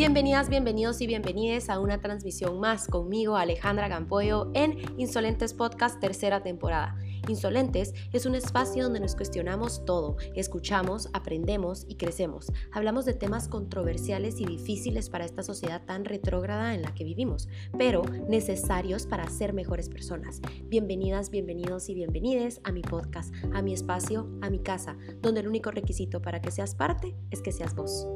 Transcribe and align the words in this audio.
Bienvenidas, 0.00 0.48
bienvenidos 0.48 1.02
y 1.02 1.06
bienvenides 1.06 1.68
a 1.68 1.78
una 1.78 2.00
transmisión 2.00 2.58
más 2.58 2.86
conmigo, 2.86 3.36
Alejandra 3.36 3.86
Gampoyo, 3.86 4.50
en 4.54 4.78
Insolentes 4.98 5.52
Podcast 5.52 6.00
tercera 6.00 6.42
temporada. 6.42 6.96
Insolentes 7.28 7.92
es 8.10 8.24
un 8.24 8.34
espacio 8.34 8.84
donde 8.84 9.00
nos 9.00 9.14
cuestionamos 9.14 9.84
todo, 9.84 10.16
escuchamos, 10.34 11.10
aprendemos 11.12 11.84
y 11.86 11.96
crecemos. 11.96 12.50
Hablamos 12.72 13.04
de 13.04 13.12
temas 13.12 13.46
controversiales 13.46 14.40
y 14.40 14.46
difíciles 14.46 15.10
para 15.10 15.26
esta 15.26 15.42
sociedad 15.42 15.84
tan 15.84 16.06
retrógrada 16.06 16.74
en 16.74 16.80
la 16.80 16.94
que 16.94 17.04
vivimos, 17.04 17.50
pero 17.76 18.00
necesarios 18.26 19.06
para 19.06 19.28
ser 19.28 19.52
mejores 19.52 19.90
personas. 19.90 20.40
Bienvenidas, 20.64 21.28
bienvenidos 21.28 21.90
y 21.90 21.94
bienvenides 21.94 22.62
a 22.64 22.72
mi 22.72 22.80
podcast, 22.80 23.34
a 23.52 23.60
mi 23.60 23.74
espacio, 23.74 24.30
a 24.40 24.48
mi 24.48 24.60
casa, 24.60 24.96
donde 25.20 25.40
el 25.40 25.48
único 25.48 25.70
requisito 25.70 26.22
para 26.22 26.40
que 26.40 26.50
seas 26.50 26.74
parte 26.74 27.14
es 27.30 27.42
que 27.42 27.52
seas 27.52 27.74
vos. 27.74 28.06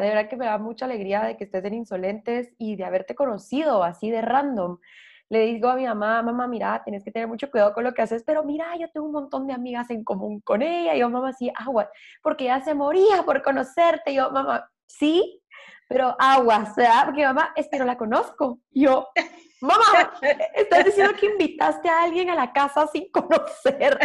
De 0.00 0.08
verdad 0.08 0.28
que 0.28 0.36
me 0.36 0.46
da 0.46 0.58
mucha 0.58 0.86
alegría 0.86 1.22
de 1.22 1.36
que 1.36 1.44
estés 1.44 1.64
en 1.64 1.74
Insolentes 1.74 2.52
y 2.58 2.76
de 2.76 2.84
haberte 2.84 3.14
conocido 3.14 3.84
así 3.84 4.10
de 4.10 4.22
random. 4.22 4.78
Le 5.28 5.40
digo 5.40 5.68
a 5.68 5.76
mi 5.76 5.84
mamá, 5.84 6.22
mamá, 6.22 6.48
mira, 6.48 6.82
tienes 6.82 7.04
que 7.04 7.12
tener 7.12 7.28
mucho 7.28 7.50
cuidado 7.50 7.72
con 7.72 7.84
lo 7.84 7.92
que 7.92 8.02
haces, 8.02 8.24
pero 8.26 8.42
mira, 8.42 8.74
yo 8.76 8.90
tengo 8.90 9.06
un 9.06 9.12
montón 9.12 9.46
de 9.46 9.52
amigas 9.52 9.88
en 9.90 10.02
común 10.02 10.40
con 10.40 10.62
ella. 10.62 10.96
Y 10.96 11.00
yo, 11.00 11.08
mamá, 11.08 11.32
sí, 11.32 11.52
agua, 11.54 11.88
porque 12.22 12.44
ella 12.44 12.60
se 12.62 12.74
moría 12.74 13.22
por 13.24 13.42
conocerte. 13.42 14.10
Y 14.10 14.16
yo, 14.16 14.30
mamá, 14.30 14.68
sí, 14.86 15.40
pero 15.88 16.16
agua, 16.18 16.72
¿verdad? 16.76 17.04
Porque 17.04 17.24
mamá, 17.24 17.52
es 17.54 17.68
que 17.68 17.78
no 17.78 17.84
la 17.84 17.96
conozco. 17.96 18.58
yo, 18.70 19.06
mamá, 19.60 20.12
estás 20.54 20.84
diciendo 20.84 21.12
que 21.14 21.26
invitaste 21.26 21.88
a 21.88 22.02
alguien 22.02 22.30
a 22.30 22.34
la 22.34 22.52
casa 22.52 22.86
sin 22.88 23.08
conocer. 23.12 23.98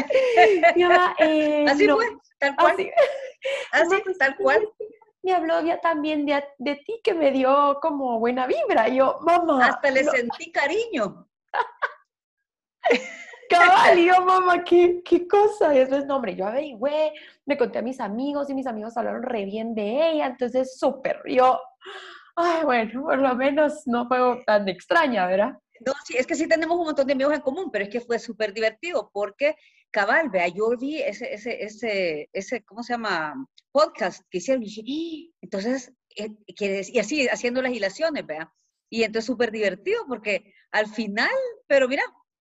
Y 0.75 0.83
mamá, 0.83 1.15
eh, 1.19 1.65
así 1.67 1.87
fue, 1.87 2.05
tal 2.37 2.55
cual. 2.55 2.73
Así, 2.73 2.91
así 3.71 4.17
tal 4.19 4.35
cual 4.37 4.67
me 5.25 5.33
habló 5.33 5.59
ya 5.61 5.81
también 5.81 6.25
de, 6.25 6.43
de, 6.59 6.75
ti 6.75 7.01
que 7.03 7.15
me 7.15 7.31
dio 7.31 7.79
como 7.81 8.19
buena 8.19 8.45
vibra. 8.45 8.87
yo, 8.87 9.17
mamá. 9.21 9.65
Hasta 9.65 9.89
le 9.89 10.03
sentí 10.03 10.51
cariño. 10.51 11.27
Cabal, 13.49 13.97
yo, 13.97 14.21
mamá, 14.21 14.63
¿qué, 14.63 15.01
qué 15.03 15.27
cosa. 15.27 15.73
Y 15.73 15.79
eso 15.79 15.97
es 15.97 16.05
nombre. 16.05 16.35
Yo 16.35 16.45
averigüé, 16.45 17.11
me 17.45 17.57
conté 17.57 17.79
a 17.79 17.81
mis 17.81 17.99
amigos 17.99 18.51
y 18.51 18.53
mis 18.53 18.67
amigos 18.67 18.95
hablaron 18.97 19.23
re 19.23 19.45
bien 19.45 19.73
de 19.73 20.11
ella. 20.11 20.27
Entonces, 20.27 20.77
súper. 20.77 21.21
Yo, 21.25 21.59
ay, 22.35 22.63
bueno, 22.63 23.01
por 23.01 23.17
lo 23.17 23.35
menos 23.35 23.87
no 23.87 24.07
fue 24.07 24.43
tan 24.45 24.69
extraña, 24.69 25.25
¿verdad? 25.25 25.57
No, 25.79 25.93
sí, 26.05 26.15
es 26.17 26.27
que 26.27 26.35
sí 26.35 26.47
tenemos 26.47 26.77
un 26.77 26.85
montón 26.85 27.07
de 27.07 27.13
amigos 27.13 27.33
en 27.33 27.41
común, 27.41 27.71
pero 27.71 27.85
es 27.85 27.89
que 27.89 27.99
fue 27.99 28.19
súper 28.19 28.53
divertido 28.53 29.09
porque, 29.11 29.55
cabal, 29.95 30.29
vea, 30.29 30.49
yo 30.49 30.75
vi 30.77 31.01
ese, 31.01 31.33
ese, 31.33 31.63
ese, 31.63 32.29
ese, 32.33 32.65
¿cómo 32.65 32.83
se 32.83 32.91
llama? 32.91 33.47
Podcast 33.71 34.23
que 34.29 34.39
hicieron 34.39 34.61
y 34.61 34.65
dije, 34.65 34.81
¡Ah!". 34.81 35.37
entonces, 35.41 35.93
eh, 36.17 36.35
y 36.47 36.99
así, 36.99 37.27
haciendo 37.29 37.61
las 37.61 37.71
hilaciones, 37.71 38.25
vea. 38.25 38.53
Y 38.89 39.03
entonces 39.03 39.25
súper 39.25 39.51
divertido 39.51 40.03
porque 40.05 40.53
al 40.71 40.87
final, 40.87 41.29
pero 41.65 41.87
mira, 41.87 42.03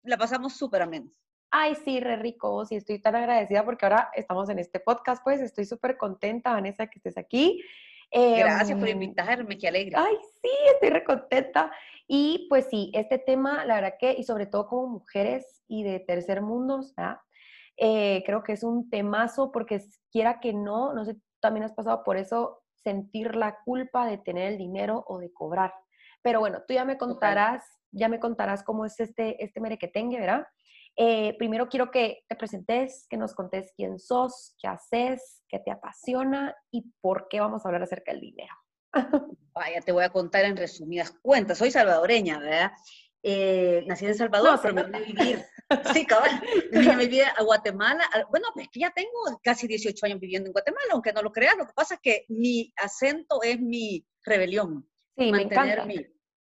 la 0.03 0.17
pasamos 0.17 0.53
súper 0.53 0.83
ameno. 0.83 1.11
Ay, 1.51 1.75
sí, 1.83 1.99
re 1.99 2.15
rico, 2.15 2.65
sí, 2.65 2.77
estoy 2.77 2.99
tan 2.99 3.15
agradecida 3.15 3.65
porque 3.65 3.85
ahora 3.85 4.09
estamos 4.15 4.49
en 4.49 4.59
este 4.59 4.79
podcast, 4.79 5.21
pues 5.21 5.41
estoy 5.41 5.65
súper 5.65 5.97
contenta, 5.97 6.53
Vanessa, 6.53 6.87
que 6.87 6.99
estés 6.99 7.17
aquí. 7.17 7.61
Gracias 8.09 8.79
por 8.79 8.87
em, 8.87 9.01
invitarme, 9.01 9.57
qué 9.57 9.67
alegre. 9.67 9.95
Ay, 9.97 10.15
sí, 10.41 10.49
estoy 10.73 10.91
recontenta. 10.91 11.71
Y 12.07 12.47
pues 12.47 12.67
sí, 12.69 12.89
este 12.93 13.17
tema, 13.17 13.65
la 13.65 13.75
verdad 13.75 13.95
que, 13.99 14.13
y 14.17 14.23
sobre 14.23 14.45
todo 14.45 14.67
como 14.67 14.87
mujeres 14.87 15.61
y 15.67 15.83
de 15.83 15.99
tercer 15.99 16.41
mundo, 16.41 16.81
eh, 17.77 18.23
creo 18.25 18.43
que 18.43 18.53
es 18.53 18.63
un 18.63 18.89
temazo 18.89 19.51
porque 19.51 19.81
quiera 20.11 20.39
que 20.39 20.53
no, 20.53 20.93
no 20.93 21.05
sé, 21.05 21.17
también 21.39 21.63
has 21.63 21.73
pasado 21.73 22.03
por 22.03 22.17
eso, 22.17 22.63
sentir 22.83 23.35
la 23.35 23.57
culpa 23.63 24.05
de 24.05 24.17
tener 24.17 24.51
el 24.51 24.57
dinero 24.57 25.03
o 25.07 25.19
de 25.19 25.31
cobrar. 25.31 25.73
Pero 26.21 26.39
bueno, 26.39 26.63
tú 26.67 26.73
ya 26.73 26.85
me 26.85 26.97
contarás, 26.97 27.63
ya 27.91 28.09
me 28.09 28.19
contarás 28.19 28.63
cómo 28.63 28.85
es 28.85 28.99
este, 28.99 29.43
este 29.43 29.59
merequetengue, 29.59 30.19
¿verdad? 30.19 30.47
Eh, 30.95 31.35
primero 31.37 31.69
quiero 31.69 31.89
que 31.89 32.23
te 32.27 32.35
presentes, 32.35 33.07
que 33.09 33.17
nos 33.17 33.33
contes 33.33 33.73
quién 33.75 33.99
sos, 33.99 34.55
qué 34.61 34.67
haces, 34.67 35.43
qué 35.47 35.59
te 35.59 35.71
apasiona 35.71 36.55
y 36.71 36.93
por 37.01 37.27
qué 37.29 37.39
vamos 37.39 37.65
a 37.65 37.69
hablar 37.69 37.83
acerca 37.83 38.11
del 38.11 38.21
dinero. 38.21 38.53
Vaya, 39.53 39.81
te 39.81 39.91
voy 39.91 40.03
a 40.03 40.09
contar 40.09 40.45
en 40.45 40.55
resumidas 40.55 41.11
cuentas. 41.21 41.57
Soy 41.57 41.71
salvadoreña, 41.71 42.39
¿verdad? 42.39 42.71
Eh, 43.23 43.83
nací 43.87 44.05
en 44.05 44.15
Salvador, 44.15 44.59
pero 44.61 44.73
me 44.73 44.83
vine 44.83 44.97
a 44.97 45.01
vivir. 45.01 45.45
Sí, 45.93 46.05
cabal. 46.05 46.41
Me 46.97 47.07
vine 47.07 47.23
a 47.23 47.43
Guatemala. 47.43 48.09
Bueno, 48.29 48.47
es 48.55 48.69
que 48.69 48.79
ya 48.81 48.91
tengo 48.91 49.39
casi 49.43 49.67
18 49.67 50.05
años 50.05 50.19
viviendo 50.19 50.47
en 50.47 50.53
Guatemala, 50.53 50.87
aunque 50.91 51.13
no 51.13 51.21
lo 51.21 51.31
creas. 51.31 51.57
Lo 51.57 51.65
que 51.65 51.73
pasa 51.73 51.95
es 51.95 52.01
que 52.01 52.25
mi 52.29 52.73
acento 52.77 53.41
es 53.43 53.59
mi 53.59 54.05
rebelión. 54.23 54.89
Sí, 55.17 55.31
mantener 55.31 55.57
me 55.57 55.63
encanta. 55.63 55.85
Mi, 55.85 56.05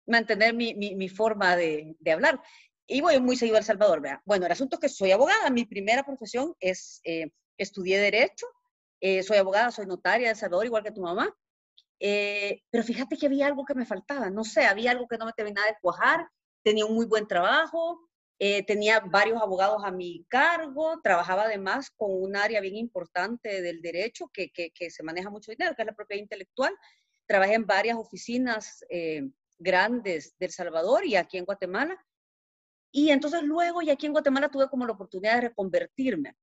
mantener 0.06 0.54
mi, 0.54 0.74
mi, 0.76 0.96
mi 0.96 1.10
forma 1.10 1.56
de, 1.56 1.96
de, 2.00 2.12
hablar. 2.12 2.42
Y 2.88 3.02
voy 3.02 3.20
muy 3.20 3.36
seguido 3.36 3.56
a 3.58 3.60
El 3.60 3.66
Salvador, 3.66 4.02
¿verdad? 4.02 4.20
Bueno, 4.26 4.46
el 4.46 4.52
asunto 4.52 4.76
es 4.76 4.82
que 4.82 4.90
soy 4.90 5.12
abogada. 5.12 5.50
Mi 5.50 5.66
primera 5.66 6.04
profesión 6.04 6.56
es, 6.60 7.02
eh, 7.04 7.32
estudié 7.58 8.00
Derecho. 8.00 8.48
Eh, 9.00 9.24
soy 9.24 9.38
abogada, 9.38 9.72
soy 9.72 9.86
notaria 9.86 10.28
de 10.28 10.32
El 10.32 10.38
Salvador, 10.38 10.66
igual 10.66 10.84
que 10.84 10.92
tu 10.92 11.02
mamá. 11.02 11.36
Eh, 12.06 12.64
pero 12.70 12.84
fíjate 12.84 13.18
que 13.18 13.28
había 13.28 13.48
algo 13.48 13.64
que 13.64 13.76
me 13.76 13.86
faltaba, 13.86 14.30
no 14.30 14.44
sé, 14.44 14.66
había 14.66 14.92
algo 14.92 15.08
que 15.08 15.18
no 15.18 15.26
me 15.26 15.32
terminaba 15.32 15.68
de 15.68 15.78
cuajar, 15.82 16.28
tenía 16.62 16.86
un 16.86 16.96
muy 16.96 17.06
buen 17.06 17.28
trabajo, 17.28 18.10
eh, 18.40 18.64
tenía 18.66 19.00
varios 19.00 19.42
abogados 19.42 19.84
a 19.84 19.92
mi 19.92 20.26
cargo, 20.28 21.00
trabajaba 21.02 21.44
además 21.44 21.92
con 21.92 22.12
un 22.12 22.36
área 22.36 22.62
bien 22.62 22.76
importante 22.76 23.62
del 23.62 23.82
derecho 23.82 24.30
que, 24.34 24.52
que, 24.52 24.72
que 24.72 24.90
se 24.90 25.04
maneja 25.04 25.30
mucho 25.30 25.52
dinero, 25.52 25.76
que 25.76 25.84
es 25.84 25.86
la 25.86 25.96
propiedad 25.96 26.22
intelectual. 26.22 26.74
Trabajé 27.26 27.54
en 27.54 27.66
varias 27.66 27.98
oficinas 27.98 28.84
eh, 28.90 29.30
grandes 29.58 30.36
del 30.40 30.52
Salvador 30.52 31.06
y 31.06 31.16
aquí 31.16 31.38
en 31.38 31.46
Guatemala. 31.46 32.04
Y 32.92 33.10
entonces 33.10 33.44
luego, 33.44 33.82
y 33.82 33.90
aquí 33.90 34.06
en 34.06 34.12
Guatemala 34.12 34.50
tuve 34.50 34.70
como 34.70 34.86
la 34.86 34.94
oportunidad 34.94 35.36
de 35.36 35.42
reconvertirme. 35.50 36.36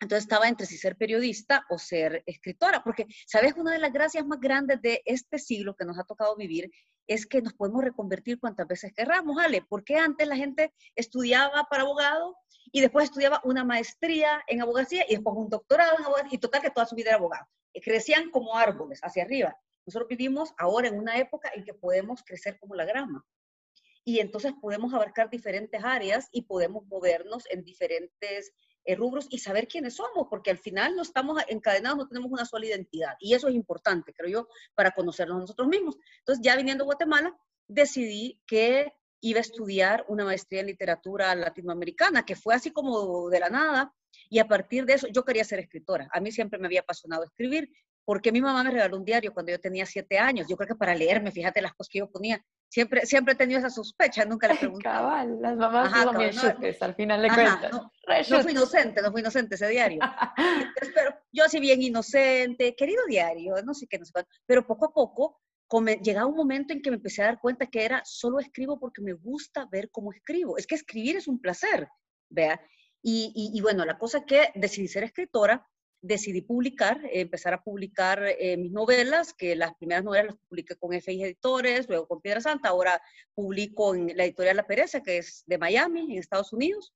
Entonces 0.00 0.24
estaba 0.24 0.48
entre 0.48 0.66
si 0.66 0.76
ser 0.76 0.96
periodista 0.96 1.64
o 1.68 1.78
ser 1.78 2.22
escritora, 2.26 2.82
porque, 2.82 3.06
¿sabes? 3.26 3.54
Una 3.56 3.72
de 3.72 3.78
las 3.78 3.92
gracias 3.92 4.26
más 4.26 4.40
grandes 4.40 4.80
de 4.82 5.02
este 5.04 5.38
siglo 5.38 5.76
que 5.76 5.84
nos 5.84 5.98
ha 5.98 6.04
tocado 6.04 6.36
vivir 6.36 6.70
es 7.06 7.26
que 7.26 7.42
nos 7.42 7.52
podemos 7.52 7.84
reconvertir 7.84 8.38
cuantas 8.38 8.66
veces 8.66 8.92
querramos, 8.94 9.36
¿vale? 9.36 9.62
Porque 9.68 9.96
antes 9.96 10.26
la 10.26 10.36
gente 10.36 10.72
estudiaba 10.94 11.64
para 11.64 11.82
abogado 11.82 12.36
y 12.72 12.80
después 12.80 13.04
estudiaba 13.04 13.40
una 13.44 13.64
maestría 13.64 14.42
en 14.46 14.62
abogacía 14.62 15.04
y 15.08 15.14
después 15.14 15.36
un 15.36 15.48
doctorado 15.48 15.98
en 15.98 16.04
abogacía 16.04 16.30
y 16.32 16.38
total 16.38 16.62
que 16.62 16.70
toda 16.70 16.86
su 16.86 16.94
vida 16.94 17.10
era 17.10 17.18
abogado. 17.18 17.46
Y 17.72 17.80
crecían 17.80 18.30
como 18.30 18.56
árboles 18.56 19.00
hacia 19.02 19.24
arriba. 19.24 19.56
Nosotros 19.86 20.08
vivimos 20.08 20.54
ahora 20.56 20.88
en 20.88 20.98
una 20.98 21.18
época 21.18 21.50
en 21.54 21.64
que 21.64 21.74
podemos 21.74 22.22
crecer 22.22 22.58
como 22.58 22.74
la 22.74 22.84
grama. 22.84 23.24
Y 24.04 24.20
entonces 24.20 24.52
podemos 24.60 24.92
abarcar 24.92 25.30
diferentes 25.30 25.82
áreas 25.82 26.28
y 26.30 26.42
podemos 26.42 26.86
movernos 26.86 27.44
en 27.50 27.64
diferentes 27.64 28.48
eh, 28.48 28.54
rubros 28.96 29.26
y 29.30 29.38
saber 29.38 29.66
quiénes 29.66 29.94
somos, 29.94 30.26
porque 30.28 30.50
al 30.50 30.58
final 30.58 30.94
no 30.94 31.02
estamos 31.02 31.42
encadenados, 31.48 31.98
no 31.98 32.08
tenemos 32.08 32.30
una 32.30 32.44
sola 32.44 32.66
identidad. 32.66 33.16
Y 33.20 33.34
eso 33.34 33.48
es 33.48 33.54
importante, 33.54 34.12
creo 34.12 34.28
yo, 34.28 34.48
para 34.74 34.90
conocernos 34.90 35.40
nosotros 35.40 35.68
mismos. 35.68 35.96
Entonces, 36.18 36.44
ya 36.44 36.56
viniendo 36.56 36.84
a 36.84 36.86
Guatemala, 36.86 37.34
decidí 37.66 38.40
que 38.46 38.92
iba 39.20 39.38
a 39.38 39.40
estudiar 39.40 40.04
una 40.08 40.24
maestría 40.26 40.60
en 40.60 40.66
literatura 40.66 41.34
latinoamericana, 41.34 42.26
que 42.26 42.36
fue 42.36 42.54
así 42.54 42.70
como 42.70 43.30
de 43.30 43.40
la 43.40 43.48
nada. 43.48 43.94
Y 44.28 44.38
a 44.38 44.46
partir 44.46 44.84
de 44.84 44.94
eso, 44.94 45.06
yo 45.08 45.24
quería 45.24 45.44
ser 45.44 45.60
escritora. 45.60 46.08
A 46.12 46.20
mí 46.20 46.30
siempre 46.30 46.58
me 46.58 46.66
había 46.66 46.80
apasionado 46.80 47.24
escribir, 47.24 47.70
porque 48.04 48.32
mi 48.32 48.42
mamá 48.42 48.62
me 48.62 48.70
regaló 48.70 48.98
un 48.98 49.04
diario 49.04 49.32
cuando 49.32 49.50
yo 49.50 49.58
tenía 49.58 49.86
siete 49.86 50.18
años. 50.18 50.46
Yo 50.46 50.56
creo 50.56 50.68
que 50.68 50.74
para 50.74 50.94
leerme, 50.94 51.32
fíjate 51.32 51.62
las 51.62 51.72
cosas 51.72 51.88
que 51.90 52.00
yo 52.00 52.10
ponía. 52.10 52.44
Siempre, 52.74 53.06
siempre 53.06 53.34
he 53.34 53.36
tenido 53.36 53.60
esa 53.60 53.70
sospecha, 53.70 54.24
nunca 54.24 54.48
le 54.48 54.56
pregunté. 54.56 54.82
Cabal, 54.82 55.40
las 55.40 55.56
mamás 55.56 55.92
son 55.92 56.18
bien 56.18 56.34
al 56.80 56.94
final 56.96 57.22
de 57.22 57.28
cuentas. 57.28 57.70
No, 57.70 57.92
no, 58.30 58.42
fui 58.42 58.50
inocente, 58.50 59.00
no 59.00 59.12
fui 59.12 59.20
inocente 59.20 59.54
ese 59.54 59.68
diario. 59.68 60.00
pero 60.92 61.14
yo 61.30 61.44
así 61.44 61.60
bien 61.60 61.80
inocente, 61.82 62.74
querido 62.74 63.06
diario, 63.06 63.54
no 63.64 63.74
sé 63.74 63.86
qué, 63.88 63.96
no 64.00 64.04
sé 64.04 64.10
qué. 64.12 64.24
Pero 64.44 64.66
poco 64.66 64.86
a 64.86 64.92
poco 64.92 65.40
llegaba 66.02 66.26
un 66.26 66.34
momento 66.34 66.72
en 66.72 66.82
que 66.82 66.90
me 66.90 66.96
empecé 66.96 67.22
a 67.22 67.26
dar 67.26 67.38
cuenta 67.40 67.66
que 67.66 67.84
era 67.84 68.02
solo 68.04 68.40
escribo 68.40 68.80
porque 68.80 69.02
me 69.02 69.12
gusta 69.12 69.68
ver 69.70 69.88
cómo 69.92 70.12
escribo. 70.12 70.58
Es 70.58 70.66
que 70.66 70.74
escribir 70.74 71.14
es 71.14 71.28
un 71.28 71.40
placer, 71.40 71.86
vea. 72.28 72.60
Y, 73.00 73.30
y, 73.36 73.56
y 73.56 73.60
bueno, 73.60 73.84
la 73.84 73.98
cosa 73.98 74.18
es 74.18 74.24
que 74.24 74.50
decidí 74.56 74.88
ser 74.88 75.04
escritora 75.04 75.64
decidí 76.04 76.42
publicar, 76.42 77.00
empezar 77.10 77.54
a 77.54 77.62
publicar 77.62 78.22
eh, 78.38 78.58
mis 78.58 78.72
novelas, 78.72 79.32
que 79.32 79.56
las 79.56 79.74
primeras 79.74 80.04
novelas 80.04 80.26
las 80.26 80.36
publiqué 80.36 80.76
con 80.76 80.92
FI 80.92 81.22
Editores, 81.22 81.88
luego 81.88 82.06
con 82.06 82.20
Piedra 82.20 82.42
Santa, 82.42 82.68
ahora 82.68 83.00
publico 83.34 83.94
en 83.94 84.14
la 84.14 84.24
editorial 84.24 84.56
La 84.56 84.66
Pereza, 84.66 85.02
que 85.02 85.16
es 85.18 85.44
de 85.46 85.56
Miami, 85.56 86.12
en 86.12 86.18
Estados 86.18 86.52
Unidos. 86.52 86.92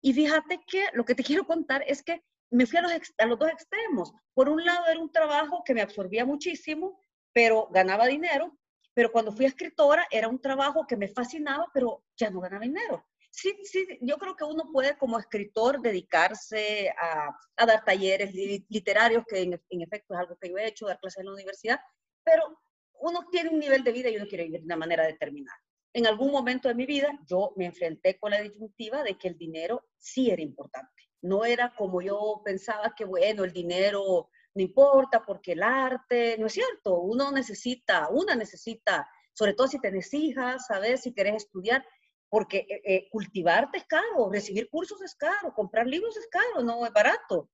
Y 0.00 0.12
fíjate 0.12 0.60
que 0.66 0.86
lo 0.92 1.04
que 1.04 1.14
te 1.14 1.22
quiero 1.24 1.46
contar 1.46 1.84
es 1.86 2.02
que 2.02 2.24
me 2.50 2.66
fui 2.66 2.78
a 2.78 2.82
los, 2.82 2.92
a 3.16 3.26
los 3.26 3.38
dos 3.38 3.50
extremos. 3.50 4.12
Por 4.34 4.48
un 4.48 4.64
lado 4.64 4.86
era 4.88 4.98
un 4.98 5.12
trabajo 5.12 5.62
que 5.64 5.74
me 5.74 5.80
absorbía 5.80 6.26
muchísimo, 6.26 7.00
pero 7.32 7.68
ganaba 7.70 8.06
dinero, 8.06 8.58
pero 8.92 9.12
cuando 9.12 9.30
fui 9.30 9.46
escritora 9.46 10.06
era 10.10 10.26
un 10.26 10.40
trabajo 10.40 10.84
que 10.86 10.96
me 10.96 11.06
fascinaba, 11.06 11.70
pero 11.72 12.02
ya 12.16 12.28
no 12.28 12.40
ganaba 12.40 12.64
dinero. 12.64 13.06
Sí, 13.32 13.56
sí, 13.64 13.98
yo 14.02 14.16
creo 14.18 14.36
que 14.36 14.44
uno 14.44 14.70
puede 14.72 14.96
como 14.96 15.18
escritor 15.18 15.80
dedicarse 15.80 16.90
a, 16.90 17.30
a 17.56 17.66
dar 17.66 17.84
talleres 17.84 18.32
literarios, 18.68 19.24
que 19.26 19.40
en, 19.40 19.60
en, 19.70 19.82
efecto 19.82 20.14
es 20.14 20.20
algo 20.20 20.36
que 20.40 20.50
yo 20.50 20.58
he 20.58 20.68
hecho, 20.68 20.86
dar 20.86 21.00
clases 21.00 21.20
en 21.20 21.26
la 21.26 21.32
universidad, 21.32 21.80
pero 22.22 22.60
uno 23.00 23.26
tiene 23.30 23.50
un 23.50 23.58
nivel 23.58 23.82
de 23.82 23.92
vida 23.92 24.08
y 24.10 24.16
uno 24.16 24.26
quiere 24.26 24.44
vivir 24.44 24.60
de 24.60 24.66
una 24.66 24.76
manera 24.76 25.04
determinada. 25.06 25.58
En 25.94 26.06
algún 26.06 26.30
momento 26.30 26.68
de 26.68 26.74
mi 26.74 26.86
vida 26.86 27.18
yo 27.26 27.52
me 27.56 27.66
enfrenté 27.66 28.18
con 28.18 28.30
la 28.30 28.40
disyuntiva 28.40 29.02
de 29.02 29.18
que 29.18 29.28
el 29.28 29.36
dinero 29.36 29.88
sí 29.98 30.30
era 30.30 30.42
importante. 30.42 31.10
No 31.20 31.44
era 31.44 31.74
como 31.74 32.00
yo 32.00 32.42
pensaba 32.44 32.94
que, 32.96 33.04
bueno, 33.04 33.44
el 33.44 33.52
dinero 33.52 34.30
no 34.54 34.62
importa 34.62 35.24
porque 35.24 35.52
el 35.52 35.62
arte, 35.62 36.36
no 36.38 36.46
es 36.46 36.52
cierto, 36.52 37.00
uno 37.00 37.30
necesita, 37.32 38.08
una 38.10 38.34
necesita, 38.34 39.08
sobre 39.32 39.54
todo 39.54 39.68
si 39.68 39.80
tenés 39.80 40.12
hijas, 40.12 40.66
sabes, 40.66 41.02
si 41.02 41.14
querés 41.14 41.36
estudiar, 41.36 41.84
porque 42.32 42.66
eh, 42.66 42.80
eh, 42.86 43.08
cultivarte 43.10 43.76
es 43.76 43.84
caro, 43.84 44.30
recibir 44.32 44.70
cursos 44.70 45.02
es 45.02 45.14
caro, 45.14 45.52
comprar 45.54 45.86
libros 45.86 46.16
es 46.16 46.26
caro, 46.28 46.64
no 46.64 46.86
es 46.86 46.90
barato. 46.90 47.50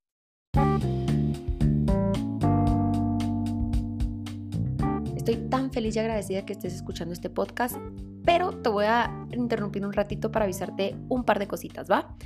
Estoy 5.17 5.49
tan 5.51 5.73
feliz 5.73 5.97
y 5.97 5.99
agradecida 5.99 6.47
que 6.47 6.53
estés 6.53 6.75
escuchando 6.75 7.13
este 7.13 7.29
podcast, 7.29 7.77
pero 8.25 8.63
te 8.63 8.69
voy 8.69 8.85
a 8.85 9.27
interrumpir 9.33 9.85
un 9.85 9.93
ratito 9.93 10.31
para 10.31 10.45
avisarte 10.45 10.95
un 11.09 11.25
par 11.25 11.41
de 11.41 11.49
cositas, 11.49 11.91
¿va? 11.91 12.17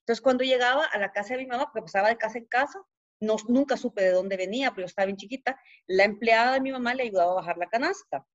entonces 0.00 0.20
cuando 0.20 0.44
llegaba 0.44 0.84
a 0.86 0.98
la 0.98 1.12
casa 1.12 1.34
de 1.34 1.40
mi 1.42 1.46
mamá, 1.46 1.64
porque 1.66 1.82
pasaba 1.82 2.08
de 2.08 2.16
casa 2.16 2.38
en 2.38 2.46
casa, 2.46 2.80
no, 3.20 3.36
nunca 3.48 3.76
supe 3.76 4.02
de 4.02 4.10
dónde 4.10 4.36
venía, 4.36 4.72
pero 4.74 4.86
estaba 4.86 5.06
bien 5.06 5.16
chiquita, 5.16 5.58
la 5.86 6.04
empleada 6.04 6.52
de 6.54 6.60
mi 6.60 6.72
mamá 6.72 6.94
le 6.94 7.04
ayudaba 7.04 7.32
a 7.32 7.36
bajar 7.36 7.56
la 7.58 7.68
canasta, 7.68 8.26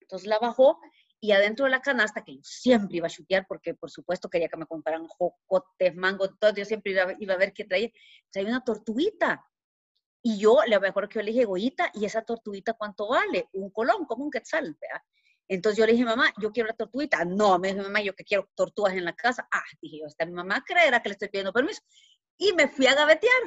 entonces 0.00 0.28
la 0.28 0.38
bajó 0.38 0.78
y 1.20 1.32
adentro 1.32 1.66
de 1.66 1.70
la 1.70 1.82
canasta, 1.82 2.24
que 2.24 2.36
yo 2.36 2.40
siempre 2.42 2.96
iba 2.96 3.06
a 3.06 3.10
chutear, 3.10 3.46
porque 3.46 3.74
por 3.74 3.90
supuesto 3.90 4.30
quería 4.30 4.48
que 4.48 4.56
me 4.56 4.66
compraran 4.66 5.06
jocotes, 5.06 5.94
mango, 5.94 6.34
todo, 6.34 6.54
yo 6.54 6.64
siempre 6.64 6.92
iba, 6.92 7.14
iba 7.18 7.34
a 7.34 7.38
ver 7.38 7.52
qué 7.52 7.64
traía, 7.64 7.90
traía 8.30 8.48
una 8.48 8.64
tortuguita, 8.64 9.44
y 10.22 10.38
yo, 10.38 10.58
le 10.66 10.78
mejor 10.78 11.08
que 11.08 11.18
yo 11.18 11.22
le 11.22 11.32
dije, 11.32 11.44
Goyita, 11.44 11.90
¿y 11.94 12.04
esa 12.04 12.22
tortuguita 12.22 12.74
cuánto 12.74 13.08
vale? 13.08 13.48
Un 13.52 13.70
colón, 13.70 14.04
como 14.04 14.24
un 14.24 14.30
quetzal, 14.30 14.76
¿verdad? 14.80 15.02
Entonces 15.48 15.78
yo 15.78 15.86
le 15.86 15.92
dije, 15.92 16.04
mamá, 16.04 16.32
yo 16.40 16.52
quiero 16.52 16.68
la 16.68 16.74
tortuguita. 16.74 17.24
No, 17.24 17.58
me 17.58 17.72
dijo, 17.72 17.82
mamá, 17.82 18.00
yo 18.02 18.14
que 18.14 18.24
quiero 18.24 18.48
tortugas 18.54 18.94
en 18.94 19.04
la 19.04 19.14
casa. 19.14 19.48
Ah, 19.50 19.64
dije 19.82 19.98
yo, 19.98 20.06
esta 20.06 20.24
mi 20.24 20.32
mamá 20.32 20.62
creerá 20.64 21.02
que 21.02 21.08
le 21.08 21.14
estoy 21.14 21.28
pidiendo 21.28 21.52
permiso. 21.52 21.82
Y 22.36 22.52
me 22.52 22.68
fui 22.68 22.86
a 22.86 22.94
gavetear. 22.94 23.42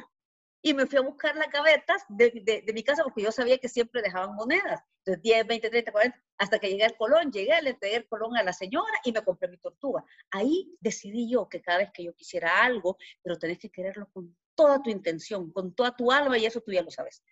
Y 0.61 0.73
me 0.73 0.85
fui 0.85 0.97
a 0.97 1.01
buscar 1.01 1.35
las 1.35 1.49
gavetas 1.49 2.03
de, 2.09 2.63
de, 2.65 2.73
mi 2.73 2.83
casa 2.83 3.03
porque 3.03 3.21
yo 3.21 3.31
sabía 3.31 3.57
que 3.57 3.69
siempre 3.69 4.01
dejaban 4.01 4.35
monedas. 4.35 4.81
Entonces 4.99 5.21
10, 5.21 5.47
20, 5.47 5.69
30, 5.69 5.91
40, 5.91 6.23
hasta 6.37 6.59
que 6.59 6.69
llegué 6.69 6.85
al 6.85 6.97
colón, 6.97 7.31
llegué, 7.31 7.61
le 7.61 7.71
entregué 7.71 7.97
el 7.97 8.07
colón 8.07 8.37
a 8.37 8.43
la 8.43 8.53
señora 8.53 8.93
y 9.03 9.11
me 9.11 9.23
compré 9.23 9.49
mi 9.49 9.57
tortuga. 9.57 10.05
Ahí 10.31 10.73
decidí 10.79 11.29
yo 11.29 11.49
que 11.49 11.61
cada 11.61 11.79
vez 11.79 11.91
que 11.93 12.03
yo 12.03 12.13
quisiera 12.13 12.63
algo, 12.63 12.97
pero 13.21 13.37
tenés 13.37 13.59
que 13.59 13.69
quererlo 13.69 14.09
con 14.13 14.35
toda 14.55 14.81
tu 14.81 14.89
intención, 14.89 15.51
con 15.51 15.73
toda 15.73 15.95
tu 15.95 16.11
alma, 16.11 16.38
y 16.38 16.45
eso 16.45 16.61
tú 16.61 16.71
ya 16.71 16.81
lo 16.81 16.91
sabes. 16.91 17.23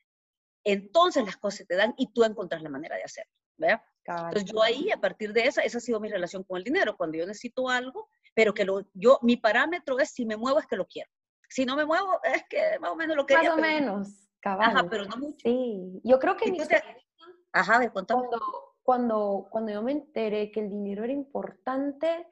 Entonces 0.63 1.25
las 1.25 1.37
cosas 1.37 1.65
te 1.67 1.75
dan 1.75 1.93
y 1.97 2.11
tú 2.13 2.23
encuentras 2.23 2.61
la 2.61 2.69
manera 2.69 2.95
de 2.95 3.03
hacerlo, 3.03 3.31
¿verdad? 3.57 3.81
Entonces 4.05 4.45
yo 4.45 4.61
ahí, 4.61 4.91
a 4.91 4.99
partir 4.99 5.31
de 5.33 5.45
esa, 5.45 5.61
esa 5.61 5.77
ha 5.77 5.81
sido 5.81 5.99
mi 5.99 6.09
relación 6.09 6.43
con 6.43 6.57
el 6.57 6.63
dinero. 6.63 6.97
Cuando 6.97 7.17
yo 7.17 7.25
necesito 7.25 7.69
algo, 7.69 8.09
pero 8.33 8.53
que 8.53 8.65
lo, 8.65 8.81
yo, 8.93 9.19
mi 9.21 9.37
parámetro 9.37 9.99
es 9.99 10.09
si 10.09 10.25
me 10.25 10.37
muevo 10.37 10.59
es 10.59 10.65
que 10.65 10.75
lo 10.75 10.87
quiero. 10.87 11.09
Si 11.49 11.65
no 11.65 11.75
me 11.75 11.85
muevo 11.85 12.19
es 12.23 12.43
que 12.49 12.79
más 12.79 12.91
o 12.91 12.95
menos 12.95 13.15
lo 13.15 13.25
quería. 13.25 13.49
Más 13.49 13.59
o 13.59 13.61
menos, 13.61 14.29
cabal. 14.39 14.69
Ajá, 14.69 14.87
pero 14.89 15.05
no 15.05 15.17
mucho. 15.17 15.37
Sí, 15.43 16.01
yo 16.03 16.19
creo 16.19 16.35
que... 16.35 16.51
Ajá, 17.53 17.79
de 17.79 17.91
cuando, 17.91 18.29
cuando, 18.81 19.47
cuando 19.51 19.71
yo 19.71 19.81
me 19.81 19.91
enteré 19.91 20.51
que 20.51 20.61
el 20.61 20.69
dinero 20.69 21.03
era 21.03 21.13
importante, 21.13 22.27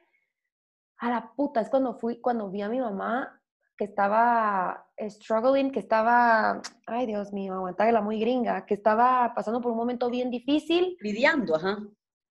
a 0.97 1.09
la 1.09 1.33
puta, 1.33 1.61
es 1.61 1.69
cuando 1.69 1.93
fui, 1.93 2.19
cuando 2.19 2.49
vi 2.49 2.61
a 2.61 2.69
mi 2.69 2.79
mamá 2.79 3.38
que 3.79 3.85
estaba 3.85 4.85
struggling, 5.07 5.71
que 5.71 5.79
estaba, 5.79 6.61
ay 6.85 7.05
Dios 7.05 7.31
mío, 7.31 7.53
aguantarla 7.53 8.01
muy 8.01 8.19
gringa, 8.19 8.65
que 8.65 8.73
estaba 8.73 9.33
pasando 9.33 9.61
por 9.61 9.71
un 9.71 9.77
momento 9.77 10.09
bien 10.09 10.29
difícil. 10.29 10.97
Lidiando, 10.99 11.55
ajá. 11.55 11.79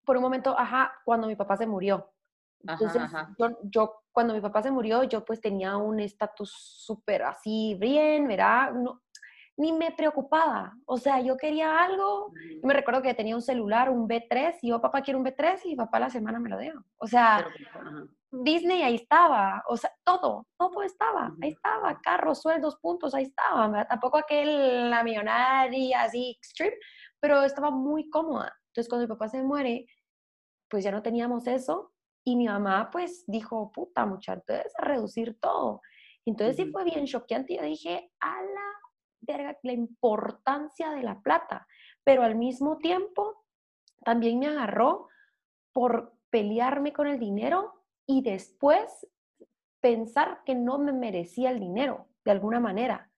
Por 0.05 0.19
un 0.19 0.23
momento, 0.23 0.55
ajá, 0.59 0.93
cuando 1.07 1.27
mi 1.27 1.37
papá 1.37 1.57
se 1.57 1.67
murió. 1.67 2.13
Entonces, 2.61 3.01
ajá, 3.01 3.35
Yo, 3.39 3.49
yo, 3.63 4.03
cuando 4.13 4.35
mi 4.35 4.43
papá 4.43 4.63
se 4.63 4.71
murió, 4.71 5.05
yo 5.05 5.25
pues 5.25 5.41
tenía 5.41 5.79
un 5.79 6.01
estatus 6.01 6.53
súper 6.53 7.23
así, 7.23 7.79
bien, 7.81 8.29
¿verdad? 8.29 8.73
No, 8.75 9.01
ni 9.59 9.73
me 9.73 9.91
preocupaba. 9.91 10.73
O 10.87 10.97
sea, 10.97 11.21
yo 11.21 11.37
quería 11.37 11.83
algo. 11.83 12.33
me 12.63 12.73
recuerdo 12.73 13.03
que 13.03 13.13
tenía 13.15 13.35
un 13.35 13.43
celular, 13.43 13.91
un 13.91 14.09
B3, 14.09 14.59
y 14.63 14.69
yo, 14.69 14.81
papá, 14.81 15.03
quiero 15.03 15.19
un 15.19 15.27
B3, 15.27 15.61
y 15.65 15.77
papá 15.77 15.99
la 15.99 16.11
semana 16.11 16.39
me 16.39 16.49
lo 16.49 16.59
dio. 16.59 16.85
O 16.97 17.07
sea, 17.07 17.45
Disney 18.31 18.83
ahí 18.83 18.95
estaba, 18.95 19.65
o 19.69 19.77
sea, 19.77 19.91
todo, 20.05 20.47
todo 20.57 20.83
estaba, 20.83 21.35
ahí 21.43 21.51
estaba, 21.51 21.99
carros, 22.01 22.41
sueldos, 22.41 22.77
puntos, 22.77 23.15
ahí 23.15 23.25
estaba, 23.25 23.87
tampoco 23.87 24.19
aquel, 24.19 24.91
la 24.91 25.03
millonaria 25.03 26.03
así 26.03 26.37
extreme, 26.39 26.77
pero 27.21 27.43
estaba 27.43 27.71
muy 27.71 28.09
cómoda. 28.11 28.55
Entonces 28.69 28.89
cuando 28.89 29.07
mi 29.07 29.09
papá 29.09 29.29
se 29.29 29.43
muere, 29.43 29.87
pues 30.69 30.85
ya 30.85 30.93
no 30.93 31.03
teníamos 31.03 31.47
eso 31.47 31.93
y 32.23 32.37
mi 32.37 32.47
mamá 32.47 32.91
pues 32.93 33.25
dijo, 33.27 33.73
puta 33.73 34.05
muchacha, 34.05 34.35
entonces 34.35 34.73
a 34.79 34.85
reducir 34.85 35.39
todo. 35.41 35.81
Entonces 36.27 36.57
sí 36.57 36.71
fue 36.71 36.85
bien 36.85 37.07
choqueante, 37.07 37.57
yo 37.57 37.63
dije, 37.63 38.13
a 38.21 38.43
la 38.43 38.69
verga, 39.29 39.59
la 39.63 39.73
importancia 39.73 40.91
de 40.91 41.03
la 41.03 41.21
plata, 41.21 41.67
pero 42.03 42.23
al 42.23 42.35
mismo 42.35 42.79
tiempo 42.79 43.45
también 44.05 44.39
me 44.39 44.47
agarró 44.47 45.09
por 45.73 46.15
pelearme 46.31 46.93
con 46.93 47.07
el 47.07 47.19
dinero 47.19 47.85
y 48.07 48.23
después 48.23 49.07
pensar 49.81 50.43
que 50.45 50.55
no 50.55 50.79
me 50.79 50.93
merecía 50.93 51.51
el 51.51 51.61
dinero 51.61 52.09
de 52.25 52.31
alguna 52.33 52.59
manera. 52.59 53.11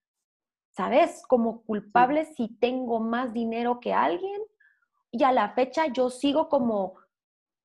¿Sabes? 0.72 1.22
Como 1.26 1.62
culpable 1.62 2.26
si 2.26 2.48
tengo 2.48 3.00
más 3.00 3.32
dinero 3.32 3.80
que 3.80 3.92
alguien 3.92 4.40
y 5.10 5.24
a 5.24 5.32
la 5.32 5.50
fecha 5.50 5.86
yo 5.86 6.10
sigo 6.10 6.48
como, 6.48 6.94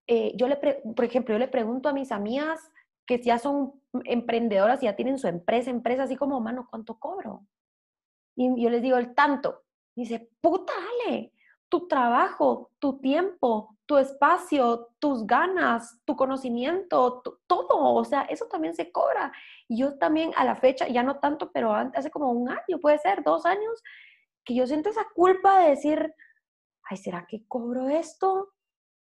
eh, 0.07 0.33
yo 0.35 0.47
le, 0.47 0.57
por 0.57 1.05
ejemplo, 1.05 1.33
yo 1.35 1.39
le 1.39 1.47
pregunto 1.47 1.89
a 1.89 1.93
mis 1.93 2.11
amigas 2.11 2.71
que 3.05 3.21
ya 3.21 3.37
son 3.37 3.73
emprendedoras 4.05 4.81
y 4.81 4.85
ya 4.85 4.95
tienen 4.95 5.19
su 5.19 5.27
empresa, 5.27 5.69
empresa, 5.69 6.03
así 6.03 6.15
como, 6.15 6.39
mano, 6.39 6.67
¿cuánto 6.69 6.99
cobro? 6.99 7.45
Y 8.35 8.61
yo 8.61 8.69
les 8.69 8.81
digo 8.81 8.97
el 8.97 9.13
tanto. 9.15 9.63
dice, 9.95 10.29
puta, 10.41 10.73
Ale, 10.73 11.31
tu 11.69 11.87
trabajo, 11.87 12.71
tu 12.79 12.99
tiempo, 12.99 13.75
tu 13.85 13.97
espacio, 13.97 14.89
tus 14.99 15.25
ganas, 15.25 15.99
tu 16.05 16.15
conocimiento, 16.15 17.21
todo. 17.47 17.93
O 17.93 18.03
sea, 18.03 18.23
eso 18.23 18.47
también 18.47 18.73
se 18.73 18.91
cobra. 18.91 19.31
Y 19.67 19.79
yo 19.79 19.97
también 19.97 20.31
a 20.35 20.43
la 20.43 20.55
fecha, 20.55 20.87
ya 20.87 21.03
no 21.03 21.19
tanto, 21.19 21.51
pero 21.51 21.73
hace 21.73 22.11
como 22.11 22.31
un 22.31 22.49
año, 22.49 22.79
puede 22.81 22.97
ser, 22.99 23.23
dos 23.23 23.45
años, 23.45 23.83
que 24.43 24.55
yo 24.55 24.67
siento 24.67 24.89
esa 24.89 25.05
culpa 25.13 25.59
de 25.59 25.69
decir, 25.71 26.13
ay, 26.83 26.97
¿será 26.97 27.25
que 27.27 27.45
cobro 27.47 27.89
esto? 27.89 28.53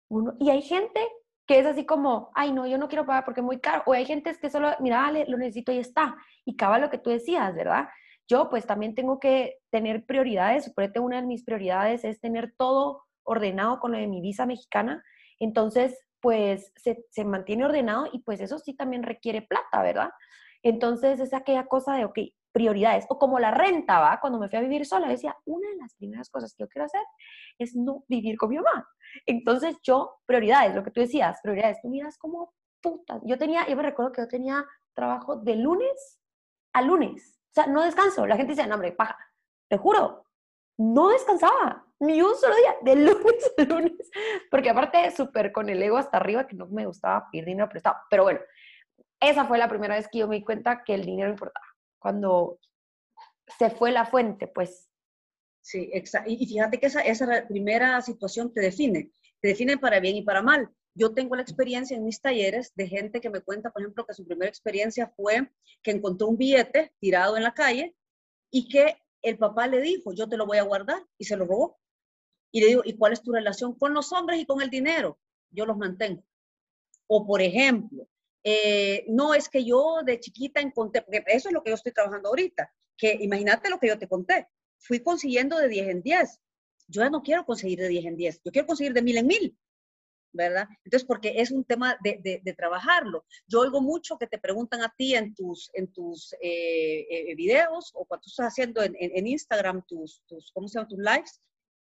Uno, 0.09 0.33
y 0.39 0.49
hay 0.49 0.61
gente 0.61 1.01
que 1.47 1.59
es 1.59 1.65
así 1.65 1.85
como, 1.85 2.31
ay, 2.33 2.51
no, 2.51 2.65
yo 2.65 2.77
no 2.77 2.87
quiero 2.87 3.05
pagar 3.05 3.25
porque 3.25 3.41
es 3.41 3.45
muy 3.45 3.59
caro. 3.59 3.83
O 3.85 3.93
hay 3.93 4.05
gente 4.05 4.35
que 4.39 4.49
solo, 4.49 4.71
mira, 4.79 4.97
dale, 4.97 5.25
lo 5.27 5.37
necesito 5.37 5.71
y 5.71 5.77
está. 5.77 6.17
Y 6.43 6.53
acaba 6.53 6.79
lo 6.79 6.89
que 6.89 6.97
tú 6.97 7.09
decías, 7.09 7.53
¿verdad? 7.53 7.87
Yo 8.27 8.49
pues 8.49 8.65
también 8.65 8.95
tengo 8.95 9.19
que 9.19 9.57
tener 9.71 10.05
prioridades. 10.05 10.65
Suponete 10.65 10.99
una 10.99 11.21
de 11.21 11.27
mis 11.27 11.43
prioridades 11.43 12.03
es 12.03 12.19
tener 12.19 12.53
todo 12.57 13.03
ordenado 13.23 13.79
con 13.79 13.91
lo 13.91 13.97
de 13.97 14.07
mi 14.07 14.21
visa 14.21 14.45
mexicana. 14.45 15.03
Entonces, 15.39 15.99
pues 16.21 16.71
se, 16.75 17.05
se 17.09 17.25
mantiene 17.25 17.65
ordenado 17.65 18.07
y 18.11 18.19
pues 18.19 18.41
eso 18.41 18.57
sí 18.59 18.75
también 18.75 19.03
requiere 19.03 19.41
plata, 19.41 19.83
¿verdad? 19.83 20.09
Entonces 20.63 21.19
es 21.19 21.33
aquella 21.33 21.67
cosa 21.67 21.95
de, 21.95 22.05
ok, 22.05 22.19
prioridades. 22.55 23.05
O 23.09 23.19
como 23.19 23.37
la 23.37 23.51
renta, 23.51 23.99
¿va? 23.99 24.19
Cuando 24.21 24.39
me 24.39 24.47
fui 24.47 24.57
a 24.57 24.61
vivir 24.61 24.85
sola, 24.85 25.09
decía, 25.09 25.35
una 25.45 25.69
de 25.69 25.75
las 25.75 25.93
primeras 25.95 26.29
cosas 26.29 26.55
que 26.55 26.63
yo 26.63 26.69
quiero 26.69 26.85
hacer 26.85 27.01
es 27.59 27.75
no 27.75 28.05
vivir 28.07 28.37
con 28.37 28.49
mi 28.49 28.55
mamá. 28.55 28.87
Entonces 29.25 29.75
yo, 29.83 30.21
prioridades, 30.25 30.73
lo 30.73 30.81
que 30.81 30.91
tú 30.91 31.01
decías, 31.01 31.37
prioridades, 31.43 31.81
tú 31.81 31.89
miras 31.89 32.17
como 32.17 32.53
puta. 32.81 33.19
Yo 33.25 33.37
tenía, 33.37 33.67
yo 33.67 33.75
me 33.75 33.83
recuerdo 33.83 34.13
que 34.13 34.21
yo 34.21 34.27
tenía 34.29 34.65
trabajo 34.93 35.35
de 35.35 35.57
lunes 35.57 36.21
a 36.73 36.81
lunes. 36.81 37.34
Sea, 37.55 37.67
no 37.67 37.83
descanso. 37.83 38.27
La 38.27 38.35
gente 38.35 38.51
dice, 38.51 38.67
no, 38.67 38.75
hombre, 38.75 38.91
paja. 38.91 39.17
Te 39.69 39.77
juro, 39.77 40.25
no 40.77 41.09
descansaba 41.09 41.85
ni 41.99 42.21
un 42.21 42.35
solo 42.35 42.55
día, 42.55 42.75
de 42.81 42.95
lunes 43.01 43.53
a 43.57 43.61
lunes. 43.63 44.11
Porque 44.51 44.69
aparte, 44.69 45.09
súper 45.11 45.53
con 45.53 45.69
el 45.69 45.81
ego 45.81 45.97
hasta 45.97 46.17
arriba, 46.17 46.47
que 46.47 46.55
no 46.55 46.67
me 46.67 46.85
gustaba 46.85 47.29
pedir 47.31 47.45
dinero 47.45 47.69
prestado. 47.69 47.95
Pero 48.09 48.23
bueno, 48.23 48.41
esa 49.21 49.45
fue 49.45 49.57
la 49.57 49.69
primera 49.69 49.95
vez 49.95 50.07
que 50.11 50.19
yo 50.19 50.27
me 50.27 50.35
di 50.35 50.43
cuenta 50.43 50.83
que 50.83 50.93
el 50.93 51.05
dinero 51.05 51.29
importaba 51.29 51.65
cuando 51.97 52.59
se 53.57 53.69
fue 53.69 53.91
la 53.91 54.05
fuente, 54.05 54.47
pues. 54.47 54.89
Sí, 55.61 55.89
exacto. 55.93 56.29
Y 56.29 56.45
fíjate 56.45 56.79
que 56.79 56.87
esa 56.87 57.47
primera 57.47 57.99
situación 58.01 58.53
te 58.53 58.61
define, 58.61 59.11
te 59.41 59.47
define 59.47 59.77
para 59.77 59.99
bien 59.99 60.17
y 60.17 60.21
para 60.21 60.41
mal. 60.43 60.69
Yo 60.97 61.13
tengo 61.13 61.35
la 61.35 61.41
experiencia 61.41 61.97
en 61.97 62.05
mis 62.05 62.21
talleres 62.21 62.73
de 62.75 62.87
gente 62.87 63.19
que 63.19 63.29
me 63.29 63.41
cuenta, 63.41 63.69
por 63.69 63.81
ejemplo, 63.81 64.05
que 64.05 64.13
su 64.13 64.25
primera 64.25 64.49
experiencia 64.49 65.11
fue 65.15 65.51
que 65.83 65.91
encontró 65.91 66.27
un 66.27 66.37
billete 66.37 66.93
tirado 66.99 67.35
en 67.35 67.43
la 67.43 67.53
calle 67.53 67.95
y 68.49 68.69
que 68.69 68.97
el 69.21 69.37
papá 69.37 69.67
le 69.67 69.81
dijo, 69.81 70.13
yo 70.13 70.29
te 70.29 70.37
lo 70.37 70.45
voy 70.45 70.57
a 70.57 70.63
guardar 70.63 71.05
y 71.17 71.25
se 71.25 71.35
lo 71.35 71.45
robó. 71.45 71.77
Y 72.51 72.61
le 72.61 72.67
digo, 72.67 72.81
¿y 72.85 72.95
cuál 72.95 73.11
es 73.11 73.21
tu 73.21 73.33
relación 73.33 73.77
con 73.77 73.93
los 73.93 74.13
hombres 74.13 74.39
y 74.39 74.45
con 74.45 74.61
el 74.61 74.69
dinero? 74.69 75.19
Yo 75.51 75.65
los 75.65 75.77
mantengo. 75.77 76.23
O 77.07 77.27
por 77.27 77.41
ejemplo, 77.41 78.07
eh, 78.43 79.03
no 79.09 79.33
es 79.33 79.49
que 79.49 79.65
yo 79.65 80.01
de 80.05 80.19
chiquita 80.19 80.61
encontré, 80.61 81.01
porque 81.01 81.23
eso 81.27 81.49
es 81.49 81.53
lo 81.53 81.61
que 81.61 81.71
yo 81.71 81.75
estoy 81.75 81.91
trabajando 81.91 82.29
ahorita, 82.29 82.73
que 82.95 83.17
imagínate 83.19 83.69
lo 83.69 83.79
que 83.79 83.87
yo 83.87 83.99
te 83.99 84.07
conté, 84.07 84.47
fui 84.77 85.01
consiguiendo 85.01 85.57
de 85.57 85.67
10 85.67 85.87
en 85.89 86.01
10. 86.01 86.39
Yo 86.87 87.01
ya 87.01 87.09
no 87.09 87.21
quiero 87.21 87.45
conseguir 87.45 87.79
de 87.79 87.89
10 87.89 88.05
en 88.05 88.15
10, 88.15 88.41
yo 88.45 88.51
quiero 88.51 88.67
conseguir 88.67 88.93
de 88.93 89.01
mil 89.01 89.17
en 89.17 89.27
mil, 89.27 89.57
¿verdad? 90.35 90.67
Entonces, 90.83 91.05
porque 91.07 91.33
es 91.37 91.51
un 91.51 91.63
tema 91.63 91.97
de, 92.03 92.41
de, 92.43 92.53
trabajarlo. 92.53 93.25
Yo 93.47 93.61
oigo 93.61 93.81
mucho 93.81 94.17
que 94.17 94.27
te 94.27 94.37
preguntan 94.37 94.81
a 94.81 94.93
ti 94.95 95.15
en 95.15 95.33
tus, 95.33 95.69
en 95.73 95.91
tus 95.91 96.33
eh, 96.41 97.05
eh, 97.09 97.35
videos 97.35 97.91
o 97.93 98.05
cuando 98.05 98.23
tú 98.23 98.29
estás 98.29 98.47
haciendo 98.47 98.83
en, 98.83 98.95
en, 98.99 99.27
Instagram 99.27 99.83
tus, 99.87 100.21
tus, 100.27 100.51
¿cómo 100.51 100.67
se 100.67 100.75
llaman? 100.77 100.89
Tus 100.89 100.99
lives, 100.99 101.41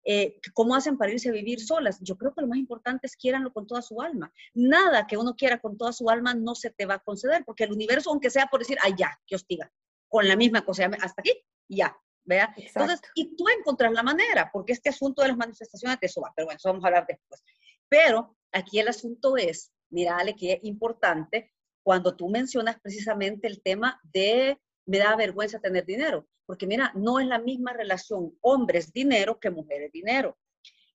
eh, 0.05 0.39
cómo 0.53 0.75
hacen 0.75 0.97
para 0.97 1.11
irse 1.11 1.29
a 1.29 1.33
vivir 1.33 1.59
solas. 1.59 1.99
Yo 2.01 2.15
creo 2.17 2.33
que 2.33 2.41
lo 2.41 2.47
más 2.47 2.59
importante 2.59 3.07
es 3.07 3.15
quieranlo 3.15 3.51
con 3.51 3.65
toda 3.65 3.81
su 3.81 4.01
alma. 4.01 4.31
Nada 4.53 5.07
que 5.07 5.17
uno 5.17 5.35
quiera 5.35 5.59
con 5.59 5.77
toda 5.77 5.91
su 5.93 6.09
alma 6.09 6.35
no 6.35 6.53
se 6.53 6.69
te 6.69 6.85
va 6.85 6.95
a 6.95 6.99
conceder, 6.99 7.43
porque 7.45 7.63
el 7.63 7.73
universo, 7.73 8.11
aunque 8.11 8.29
sea 8.29 8.45
por 8.47 8.59
decir, 8.59 8.77
ay, 8.83 8.93
ya, 8.97 9.19
que 9.25 9.35
hostiga, 9.35 9.71
con 10.07 10.27
la 10.27 10.35
misma 10.35 10.63
cosa, 10.63 10.85
hasta 11.01 11.21
aquí, 11.21 11.33
ya, 11.67 11.97
vea. 12.23 12.53
Entonces, 12.55 13.01
y 13.15 13.35
tú 13.35 13.45
encontrar 13.49 13.91
la 13.91 14.03
manera, 14.03 14.49
porque 14.53 14.73
este 14.73 14.89
asunto 14.89 15.23
de 15.23 15.29
las 15.29 15.37
manifestaciones 15.37 15.99
de 15.99 16.07
eso 16.07 16.21
va, 16.21 16.31
pero 16.35 16.45
bueno, 16.45 16.57
eso 16.57 16.69
vamos 16.69 16.83
a 16.83 16.87
hablar 16.87 17.05
después. 17.07 17.43
Pero 17.87 18.34
aquí 18.55 18.79
el 18.79 18.87
asunto 18.87 19.37
es, 19.37 19.71
mira, 19.89 20.17
Ale, 20.17 20.35
que 20.35 20.53
es 20.53 20.59
importante 20.63 21.53
cuando 21.83 22.15
tú 22.15 22.29
mencionas 22.29 22.79
precisamente 22.79 23.47
el 23.47 23.61
tema 23.61 23.99
de 24.11 24.57
me 24.87 24.97
da 24.97 25.15
vergüenza 25.15 25.59
tener 25.59 25.85
dinero. 25.85 26.27
Porque 26.45 26.67
mira, 26.67 26.91
no 26.95 27.19
es 27.19 27.27
la 27.27 27.39
misma 27.39 27.73
relación 27.73 28.37
hombres-dinero 28.41 29.39
que 29.39 29.49
mujeres-dinero. 29.49 30.37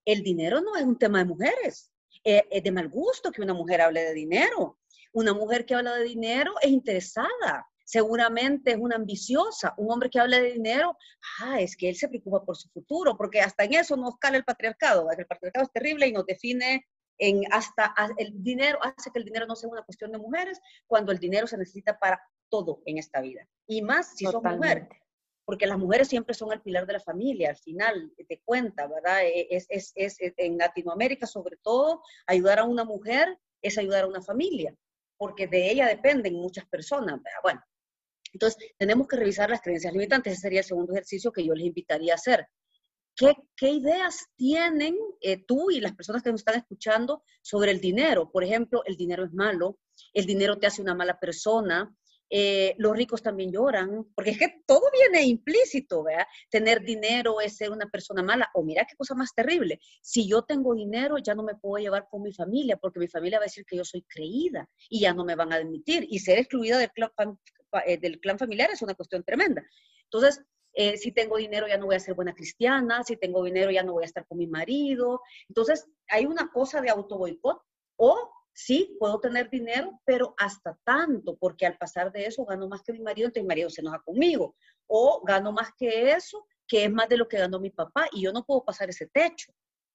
El 0.05 0.23
dinero 0.23 0.61
no 0.61 0.77
es 0.77 0.85
un 0.85 0.99
tema 0.99 1.19
de 1.19 1.25
mujeres. 1.25 1.93
Eh, 2.25 2.47
es 2.51 2.63
de 2.63 2.73
mal 2.73 2.89
gusto 2.89 3.33
que 3.33 3.43
una 3.43 3.55
mujer 3.55 3.81
hable 3.81 4.03
de 4.03 4.15
dinero. 4.15 4.79
Una 5.13 5.35
mujer 5.35 5.67
que 5.67 5.75
habla 5.75 5.97
de 5.97 6.05
dinero 6.05 6.55
es 6.63 6.71
interesada, 6.71 7.67
seguramente 7.85 8.73
es 8.73 8.77
una 8.77 8.97
ambiciosa. 8.97 9.75
Un 9.77 9.91
hombre 9.91 10.09
que 10.09 10.21
habla 10.21 10.41
de 10.41 10.53
dinero, 10.53 10.97
ah, 11.41 11.61
es 11.61 11.77
que 11.77 11.89
él 11.89 11.97
se 11.97 12.09
preocupa 12.09 12.45
por 12.45 12.57
su 12.57 12.69
futuro, 12.69 13.17
porque 13.17 13.41
hasta 13.41 13.65
en 13.65 13.75
eso 13.75 13.97
nos 13.97 14.17
cala 14.19 14.37
el 14.37 14.45
patriarcado. 14.45 15.11
El 15.11 15.27
patriarcado 15.27 15.67
es 15.67 15.73
terrible 15.73 16.07
y 16.07 16.13
nos 16.13 16.27
define 16.27 16.87
en 17.21 17.43
hasta 17.53 17.95
el 18.19 18.43
dinero, 18.43 18.79
hace 18.83 19.11
que 19.13 19.21
el 19.21 19.25
dinero 19.25 19.47
no 19.47 19.55
sea 19.55 19.71
una 19.71 19.83
cuestión 19.83 20.11
de 20.11 20.19
mujeres, 20.19 20.61
cuando 20.89 21.13
el 21.13 21.19
dinero 21.19 21.47
se 21.47 21.57
necesita 21.57 21.99
para 21.99 22.21
todo 22.49 22.83
en 22.87 22.99
esta 22.99 23.21
vida. 23.21 23.47
Y 23.69 23.83
más 23.83 24.17
si 24.17 24.25
sos 24.25 24.43
mujer 24.43 24.89
porque 25.51 25.67
las 25.67 25.79
mujeres 25.79 26.07
siempre 26.07 26.33
son 26.33 26.53
el 26.53 26.61
pilar 26.61 26.87
de 26.87 26.93
la 26.93 27.01
familia, 27.01 27.51
al 27.51 27.57
final 27.57 28.13
te 28.29 28.41
cuenta, 28.45 28.87
¿verdad? 28.87 29.25
E, 29.25 29.49
es, 29.51 29.67
es, 29.69 29.93
es, 29.97 30.17
en 30.37 30.57
Latinoamérica 30.57 31.27
sobre 31.27 31.57
todo, 31.57 32.05
ayudar 32.29 32.61
a 32.61 32.65
una 32.65 32.85
mujer 32.85 33.37
es 33.61 33.77
ayudar 33.77 34.05
a 34.05 34.07
una 34.07 34.23
familia, 34.23 34.73
porque 35.17 35.49
de 35.49 35.73
ella 35.73 35.89
dependen 35.89 36.35
muchas 36.35 36.67
personas, 36.67 37.21
¿verdad? 37.21 37.41
Bueno, 37.43 37.65
entonces 38.33 38.73
tenemos 38.79 39.09
que 39.09 39.17
revisar 39.17 39.51
las 39.51 39.61
creencias 39.61 39.93
limitantes, 39.93 40.35
ese 40.35 40.43
sería 40.43 40.61
el 40.61 40.67
segundo 40.67 40.93
ejercicio 40.93 41.33
que 41.33 41.45
yo 41.45 41.53
les 41.53 41.67
invitaría 41.67 42.13
a 42.13 42.15
hacer. 42.15 42.47
¿Qué, 43.21 43.35
qué 43.55 43.69
ideas 43.69 44.29
tienen 44.35 44.97
eh, 45.21 45.45
tú 45.45 45.71
y 45.71 45.79
las 45.79 45.95
personas 45.95 46.23
que 46.23 46.31
nos 46.31 46.41
están 46.41 46.55
escuchando 46.55 47.23
sobre 47.43 47.71
el 47.71 47.79
dinero? 47.79 48.31
Por 48.33 48.45
ejemplo, 48.45 48.83
el 48.87 48.97
dinero 48.97 49.27
es 49.27 49.33
malo, 49.35 49.79
el 50.15 50.25
dinero 50.25 50.59
te 50.59 50.67
hace 50.67 50.81
una 50.81 50.95
mala 50.95 51.21
persona, 51.21 51.95
eh, 52.31 52.75
los 52.79 52.97
ricos 52.97 53.23
también 53.23 53.53
lloran, 53.53 54.07
porque 54.15 54.31
es 54.31 54.39
que 54.39 54.63
todo 54.67 54.81
viene 54.91 55.27
implícito, 55.27 56.03
¿verdad? 56.03 56.25
Tener 56.49 56.81
dinero 56.81 57.43
es 57.43 57.59
ser 57.59 57.73
una 57.73 57.91
persona 57.91 58.23
mala, 58.23 58.49
o 58.55 58.63
mira 58.63 58.87
qué 58.89 58.97
cosa 58.97 59.15
más 59.15 59.35
terrible, 59.35 59.81
si 60.01 60.27
yo 60.27 60.41
tengo 60.41 60.75
dinero 60.75 61.19
ya 61.19 61.35
no 61.35 61.43
me 61.43 61.57
puedo 61.57 61.83
llevar 61.83 62.09
con 62.11 62.23
mi 62.23 62.33
familia, 62.33 62.79
porque 62.79 63.01
mi 63.01 63.09
familia 63.09 63.39
va 63.39 63.45
a 63.45 63.49
decir 63.49 63.67
que 63.67 63.77
yo 63.77 63.85
soy 63.85 64.01
creída 64.01 64.67
y 64.89 65.01
ya 65.01 65.13
no 65.13 65.27
me 65.27 65.35
van 65.35 65.53
a 65.53 65.57
admitir, 65.57 66.07
y 66.09 66.21
ser 66.21 66.39
excluida 66.39 66.79
del 66.79 66.91
clan, 66.93 67.39
eh, 67.85 67.99
del 67.99 68.19
clan 68.19 68.39
familiar 68.39 68.71
es 68.71 68.81
una 68.81 68.95
cuestión 68.95 69.23
tremenda. 69.25 69.63
Entonces, 70.05 70.43
eh, 70.81 70.97
si 70.97 71.13
tengo 71.13 71.37
dinero 71.37 71.69
ya 71.69 71.77
no 71.77 71.85
voy 71.85 71.97
a 71.97 72.01
ser 72.01 72.15
buena 72.15 72.35
cristiana, 72.35 73.05
si 73.05 73.19
tengo 73.19 73.45
dinero 73.45 73.71
ya 73.71 73.83
no 73.83 73.93
voy 73.93 74.05
a 74.05 74.07
estar 74.07 74.27
con 74.27 74.39
mi 74.39 74.47
marido. 74.47 75.21
Entonces, 75.47 75.87
hay 76.09 76.25
una 76.25 76.51
cosa 76.51 76.81
de 76.81 76.89
auto 76.89 77.19
boicot 77.19 77.61
o 77.97 78.33
sí, 78.55 78.97
puedo 78.99 79.21
tener 79.21 79.51
dinero, 79.51 80.01
pero 80.07 80.35
hasta 80.39 80.79
tanto, 80.83 81.37
porque 81.37 81.67
al 81.67 81.77
pasar 81.77 82.11
de 82.11 82.25
eso 82.25 82.47
gano 82.47 82.67
más 82.67 82.83
que 82.83 82.95
mi 82.95 83.01
marido, 83.01 83.27
entonces 83.27 83.43
mi 83.43 83.49
marido 83.49 83.69
se 83.69 83.83
enoja 83.83 83.99
conmigo. 83.99 84.57
O 84.87 85.23
gano 85.23 85.53
más 85.53 85.69
que 85.77 86.13
eso, 86.13 86.47
que 86.67 86.85
es 86.85 86.91
más 86.91 87.11
de 87.11 87.19
lo 87.19 87.29
que 87.29 87.37
ganó 87.37 87.61
mi 87.61 87.69
papá, 87.69 88.09
y 88.13 88.23
yo 88.23 88.33
no 88.33 88.47
puedo 88.47 88.65
pasar 88.65 88.89
ese 88.89 89.07
techo. 89.07 89.53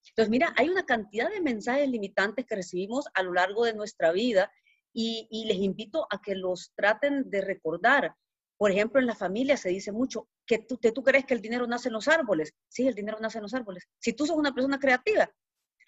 Entonces, 0.10 0.30
mira, 0.30 0.54
hay 0.56 0.70
una 0.70 0.86
cantidad 0.86 1.32
de 1.32 1.42
mensajes 1.42 1.90
limitantes 1.90 2.46
que 2.46 2.58
recibimos 2.58 3.08
a 3.16 3.24
lo 3.24 3.34
largo 3.34 3.66
de 3.66 3.74
nuestra 3.74 4.12
vida 4.12 4.52
y, 4.94 5.46
les 5.48 5.58
invito 5.58 6.06
a 6.12 6.22
que 6.22 6.36
los 6.36 6.74
traten 6.76 7.28
de 7.32 7.42
recordar. 7.42 8.16
Por 8.56 8.70
ejemplo, 8.70 9.02
en 9.02 9.08
la 9.08 9.16
familia 9.16 9.58
se 9.58 9.70
dice 9.70 9.92
mucho 9.92 10.28
que 10.46 10.60
tú, 10.60 10.78
que 10.80 10.92
tú 10.92 11.04
crees 11.04 11.26
que 11.26 11.34
el 11.34 11.42
dinero 11.42 11.68
nace 11.68 11.90
en 11.90 11.94
los 11.94 12.08
árboles. 12.08 12.54
Sí, 12.68 12.88
el 12.88 12.96
dinero 12.96 13.18
nace 13.20 13.38
en 13.38 13.44
los 13.44 13.54
árboles. 13.54 13.88
Si 14.00 14.14
tú 14.14 14.26
sos 14.26 14.38
una 14.38 14.54
persona 14.54 14.80
creativa, 14.80 15.30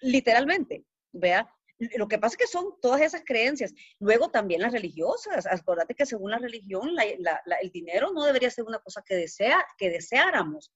literalmente, 0.00 0.84
vea, 1.12 1.48
lo 1.96 2.08
que 2.08 2.18
pasa 2.18 2.34
es 2.34 2.38
que 2.38 2.46
son 2.46 2.74
todas 2.80 3.00
esas 3.00 3.22
creencias. 3.24 3.72
Luego 4.00 4.30
también 4.30 4.60
las 4.60 4.72
religiosas. 4.72 5.46
Acuérdate 5.46 5.94
que 5.94 6.06
según 6.06 6.32
la 6.32 6.38
religión, 6.38 6.90
el 6.98 7.70
dinero 7.70 8.12
no 8.12 8.24
debería 8.24 8.50
ser 8.50 8.64
una 8.64 8.80
cosa 8.80 9.02
que, 9.06 9.14
desea, 9.14 9.64
que 9.76 9.90
deseáramos. 9.90 10.72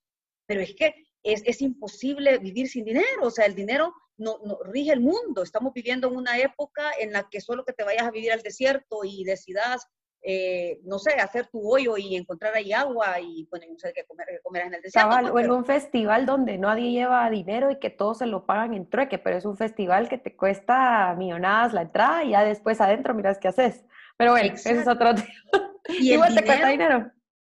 Pero 0.46 0.60
es 0.60 0.74
que 0.74 0.94
es, 1.24 1.60
imposible 1.60 2.38
vivir 2.38 2.68
sin 2.68 2.84
dinero. 2.84 3.22
O 3.22 3.30
sea, 3.30 3.46
el 3.46 3.54
dinero 3.54 3.92
no, 4.16 4.38
no, 4.44 4.58
rige 4.64 4.92
el 4.92 5.00
mundo. 5.00 5.42
Estamos 5.42 5.72
viviendo 5.72 6.06
en 6.08 6.16
una 6.16 6.38
época 6.38 6.92
en 6.98 7.12
la 7.12 7.28
que 7.28 7.40
solo 7.40 7.64
que 7.64 7.72
te 7.72 7.82
vayas 7.84 8.04
a 8.04 8.12
vivir 8.12 8.30
al 8.30 8.42
desierto 8.42 9.00
y 9.04 9.24
decidas 9.24 9.86
eh, 10.24 10.80
no 10.84 11.00
sé, 11.00 11.14
hacer 11.14 11.48
tu 11.48 11.68
hoyo 11.68 11.96
y 11.96 12.14
encontrar 12.14 12.54
ahí 12.54 12.72
agua 12.72 13.18
y 13.20 13.46
bueno, 13.50 13.66
no 13.70 13.78
sé 13.78 13.92
qué 13.92 14.04
comer, 14.04 14.28
comer 14.42 14.66
en 14.66 14.74
el 14.74 14.82
desierto. 14.82 15.32
o 15.32 15.38
en 15.40 15.50
un 15.50 15.64
festival 15.64 16.26
donde 16.26 16.58
nadie 16.58 16.92
lleva 16.92 17.28
dinero 17.28 17.72
y 17.72 17.80
que 17.80 17.90
todos 17.90 18.18
se 18.18 18.26
lo 18.26 18.46
pagan 18.46 18.74
en 18.74 18.88
trueque, 18.88 19.18
pero 19.18 19.36
es 19.36 19.44
un 19.44 19.56
festival 19.56 20.08
que 20.08 20.18
te 20.18 20.36
cuesta 20.36 21.14
millonadas 21.18 21.72
la 21.72 21.82
entrada 21.82 22.22
y 22.22 22.30
ya 22.30 22.44
después 22.44 22.80
adentro 22.80 23.14
miras 23.14 23.38
qué 23.38 23.48
haces. 23.48 23.84
Pero 24.16 24.32
bueno, 24.32 24.54
ese 24.54 24.78
es 24.78 24.86
otro 24.86 25.14
tema. 25.14 25.72
Y 25.88 26.12
Igual 26.12 26.34
te 26.36 26.44
cuesta 26.44 26.68
dinero. 26.68 27.10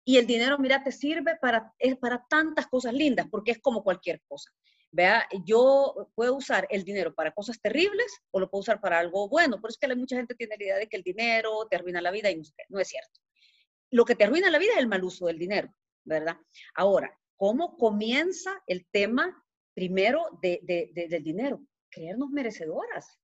Y 0.07 0.17
el 0.17 0.27
dinero, 0.27 0.59
mira, 0.59 0.83
te 0.83 0.93
sirve 0.93 1.37
para, 1.37 1.73
es 1.79 1.97
para 1.97 2.25
tantas 2.29 2.67
cosas 2.67 2.95
lindas, 2.95 3.27
porque 3.31 3.51
es 3.53 3.59
como 3.59 3.83
cualquier 3.83 4.23
cosa. 4.27 4.51
Vea, 4.97 5.27
yo 5.45 6.09
puedo 6.15 6.37
usar 6.37 6.69
el 6.71 6.85
dinero 6.85 7.13
para 7.13 7.33
cosas 7.33 7.61
terribles 7.61 8.07
o 8.31 8.39
lo 8.39 8.49
puedo 8.49 8.61
usar 8.61 8.81
para 8.81 9.01
algo 9.01 9.29
bueno. 9.29 9.61
Por 9.61 9.71
eso 9.71 9.79
es 9.81 9.89
que 9.89 9.97
mucha 9.97 10.15
gente 10.15 10.37
tiene 10.37 10.57
la 10.57 10.63
idea 10.63 10.77
de 10.77 10.87
que 10.87 10.97
el 10.97 11.03
dinero 11.03 11.67
te 11.69 11.75
arruina 11.75 12.01
la 12.01 12.13
vida 12.13 12.31
y 12.31 12.41
no 12.69 12.79
es 12.79 12.87
cierto. 12.87 13.21
Lo 13.91 14.05
que 14.05 14.15
te 14.15 14.23
arruina 14.23 14.53
la 14.53 14.59
vida 14.61 14.75
es 14.75 14.79
el 14.79 14.87
mal 14.87 15.03
uso 15.03 15.27
del 15.27 15.37
dinero, 15.37 15.75
¿verdad? 16.05 16.37
Ahora, 16.77 17.13
¿cómo 17.35 17.77
comienza 17.77 18.63
el 18.69 18.87
tema 18.87 19.45
primero 19.75 20.29
de, 20.41 20.61
del 20.95 21.25
dinero? 21.25 21.61
Creernos 21.91 22.31
merecedoras. 22.31 23.19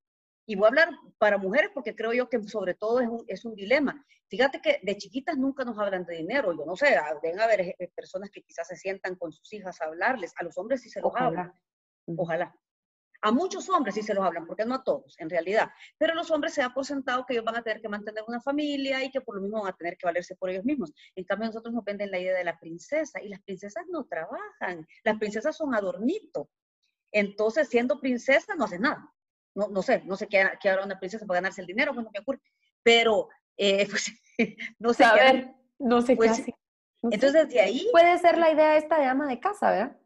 Y 0.51 0.57
voy 0.57 0.65
a 0.65 0.69
hablar 0.71 0.89
para 1.19 1.39
mujeres 1.39 1.71
porque 1.73 1.95
creo 1.95 2.13
yo 2.13 2.29
que 2.29 2.43
sobre 2.43 2.75
todo 2.75 2.99
es 2.99 3.09
un, 3.09 3.25
es 3.29 3.45
un 3.45 3.55
dilema. 3.55 4.05
Fíjate 4.29 4.61
que 4.61 4.81
de 4.83 4.97
chiquitas 4.97 5.39
nunca 5.39 5.65
nos 5.65 5.79
hablan 5.79 6.05
de 6.05 6.17
dinero. 6.17 6.53
Yo 6.53 6.67
no 6.67 6.75
sé, 6.75 6.97
deben 7.23 7.39
haber 7.39 7.61
eh, 7.61 7.93
personas 7.95 8.31
que 8.31 8.43
quizás 8.43 8.67
se 8.67 8.75
sientan 8.75 9.15
con 9.15 9.31
sus 9.31 9.53
hijas 9.53 9.81
a 9.81 9.85
hablarles. 9.85 10.33
A 10.39 10.43
los 10.43 10.59
hombres 10.59 10.83
sí 10.83 10.91
se 10.91 11.01
los 11.01 11.13
hablan. 11.15 11.53
Ojalá. 12.17 12.53
A 13.23 13.31
muchos 13.31 13.69
hombres 13.69 13.95
sí 13.95 14.03
se 14.03 14.13
los 14.13 14.25
hablan, 14.25 14.45
porque 14.45 14.65
no 14.65 14.75
a 14.75 14.83
todos, 14.83 15.15
en 15.21 15.31
realidad. 15.31 15.71
Pero 15.99 16.17
los 16.17 16.29
hombres 16.33 16.53
se 16.53 16.63
da 16.63 16.75
por 16.75 16.85
sentado 16.85 17.25
que 17.25 17.35
ellos 17.35 17.45
van 17.45 17.55
a 17.55 17.63
tener 17.63 17.81
que 17.81 17.89
mantener 17.89 18.25
una 18.27 18.41
familia 18.41 19.05
y 19.05 19.11
que 19.13 19.21
por 19.21 19.37
lo 19.37 19.43
mismo 19.43 19.63
van 19.63 19.73
a 19.73 19.77
tener 19.77 19.97
que 19.97 20.07
valerse 20.07 20.35
por 20.35 20.51
ellos 20.51 20.65
mismos. 20.65 20.93
En 21.15 21.23
cambio, 21.23 21.47
nosotros 21.47 21.73
nos 21.73 21.85
venden 21.85 22.11
la 22.11 22.19
idea 22.19 22.37
de 22.37 22.43
la 22.43 22.59
princesa 22.59 23.23
y 23.23 23.29
las 23.29 23.41
princesas 23.43 23.85
no 23.89 24.05
trabajan. 24.07 24.85
Las 25.05 25.17
princesas 25.17 25.57
son 25.57 25.77
adornitos. 25.77 26.49
Entonces, 27.13 27.69
siendo 27.69 28.01
princesa, 28.01 28.57
no 28.57 28.65
hace 28.65 28.81
nada 28.81 29.15
no, 29.55 29.69
no 29.69 29.83
sé, 29.83 30.03
no 30.05 30.17
sé 30.17 30.27
qué, 30.27 30.49
qué 30.61 30.69
hará 30.69 30.85
una 30.85 30.99
princesa 30.99 31.27
para 31.27 31.39
ganarse 31.39 31.61
el 31.61 31.67
dinero, 31.67 31.93
pues 31.93 32.05
no 32.05 32.11
me 32.13 32.21
ocurre, 32.21 32.41
pero 32.83 33.29
eh, 33.57 33.87
pues, 33.91 34.13
no 34.79 34.95
sé 34.95 35.05
qué 35.15 35.55
No 35.79 36.03
sé 36.03 36.15
qué 36.15 36.17
pues, 36.17 36.43
entonces, 37.03 37.49
de 37.49 37.61
ahí... 37.61 37.89
Puede 37.93 38.19
ser 38.19 38.37
la 38.37 38.53
idea 38.53 38.77
esta 38.77 38.99
de 38.99 39.07
ama 39.07 39.27
de 39.27 39.41
casa, 39.41 39.71
¿verdad? 39.71 39.97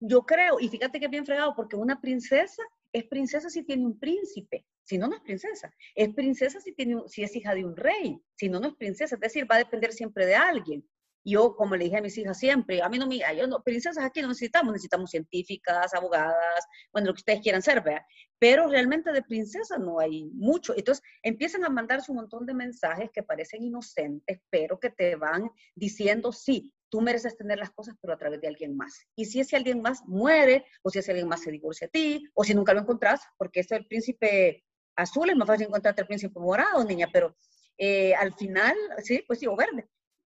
Yo 0.00 0.22
creo, 0.22 0.58
y 0.58 0.68
fíjate 0.68 0.98
que 0.98 1.06
es 1.06 1.10
bien 1.10 1.26
fregado, 1.26 1.54
porque 1.54 1.76
una 1.76 2.00
princesa 2.00 2.62
es 2.92 3.04
princesa 3.04 3.50
si 3.50 3.62
tiene 3.64 3.84
un 3.84 3.98
príncipe, 3.98 4.64
si 4.82 4.98
no, 4.98 5.08
no 5.08 5.16
es 5.16 5.22
princesa. 5.22 5.72
Es 5.94 6.14
princesa 6.14 6.60
si, 6.60 6.72
tiene, 6.72 7.02
si 7.06 7.22
es 7.22 7.34
hija 7.36 7.54
de 7.54 7.64
un 7.64 7.76
rey, 7.76 8.22
si 8.36 8.48
no, 8.48 8.60
no 8.60 8.68
es 8.68 8.74
princesa. 8.74 9.16
Es 9.16 9.20
decir, 9.20 9.50
va 9.50 9.56
a 9.56 9.58
depender 9.58 9.92
siempre 9.92 10.26
de 10.26 10.34
alguien. 10.34 10.88
Yo, 11.24 11.56
como 11.56 11.74
le 11.74 11.84
dije 11.84 11.96
a 11.96 12.02
mis 12.02 12.18
hijas 12.18 12.38
siempre, 12.38 12.82
a 12.82 12.88
mí 12.90 12.98
no 12.98 13.06
me, 13.06 13.18
yo 13.36 13.46
no, 13.46 13.62
princesas 13.62 14.04
aquí 14.04 14.20
no 14.20 14.28
necesitamos, 14.28 14.72
necesitamos 14.72 15.10
científicas, 15.10 15.94
abogadas, 15.94 16.66
bueno, 16.92 17.08
lo 17.08 17.14
que 17.14 17.20
ustedes 17.20 17.40
quieran 17.40 17.62
ser, 17.62 17.82
¿verdad? 17.82 18.02
Pero 18.38 18.68
realmente 18.68 19.10
de 19.10 19.22
princesas 19.22 19.78
no 19.78 20.00
hay 20.00 20.24
mucho. 20.34 20.74
Entonces 20.76 21.02
empiezan 21.22 21.64
a 21.64 21.70
mandarse 21.70 22.12
un 22.12 22.18
montón 22.18 22.44
de 22.44 22.52
mensajes 22.52 23.10
que 23.10 23.22
parecen 23.22 23.62
inocentes, 23.62 24.40
pero 24.50 24.78
que 24.78 24.90
te 24.90 25.16
van 25.16 25.50
diciendo, 25.74 26.30
sí, 26.30 26.74
tú 26.90 27.00
mereces 27.00 27.36
tener 27.38 27.58
las 27.58 27.70
cosas, 27.70 27.96
pero 28.02 28.12
a 28.12 28.18
través 28.18 28.40
de 28.42 28.48
alguien 28.48 28.76
más. 28.76 29.06
Y 29.16 29.24
si 29.24 29.40
ese 29.40 29.56
alguien 29.56 29.80
más 29.80 30.02
muere, 30.06 30.66
o 30.82 30.90
si 30.90 30.98
ese 30.98 31.12
alguien 31.12 31.28
más 31.28 31.42
se 31.42 31.50
divorcia 31.50 31.86
a 31.86 31.90
ti, 31.90 32.28
o 32.34 32.44
si 32.44 32.54
nunca 32.54 32.74
lo 32.74 32.80
encontrás, 32.80 33.22
porque 33.38 33.60
es 33.60 33.72
el 33.72 33.86
príncipe 33.86 34.62
azul, 34.94 35.30
es 35.30 35.36
más 35.36 35.48
fácil 35.48 35.68
encontrarte 35.68 36.02
el 36.02 36.06
príncipe 36.06 36.38
morado, 36.38 36.84
niña, 36.84 37.08
pero 37.10 37.34
eh, 37.78 38.14
al 38.14 38.34
final, 38.34 38.76
sí, 39.02 39.24
pues 39.26 39.38
sí, 39.38 39.46
o 39.46 39.56
verde 39.56 39.88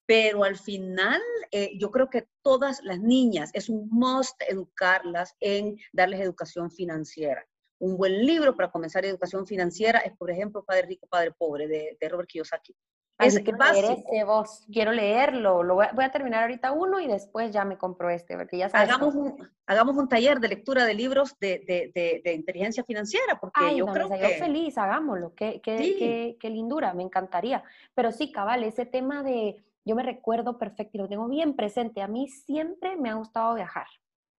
pero 0.06 0.44
al 0.44 0.56
final 0.56 1.20
eh, 1.50 1.72
yo 1.78 1.90
creo 1.90 2.10
que 2.10 2.26
todas 2.42 2.82
las 2.82 3.00
niñas 3.00 3.50
es 3.54 3.68
un 3.68 3.88
must 3.90 4.40
educarlas 4.48 5.36
en 5.40 5.78
darles 5.92 6.20
educación 6.20 6.70
financiera. 6.70 7.46
Un 7.78 7.96
buen 7.96 8.24
libro 8.24 8.56
para 8.56 8.70
comenzar 8.70 9.04
educación 9.04 9.46
financiera 9.46 10.00
es, 10.00 10.16
por 10.16 10.30
ejemplo, 10.30 10.64
Padre 10.64 10.86
Rico, 10.86 11.06
Padre 11.08 11.32
Pobre, 11.32 11.66
de, 11.66 12.08
Robert 12.08 12.28
Kiyosaki. 12.28 12.74
Es 13.18 13.36
ese 13.36 14.24
vos. 14.24 14.66
Quiero 14.72 14.90
leerlo. 14.90 15.62
Lo 15.62 15.74
voy, 15.76 16.04
a, 16.04 16.10
terminar 16.10 16.42
ahorita 16.42 16.72
uno 16.72 16.98
y 16.98 17.06
después 17.06 17.52
ya 17.52 17.64
me 17.64 17.78
compro 17.78 18.10
este, 18.10 18.36
porque 18.36 18.58
ya 18.58 18.66
hagamos 18.66 19.14
un, 19.14 19.36
hagamos 19.66 19.96
un 19.96 20.08
taller 20.08 20.40
de 20.40 20.48
lectura 20.48 20.84
de 20.84 20.94
libros 20.94 21.38
de, 21.38 21.92
de, 21.94 22.32
inteligencia 22.32 22.82
financiera, 22.82 23.38
porque 23.40 23.76
yo 23.76 23.86
creo 23.86 24.08
que... 24.08 24.18
Yo 24.18 24.28
feliz, 24.44 24.76
hagámoslo. 24.78 25.34
Qué, 25.34 25.60
qué, 25.62 26.36
qué 26.40 26.50
lindura, 26.50 26.94
me 26.94 27.02
encantaría. 27.02 27.62
Pero 27.94 28.10
sí, 28.10 28.32
cabal, 28.32 28.64
ese 28.64 28.86
tema 28.86 29.22
de 29.22 29.62
yo 29.84 29.96
me 29.96 30.02
recuerdo 30.02 30.58
perfecto 30.58 30.96
y 30.96 31.00
lo 31.00 31.08
tengo 31.08 31.28
bien 31.28 31.54
presente. 31.54 32.02
A 32.02 32.08
mí 32.08 32.28
siempre 32.28 32.96
me 32.96 33.10
ha 33.10 33.14
gustado 33.14 33.54
viajar. 33.54 33.86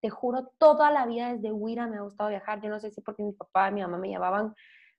Te 0.01 0.09
juro, 0.09 0.51
toda 0.57 0.91
la 0.91 1.05
vida 1.05 1.33
desde 1.33 1.51
Huira 1.51 1.87
me 1.87 1.97
ha 1.97 2.01
gustado 2.01 2.29
viajar. 2.29 2.61
Yo 2.61 2.69
no 2.69 2.79
sé 2.79 2.91
si 2.91 3.01
porque 3.01 3.23
mi 3.23 3.33
papá 3.33 3.69
y 3.69 3.73
mi 3.73 3.81
mamá 3.81 3.97
me 3.97 4.09
llevaban 4.09 4.53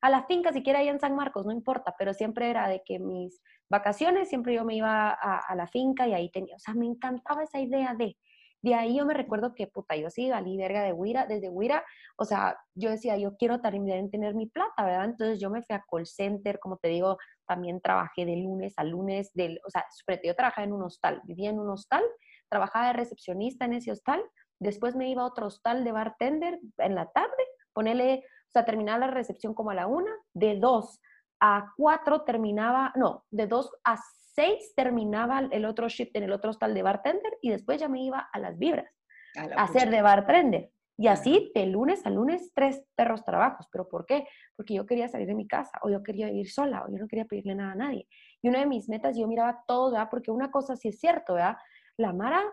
a 0.05 0.11
la 0.11 0.25
finca, 0.25 0.53
siquiera 0.53 0.81
ahí 0.81 0.89
en 0.89 1.01
San 1.01 1.17
Marcos, 1.17 1.47
no 1.47 1.53
importa, 1.53 1.95
pero 1.99 2.13
siempre 2.13 2.51
era 2.51 2.69
de 2.69 2.83
que 2.85 2.99
mis 2.99 3.41
vacaciones, 3.71 4.29
siempre 4.29 4.53
yo 4.53 4.63
me 4.63 4.77
iba 4.77 5.09
a, 5.11 5.55
la 5.55 5.67
finca 5.67 6.07
y 6.07 6.13
ahí 6.13 6.31
tenía, 6.31 6.57
o 6.57 6.59
sea, 6.59 6.75
me 6.75 6.85
encantaba 6.85 7.43
esa 7.43 7.59
idea 7.59 7.95
de, 7.95 8.15
de 8.65 8.75
ahí 8.75 8.97
yo 8.97 9.05
me 9.05 9.13
recuerdo 9.13 9.55
que, 9.55 9.67
puta, 9.67 9.95
yo 9.95 10.09
sí 10.09 10.31
valí 10.31 10.57
verga 10.57 10.83
de 10.83 10.95
Huira, 10.95 11.27
desde 11.27 11.51
Huira, 11.51 11.85
o 12.17 12.25
sea, 12.25 12.57
yo 12.75 12.89
decía, 12.89 13.19
yo 13.19 13.37
quiero 13.37 13.61
también 13.61 14.11
tener 14.11 14.35
mi 14.35 14.47
plata, 14.47 14.83
¿verdad? 14.83 15.05
Entonces 15.05 15.39
yo 15.39 15.51
me 15.51 15.63
fui 15.63 15.77
a 15.77 15.85
call 15.87 16.07
center, 16.07 16.59
como 16.59 16.79
te 16.79 16.89
digo, 16.89 17.19
también 17.47 17.83
trabajé 17.83 18.25
de 18.25 18.37
lunes 18.37 18.73
a 18.79 18.85
lunes, 18.85 19.31
del, 19.35 19.61
o 19.67 19.71
sea, 19.71 19.85
yo 20.23 20.35
trabajaba 20.35 20.65
en 20.65 20.73
un 20.73 20.83
hostal, 20.83 21.21
vivía 21.25 21.51
en 21.51 21.59
un 21.59 21.69
hostal, 21.69 22.03
trabajaba 22.49 22.87
de 22.87 22.93
recepcionista 22.95 23.67
en 23.67 23.75
ese 23.75 23.93
hostal, 23.93 24.25
después 24.59 24.97
me 24.97 25.11
iba 25.11 25.21
a 25.21 25.27
otro 25.27 25.49
hostal 25.49 25.85
de 25.85 25.93
bartender 25.93 26.59
en 26.79 26.95
la 26.95 27.11
tarde, 27.11 27.45
ponele, 27.75 28.25
o 28.49 28.51
sea, 28.51 28.65
terminaba 28.65 29.07
la 29.07 29.13
recepción 29.13 29.53
como 29.53 29.73
a 29.73 29.75
la 29.75 29.87
una, 29.87 30.11
de 30.33 30.59
dos 30.59 31.03
a 31.39 31.71
cuatro 31.77 32.23
terminaba, 32.23 32.95
no, 32.97 33.27
de 33.31 33.47
dos 33.47 33.71
a 33.85 33.99
seis 34.35 34.73
terminaba 34.75 35.49
el 35.51 35.65
otro 35.65 35.89
shift 35.89 36.15
en 36.17 36.25
el 36.25 36.33
otro 36.33 36.51
hostal 36.51 36.75
de 36.75 36.83
bartender 36.83 37.39
y 37.41 37.51
después 37.51 37.81
ya 37.81 37.89
me 37.89 38.03
iba 38.03 38.29
a 38.33 38.39
las 38.39 38.59
vibras 38.59 38.93
a, 39.37 39.61
a 39.61 39.65
hacer 39.65 39.91
de 39.91 40.03
bartender. 40.03 40.71
Y 40.97 41.09
así, 41.09 41.51
de 41.57 41.67
lunes 41.67 42.07
a 42.07 42.11
lunes, 42.11 42.53
tres 42.55 42.85
perros 42.95 43.25
trabajos. 43.25 43.67
¿Pero 43.73 43.89
por 43.89 44.07
qué? 44.07 44.29
Porque 44.55 44.75
yo 44.75 44.87
quería 44.87 45.09
salir 45.09 45.27
de 45.27 45.35
mi 45.35 45.49
casa, 45.49 45.79
o 45.83 45.91
yo 45.91 46.05
quería 46.05 46.27
vivir 46.27 46.49
sola, 46.49 46.85
o 46.85 46.91
yo 46.91 46.99
no 46.99 47.09
quería 47.09 47.25
pedirle 47.25 47.57
nada 47.57 47.73
a 47.73 47.75
nadie. 47.75 48.07
Y 48.41 48.49
una 48.49 48.61
de 48.61 48.67
mis 48.67 48.89
metas, 48.89 49.17
yo 49.17 49.27
miraba 49.27 49.65
todo, 49.67 49.91
¿verdad? 49.91 50.09
Porque 50.09 50.31
una 50.31 50.53
cosa 50.53 50.77
sí 50.77 50.89
es 50.89 51.01
cierto, 51.01 51.35
¿verdad? 51.35 51.57
La 51.97 52.13
Mara 52.13 52.45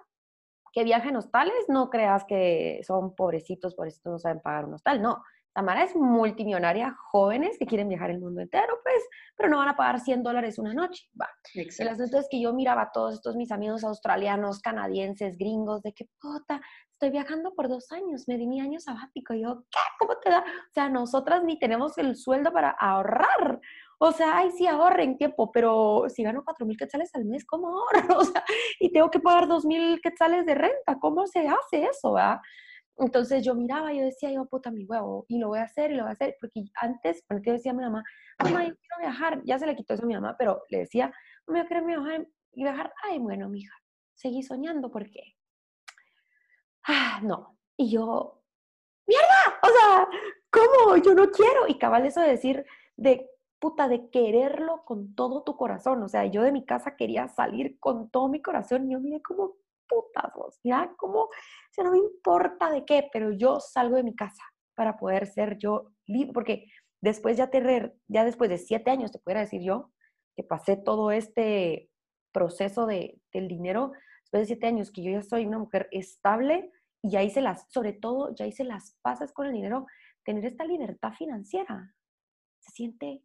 que 0.73 0.83
viaja 0.83 1.09
en 1.09 1.17
hostales, 1.17 1.65
no 1.67 1.89
creas 1.89 2.23
que 2.25 2.81
son 2.83 3.13
pobrecitos, 3.13 3.75
por 3.75 3.87
eso 3.87 3.99
no 4.09 4.17
saben 4.17 4.39
pagar 4.39 4.65
un 4.65 4.75
hostal, 4.75 5.01
no. 5.01 5.21
Tamara 5.53 5.83
es 5.83 5.95
multimillonaria, 5.95 6.95
jóvenes 7.11 7.57
que 7.59 7.65
quieren 7.65 7.89
viajar 7.89 8.09
el 8.09 8.19
mundo 8.19 8.41
entero, 8.41 8.79
pues, 8.83 9.03
pero 9.35 9.49
no 9.49 9.57
van 9.57 9.67
a 9.67 9.75
pagar 9.75 9.99
100 9.99 10.23
dólares 10.23 10.57
una 10.57 10.73
noche. 10.73 11.09
Va. 11.19 11.27
El 11.53 11.87
asunto 11.89 12.19
es 12.19 12.27
que 12.29 12.39
yo 12.41 12.53
miraba 12.53 12.83
a 12.83 12.91
todos 12.91 13.15
estos 13.15 13.35
mis 13.35 13.51
amigos 13.51 13.83
australianos, 13.83 14.61
canadienses, 14.61 15.37
gringos, 15.37 15.81
de 15.81 15.93
que, 15.93 16.07
puta, 16.21 16.61
estoy 16.93 17.09
viajando 17.09 17.53
por 17.53 17.67
dos 17.67 17.91
años, 17.91 18.27
me 18.27 18.37
di 18.37 18.47
mi 18.47 18.61
año 18.61 18.79
sabático. 18.79 19.33
Y 19.33 19.41
yo, 19.41 19.63
¿qué? 19.69 19.79
¿Cómo 19.99 20.15
te 20.23 20.29
da? 20.29 20.39
O 20.39 20.73
sea, 20.73 20.87
nosotras 20.87 21.43
ni 21.43 21.59
tenemos 21.59 21.97
el 21.97 22.15
sueldo 22.15 22.53
para 22.53 22.69
ahorrar. 22.69 23.59
O 23.99 24.11
sea, 24.11 24.37
ay, 24.37 24.51
sí, 24.51 24.67
ahorren 24.67 25.17
tiempo, 25.17 25.51
pero 25.51 26.05
si 26.07 26.23
gano 26.23 26.43
cuatro 26.45 26.65
mil 26.65 26.77
quetzales 26.77 27.13
al 27.13 27.25
mes, 27.25 27.45
¿cómo 27.45 27.67
ahorro? 27.67 27.91
O 28.19 28.23
sea, 28.23 28.43
y 28.79 28.91
tengo 28.91 29.09
que 29.11 29.19
pagar 29.19 29.47
dos 29.47 29.65
mil 29.65 29.99
quetzales 30.01 30.45
de 30.45 30.55
renta, 30.55 30.97
¿cómo 30.99 31.27
se 31.27 31.47
hace 31.47 31.83
eso, 31.83 32.13
va? 32.13 32.41
Entonces 32.97 33.43
yo 33.43 33.55
miraba, 33.55 33.93
yo 33.93 34.03
decía, 34.03 34.31
yo, 34.31 34.45
puta, 34.45 34.71
mi 34.71 34.85
huevo, 34.85 35.25
y 35.27 35.39
lo 35.39 35.49
voy 35.49 35.59
a 35.59 35.63
hacer, 35.63 35.91
y 35.91 35.95
lo 35.95 36.03
voy 36.03 36.09
a 36.09 36.13
hacer, 36.13 36.35
porque 36.39 36.63
antes, 36.75 37.23
cuando 37.27 37.43
yo 37.45 37.53
decía 37.53 37.71
a 37.71 37.75
mi 37.75 37.83
mamá, 37.83 38.03
mamá, 38.43 38.63
yo 38.65 38.75
quiero 38.75 38.95
viajar, 38.99 39.41
ya 39.45 39.57
se 39.57 39.65
le 39.65 39.75
quitó 39.75 39.93
eso 39.93 40.03
a 40.03 40.07
mi 40.07 40.13
mamá, 40.13 40.35
pero 40.37 40.63
le 40.69 40.79
decía, 40.79 41.11
mamá, 41.47 41.63
yo 41.63 41.67
quiero 41.67 41.85
viajar, 41.85 42.27
y 42.53 42.63
viajar, 42.63 42.93
ay, 43.03 43.19
bueno, 43.19 43.49
mija, 43.49 43.73
seguí 44.13 44.43
soñando, 44.43 44.91
¿por 44.91 45.09
qué? 45.09 45.35
ah, 46.83 47.19
no. 47.23 47.57
Y 47.77 47.91
yo, 47.91 48.43
mierda, 49.07 49.59
o 49.63 49.67
sea, 49.67 50.07
¿cómo? 50.49 50.97
Yo 50.97 51.13
no 51.13 51.29
quiero. 51.31 51.67
Y 51.67 51.77
cabal 51.77 52.05
eso 52.05 52.21
de 52.21 52.29
decir, 52.29 52.65
de 52.95 53.29
puta, 53.59 53.87
de 53.87 54.09
quererlo 54.09 54.83
con 54.85 55.15
todo 55.15 55.43
tu 55.43 55.55
corazón. 55.57 56.01
O 56.03 56.09
sea, 56.09 56.25
yo 56.25 56.43
de 56.43 56.51
mi 56.51 56.65
casa 56.65 56.95
quería 56.95 57.27
salir 57.27 57.79
con 57.79 58.09
todo 58.09 58.27
mi 58.29 58.41
corazón. 58.41 58.87
Y 58.87 58.93
yo 58.93 58.99
miré 58.99 59.21
como 59.21 59.55
putas 59.91 60.31
vos, 60.33 60.59
ya, 60.63 60.93
como, 60.97 61.23
o 61.23 61.29
sea, 61.71 61.83
no 61.83 61.91
me 61.91 61.97
importa 61.97 62.71
de 62.71 62.85
qué, 62.85 63.09
pero 63.11 63.31
yo 63.31 63.59
salgo 63.59 63.97
de 63.97 64.03
mi 64.03 64.15
casa 64.15 64.43
para 64.75 64.97
poder 64.97 65.27
ser 65.27 65.57
yo 65.57 65.91
libre, 66.07 66.33
porque 66.33 66.65
después 67.01 67.35
ya 67.37 67.49
te, 67.49 67.93
ya 68.07 68.23
después 68.23 68.49
de 68.49 68.57
siete 68.57 68.89
años, 68.91 69.11
te 69.11 69.19
pudiera 69.19 69.41
decir 69.41 69.61
yo, 69.61 69.91
que 70.35 70.43
pasé 70.43 70.77
todo 70.77 71.11
este 71.11 71.89
proceso 72.31 72.85
de, 72.85 73.19
del 73.33 73.49
dinero, 73.49 73.91
después 74.23 74.43
de 74.43 74.47
siete 74.47 74.67
años 74.67 74.91
que 74.91 75.03
yo 75.03 75.11
ya 75.11 75.21
soy 75.21 75.45
una 75.45 75.59
mujer 75.59 75.89
estable, 75.91 76.71
y 77.03 77.09
ya 77.11 77.23
hice 77.23 77.41
las, 77.41 77.65
sobre 77.69 77.93
todo, 77.93 78.33
ya 78.35 78.45
hice 78.45 78.63
las 78.63 78.95
pasas 79.01 79.33
con 79.33 79.47
el 79.47 79.53
dinero, 79.53 79.87
tener 80.23 80.45
esta 80.45 80.63
libertad 80.65 81.13
financiera. 81.13 81.93
Se 82.59 82.71
siente 82.71 83.23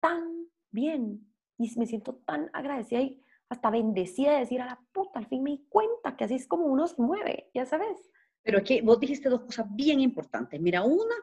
tan 0.00 0.46
bien 0.70 1.32
y 1.58 1.78
me 1.78 1.86
siento 1.86 2.16
tan 2.24 2.48
agradecida 2.52 3.00
y 3.00 3.22
hasta 3.48 3.70
bendecida 3.70 4.32
de 4.32 4.40
decir 4.40 4.60
a 4.60 4.66
la 4.66 4.80
puta, 4.92 5.18
al 5.18 5.26
fin 5.26 5.42
me 5.42 5.50
di 5.50 5.66
cuenta 5.68 6.16
que 6.16 6.24
así 6.24 6.34
es 6.34 6.46
como 6.46 6.66
uno 6.66 6.86
se 6.86 7.00
mueve, 7.00 7.50
ya 7.54 7.64
sabes. 7.64 8.10
Pero 8.42 8.58
aquí 8.58 8.80
vos 8.80 9.00
dijiste 9.00 9.28
dos 9.28 9.42
cosas 9.42 9.66
bien 9.70 10.00
importantes. 10.00 10.60
Mira, 10.60 10.82
una, 10.82 11.14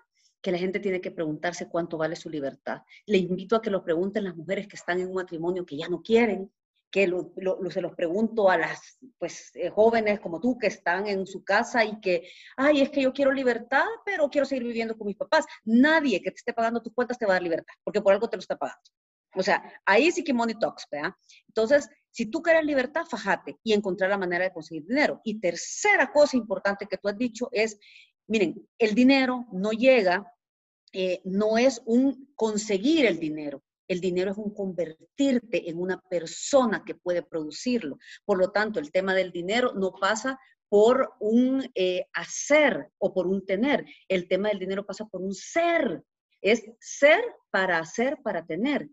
que 0.41 0.51
la 0.51 0.57
gente 0.57 0.79
tiene 0.79 1.01
que 1.01 1.11
preguntarse 1.11 1.69
cuánto 1.69 1.97
vale 1.97 2.15
su 2.15 2.29
libertad. 2.29 2.83
Le 3.05 3.17
invito 3.17 3.55
a 3.55 3.61
que 3.61 3.71
lo 3.71 3.83
pregunten 3.83 4.23
las 4.23 4.35
mujeres 4.35 4.67
que 4.67 4.75
están 4.75 4.99
en 4.99 5.07
un 5.07 5.15
matrimonio 5.15 5.65
que 5.65 5.77
ya 5.77 5.87
no 5.87 6.01
quieren, 6.01 6.51
que 6.91 7.11
se 7.71 7.81
los 7.81 7.95
pregunto 7.95 8.49
a 8.49 8.57
las 8.57 8.97
pues, 9.17 9.51
eh, 9.55 9.69
jóvenes 9.69 10.19
como 10.19 10.39
tú 10.39 10.57
que 10.57 10.67
están 10.67 11.07
en 11.07 11.25
su 11.25 11.43
casa 11.43 11.83
y 11.83 11.99
que, 11.99 12.29
ay, 12.55 12.81
es 12.81 12.89
que 12.89 13.01
yo 13.01 13.11
quiero 13.11 13.31
libertad, 13.31 13.85
pero 14.05 14.29
quiero 14.29 14.45
seguir 14.45 14.63
viviendo 14.63 14.97
con 14.97 15.07
mis 15.07 15.17
papás. 15.17 15.45
Nadie 15.63 16.21
que 16.21 16.31
te 16.31 16.37
esté 16.37 16.53
pagando 16.53 16.81
tus 16.81 16.93
cuentas 16.93 17.17
te 17.17 17.25
va 17.25 17.33
a 17.33 17.35
dar 17.35 17.43
libertad, 17.43 17.73
porque 17.83 18.01
por 18.01 18.13
algo 18.13 18.29
te 18.29 18.37
lo 18.37 18.41
está 18.41 18.55
pagando. 18.55 18.81
O 19.35 19.43
sea, 19.43 19.63
ahí 19.85 20.11
sí 20.11 20.23
que 20.23 20.33
money 20.33 20.55
talks, 20.59 20.87
¿verdad? 20.91 21.13
Entonces, 21.47 21.89
si 22.11 22.27
tú 22.27 22.41
quieres 22.41 22.63
libertad, 22.63 23.05
fajate 23.05 23.59
y 23.63 23.73
encontrar 23.73 24.09
la 24.09 24.17
manera 24.17 24.45
de 24.45 24.53
conseguir 24.53 24.85
dinero. 24.85 25.19
Y 25.25 25.39
tercera 25.39 26.11
cosa 26.13 26.37
importante 26.37 26.87
que 26.87 26.97
tú 26.97 27.09
has 27.09 27.17
dicho 27.17 27.49
es, 27.51 27.77
miren, 28.27 28.67
el 28.79 28.95
dinero 28.95 29.45
no 29.51 29.71
llega, 29.71 30.25
eh, 30.93 31.21
no 31.25 31.57
es 31.57 31.81
un 31.85 32.33
conseguir 32.35 33.05
el 33.05 33.19
dinero, 33.19 33.61
el 33.87 33.99
dinero 33.99 34.31
es 34.31 34.37
un 34.37 34.53
convertirte 34.53 35.69
en 35.69 35.77
una 35.77 36.01
persona 36.09 36.83
que 36.85 36.95
puede 36.95 37.21
producirlo. 37.21 37.97
Por 38.23 38.39
lo 38.39 38.51
tanto, 38.51 38.79
el 38.79 38.91
tema 38.91 39.13
del 39.13 39.31
dinero 39.31 39.73
no 39.75 39.91
pasa 39.91 40.39
por 40.69 41.13
un 41.19 41.69
eh, 41.75 42.07
hacer 42.13 42.91
o 42.97 43.13
por 43.13 43.27
un 43.27 43.45
tener. 43.45 43.85
El 44.07 44.27
tema 44.27 44.49
del 44.49 44.59
dinero 44.59 44.85
pasa 44.85 45.05
por 45.05 45.21
un 45.21 45.33
ser. 45.33 46.03
Es 46.41 46.63
ser 46.79 47.21
para 47.51 47.79
hacer, 47.79 48.17
para 48.23 48.45
tener. 48.45 48.89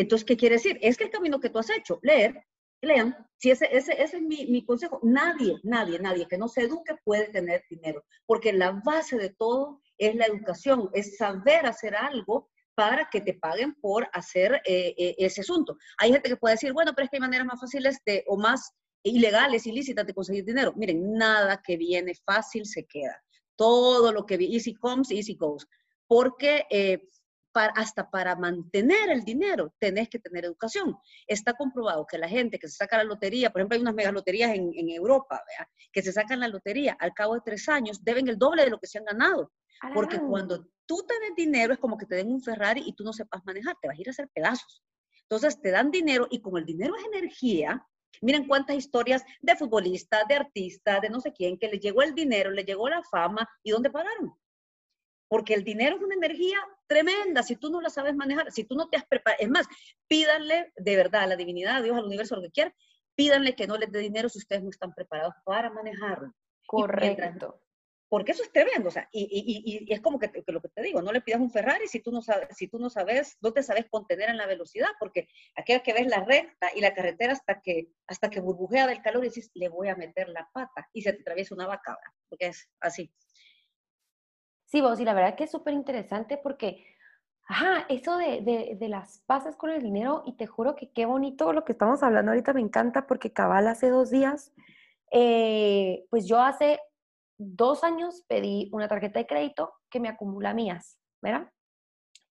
Entonces, 0.00 0.26
¿qué 0.26 0.36
quiere 0.36 0.56
decir? 0.56 0.78
Es 0.82 0.96
que 0.96 1.04
el 1.04 1.10
camino 1.10 1.40
que 1.40 1.50
tú 1.50 1.58
has 1.58 1.70
hecho, 1.70 1.98
leer, 2.02 2.44
lean, 2.82 3.16
si 3.38 3.50
ese, 3.50 3.68
ese, 3.74 4.00
es 4.00 4.12
mi, 4.20 4.46
mi, 4.46 4.64
consejo, 4.64 5.00
nadie, 5.02 5.56
nadie, 5.62 5.98
nadie 5.98 6.28
que 6.28 6.38
no 6.38 6.48
se 6.48 6.62
eduque 6.62 6.94
puede 7.04 7.28
tener 7.28 7.64
dinero, 7.70 8.04
porque 8.26 8.52
la 8.52 8.80
base 8.84 9.16
de 9.16 9.30
todo 9.30 9.80
es 9.98 10.14
la 10.14 10.26
educación, 10.26 10.90
es 10.92 11.16
saber 11.16 11.66
hacer 11.66 11.96
algo 11.96 12.50
para 12.74 13.08
que 13.10 13.22
te 13.22 13.32
paguen 13.32 13.74
por 13.80 14.06
hacer 14.12 14.60
eh, 14.66 14.94
eh, 14.98 15.14
ese 15.18 15.40
asunto. 15.40 15.78
Hay 15.96 16.12
gente 16.12 16.28
que 16.28 16.36
puede 16.36 16.56
decir, 16.56 16.74
bueno, 16.74 16.92
pero 16.94 17.04
es 17.04 17.10
que 17.10 17.16
hay 17.16 17.22
maneras 17.22 17.46
más 17.46 17.58
fáciles 17.58 17.98
de, 18.04 18.22
o 18.26 18.36
más 18.36 18.70
ilegales, 19.02 19.66
ilícitas 19.66 20.06
de 20.06 20.12
conseguir 20.12 20.44
dinero. 20.44 20.74
Miren, 20.76 21.14
nada 21.14 21.62
que 21.64 21.78
viene 21.78 22.12
fácil 22.26 22.66
se 22.66 22.84
queda. 22.84 23.18
Todo 23.56 24.12
lo 24.12 24.26
que 24.26 24.36
viene, 24.36 24.56
easy 24.56 24.74
comes, 24.74 25.10
easy 25.10 25.36
goes. 25.36 25.66
Porque 26.06 26.66
eh, 26.70 27.08
para, 27.56 27.72
hasta 27.72 28.10
para 28.10 28.36
mantener 28.36 29.08
el 29.08 29.24
dinero 29.24 29.72
tenés 29.78 30.10
que 30.10 30.18
tener 30.18 30.44
educación. 30.44 30.94
Está 31.26 31.54
comprobado 31.54 32.06
que 32.06 32.18
la 32.18 32.28
gente 32.28 32.58
que 32.58 32.68
se 32.68 32.76
saca 32.76 32.98
la 32.98 33.04
lotería, 33.04 33.48
por 33.48 33.62
ejemplo, 33.62 33.76
hay 33.76 33.80
unas 33.80 33.94
mega 33.94 34.12
loterías 34.12 34.54
en, 34.54 34.72
en 34.74 34.90
Europa, 34.90 35.42
que 35.90 36.02
se 36.02 36.12
sacan 36.12 36.40
la 36.40 36.48
lotería 36.48 36.98
al 37.00 37.14
cabo 37.14 37.32
de 37.32 37.40
tres 37.42 37.66
años, 37.70 38.04
deben 38.04 38.28
el 38.28 38.36
doble 38.36 38.62
de 38.64 38.68
lo 38.68 38.78
que 38.78 38.86
se 38.86 38.98
han 38.98 39.06
ganado. 39.06 39.54
Porque 39.94 40.20
cuando 40.20 40.68
tú 40.84 41.02
tenés 41.08 41.34
dinero 41.34 41.72
es 41.72 41.78
como 41.78 41.96
que 41.96 42.04
te 42.04 42.16
den 42.16 42.30
un 42.30 42.42
Ferrari 42.42 42.82
y 42.84 42.94
tú 42.94 43.04
no 43.04 43.14
sepas 43.14 43.42
manejar, 43.46 43.74
te 43.80 43.88
vas 43.88 43.96
a 43.96 44.00
ir 44.02 44.08
a 44.08 44.10
hacer 44.10 44.28
pedazos. 44.34 44.82
Entonces 45.22 45.58
te 45.58 45.70
dan 45.70 45.90
dinero 45.90 46.28
y 46.30 46.42
como 46.42 46.58
el 46.58 46.66
dinero 46.66 46.94
es 46.94 47.06
energía, 47.06 47.82
miren 48.20 48.46
cuántas 48.46 48.76
historias 48.76 49.24
de 49.40 49.56
futbolistas, 49.56 50.28
de 50.28 50.34
artistas, 50.34 51.00
de 51.00 51.08
no 51.08 51.22
sé 51.22 51.32
quién, 51.32 51.58
que 51.58 51.68
le 51.68 51.78
llegó 51.78 52.02
el 52.02 52.14
dinero, 52.14 52.50
le 52.50 52.64
llegó 52.64 52.86
la 52.86 53.02
fama 53.02 53.48
y 53.62 53.70
¿dónde 53.70 53.88
pagaron? 53.88 54.34
Porque 55.26 55.54
el 55.54 55.64
dinero 55.64 55.96
es 55.96 56.02
una 56.02 56.16
energía 56.16 56.58
tremenda, 56.86 57.42
si 57.42 57.56
tú 57.56 57.70
no 57.70 57.80
la 57.80 57.90
sabes 57.90 58.14
manejar, 58.14 58.50
si 58.52 58.64
tú 58.64 58.74
no 58.74 58.88
te 58.88 58.96
has 58.96 59.06
preparado, 59.06 59.42
es 59.42 59.50
más, 59.50 59.66
pídanle 60.06 60.72
de 60.76 60.96
verdad 60.96 61.22
a 61.22 61.26
la 61.26 61.36
divinidad, 61.36 61.76
a 61.76 61.82
Dios, 61.82 61.96
al 61.96 62.04
universo, 62.04 62.36
lo 62.36 62.42
que 62.42 62.50
quieran, 62.50 62.74
pídanle 63.14 63.54
que 63.54 63.66
no 63.66 63.76
les 63.76 63.90
dé 63.90 64.00
dinero 64.00 64.28
si 64.28 64.38
ustedes 64.38 64.62
no 64.62 64.70
están 64.70 64.94
preparados 64.94 65.34
para 65.44 65.70
manejarlo. 65.70 66.34
Correcto 66.66 67.60
porque 68.08 68.32
eso 68.32 68.42
es 68.42 68.52
tremendo, 68.52 68.88
o 68.88 68.92
sea, 68.92 69.08
y, 69.10 69.24
y, 69.24 69.84
y 69.88 69.92
es 69.92 70.00
como 70.00 70.18
que, 70.18 70.30
lo 70.46 70.60
que 70.60 70.68
te 70.68 70.82
digo, 70.82 71.02
no 71.02 71.12
le 71.12 71.20
pidas 71.20 71.40
un 71.40 71.50
Ferrari 71.50 71.88
si 71.88 72.00
tú 72.00 72.12
no 72.12 72.22
sabes, 72.22 72.56
si 72.56 72.68
tú 72.68 72.78
no 72.78 72.88
sabes, 72.88 73.36
no 73.40 73.52
te 73.52 73.62
sabes 73.62 73.86
contener 73.90 74.30
en 74.30 74.36
la 74.36 74.46
velocidad, 74.46 74.88
porque 75.00 75.28
aquella 75.56 75.82
que 75.82 75.92
ves 75.92 76.06
la 76.06 76.24
recta 76.24 76.70
y 76.74 76.80
la 76.80 76.94
carretera 76.94 77.32
hasta 77.32 77.60
que, 77.60 77.88
hasta 78.06 78.30
que 78.30 78.40
burbujea 78.40 78.86
del 78.86 79.02
calor 79.02 79.24
y 79.24 79.28
dices, 79.28 79.50
le 79.54 79.68
voy 79.68 79.88
a 79.88 79.96
meter 79.96 80.28
la 80.28 80.48
pata, 80.52 80.88
y 80.92 81.02
se 81.02 81.12
te 81.12 81.22
atraviesa 81.22 81.54
una 81.54 81.66
vaca, 81.66 81.98
porque 82.28 82.46
es 82.46 82.68
así. 82.80 83.12
Sí, 84.66 84.80
vos, 84.80 85.00
y 85.00 85.04
la 85.04 85.14
verdad 85.14 85.36
que 85.36 85.44
es 85.44 85.50
súper 85.50 85.74
interesante 85.74 86.36
porque, 86.36 86.84
ajá, 87.46 87.86
eso 87.88 88.16
de, 88.18 88.40
de, 88.42 88.76
de, 88.78 88.88
las 88.88 89.22
pasas 89.26 89.56
con 89.56 89.70
el 89.70 89.80
dinero, 89.80 90.22
y 90.26 90.36
te 90.36 90.46
juro 90.46 90.74
que 90.74 90.90
qué 90.90 91.06
bonito 91.06 91.52
lo 91.52 91.64
que 91.64 91.72
estamos 91.72 92.02
hablando 92.02 92.32
ahorita, 92.32 92.52
me 92.52 92.60
encanta, 92.60 93.06
porque 93.06 93.32
cabal 93.32 93.68
hace 93.68 93.90
dos 93.90 94.10
días, 94.10 94.52
eh, 95.12 96.04
pues 96.10 96.26
yo 96.26 96.40
hace 96.40 96.80
dos 97.38 97.84
años 97.84 98.24
pedí 98.28 98.68
una 98.72 98.88
tarjeta 98.88 99.20
de 99.20 99.26
crédito 99.26 99.72
que 99.88 100.00
me 100.00 100.08
acumula 100.08 100.52
mías, 100.52 100.98
¿verdad? 101.22 101.50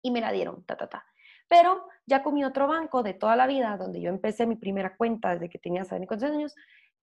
Y 0.02 0.10
me 0.10 0.20
la 0.20 0.32
dieron, 0.32 0.64
ta, 0.64 0.76
ta, 0.76 0.88
ta. 0.88 1.04
Pero 1.48 1.86
ya 2.06 2.22
con 2.22 2.34
mi 2.34 2.44
otro 2.44 2.66
banco 2.66 3.02
de 3.02 3.14
toda 3.14 3.36
la 3.36 3.46
vida, 3.46 3.76
donde 3.76 4.00
yo 4.00 4.08
empecé 4.10 4.46
mi 4.46 4.56
primera 4.56 4.96
cuenta 4.96 5.34
desde 5.34 5.48
que 5.48 5.58
tenía 5.58 5.84
6 5.84 6.10
años, 6.22 6.54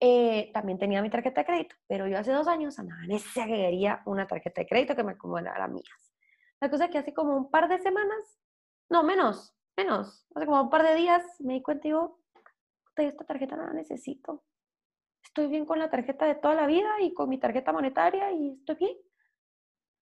eh, 0.00 0.50
también 0.52 0.78
tenía 0.78 1.02
mi 1.02 1.10
tarjeta 1.10 1.42
de 1.42 1.46
crédito, 1.46 1.76
pero 1.86 2.06
yo 2.08 2.18
hace 2.18 2.32
dos 2.32 2.48
años 2.48 2.78
andaba 2.78 3.04
en 3.04 3.12
esa 3.12 3.46
que 3.46 3.54
quería 3.54 4.02
una 4.06 4.26
tarjeta 4.26 4.62
de 4.62 4.66
crédito 4.66 4.96
que 4.96 5.04
me 5.04 5.12
acumulara 5.12 5.68
mías. 5.68 6.12
La 6.60 6.70
cosa 6.70 6.86
es 6.86 6.90
que 6.90 6.98
hace 6.98 7.14
como 7.14 7.36
un 7.36 7.50
par 7.50 7.68
de 7.68 7.78
semanas, 7.78 8.40
no, 8.88 9.02
menos, 9.02 9.54
menos, 9.76 10.26
hace 10.34 10.46
como 10.46 10.62
un 10.62 10.70
par 10.70 10.82
de 10.82 10.94
días 10.94 11.22
me 11.40 11.54
di 11.54 11.62
cuenta 11.62 11.86
y 11.86 11.90
digo, 11.90 12.18
esta 12.96 13.24
tarjeta 13.24 13.56
no 13.56 13.66
la 13.66 13.72
necesito 13.72 14.44
estoy 15.30 15.46
bien 15.46 15.64
con 15.64 15.78
la 15.78 15.90
tarjeta 15.90 16.26
de 16.26 16.34
toda 16.34 16.54
la 16.54 16.66
vida 16.66 16.88
y 17.00 17.14
con 17.14 17.28
mi 17.28 17.38
tarjeta 17.38 17.72
monetaria 17.72 18.32
y 18.32 18.50
estoy 18.58 18.76
bien. 18.76 18.96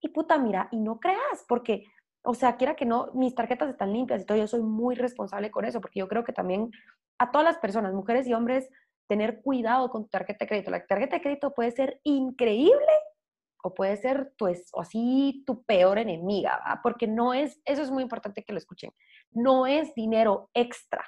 Y 0.01 0.09
puta, 0.09 0.39
mira, 0.39 0.69
y 0.71 0.79
no 0.79 1.01
creas, 1.01 1.45
porque, 1.47 1.85
o 2.23 2.35
sea, 2.35 2.57
quiera 2.57 2.77
que 2.77 2.87
no, 2.87 3.11
mis 3.15 3.35
tarjetas 3.35 3.69
están 3.69 3.93
limpias 3.93 4.23
y 4.23 4.25
todo, 4.25 4.39
yo 4.39 4.47
soy 4.47 4.63
muy 4.63 4.95
responsable 4.95 5.51
con 5.51 5.65
eso, 5.65 5.81
porque 5.81 6.01
yo 6.01 6.09
creo 6.09 6.25
que 6.25 6.33
también 6.33 6.71
a 7.19 7.31
todas 7.31 7.45
las 7.45 7.59
personas, 7.59 7.93
mujeres 7.93 8.27
y 8.27 8.33
hombres, 8.33 8.71
tener 9.09 9.41
cuidado 9.43 9.91
con 9.91 10.05
tu 10.05 10.11
tarjeta 10.11 10.45
de 10.45 10.49
crédito. 10.49 10.71
La 10.71 10.87
tarjeta 10.87 11.17
de 11.17 11.23
crédito 11.23 11.55
puede 11.55 11.73
ser 11.73 12.01
increíble 12.05 12.87
o 13.63 13.75
puede 13.75 13.97
ser 13.97 14.33
o 14.41 14.81
así 14.81 15.43
tu 15.47 15.65
peor 15.65 15.99
enemiga, 15.99 16.61
¿va? 16.65 16.81
porque 16.83 17.09
no 17.09 17.35
es, 17.35 17.61
eso 17.65 17.83
es 17.83 17.91
muy 17.91 18.05
importante 18.05 18.45
que 18.45 18.53
lo 18.53 18.59
escuchen, 18.59 18.93
no 19.33 19.67
es 19.67 19.93
dinero 19.95 20.49
extra, 20.55 21.05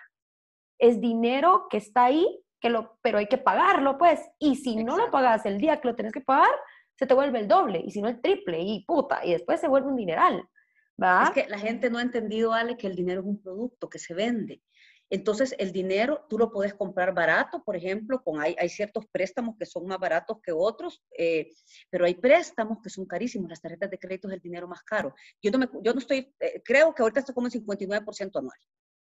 es 0.79 1.01
dinero 1.01 1.69
que 1.71 1.77
está 1.77 2.07
ahí 2.07 2.27
que 2.61 2.69
lo, 2.69 2.99
pero 3.03 3.19
hay 3.19 3.27
que 3.27 3.39
pagarlo, 3.39 3.97
pues. 3.97 4.21
Y 4.39 4.57
si 4.57 4.85
no 4.85 4.99
lo 4.99 5.11
pagas 5.11 5.47
el 5.47 5.59
día 5.59 5.81
que 5.81 5.89
lo 5.89 5.95
tienes 5.95 6.13
que 6.13 6.21
pagar, 6.21 6.51
se 6.95 7.07
te 7.07 7.15
vuelve 7.15 7.39
el 7.39 7.49
doble, 7.49 7.83
y 7.83 7.91
si 7.91 8.03
no 8.03 8.09
el 8.09 8.21
triple, 8.21 8.61
y 8.61 8.85
puta, 8.85 9.25
y 9.25 9.33
después 9.33 9.61
se 9.61 9.69
vuelve 9.69 9.89
un 9.89 9.97
dineral. 9.97 10.47
¿va? 11.03 11.25
Es 11.25 11.31
que 11.31 11.49
la 11.49 11.59
gente 11.59 11.89
no 11.89 11.99
ha 11.99 12.03
entendido, 12.03 12.53
Ale, 12.53 12.77
que 12.77 12.87
el 12.87 12.95
dinero 12.95 13.23
es 13.23 13.27
un 13.27 13.41
producto 13.41 13.89
que 13.89 13.99
se 13.99 14.13
vende. 14.13 14.63
Entonces, 15.11 15.57
el 15.59 15.73
dinero 15.73 16.25
tú 16.29 16.39
lo 16.39 16.53
puedes 16.53 16.73
comprar 16.73 17.13
barato, 17.13 17.63
por 17.65 17.77
ejemplo, 17.77 18.23
con, 18.23 18.41
hay, 18.41 18.69
ciertos 18.69 19.07
préstamos 19.11 19.57
que 19.59 19.67
son 19.67 19.87
más 19.87 19.99
baratos 19.99 20.39
que 20.41 20.53
otros, 20.53 21.03
eh, 21.19 21.51
pero 21.91 22.05
hay 22.05 22.15
préstamos 22.15 22.79
que 22.81 22.91
son 22.91 23.07
carísimos. 23.07 23.51
Las 23.51 23.61
tarjetas 23.61 23.91
de 23.91 23.99
crédito 23.99 24.29
es 24.29 24.35
el 24.35 24.41
dinero 24.41 24.69
más 24.69 24.83
caro. 24.83 25.15
Yo 25.43 25.51
no, 25.51 25.99
estoy, 25.99 26.33
eh, 26.39 26.63
creo 26.65 26.95
que 26.95 27.03
ahorita 27.03 27.21
está 27.21 27.35
como 27.35 27.49
en 27.49 27.53
59% 27.53 28.39
anual, 28.39 28.59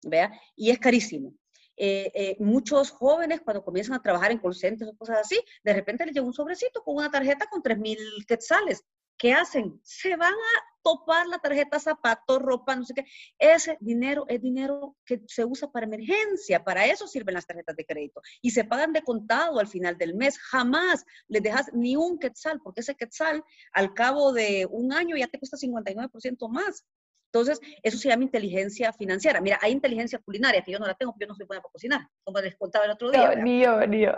¿vea? 0.03 0.31
Y 0.55 0.71
es 0.71 0.79
carísimo. 0.79 1.35
Eh, 1.77 2.37
muchos 2.39 2.91
jóvenes 2.91 3.41
cuando 3.41 3.65
comienzan 3.65 3.97
a 3.97 4.03
trabajar 4.03 4.31
en 4.31 4.39
call 4.39 4.53
o 4.53 4.97
cosas 4.97 5.19
así, 5.19 5.41
de 5.65 5.73
repente 5.73 6.05
les 6.05 6.15
llega 6.15 6.27
un 6.27 6.35
sobrecito 6.35 6.85
con 6.85 6.97
una 6.97 7.11
tarjeta 7.11 7.47
con 7.47 7.63
3 7.63 7.79
mil 7.79 7.99
quetzales. 8.29 8.85
¿Qué 9.17 9.33
hacen? 9.33 9.81
Se 9.83 10.17
van 10.17 10.35
a 10.35 10.74
topar 10.85 11.27
la 11.27 11.39
tarjeta 11.39 11.81
zapatos, 11.81 12.41
ropa, 12.41 12.77
no 12.77 12.85
sé 12.85 12.95
qué. 12.95 13.05
Ese 13.39 13.79
dinero 13.81 14.25
es 14.29 14.41
dinero 14.41 14.97
que 15.05 15.23
se 15.27 15.45
usa 15.45 15.71
para 15.71 15.87
emergencia, 15.87 16.63
para 16.63 16.87
eso 16.87 17.09
sirven 17.09 17.35
las 17.35 17.47
tarjetas 17.47 17.75
de 17.75 17.87
crédito. 17.87 18.21
Y 18.43 18.51
se 18.51 18.65
pagan 18.65 18.93
de 18.93 19.03
contado 19.03 19.59
al 19.59 19.67
final 19.67 19.97
del 19.97 20.15
mes. 20.15 20.39
Jamás 20.39 21.05
les 21.27 21.43
dejas 21.43 21.71
ni 21.73 21.97
un 21.97 22.19
quetzal, 22.19 22.61
porque 22.63 22.83
ese 22.83 22.95
quetzal 22.95 23.43
al 23.73 23.95
cabo 23.95 24.33
de 24.33 24.69
un 24.71 24.93
año 24.93 25.17
ya 25.17 25.27
te 25.27 25.39
cuesta 25.39 25.57
59% 25.57 26.49
más. 26.49 26.85
Entonces, 27.33 27.61
eso 27.83 27.99
se 27.99 28.09
llama 28.09 28.23
inteligencia 28.23 28.93
financiera. 28.93 29.41
Mira, 29.41 29.59
hay 29.61 29.73
inteligencia 29.73 30.21
culinaria, 30.21 30.63
que 30.63 30.71
yo 30.71 30.79
no 30.79 30.87
la 30.87 30.95
tengo 30.95 31.11
porque 31.11 31.25
yo 31.25 31.29
no 31.31 31.35
soy 31.35 31.47
buena 31.47 31.61
para 31.61 31.73
cocinar, 31.73 32.09
como 32.23 32.39
les 32.41 32.55
contaba 32.55 32.85
el 32.85 32.93
otro 32.93 33.11
día. 33.11 33.35
No, 33.35 33.43
ni 33.43 33.61
yo, 33.61 33.85
ni 33.89 34.03
yo. 34.03 34.13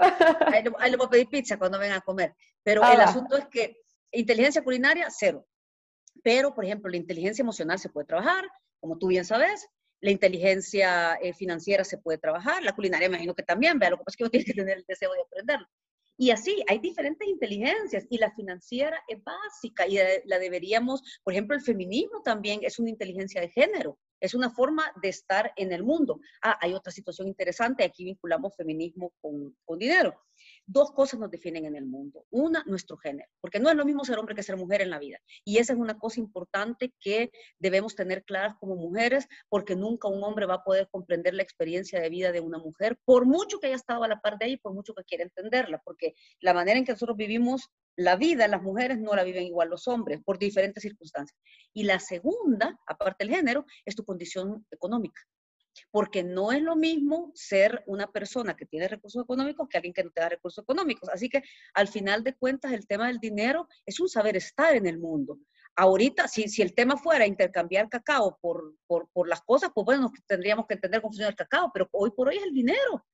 Ahí 0.46 0.62
le, 0.62 0.96
voy 0.98 1.07
a 1.07 1.11
pedir 1.11 1.29
pizza 1.29 1.59
cuando 1.59 1.79
vengan 1.79 1.98
a 1.98 2.00
comer. 2.02 2.35
Pero 2.62 2.83
el 2.83 3.00
asunto 3.00 3.38
es 3.38 3.46
que 3.46 3.79
inteligencia 4.12 4.62
culinaria, 4.62 5.07
cero. 5.09 5.46
Pero, 6.27 6.53
por 6.53 6.65
ejemplo, 6.65 6.91
la 6.91 6.97
inteligencia 6.97 7.45
emocional 7.45 7.79
se 7.79 7.89
puede 7.89 8.09
trabajar, 8.09 8.45
como 8.81 8.99
tú 8.99 9.07
bien 9.07 9.25
sabes. 9.25 9.69
La 10.01 10.11
inteligencia 10.11 11.15
eh, 11.23 11.33
financiera 11.33 11.85
se 11.85 11.99
puede 11.99 12.19
trabajar, 12.19 12.65
la 12.65 12.75
culinaria 12.75 13.09
me 13.09 13.15
imagino 13.15 13.33
que 13.33 13.45
también, 13.45 13.79
vea, 13.79 13.91
lo 13.91 13.99
que 13.99 14.03
pasa 14.03 14.15
es 14.15 14.17
que 14.17 14.25
uno 14.25 14.31
tiene 14.33 14.45
que 14.45 14.53
tener 14.53 14.79
el 14.79 14.85
deseo 14.89 15.12
de 15.12 15.21
aprenderlo. 15.21 15.69
Y 16.19 16.33
así, 16.33 16.65
hay 16.67 16.81
diferentes 16.81 17.29
inteligencias 17.29 18.07
y 18.11 18.19
la 18.19 18.35
financiera 18.35 19.01
es 19.07 19.23
básica 19.23 19.87
y 19.87 19.99
la 20.25 20.41
deberíamos, 20.41 21.21
por 21.23 21.33
ejemplo, 21.33 21.55
el 21.55 21.62
feminismo 21.62 22.23
también 22.25 22.59
es 22.62 22.81
una 22.81 22.91
inteligencia 22.91 23.41
de 23.41 23.51
género, 23.51 23.97
es 24.19 24.35
una 24.35 24.51
forma 24.51 24.91
de 25.01 25.11
estar 25.11 25.53
en 25.55 25.73
el 25.73 25.85
mundo. 25.85 26.19
Ah, 26.43 26.59
hay 26.61 26.75
otra 26.75 26.91
situación 26.91 27.29
interesante, 27.29 27.85
aquí 27.85 28.03
vinculamos 28.03 28.57
feminismo 28.57 29.12
con, 29.21 29.57
con 29.65 29.79
dinero. 29.79 30.21
Dos 30.66 30.92
cosas 30.92 31.20
nos 31.20 31.31
definen 31.31 31.64
en 31.64 31.76
el 31.76 31.87
mundo. 31.87 32.26
Una, 32.31 32.62
nuestro 32.66 32.96
género, 32.96 33.29
porque 33.40 33.61
no 33.61 33.70
es 33.70 33.76
lo 33.76 33.85
mismo 33.85 34.05
ser 34.05 34.18
hombre 34.18 34.35
que 34.35 34.42
ser 34.42 34.57
mujer 34.57 34.83
en 34.83 34.90
la 34.90 34.98
vida. 34.98 35.18
Y 35.44 35.59
esa 35.59 35.72
es 35.72 35.79
una 35.79 35.98
cosa 35.98 36.20
importante 36.20 36.92
que 37.00 37.31
debemos 37.59 37.94
tener 37.94 38.24
claras 38.24 38.57
como 38.59 38.74
mujeres, 38.74 39.29
porque 39.48 39.76
nunca 39.76 40.09
un 40.09 40.22
hombre 40.24 40.46
va 40.46 40.55
a 40.55 40.64
poder 40.64 40.88
comprender 40.90 41.35
la 41.35 41.42
experiencia 41.42 42.00
de 42.00 42.11
vida 42.11 42.33
de 42.33 42.40
una 42.40 42.59
mujer, 42.59 42.98
por 43.05 43.26
mucho 43.26 43.61
que 43.61 43.68
haya 43.68 43.76
estado 43.76 44.02
a 44.05 44.09
la 44.09 44.20
par 44.20 44.38
de 44.38 44.46
ahí, 44.46 44.57
por 44.57 44.74
mucho 44.74 44.94
que 44.94 45.05
quiera 45.05 45.24
entenderla, 45.24 45.81
porque 45.85 46.14
la 46.40 46.52
manera 46.52 46.79
en 46.79 46.85
que 46.85 46.92
nosotros 46.92 47.16
vivimos 47.16 47.70
la 47.96 48.16
vida, 48.16 48.46
las 48.48 48.62
mujeres 48.62 48.98
no 48.98 49.14
la 49.14 49.24
viven 49.24 49.44
igual 49.44 49.70
los 49.70 49.88
hombres, 49.88 50.20
por 50.24 50.38
diferentes 50.38 50.83
circunstancias. 50.83 51.38
Y 51.72 51.85
la 51.85 51.98
segunda, 51.98 52.79
aparte 52.87 53.24
del 53.24 53.35
género, 53.35 53.64
es 53.85 53.94
tu 53.94 54.05
condición 54.05 54.66
económica 54.70 55.22
porque 55.91 56.23
no 56.25 56.53
es 56.53 56.62
lo 56.62 56.77
mismo 56.77 57.33
ser 57.35 57.83
una 57.87 58.11
persona 58.11 58.57
que 58.57 58.67
tiene 58.67 58.89
recursos 58.89 59.23
económicos 59.23 59.69
que 59.69 59.79
alguien 59.79 59.95
que 59.95 60.05
no 60.05 60.11
tenga 60.11 60.29
recursos 60.29 60.62
económicos. 60.62 61.09
Así 61.09 61.29
que 61.29 61.43
al 61.75 61.89
final 61.89 62.25
de 62.25 62.35
cuentas 62.35 62.73
el 62.73 62.87
tema 62.87 63.07
del 63.09 63.19
dinero 63.19 63.69
es 63.85 64.01
un 64.01 64.09
saber 64.09 64.37
estar 64.37 64.75
en 64.75 64.87
el 64.87 64.99
mundo. 64.99 65.39
Ahorita, 65.77 66.27
si, 66.27 66.49
si 66.49 66.62
el 66.62 66.75
tema 66.75 66.97
fuera 66.97 67.27
intercambiar 67.27 67.89
cacao 67.91 68.39
por, 68.41 68.75
por, 68.87 69.09
por 69.11 69.29
las 69.29 69.43
cosas, 69.43 69.71
pues 69.75 69.85
bueno, 69.85 70.11
tendríamos 70.27 70.67
que 70.67 70.75
entender 70.75 71.03
cómo 71.03 71.11
funciona 71.11 71.29
el 71.29 71.37
cacao, 71.37 71.71
pero 71.73 71.89
hoy 71.93 72.11
por 72.12 72.29
hoy 72.29 72.37
es 72.37 72.45
el 72.45 72.55
dinero. 72.55 73.05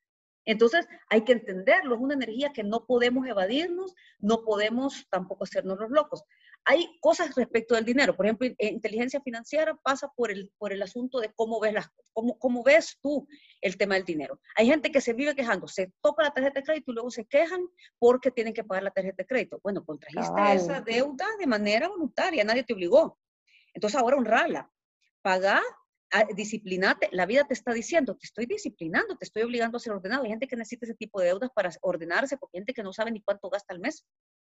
Entonces 0.44 0.86
hay 1.08 1.22
que 1.22 1.32
entenderlo, 1.32 1.94
es 1.94 2.00
una 2.00 2.14
energía 2.14 2.52
que 2.52 2.64
no 2.64 2.84
podemos 2.86 3.26
evadirnos, 3.26 3.94
no 4.18 4.44
podemos 4.44 5.06
tampoco 5.08 5.44
hacernos 5.44 5.78
los 5.78 5.90
locos. 5.90 6.24
Hay 6.64 6.98
cosas 7.00 7.34
respecto 7.34 7.74
del 7.74 7.84
dinero, 7.84 8.16
por 8.16 8.26
ejemplo, 8.26 8.48
inteligencia 8.58 9.20
financiera 9.20 9.74
pasa 9.82 10.08
por 10.14 10.30
el, 10.30 10.52
por 10.58 10.72
el 10.72 10.82
asunto 10.82 11.18
de 11.18 11.32
cómo 11.34 11.58
ves, 11.58 11.74
las, 11.74 11.88
cómo, 12.12 12.38
cómo 12.38 12.62
ves 12.62 12.98
tú 13.02 13.26
el 13.60 13.76
tema 13.76 13.94
del 13.94 14.04
dinero. 14.04 14.40
Hay 14.56 14.66
gente 14.66 14.92
que 14.92 15.00
se 15.00 15.12
vive 15.12 15.34
quejando, 15.34 15.66
se 15.66 15.92
toca 16.00 16.22
la 16.22 16.32
tarjeta 16.32 16.60
de 16.60 16.64
crédito 16.64 16.92
y 16.92 16.94
luego 16.94 17.10
se 17.10 17.24
quejan 17.24 17.66
porque 17.98 18.30
tienen 18.30 18.54
que 18.54 18.62
pagar 18.62 18.84
la 18.84 18.90
tarjeta 18.90 19.16
de 19.18 19.26
crédito. 19.26 19.60
Bueno, 19.62 19.84
contrajiste 19.84 20.40
esa 20.52 20.80
deuda 20.80 21.26
de 21.38 21.46
manera 21.46 21.88
voluntaria, 21.88 22.44
nadie 22.44 22.62
te 22.62 22.74
obligó. 22.74 23.18
Entonces 23.74 23.98
ahora 24.00 24.16
honrala. 24.16 24.70
Paga 25.22 25.62
disciplinate, 26.34 27.08
la 27.12 27.26
vida 27.26 27.44
te 27.44 27.54
está 27.54 27.72
diciendo, 27.72 28.16
te 28.16 28.26
estoy 28.26 28.46
disciplinando, 28.46 29.16
te 29.16 29.24
estoy 29.24 29.42
obligando 29.42 29.76
a 29.78 29.80
ser 29.80 29.94
ordenado. 29.94 30.24
Hay 30.24 30.30
gente 30.30 30.46
que 30.46 30.56
necesita 30.56 30.84
ese 30.84 30.94
tipo 30.94 31.20
de 31.20 31.28
deudas 31.28 31.50
para 31.54 31.70
ordenarse, 31.80 32.36
porque 32.36 32.58
hay 32.58 32.60
gente 32.60 32.74
que 32.74 32.82
no 32.82 32.92
sabe 32.92 33.10
ni 33.10 33.22
cuánto 33.22 33.48
gasta 33.48 33.72
al 33.72 33.80
mes. 33.80 34.04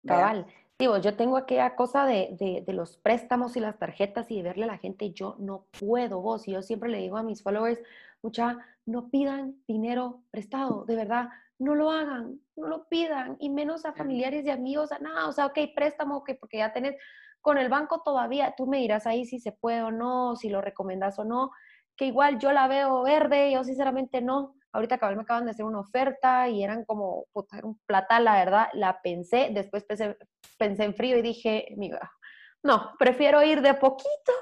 Cabal. 0.07 0.47
Digo, 0.79 0.99
yo 0.99 1.17
tengo 1.17 1.37
aquella 1.37 1.77
cosa 1.77 2.07
de, 2.07 2.31
de, 2.33 2.63
de, 2.67 2.73
los 2.73 2.97
préstamos 2.97 3.57
y 3.57 3.61
las 3.61 3.79
tarjetas 3.79 4.31
y 4.31 4.37
de 4.37 4.43
verle 4.43 4.65
a 4.65 4.69
la 4.69 4.79
gente, 4.79 5.13
yo 5.13 5.37
no 5.39 5.67
puedo, 5.79 6.21
vos. 6.21 6.49
Y 6.49 6.53
yo 6.53 6.63
siempre 6.63 6.89
le 6.89 6.99
digo 6.99 7.17
a 7.17 7.23
mis 7.23 7.43
followers, 7.43 7.81
mucha, 8.23 8.59
no 8.87 9.09
pidan 9.09 9.57
dinero 9.67 10.23
prestado, 10.31 10.85
de 10.85 10.97
verdad, 10.97 11.29
no 11.59 11.75
lo 11.75 11.91
hagan, 11.91 12.41
no 12.57 12.67
lo 12.67 12.89
pidan, 12.89 13.37
y 13.39 13.51
menos 13.51 13.85
a 13.85 13.93
familiares 13.93 14.45
y 14.45 14.51
amigos, 14.51 14.91
a 14.93 14.99
nada, 14.99 15.29
o 15.29 15.33
sea, 15.33 15.47
ok, 15.47 15.59
préstamo, 15.75 16.17
ok, 16.19 16.33
porque 16.41 16.59
ya 16.59 16.73
tenés, 16.73 16.97
con 17.41 17.59
el 17.59 17.69
banco 17.69 18.03
todavía, 18.05 18.55
tú 18.57 18.67
me 18.67 18.79
dirás 18.79 19.07
ahí 19.07 19.25
si 19.25 19.39
se 19.39 19.53
puede 19.53 19.83
o 19.83 19.91
no, 19.91 20.37
si 20.37 20.49
lo 20.49 20.61
recomendas 20.61 21.19
o 21.19 21.25
no, 21.25 21.51
que 21.97 22.07
igual 22.07 22.39
yo 22.39 22.53
la 22.53 22.69
veo 22.69 23.03
verde, 23.03 23.53
yo 23.53 23.65
sinceramente 23.65 24.23
no. 24.23 24.57
Ahorita 24.73 24.99
cabal 24.99 25.17
me 25.17 25.23
acaban 25.23 25.45
de 25.45 25.51
hacer 25.51 25.65
una 25.65 25.81
oferta 25.81 26.49
y 26.49 26.63
eran 26.65 26.85
como 26.85 27.27
un 27.63 27.81
platal, 27.87 28.25
la 28.25 28.35
verdad, 28.35 28.69
la 28.73 29.01
pensé, 29.03 29.51
después 29.53 29.85
pensé, 29.85 30.17
pensé 30.59 30.85
en 30.85 30.95
frío 30.95 31.19
y 31.19 31.23
dije, 31.23 31.69
mira, 31.77 32.11
no, 32.63 32.93
prefiero 32.99 33.43
ir 33.43 33.61
de 33.61 33.75
poquito 33.75 34.33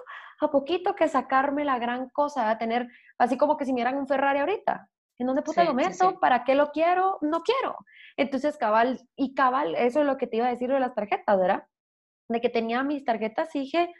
a 0.42 0.50
poquito 0.50 0.94
que 0.94 1.08
sacarme 1.08 1.64
la 1.64 1.78
gran 1.78 2.08
cosa, 2.08 2.48
a 2.48 2.56
tener, 2.56 2.88
así 3.18 3.36
como 3.36 3.56
que 3.56 3.66
si 3.66 3.72
me 3.72 3.78
dieran 3.78 3.98
un 3.98 4.06
Ferrari 4.06 4.38
ahorita. 4.38 4.88
¿En 5.18 5.26
dónde 5.26 5.42
puta 5.42 5.64
lo 5.64 5.74
meto? 5.74 6.18
¿Para 6.18 6.44
qué 6.44 6.54
lo 6.54 6.70
quiero? 6.70 7.18
No 7.20 7.42
quiero. 7.42 7.76
Entonces, 8.16 8.56
cabal, 8.56 9.06
y 9.16 9.34
cabal, 9.34 9.74
eso 9.74 10.00
es 10.00 10.06
lo 10.06 10.16
que 10.16 10.26
te 10.26 10.38
iba 10.38 10.46
a 10.46 10.50
decir 10.50 10.70
de 10.70 10.80
las 10.80 10.94
tarjetas, 10.94 11.38
¿verdad? 11.38 11.64
de 12.30 12.40
que 12.40 12.48
tenía 12.48 12.82
mis 12.82 13.04
tarjetas 13.04 13.54
y 13.54 13.60
dije, 13.60 13.92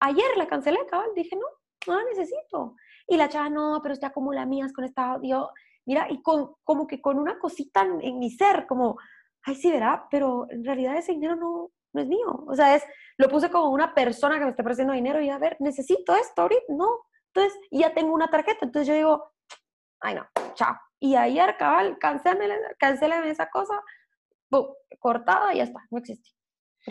ayer 0.00 0.36
la 0.36 0.46
cancelé, 0.46 0.78
cabal, 0.90 1.08
dije, 1.14 1.36
no, 1.36 1.46
no 1.86 1.98
la 1.98 2.04
necesito. 2.04 2.76
Y 3.06 3.16
la 3.16 3.28
chava, 3.28 3.48
no, 3.48 3.80
pero 3.82 3.94
usted 3.94 4.08
acumula 4.08 4.46
mías 4.46 4.72
con 4.72 4.84
esta, 4.84 5.18
yo, 5.22 5.50
mira, 5.84 6.06
y 6.10 6.22
con, 6.22 6.54
como 6.64 6.86
que 6.86 7.00
con 7.00 7.18
una 7.18 7.38
cosita 7.38 7.82
en, 7.82 8.18
mi 8.18 8.30
ser, 8.30 8.66
como, 8.66 8.98
ay, 9.42 9.54
sí, 9.54 9.70
verá, 9.70 10.06
pero 10.10 10.46
en 10.50 10.64
realidad 10.64 10.96
ese 10.96 11.12
dinero 11.12 11.36
no, 11.36 11.70
no 11.92 12.00
es 12.00 12.08
mío. 12.08 12.44
O 12.46 12.54
sea, 12.54 12.74
es, 12.74 12.84
lo 13.16 13.28
puse 13.28 13.50
como 13.50 13.70
una 13.70 13.94
persona 13.94 14.38
que 14.38 14.44
me 14.44 14.50
está 14.50 14.64
prestando 14.64 14.92
dinero 14.92 15.20
y 15.20 15.30
a 15.30 15.38
ver, 15.38 15.56
necesito 15.60 16.14
esto 16.14 16.42
ahorita, 16.42 16.64
no. 16.68 17.06
Entonces, 17.32 17.58
ya 17.70 17.94
tengo 17.94 18.14
una 18.14 18.28
tarjeta, 18.28 18.60
entonces 18.62 18.88
yo 18.88 18.94
digo, 18.94 19.32
ay, 20.00 20.14
no, 20.14 20.26
chao. 20.54 20.76
Y 20.98 21.14
ayer, 21.14 21.56
cabal, 21.58 21.98
cancelé 21.98 23.30
esa 23.30 23.50
cosa, 23.50 23.82
cortada 24.98 25.52
y 25.54 25.58
ya 25.58 25.64
está, 25.64 25.80
no 25.90 25.98
existe. 25.98 26.30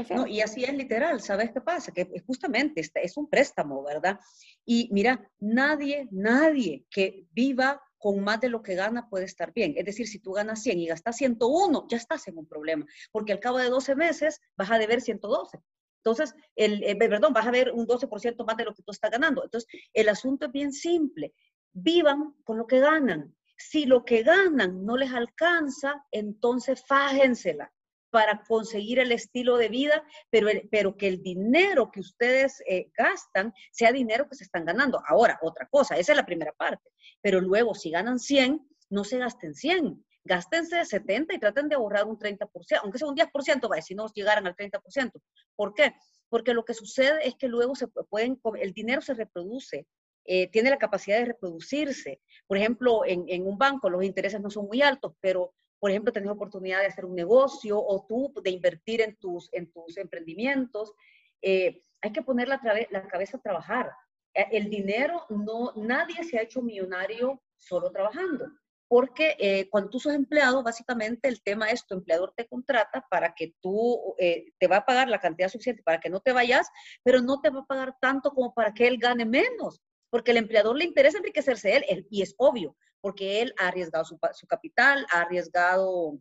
No, 0.09 0.27
y 0.27 0.41
así 0.41 0.63
es 0.65 0.73
literal, 0.73 1.21
¿sabes 1.21 1.51
qué 1.51 1.61
pasa? 1.61 1.91
Que 1.93 2.21
justamente 2.27 2.81
este 2.81 3.05
es 3.05 3.15
un 3.15 3.29
préstamo, 3.29 3.81
¿verdad? 3.83 4.19
Y 4.65 4.89
mira, 4.91 5.31
nadie, 5.39 6.07
nadie 6.11 6.85
que 6.89 7.25
viva 7.31 7.81
con 7.97 8.19
más 8.19 8.41
de 8.41 8.49
lo 8.49 8.61
que 8.61 8.75
gana 8.75 9.09
puede 9.09 9.25
estar 9.25 9.53
bien. 9.53 9.73
Es 9.77 9.85
decir, 9.85 10.07
si 10.07 10.19
tú 10.19 10.33
ganas 10.33 10.61
100 10.61 10.79
y 10.79 10.87
gastas 10.87 11.15
101, 11.15 11.87
ya 11.89 11.97
estás 11.97 12.27
en 12.27 12.37
un 12.37 12.45
problema, 12.45 12.85
porque 13.11 13.31
al 13.31 13.39
cabo 13.39 13.57
de 13.57 13.69
12 13.69 13.95
meses 13.95 14.41
vas 14.57 14.69
a 14.69 14.77
deber 14.77 15.01
112. 15.01 15.59
Entonces, 16.03 16.35
el, 16.55 16.83
eh, 16.83 16.95
perdón, 16.95 17.33
vas 17.33 17.47
a 17.47 17.51
ver 17.51 17.71
un 17.71 17.87
12% 17.87 18.45
más 18.45 18.57
de 18.57 18.65
lo 18.65 18.75
que 18.75 18.83
tú 18.83 18.91
estás 18.91 19.09
ganando. 19.09 19.43
Entonces, 19.43 19.67
el 19.93 20.09
asunto 20.09 20.47
es 20.47 20.51
bien 20.51 20.71
simple. 20.71 21.33
Vivan 21.71 22.35
con 22.43 22.57
lo 22.57 22.67
que 22.67 22.79
ganan. 22.79 23.33
Si 23.57 23.85
lo 23.85 24.03
que 24.03 24.21
ganan 24.21 24.85
no 24.85 24.97
les 24.97 25.11
alcanza, 25.13 26.05
entonces 26.11 26.85
fájensela 26.85 27.71
para 28.15 28.41
conseguir 28.47 28.99
el 28.99 29.11
estilo 29.11 29.57
de 29.57 29.67
vida, 29.67 30.01
pero, 30.29 30.47
pero 30.71 30.95
que 30.95 31.09
el 31.09 31.21
dinero 31.21 31.91
que 31.91 31.99
ustedes 31.99 32.63
eh, 32.65 32.89
gastan 32.97 33.53
sea 33.73 33.91
dinero 33.91 34.29
que 34.29 34.35
se 34.35 34.45
están 34.45 34.63
ganando. 34.63 35.03
Ahora, 35.05 35.37
otra 35.41 35.67
cosa, 35.67 35.97
esa 35.97 36.13
es 36.13 36.15
la 36.15 36.25
primera 36.25 36.53
parte, 36.53 36.89
pero 37.21 37.41
luego 37.41 37.75
si 37.75 37.89
ganan 37.89 38.17
100, 38.17 38.65
no 38.89 39.03
se 39.03 39.17
gasten 39.17 39.53
100, 39.53 40.01
gástense 40.23 40.85
70 40.85 41.35
y 41.35 41.39
traten 41.39 41.67
de 41.67 41.75
ahorrar 41.75 42.05
un 42.05 42.17
30%, 42.17 42.47
aunque 42.83 42.99
sea 42.99 43.09
un 43.09 43.17
10%, 43.17 43.67
vaya, 43.67 43.81
si 43.81 43.95
no 43.95 44.07
llegaran 44.13 44.47
al 44.47 44.55
30%. 44.55 45.11
¿Por 45.53 45.73
qué? 45.73 45.93
Porque 46.29 46.53
lo 46.53 46.63
que 46.63 46.73
sucede 46.73 47.27
es 47.27 47.35
que 47.35 47.49
luego 47.49 47.75
se 47.75 47.89
pueden, 47.89 48.39
el 48.61 48.71
dinero 48.71 49.01
se 49.01 49.13
reproduce, 49.13 49.87
eh, 50.23 50.49
tiene 50.51 50.69
la 50.69 50.77
capacidad 50.77 51.17
de 51.17 51.25
reproducirse. 51.25 52.21
Por 52.47 52.55
ejemplo, 52.55 53.03
en, 53.05 53.25
en, 53.27 53.45
un 53.45 53.57
banco 53.57 53.89
los 53.89 54.05
intereses 54.05 54.39
no 54.39 54.49
son 54.49 54.67
muy 54.67 54.81
altos, 54.81 55.15
pero 55.19 55.53
por 55.79 55.91
ejemplo, 55.91 56.11
tenés 56.11 56.29
oportunidad 56.29 56.79
de 56.79 56.87
hacer 56.87 57.05
un 57.05 57.15
negocio 57.15 57.79
o 57.79 58.05
tú 58.07 58.33
de 58.43 58.49
invertir 58.49 59.01
en 59.01 59.15
tus, 59.17 59.49
en 59.53 59.71
tus 59.71 59.97
emprendimientos. 59.97 60.93
Eh, 61.41 61.81
hay 62.01 62.11
que 62.11 62.21
poner 62.21 62.47
la, 62.47 62.59
la, 62.89 63.07
cabeza 63.07 63.37
a 63.37 63.41
trabajar. 63.41 63.91
Eh, 64.33 64.47
el 64.51 64.69
dinero, 64.69 65.25
no, 65.29 65.73
nadie 65.75 66.23
se 66.23 66.37
ha 66.37 66.43
hecho 66.43 66.61
millonario 66.61 67.41
solo 67.57 67.91
trabajando. 67.91 68.47
Porque 68.87 69.35
eh, 69.39 69.67
cuando 69.69 69.89
tú 69.89 69.99
sos 69.99 70.13
empleado, 70.13 70.61
básicamente 70.61 71.27
el 71.27 71.41
tema 71.41 71.71
es 71.71 71.87
tu 71.87 71.95
empleador 71.95 72.33
te 72.35 72.47
contrata 72.47 73.05
para 73.09 73.33
que 73.33 73.55
tú 73.59 74.15
te 74.17 74.67
va 74.67 74.77
a 74.77 74.85
pagar 74.85 75.09
la 75.09 75.19
cantidad 75.19 75.49
suficiente 75.49 75.81
para 75.81 75.99
que 75.99 76.09
no 76.09 76.19
te 76.19 76.33
vayas, 76.33 76.69
pero 77.03 77.19
no 77.19 77.41
te 77.41 77.49
va 77.49 77.61
a 77.61 77.65
pagar 77.65 77.95
tanto 77.99 78.29
como 78.31 78.53
para 78.53 78.73
que 78.75 78.87
él 78.87 78.99
gane 78.99 79.25
menos 79.25 79.81
porque 80.15 80.31
el 80.31 80.37
empleador 80.37 80.77
le 80.77 80.85
interesa 80.85 81.17
enriquecerse 81.17 81.75
él, 81.75 82.07
y 82.09 82.21
es 82.21 82.35
obvio, 82.37 82.77
porque 83.01 83.41
él 83.41 83.53
ha 83.59 83.67
arriesgado 83.67 84.05
su, 84.05 84.17
capital, 84.47 85.05
ha 85.11 85.19
arriesgado 85.19 86.17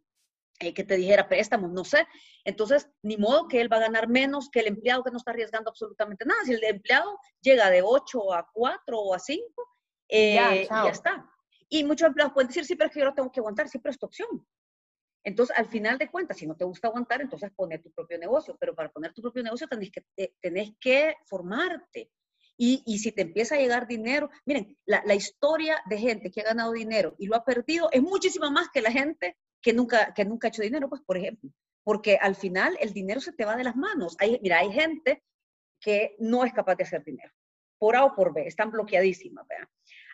eh, 0.58 0.74
que 0.74 0.82
te 0.82 0.96
dijera 0.96 1.28
préstamos, 1.28 1.70
no 1.70 1.84
sé. 1.84 2.04
Entonces, 2.44 2.90
ni 3.02 3.16
modo 3.16 3.46
que 3.46 3.60
él 3.60 3.72
va 3.72 3.76
a 3.76 3.82
ganar 3.82 4.08
menos 4.08 4.50
que 4.50 4.58
el 4.58 4.66
empleado 4.66 5.04
que 5.04 5.12
no 5.12 5.18
está 5.18 5.30
arriesgando 5.30 5.70
absolutamente 5.70 6.24
nada. 6.24 6.40
Si 6.42 6.54
el 6.54 6.64
empleado 6.64 7.20
llega 7.40 7.70
de 7.70 7.82
8 7.82 8.34
a 8.34 8.50
4 8.52 8.98
o 8.98 9.14
a 9.14 9.20
5, 9.20 9.44
eh, 10.08 10.34
ya, 10.34 10.82
ya, 10.84 10.90
está. 10.90 11.30
Y 11.68 11.84
muchos 11.84 12.08
empleados 12.08 12.34
pueden 12.34 12.48
decir, 12.48 12.64
sí, 12.64 12.74
pero 12.74 12.88
es 12.88 12.94
que 12.94 12.98
yo 12.98 13.06
lo 13.06 13.14
tengo 13.14 13.30
que 13.30 13.38
aguantar, 13.38 13.68
siempre 13.68 13.92
es 13.92 13.98
tu 14.00 14.06
opción. 14.06 14.44
Entonces, 15.22 15.56
al 15.56 15.66
final 15.66 15.98
de 15.98 16.10
cuentas, 16.10 16.36
si 16.36 16.48
no 16.48 16.56
te 16.56 16.64
gusta 16.64 16.88
aguantar, 16.88 17.20
entonces 17.20 17.52
poner 17.54 17.80
tu 17.80 17.92
propio 17.92 18.18
negocio. 18.18 18.56
Pero 18.58 18.74
para 18.74 18.90
poner 18.90 19.14
tu 19.14 19.22
propio 19.22 19.44
negocio 19.44 19.68
tenés 19.68 19.92
que, 19.92 20.34
tenés 20.40 20.72
que 20.80 21.14
formarte. 21.26 22.10
Y, 22.56 22.98
si 22.98 23.10
te 23.10 23.22
empieza 23.22 23.56
a 23.56 23.58
llegar 23.58 23.88
dinero, 23.88 24.30
miren, 24.44 24.76
la, 24.86 25.14
historia 25.14 25.82
de 25.86 25.98
gente 25.98 26.30
que 26.30 26.40
ha 26.40 26.44
ganado 26.44 26.72
dinero 26.72 27.16
y 27.18 27.26
lo 27.26 27.34
ha 27.34 27.44
perdido 27.44 27.88
es 27.90 28.00
muchísimo 28.00 28.50
más 28.50 28.68
que 28.72 28.80
la 28.80 28.92
gente 28.92 29.36
que 29.60 29.72
nunca, 29.72 30.14
que 30.14 30.24
nunca 30.24 30.46
ha 30.46 30.50
hecho 30.50 30.62
dinero, 30.62 30.88
pues, 30.88 31.02
por 31.02 31.16
ejemplo. 31.16 31.50
Porque 31.82 32.16
al 32.16 32.36
final 32.36 32.76
el 32.80 32.92
dinero 32.92 33.20
se 33.20 33.32
te 33.32 33.44
va 33.44 33.56
de 33.56 33.64
las 33.64 33.76
manos. 33.76 34.16
Mira, 34.40 34.60
hay 34.60 34.72
gente 34.72 35.22
que 35.80 36.14
no 36.18 36.44
es 36.44 36.52
capaz 36.52 36.76
de 36.76 36.84
hacer 36.84 37.04
dinero, 37.04 37.32
por 37.78 37.96
A 37.96 38.04
o 38.04 38.14
por 38.14 38.32
B, 38.32 38.46
están 38.46 38.70
bloqueadísimas. 38.70 39.46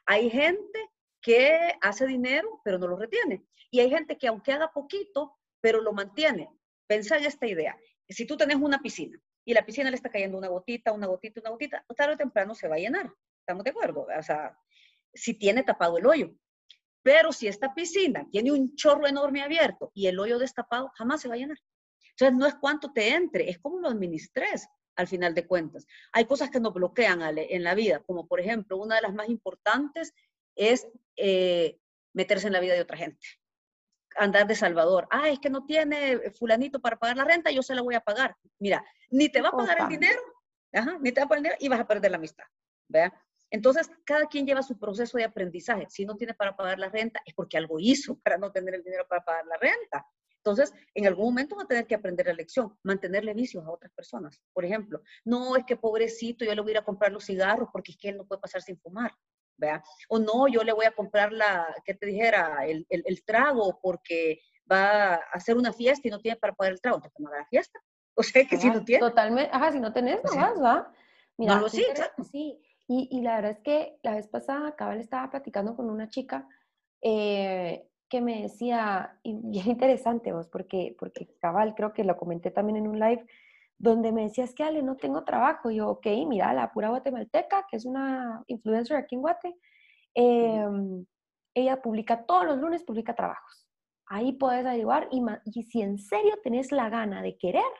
Hay 0.07 0.31
gente 0.31 0.91
que 1.21 1.75
hace 1.81 2.07
dinero, 2.07 2.61
pero 2.65 2.79
no 2.79 2.89
lo 2.89 2.97
retiene. 2.97 3.45
Y 3.71 3.81
hay 3.81 3.91
gente 3.91 4.17
que 4.17 4.29
aunque 4.29 4.53
haga 4.53 4.73
poquito, 4.73 5.37
pero 5.61 5.81
lo 5.81 5.93
mantiene. 5.93 6.49
Pensá 6.87 7.19
en 7.19 7.25
esta 7.27 7.47
idea. 7.47 7.79
Si 8.09 8.27
tú 8.27 8.37
tenés 8.37 8.57
una 8.57 8.81
piscina 8.81 9.21
y 9.45 9.55
la 9.55 9.65
piscina 9.65 9.91
le 9.91 9.97
está 9.97 10.11
cayendo 10.11 10.39
una 10.39 10.49
gotita, 10.49 10.93
una 10.93 11.07
gotita, 11.07 11.41
una 11.41 11.51
gotita, 11.51 11.85
tarde 11.97 12.15
o 12.15 12.17
temprano 12.17 12.55
se 12.55 12.69
va 12.69 12.77
a 12.77 12.79
llenar. 12.79 13.13
¿Estamos 13.41 13.65
de 13.65 13.71
acuerdo? 13.71 14.07
O 14.17 14.23
sea, 14.23 14.57
si 15.13 15.35
tiene 15.35 15.63
tapado 15.63 15.99
el 15.99 16.07
hoyo. 16.07 16.35
Pero 17.03 17.33
si 17.33 17.49
esta 17.49 17.75
piscina 17.75 18.27
tiene 18.31 18.53
un 18.53 18.77
chorro 18.77 19.07
enorme 19.07 19.43
abierto 19.43 19.91
y 19.95 20.07
el 20.07 20.19
hoyo 20.19 20.39
destapado, 20.39 20.91
jamás 20.95 21.23
se 21.23 21.29
va 21.29 21.35
a 21.35 21.39
llenar. 21.39 21.59
Entonces, 22.11 22.37
no 22.37 22.47
es 22.47 22.55
cuánto 22.57 22.93
te 22.93 23.15
entre, 23.15 23.49
es 23.49 23.59
cómo 23.59 23.81
lo 23.81 23.89
administres 23.89 24.69
al 24.97 25.09
final 25.09 25.35
de 25.35 25.47
cuentas. 25.47 25.87
Hay 26.13 26.27
cosas 26.27 26.51
que 26.51 26.61
nos 26.61 26.75
bloquean 26.75 27.23
en 27.39 27.65
la 27.65 27.75
vida, 27.75 28.01
como 28.01 28.29
por 28.29 28.41
ejemplo, 28.41 28.77
una 28.77 28.97
de 28.97 29.03
las 29.03 29.15
más 29.15 29.31
importantes 29.31 30.13
es 30.55 30.87
eh, 31.17 31.79
meterse 32.13 32.49
en 32.49 32.53
la 32.53 32.61
vida 32.61 32.75
de 32.75 32.83
otra 32.83 32.99
gente. 32.99 33.27
Andar 34.17 34.47
de 34.47 34.55
Salvador. 34.55 35.07
Ah, 35.11 35.29
es 35.29 35.39
que 35.39 35.51
no 35.51 35.65
tiene 35.65 36.31
fulanito 36.33 36.81
para 36.81 36.99
pagar 36.99 37.17
la 37.17 37.25
renta, 37.25 37.51
yo 37.51 37.63
se 37.63 37.75
la 37.75 37.83
voy 37.83 37.95
a 37.95 38.01
pagar. 38.01 38.37
Mira, 38.59 38.85
ni 39.11 39.29
te 39.29 39.41
va 39.41 39.49
a 39.49 39.57
pagar 39.57 39.79
el 39.81 39.89
dinero, 39.89 40.21
ni 41.01 41.13
te 41.13 41.21
va 41.21 41.27
a 41.27 41.29
pagar 41.29 41.39
el 41.39 41.43
dinero 41.45 41.57
y 41.61 41.69
vas 41.69 41.81
a 41.81 41.87
perder 41.87 42.11
la 42.11 42.17
amistad. 42.17 42.45
¿vea? 42.89 43.13
Entonces, 43.51 43.91
cada 44.05 44.27
quien 44.27 44.47
lleva 44.47 44.63
su 44.63 44.79
proceso 44.79 45.19
de 45.19 45.25
aprendizaje. 45.25 45.87
Si 45.89 46.05
no 46.05 46.17
tiene 46.17 46.35
para 46.35 46.57
pagar 46.57 46.79
la 46.79 46.89
renta, 46.89 47.21
es 47.25 47.35
porque 47.35 47.57
algo 47.57 47.79
hizo 47.81 48.19
para 48.21 48.39
no 48.39 48.53
tener 48.53 48.75
el 48.75 48.85
dinero 48.85 49.07
para 49.09 49.25
pagar 49.25 49.47
la 49.47 49.57
renta. 49.57 50.07
Entonces, 50.37 50.73
en 50.95 51.07
algún 51.07 51.27
momento 51.27 51.57
va 51.57 51.65
a 51.65 51.67
tener 51.67 51.87
que 51.87 51.95
aprender 51.95 52.27
la 52.27 52.33
lección, 52.33 52.79
mantenerle 52.83 53.35
vicios 53.35 53.65
a 53.67 53.71
otras 53.71 53.93
personas. 53.93 54.41
Por 54.53 54.65
ejemplo, 54.65 55.03
no 55.25 55.57
es 55.57 55.65
que 55.67 55.77
pobrecito, 55.77 56.45
yo 56.45 56.55
le 56.55 56.63
voy 56.63 56.71
a 56.71 56.73
ir 56.73 56.79
a 56.79 56.85
comprar 56.85 57.13
los 57.13 57.25
cigarros 57.25 57.69
porque 57.73 57.93
es 57.93 57.99
que 57.99 58.09
él 58.09 58.17
no 58.17 58.25
puede 58.25 58.41
pasar 58.41 58.63
sin 58.63 58.79
fumar. 58.79 59.13
¿Vea? 59.61 59.83
O 60.09 60.19
no, 60.19 60.49
yo 60.49 60.65
le 60.65 60.73
voy 60.73 60.87
a 60.87 60.93
comprar 60.93 61.33
la, 61.33 61.67
¿qué 61.85 61.95
te 61.95 62.07
dijera? 62.07 62.67
El, 62.67 62.87
el, 62.89 63.25
trago 63.25 63.79
porque 63.81 64.41
va 64.71 65.15
a 65.15 65.21
hacer 65.33 65.57
una 65.57 65.73
fiesta 65.73 66.09
y 66.09 66.11
no 66.11 66.19
tiene 66.19 66.37
para 66.37 66.55
pagar 66.55 66.73
el 66.73 66.81
trago. 66.81 66.97
Entonces, 66.97 67.21
no 67.21 67.29
haga 67.29 67.39
la 67.39 67.47
fiesta. 67.47 67.79
O 68.17 68.23
sea, 68.23 68.45
que 68.45 68.59
si 68.59 68.69
no 68.69 68.85
tiene. 68.85 69.01
Totalmente, 69.01 69.51
ajá, 69.53 69.73
si 69.73 69.81
no 69.81 69.93
tenés, 69.95 70.23
no 70.25 70.35
vas, 70.35 70.61
¿va? 70.61 70.93
Mira, 71.39 71.57
no, 71.57 71.69
sí, 71.71 71.87
sí. 72.31 72.61
Y, 72.87 73.09
y, 73.11 73.23
la 73.23 73.37
verdad 73.37 73.53
es 73.53 73.61
que 73.61 73.99
la 74.03 74.17
vez 74.17 74.27
pasada, 74.27 74.75
Cabal 74.75 75.01
estaba 75.01 75.31
platicando 75.31 75.75
con 75.75 75.89
una 75.89 76.11
chica 76.11 76.47
eh, 77.01 77.89
que 78.11 78.21
me 78.21 78.43
decía, 78.43 79.19
y 79.23 79.35
bien 79.43 79.65
interesante 79.71 80.33
vos, 80.33 80.49
porque, 80.49 80.97
porque 80.99 81.29
Cabal, 81.41 81.75
creo 81.75 81.95
que 81.95 82.05
lo 82.05 82.17
comenté 82.17 82.51
también 82.51 82.77
en 82.77 82.89
un 82.89 82.99
live, 82.99 83.25
donde 83.81 84.13
me 84.13 84.25
decía, 84.25 84.45
es 84.45 84.55
que 84.55 84.63
Ale, 84.63 84.83
no 84.83 84.97
tengo 84.97 85.25
trabajo. 85.25 85.71
Y 85.71 85.77
yo, 85.77 85.89
ok, 85.89 86.07
mira, 86.27 86.53
la 86.53 86.71
pura 86.71 86.91
guatemalteca, 86.91 87.67
que 87.69 87.79
es 87.79 87.87
una 87.87 88.45
influencer 88.47 88.99
aquí 88.99 89.15
en 89.15 89.23
Guate, 89.23 89.57
em, 90.15 91.07
ella 91.55 91.81
publica 91.81 92.27
todos 92.27 92.45
los 92.45 92.59
lunes, 92.59 92.85
publica 92.85 93.15
trabajos. 93.15 93.67
Ahí 94.07 94.33
puedes 94.33 94.67
averiguar 94.67 95.09
y, 95.11 95.23
y 95.47 95.63
si 95.63 95.81
en 95.81 95.99
serio 95.99 96.35
tenés 96.43 96.73
la 96.73 96.91
gana 96.91 97.23
de 97.23 97.39
querer, 97.39 97.73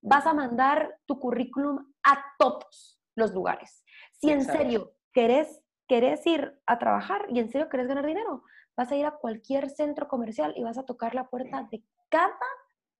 vas 0.00 0.26
a 0.26 0.32
mandar 0.32 0.98
tu 1.04 1.20
currículum 1.20 1.92
a 2.02 2.24
todos 2.38 2.98
los 3.14 3.34
lugares. 3.34 3.84
Si 4.12 4.30
en 4.30 4.42
serio 4.42 4.94
querés, 5.12 5.60
querés 5.86 6.26
ir 6.26 6.58
a 6.64 6.78
trabajar 6.78 7.26
y 7.28 7.40
en 7.40 7.50
serio 7.50 7.68
querés 7.68 7.88
ganar 7.88 8.06
dinero, 8.06 8.42
vas 8.74 8.90
a 8.90 8.96
ir 8.96 9.04
a 9.04 9.16
cualquier 9.16 9.68
centro 9.68 10.08
comercial 10.08 10.54
y 10.56 10.62
vas 10.62 10.78
a 10.78 10.86
tocar 10.86 11.14
la 11.14 11.28
puerta 11.28 11.68
de 11.70 11.84
cada 12.08 12.38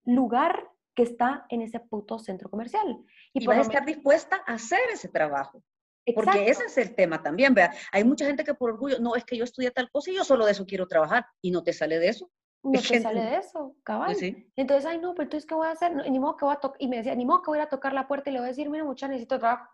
lugar 0.04 0.70
que 0.96 1.02
está 1.02 1.46
en 1.50 1.60
ese 1.60 1.78
puto 1.78 2.18
centro 2.18 2.50
comercial. 2.50 3.04
Y, 3.32 3.44
y 3.44 3.46
vas 3.46 3.58
a 3.58 3.60
estar 3.60 3.84
dispuesta 3.84 4.42
a 4.46 4.54
hacer 4.54 4.80
ese 4.92 5.08
trabajo. 5.08 5.62
Porque 6.14 6.48
ese 6.48 6.64
es 6.64 6.78
el 6.78 6.94
tema 6.94 7.22
también, 7.22 7.52
vea. 7.52 7.72
Hay 7.92 8.04
mucha 8.04 8.26
gente 8.26 8.44
que 8.44 8.54
por 8.54 8.70
orgullo, 8.70 8.98
no, 9.00 9.16
es 9.16 9.24
que 9.24 9.36
yo 9.36 9.44
estudié 9.44 9.70
tal 9.70 9.90
cosa 9.90 10.10
y 10.10 10.14
yo 10.14 10.24
solo 10.24 10.46
de 10.46 10.52
eso 10.52 10.64
quiero 10.64 10.86
trabajar. 10.86 11.26
Y 11.42 11.50
no 11.50 11.62
te 11.62 11.72
sale 11.72 11.98
de 11.98 12.08
eso. 12.08 12.30
No 12.62 12.80
te 12.80 13.00
sale 13.00 13.20
de 13.20 13.36
eso, 13.36 13.76
cabal. 13.84 14.16
Pues 14.18 14.34
entonces, 14.56 14.86
ay, 14.86 14.98
no, 14.98 15.14
pero 15.14 15.24
entonces, 15.24 15.46
¿qué 15.46 15.54
voy 15.54 15.66
a 15.66 15.72
hacer? 15.72 15.94
ni 15.94 16.18
modo 16.18 16.36
que 16.36 16.44
voy 16.44 16.54
a 16.54 16.60
tocar. 16.60 16.80
Y 16.80 16.88
me 16.88 16.96
decía, 16.96 17.14
ni 17.14 17.26
modo 17.26 17.42
que 17.42 17.50
voy 17.50 17.58
a 17.58 17.68
tocar 17.68 17.92
la 17.92 18.08
puerta 18.08 18.30
y 18.30 18.32
le 18.32 18.38
voy 18.38 18.46
a 18.46 18.50
decir, 18.50 18.70
mira, 18.70 18.84
mucha, 18.84 19.08
necesito 19.08 19.38
trabajo. 19.38 19.68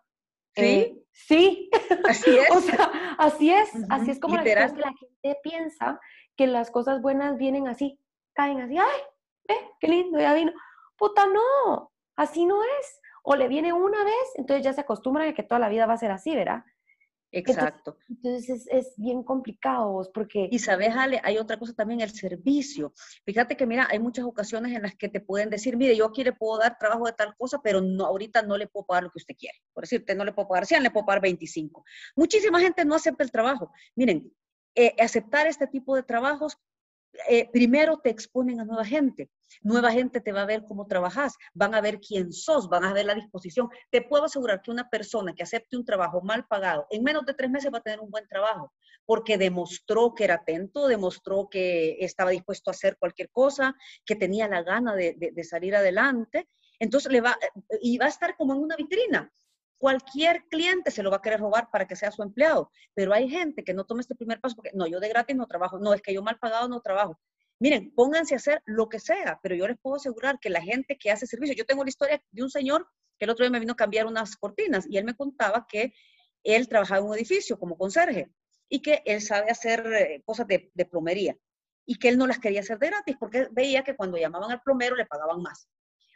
Sí. 0.57 0.63
Eh, 0.65 1.05
sí. 1.13 1.71
Así 2.09 2.31
es. 2.39 2.51
o 2.51 2.61
sea, 2.61 2.91
así 3.19 3.51
es. 3.51 3.71
Así 3.91 4.11
es 4.11 4.19
como 4.19 4.37
la, 4.37 4.45
la 4.45 4.69
gente 4.69 5.39
piensa 5.43 6.01
que 6.37 6.47
las 6.47 6.71
cosas 6.71 7.01
buenas 7.01 7.37
vienen 7.37 7.69
así, 7.69 8.01
caen 8.35 8.61
así, 8.61 8.77
ay, 8.79 9.01
ve, 9.47 9.55
qué 9.81 9.89
lindo, 9.89 10.19
ya 10.19 10.35
vino. 10.35 10.53
Puta, 10.97 11.27
no, 11.27 11.93
así 12.17 12.45
no 12.47 12.63
es. 12.63 13.01
O 13.25 13.37
le 13.37 13.49
viene 13.49 13.73
una 13.73 14.03
vez, 14.05 14.33
entonces 14.35 14.65
ya 14.65 14.73
se 14.73 14.81
acostumbran 14.81 15.29
a 15.29 15.35
que 15.35 15.45
toda 15.45 15.61
la 15.61 15.69
vida 15.69 15.87
va 15.87 15.95
a 15.95 15.99
ser 15.99 16.11
así, 16.11 16.35
¿verdad? 16.35 16.65
Exacto. 17.33 17.97
Entonces, 18.09 18.67
es, 18.71 18.93
bien 18.97 19.23
complicado 19.23 20.03
porque... 20.13 20.49
Y 20.51 20.59
sabes, 20.59 20.95
Ale, 20.95 21.21
hay 21.25 21.39
otra 21.39 21.59
cosa 21.59 21.73
también, 21.73 22.01
el 22.01 22.11
servicio. 22.11 22.93
Fíjate 23.25 23.57
que, 23.57 23.67
mira, 23.67 23.89
hay 23.91 23.99
muchas 23.99 24.27
ocasiones 24.27 24.77
en 24.77 24.83
las 24.83 24.95
que 24.95 25.09
te 25.09 25.21
pueden 25.21 25.49
decir, 25.49 25.77
mire, 25.77 25.97
yo 25.97 26.07
aquí 26.07 26.23
le 26.23 26.35
puedo 26.35 26.59
dar 26.59 26.77
trabajo 26.79 27.07
de 27.07 27.13
tal 27.13 27.35
cosa, 27.37 27.61
pero 27.63 27.81
no, 27.81 28.05
ahorita 28.05 28.43
no 28.43 28.59
le 28.59 28.67
puedo 28.67 28.85
pagar 28.85 29.05
lo 29.05 29.11
que 29.11 29.19
usted 29.19 29.35
quiere. 29.35 29.59
Por 29.73 29.85
decirte, 29.85 30.15
no 30.15 30.25
le 30.25 30.33
puedo 30.33 30.49
pagar 30.49 30.67
100, 30.67 30.83
le 30.83 30.91
puedo 30.91 31.07
pagar 31.07 31.23
25. 31.23 31.85
Muchísima 32.17 32.61
gente 32.61 32.85
no 32.85 32.95
acepta 32.95 33.25
el 33.25 33.31
trabajo. 33.31 33.73
Miren, 33.97 34.31
eh, 34.75 34.95
aceptar 34.99 35.47
este 35.47 35.67
tipo 35.67 35.97
de 35.97 36.03
trabajos 36.03 36.59
eh, 37.29 37.49
primero 37.51 37.99
te 37.99 38.11
exponen 38.11 38.61
a 38.61 38.65
nueva 38.65 38.85
gente. 38.85 39.31
Nueva 39.63 39.93
gente 39.93 40.21
te 40.21 40.33
va 40.33 40.43
a 40.43 40.47
ver 40.47 40.65
cómo 40.65 40.87
trabajas, 40.87 41.35
van 41.53 41.75
a 41.75 41.81
ver 41.81 42.01
quién 42.01 42.33
sos, 42.33 42.69
van 42.69 42.85
a 42.85 42.93
ver 42.93 43.05
la 43.05 43.15
disposición. 43.15 43.69
Te 43.91 44.01
puedo 44.01 44.25
asegurar 44.25 44.63
que 44.63 44.71
una 44.71 44.89
persona 44.89 45.35
que 45.35 45.43
acepte 45.43 45.77
un 45.77 45.85
trabajo 45.85 46.23
mal 46.23 46.47
pagado, 46.47 46.87
en 46.91 47.03
menos 47.03 47.27
de 47.27 47.35
tres 47.35 47.51
meses 47.51 47.73
va 47.73 47.79
a 47.79 47.83
tener 47.83 48.01
un 48.01 48.11
buen 48.11 48.27
trabajo, 48.29 48.73
porque 49.05 49.37
demostró 49.37 50.15
que 50.15 50.25
era 50.25 50.37
atento, 50.37 50.89
demostró 50.89 51.49
que 51.51 51.99
estaba 52.01 52.31
dispuesto 52.31 52.71
a 52.71 52.73
hacer 52.73 52.97
cualquier 52.99 53.29
cosa, 53.31 53.75
que 54.07 54.17
tenía 54.17 54.49
la 54.49 54.63
gana 54.63 54.95
de, 54.95 55.15
de 55.19 55.45
salir 55.45 55.77
adelante. 55.77 56.49
Entonces 56.79 57.13
le 57.13 57.21
va, 57.21 57.37
y 57.83 57.99
va 57.99 58.07
a 58.07 58.09
estar 58.09 58.37
como 58.37 58.55
en 58.55 58.61
una 58.61 58.77
vitrina 58.77 59.31
cualquier 59.83 60.45
cliente 60.49 60.93
se 60.93 61.03
lo 61.03 61.11
va 61.11 61.17
a 61.17 61.21
querer 61.21 61.41
robar 61.41 61.69
para 61.73 61.89
que 61.89 61.97
sea 61.97 62.13
su 62.13 62.23
empleado, 62.23 62.71
pero 62.95 63.13
hay 63.13 63.29
gente 63.29 63.65
que 63.65 63.75
no 63.75 63.85
toma 63.85 64.01
este 64.01 64.15
primer 64.15 64.41
paso 64.41 64.55
porque, 64.55 64.71
no, 64.75 64.87
yo 64.87 65.01
de 65.01 65.09
gratis 65.09 65.35
no 65.35 65.49
trabajo, 65.49 65.81
no, 65.81 65.93
es 65.93 66.01
que 66.01 66.15
yo 66.15 66.23
mal 66.23 66.39
pagado 66.39 66.69
no 66.69 66.81
trabajo. 66.81 67.19
Miren, 67.59 67.93
pónganse 67.93 68.35
a 68.35 68.37
hacer 68.37 68.63
lo 68.65 68.89
que 68.89 69.01
sea, 69.01 69.41
pero 69.43 69.57
yo 69.57 69.67
les 69.67 69.77
puedo 69.83 69.97
asegurar 69.97 70.39
que 70.39 70.51
la 70.51 70.63
gente 70.63 70.97
que 70.97 71.11
hace 71.11 71.27
servicio, 71.27 71.57
yo 71.57 71.67
tengo 71.67 71.83
la 71.83 71.89
historia 71.89 72.23
de 72.31 72.43
un 72.45 72.49
señor 72.49 72.87
que 73.19 73.25
el 73.25 73.31
otro 73.31 73.45
día 73.45 73.51
me 73.51 73.59
vino 73.59 73.73
a 73.73 73.77
cambiar 73.77 74.07
unas 74.07 74.37
cortinas 74.37 74.87
y 74.89 74.99
él 74.99 75.05
me 75.05 75.17
contaba 75.17 75.67
que 75.69 75.93
él 76.45 76.69
trabajaba 76.69 77.01
en 77.01 77.09
un 77.09 77.17
edificio 77.17 77.59
como 77.59 77.77
conserje 77.77 78.31
y 78.69 78.83
que 78.83 79.03
él 79.05 79.21
sabe 79.21 79.51
hacer 79.51 79.85
eh, 79.93 80.23
cosas 80.25 80.47
de, 80.47 80.71
de 80.73 80.87
plomería 80.87 81.37
y 81.85 81.97
que 81.97 82.09
él 82.09 82.19
no 82.19 82.29
las 82.29 82.39
quería 82.39 82.61
hacer 82.61 82.79
de 82.79 82.87
gratis 82.87 83.17
porque 83.19 83.49
veía 83.51 83.83
que 83.83 83.97
cuando 83.97 84.17
llamaban 84.17 84.53
al 84.53 84.63
plomero 84.63 84.95
le 84.95 85.07
pagaban 85.07 85.43
más. 85.43 85.69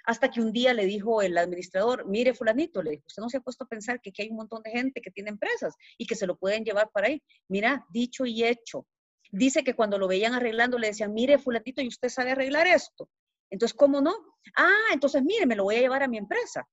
Hasta 0.07 0.31
que 0.31 0.41
un 0.41 0.53
día 0.53 0.73
le 0.73 0.87
dijo 0.87 1.21
el 1.21 1.37
administrador, 1.37 2.07
mire 2.07 2.33
fulanito, 2.33 2.83
le 2.83 2.93
dijo, 2.93 3.03
usted 3.07 3.23
no 3.23 3.29
se 3.29 3.39
ha 3.39 3.41
puesto 3.41 3.65
a 3.65 3.69
pensar 3.69 4.01
que 4.01 4.11
aquí 4.11 4.23
hay 4.23 4.31
un 4.31 4.37
montón 4.37 4.63
de 4.63 4.71
gente 4.71 5.01
que 5.01 5.11
tiene 5.11 5.31
empresas 5.31 5.75
y 5.99 6.07
que 6.07 6.15
se 6.15 6.27
lo 6.27 6.37
pueden 6.37 6.65
llevar 6.65 6.91
para 6.93 7.09
ahí. 7.09 7.23
Mira, 7.49 7.85
dicho 7.91 8.25
y 8.25 8.45
hecho. 8.45 8.87
Dice 9.33 9.65
que 9.65 9.75
cuando 9.75 9.99
lo 9.99 10.07
veían 10.07 10.35
arreglando 10.35 10.79
le 10.79 10.89
decían, 10.89 11.13
mire 11.13 11.39
fulanito, 11.39 11.83
¿y 11.83 11.89
usted 11.89 12.09
sabe 12.09 12.31
arreglar 12.31 12.69
esto? 12.69 13.11
Entonces, 13.51 13.77
¿cómo 13.77 14.01
no? 14.01 14.15
Ah, 14.57 14.93
entonces 14.93 15.23
mire, 15.23 15.45
me 15.45 15.57
lo 15.57 15.65
voy 15.65 15.77
a 15.77 15.81
llevar 15.81 16.03
a 16.05 16.09
mi 16.09 16.19
empresa. 16.19 16.67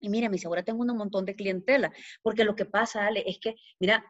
Y 0.00 0.08
mire, 0.08 0.28
me 0.28 0.34
dice, 0.34 0.48
ahora 0.48 0.64
tengo 0.64 0.82
un 0.82 0.96
montón 0.96 1.24
de 1.24 1.36
clientela, 1.36 1.92
porque 2.22 2.44
lo 2.44 2.56
que 2.56 2.64
pasa, 2.64 3.06
Ale, 3.06 3.22
es 3.26 3.38
que, 3.38 3.54
mira, 3.78 4.04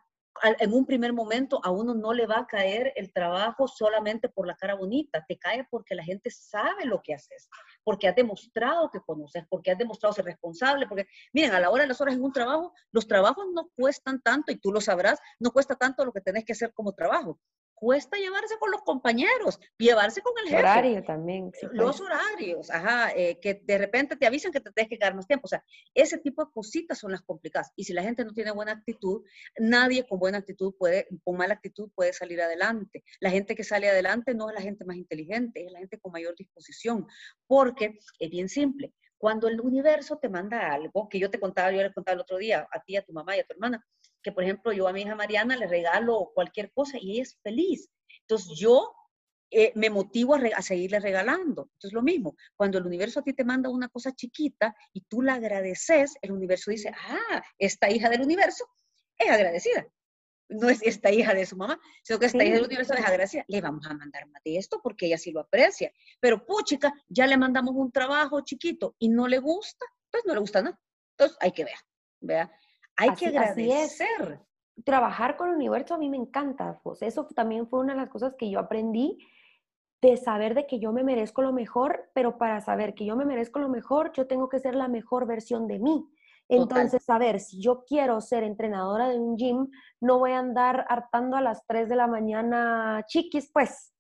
en 0.59 0.73
un 0.73 0.87
primer 0.87 1.13
momento 1.13 1.61
a 1.63 1.71
uno 1.71 1.95
no 1.95 2.13
le 2.13 2.27
va 2.27 2.41
a 2.41 2.47
caer 2.47 2.93
el 2.97 3.13
trabajo 3.13 3.69
solamente 3.69 4.29
por 4.29 4.47
la 4.47 4.57
cara 4.57 4.75
bonita, 4.75 5.25
te 5.27 5.39
cae 5.39 5.67
porque 5.71 5.95
la 5.95 6.05
gente 6.05 6.31
sabe 6.31 6.85
lo 6.85 7.03
que 7.03 7.15
haces, 7.15 7.49
porque 7.85 8.09
has 8.09 8.17
demostrado 8.17 8.91
que 8.91 9.01
conoces, 9.01 9.45
porque 9.49 9.71
has 9.71 9.79
demostrado 9.79 10.15
ser 10.15 10.25
responsable, 10.25 10.87
porque 10.87 11.07
miren, 11.33 11.53
a 11.53 11.61
la 11.61 11.71
hora 11.71 11.83
de 11.83 11.89
las 11.89 12.01
horas 12.01 12.15
en 12.15 12.23
un 12.23 12.33
trabajo, 12.33 12.73
los 12.91 13.07
trabajos 13.07 13.47
no 13.53 13.69
cuestan 13.77 14.21
tanto 14.21 14.53
y 14.53 14.57
tú 14.57 14.73
lo 14.73 14.81
sabrás, 14.81 15.21
no 15.39 15.51
cuesta 15.53 15.77
tanto 15.77 16.05
lo 16.05 16.13
que 16.13 16.21
tenés 16.21 16.45
que 16.45 16.53
hacer 16.53 16.73
como 16.73 16.93
trabajo 16.93 17.39
cuesta 17.75 18.17
llevarse 18.17 18.59
con 18.59 18.71
los 18.71 18.83
compañeros, 18.83 19.59
llevarse 19.79 20.23
con 20.23 20.33
el 20.39 20.45
jefe. 20.45 20.61
Horario 20.61 21.03
también. 21.03 21.51
los 21.73 22.01
horarios, 22.01 22.71
ajá, 22.71 23.13
eh, 23.17 23.39
que 23.41 23.55
de 23.55 23.79
repente 23.79 24.17
te 24.17 24.27
avisan 24.27 24.53
que 24.53 24.61
te 24.61 24.71
tienes 24.73 24.89
que 24.89 24.99
quedar 24.99 25.15
más 25.15 25.27
tiempo. 25.27 25.47
O 25.47 25.49
sea, 25.49 25.65
ese 25.95 26.19
tipo 26.19 26.45
de 26.45 26.53
cositas 26.53 26.99
son 26.99 27.13
las 27.13 27.23
complicadas. 27.23 27.73
Y 27.77 27.85
si 27.85 27.93
la 27.93 28.03
gente 28.03 28.25
no 28.25 28.33
tiene 28.33 28.53
buena 28.53 28.73
actitud, 28.73 29.25
nadie 29.59 30.07
con 30.07 30.19
buena 30.19 30.39
actitud 30.39 30.75
puede, 30.79 31.09
con 31.25 31.37
mala 31.37 31.55
actitud 31.55 31.91
puede 31.95 32.13
salir 32.13 32.41
adelante. 32.41 33.05
La 33.21 33.31
gente 33.31 33.55
que 33.55 33.65
sale 33.65 33.89
adelante 33.89 34.35
no 34.35 34.49
es 34.49 34.55
la 34.55 34.63
gente 34.63 34.85
más 34.85 34.97
inteligente, 34.97 35.65
es 35.65 35.73
la 35.73 35.81
gente 35.81 35.99
con 35.99 36.13
mayor 36.13 36.35
disposición. 36.37 37.07
Porque 37.47 37.99
es 38.19 38.31
bien 38.31 38.49
simple. 38.49 38.93
Cuando 39.19 39.47
el 39.47 39.61
universo 39.61 40.19
te 40.19 40.29
manda 40.29 40.73
algo, 40.73 41.09
que 41.09 41.19
yo 41.21 41.31
te 41.31 41.39
contaba, 41.39 41.71
yo 41.71 41.83
le 41.83 41.93
contaba 41.93 42.15
el 42.15 42.21
otro 42.23 42.39
día 42.39 42.67
a 42.73 42.83
ti, 42.83 42.97
a 42.97 43.05
tu 43.05 43.13
mamá 43.13 43.37
y 43.37 43.41
a 43.41 43.45
tu 43.45 43.53
hermana, 43.53 43.85
que 44.23 44.33
por 44.33 44.45
ejemplo 44.45 44.73
yo 44.73 44.89
a 44.89 44.93
mi 44.93 45.03
hija 45.03 45.15
Mariana 45.15 45.57
le 45.57 45.67
regalo 45.67 46.31
cualquier 46.35 46.73
cosa 46.73 46.99
y 47.01 47.13
ella 47.13 47.23
es 47.23 47.39
feliz. 47.43 47.91
Entonces 48.21 48.59
yo 48.59 48.95
eh, 49.55 49.71
me 49.75 49.91
motivo 49.91 50.35
a, 50.35 50.63
seguirle 50.63 50.99
regalando. 50.99 51.69
Entonces 51.75 51.93
lo 51.93 52.01
mismo, 52.01 52.37
cuando 52.57 52.79
el 52.79 52.87
universo 52.87 53.21
a 53.21 53.23
ti 53.23 53.35
te 53.35 53.45
manda 53.45 53.69
una 53.69 53.89
cosa 53.89 54.13
chiquita 54.13 54.75
y 54.95 55.03
tú 55.03 55.21
la 55.21 55.35
agradeces, 55.35 56.17
el 56.23 56.33
universo 56.33 56.71
dice, 56.71 56.91
ah, 56.97 57.43
esta 57.59 57.91
hija 57.91 58.09
del 58.09 58.23
universo 58.23 58.65
es 59.19 59.31
agradecida. 59.31 59.87
No 60.49 60.71
es 60.71 60.81
esta 60.83 61.11
hija 61.11 61.35
de 61.35 61.45
su 61.45 61.57
mamá, 61.57 61.79
sino 62.03 62.19
que 62.19 62.27
esta 62.27 62.43
hija 62.43 62.55
del 62.55 62.65
universo 62.65 62.95
es 62.95 63.05
agradecida. 63.05 63.45
Le 63.47 63.61
vamos 63.61 63.87
a 63.87 63.95
mandar 63.95 64.27
más 64.29 64.43
de 64.43 64.57
esto 64.57 64.81
porque 64.83 65.07
ella 65.07 65.19
sí 65.19 65.33
lo 65.33 65.41
aprecia. 65.41 65.93
Pero 66.19 66.47
puchica, 66.47 66.91
ya 67.09 67.27
le 67.27 67.37
mandamos 67.37 67.75
un 67.77 67.93
trabajo 67.93 68.41
chiquito 68.41 68.97
y 68.99 69.11
no 69.11 69.29
le 69.29 69.39
gusta, 69.39 69.85
pues 70.11 70.25
no 70.27 70.33
le 70.33 70.41
gusta 70.41 70.63
nada. 70.63 70.81
Entonces 71.11 71.37
hay 71.41 71.53
que 71.53 71.65
ver, 71.65 71.77
vea. 72.21 72.51
Hay 72.97 73.15
que 73.15 73.27
agradecer. 73.29 74.41
trabajar 74.85 75.37
con 75.37 75.51
el 75.51 75.57
universo 75.57 75.95
a 75.95 75.99
mí 75.99 76.09
me 76.09 76.17
encanta. 76.17 76.81
Pues 76.83 77.03
eso 77.03 77.27
también 77.35 77.69
fue 77.69 77.81
una 77.81 77.95
de 77.95 78.01
las 78.01 78.09
cosas 78.09 78.35
que 78.39 78.51
yo 78.51 78.59
aprendí 78.59 79.19
de 80.01 80.17
saber 80.17 80.55
de 80.55 80.67
que 80.67 80.81
yo 80.81 80.93
me 80.93 81.05
merezco 81.05 81.43
lo 81.43 81.53
mejor, 81.53 82.11
pero 82.13 82.37
para 82.37 82.61
saber 82.61 82.95
que 82.95 83.05
yo 83.05 83.15
me 83.15 83.25
merezco 83.25 83.61
lo 83.61 83.69
mejor, 83.69 84.13
yo 84.13 84.27
tengo 84.27 84.49
que 84.49 84.59
ser 84.59 84.75
la 84.75 84.89
mejor 84.89 85.27
versión 85.27 85.69
de 85.69 85.79
mí. 85.79 86.05
Entonces, 86.49 87.09
a 87.09 87.19
ver, 87.19 87.39
si 87.39 87.63
yo 87.63 87.85
quiero 87.85 88.21
ser 88.21 88.43
entrenadora 88.43 89.09
de 89.09 89.19
un 89.19 89.37
gym, 89.37 89.69
no 90.01 90.19
voy 90.19 90.33
a 90.33 90.41
andar 90.41 90.85
hartando 90.89 91.37
a 91.37 91.41
las 91.41 91.65
3 91.67 91.89
de 91.89 91.97
la 91.97 92.09
mañana 92.09 93.05
chiquis, 93.07 93.51
pues, 93.53 93.95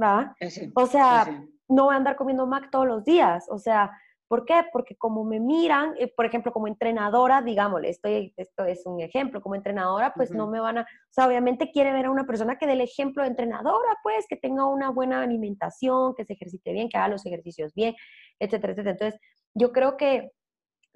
¿va? 0.00 0.36
O 0.74 0.86
sea, 0.86 1.42
no 1.68 1.84
voy 1.86 1.94
a 1.94 1.96
andar 1.96 2.16
comiendo 2.16 2.46
Mac 2.46 2.68
todos 2.70 2.86
los 2.86 3.04
días. 3.04 3.46
O 3.50 3.58
sea, 3.58 3.90
¿por 4.30 4.44
qué? 4.44 4.62
Porque 4.72 4.94
como 4.94 5.24
me 5.24 5.40
miran, 5.40 5.94
eh, 5.98 6.06
por 6.06 6.24
ejemplo, 6.24 6.52
como 6.52 6.68
entrenadora, 6.68 7.42
digámosle, 7.42 7.88
estoy, 7.88 8.32
esto 8.36 8.64
es 8.64 8.86
un 8.86 9.00
ejemplo, 9.00 9.40
como 9.42 9.56
entrenadora, 9.56 10.14
pues 10.14 10.30
no 10.30 10.46
me 10.46 10.60
van 10.60 10.78
a, 10.78 10.82
o 10.82 10.84
sea, 11.10 11.26
obviamente 11.26 11.72
quiere 11.72 11.92
ver 11.92 12.06
a 12.06 12.12
una 12.12 12.24
persona 12.24 12.56
que 12.56 12.68
dé 12.68 12.74
el 12.74 12.80
ejemplo 12.80 13.24
de 13.24 13.30
entrenadora, 13.30 13.98
pues, 14.04 14.26
que 14.28 14.36
tenga 14.36 14.66
una 14.66 14.90
buena 14.90 15.20
alimentación, 15.20 16.14
que 16.14 16.24
se 16.24 16.34
ejercite 16.34 16.72
bien, 16.72 16.88
que 16.88 16.96
haga 16.96 17.08
los 17.08 17.26
ejercicios 17.26 17.74
bien, 17.74 17.96
etcétera, 18.38 18.72
etcétera. 18.72 18.92
Entonces, 18.92 19.20
yo 19.52 19.72
creo 19.72 19.96
que 19.96 20.30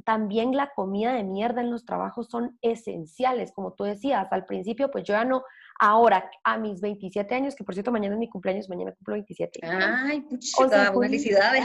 también 0.04 0.56
la 0.56 0.70
comida 0.72 1.12
de 1.12 1.24
mierda 1.24 1.60
en 1.60 1.72
los 1.72 1.84
trabajos 1.84 2.28
son 2.28 2.56
esenciales, 2.62 3.50
como 3.52 3.72
tú 3.72 3.82
decías 3.82 4.28
al 4.30 4.44
principio, 4.44 4.92
pues 4.92 5.02
yo 5.02 5.14
ya 5.14 5.24
no, 5.24 5.42
ahora 5.80 6.30
a 6.44 6.58
mis 6.58 6.80
27 6.80 7.34
años, 7.34 7.54
que 7.54 7.64
por 7.64 7.74
cierto 7.74 7.92
mañana 7.92 8.14
es 8.14 8.18
mi 8.18 8.28
cumpleaños, 8.28 8.68
mañana 8.68 8.92
cumplo 8.92 9.14
27. 9.14 9.60
Ay, 9.62 10.20
pucha, 10.22 10.92
felicidades 10.92 11.64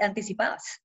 anticipadas. 0.00 0.82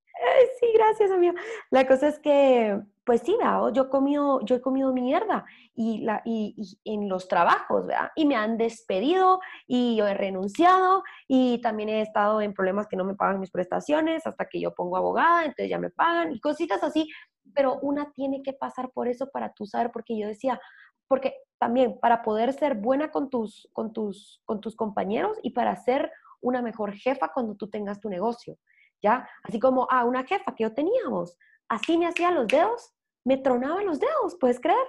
sí, 0.60 0.68
gracias, 0.74 1.12
amigo. 1.12 1.36
La 1.70 1.88
cosa 1.88 2.08
es 2.08 2.20
que, 2.20 2.80
pues 3.04 3.22
sí, 3.22 3.36
yo 3.74 3.84
he 3.84 3.90
comido, 3.90 4.42
yo 4.42 4.56
he 4.56 4.62
comido 4.62 4.94
mierda 4.94 5.46
y, 5.76 6.00
la, 6.00 6.22
y, 6.26 6.80
en 6.86 7.10
los 7.10 7.28
trabajos, 7.28 7.86
¿verdad? 7.86 8.12
Y 8.16 8.26
me 8.26 8.36
han 8.36 8.58
despedido 8.58 9.40
y 9.68 9.96
yo 9.96 10.08
he 10.08 10.14
renunciado 10.14 11.04
y 11.28 11.60
también 11.62 11.90
he 11.90 12.02
estado 12.02 12.42
en 12.42 12.54
problemas 12.54 12.88
que 12.88 12.96
no 12.96 13.04
me 13.04 13.16
pagan 13.16 13.40
mis 13.40 13.52
prestaciones 13.52 14.26
hasta 14.26 14.46
que 14.46 14.60
yo 14.60 14.74
pongo 14.74 14.98
abogada, 14.98 15.42
entonces 15.42 15.70
ya 15.70 15.80
me 15.80 15.90
pagan 15.90 16.32
y 16.32 16.40
cositas 16.40 16.84
así, 16.84 17.10
pero 17.54 17.80
una 17.82 18.12
tiene 18.12 18.42
que 18.42 18.54
pasar 18.54 18.92
por 18.92 19.08
eso 19.08 19.30
para 19.32 19.54
tú 19.54 19.66
saber, 19.66 19.92
porque 19.92 20.18
yo 20.18 20.28
decía, 20.28 20.60
porque 21.08 21.36
también 21.60 22.00
para 22.00 22.22
poder 22.22 22.54
ser 22.54 22.76
buena 22.76 23.12
con 23.12 23.30
tus, 23.30 23.70
con 23.74 23.94
tus, 23.94 24.42
con 24.46 24.62
tus 24.62 24.76
compañeros 24.76 25.38
y 25.42 25.52
para 25.52 25.76
ser 25.76 26.12
una 26.42 26.62
mejor 26.62 26.94
jefa 26.94 27.32
cuando 27.34 27.56
tú 27.56 27.70
tengas 27.70 28.00
tu 28.00 28.10
negocio. 28.10 28.58
¿ya? 29.02 29.28
Así 29.44 29.60
como 29.60 29.84
a 29.84 30.00
ah, 30.00 30.06
una 30.06 30.26
jefa 30.26 30.54
que 30.56 30.64
yo 30.64 30.74
teníamos, 30.74 31.38
así 31.70 31.98
me 31.98 32.08
hacía 32.08 32.32
los 32.32 32.48
dedos, 32.48 32.94
me 33.24 33.38
tronaba 33.38 33.84
los 33.84 34.00
dedos, 34.00 34.38
¿puedes 34.40 34.60
creer? 34.60 34.88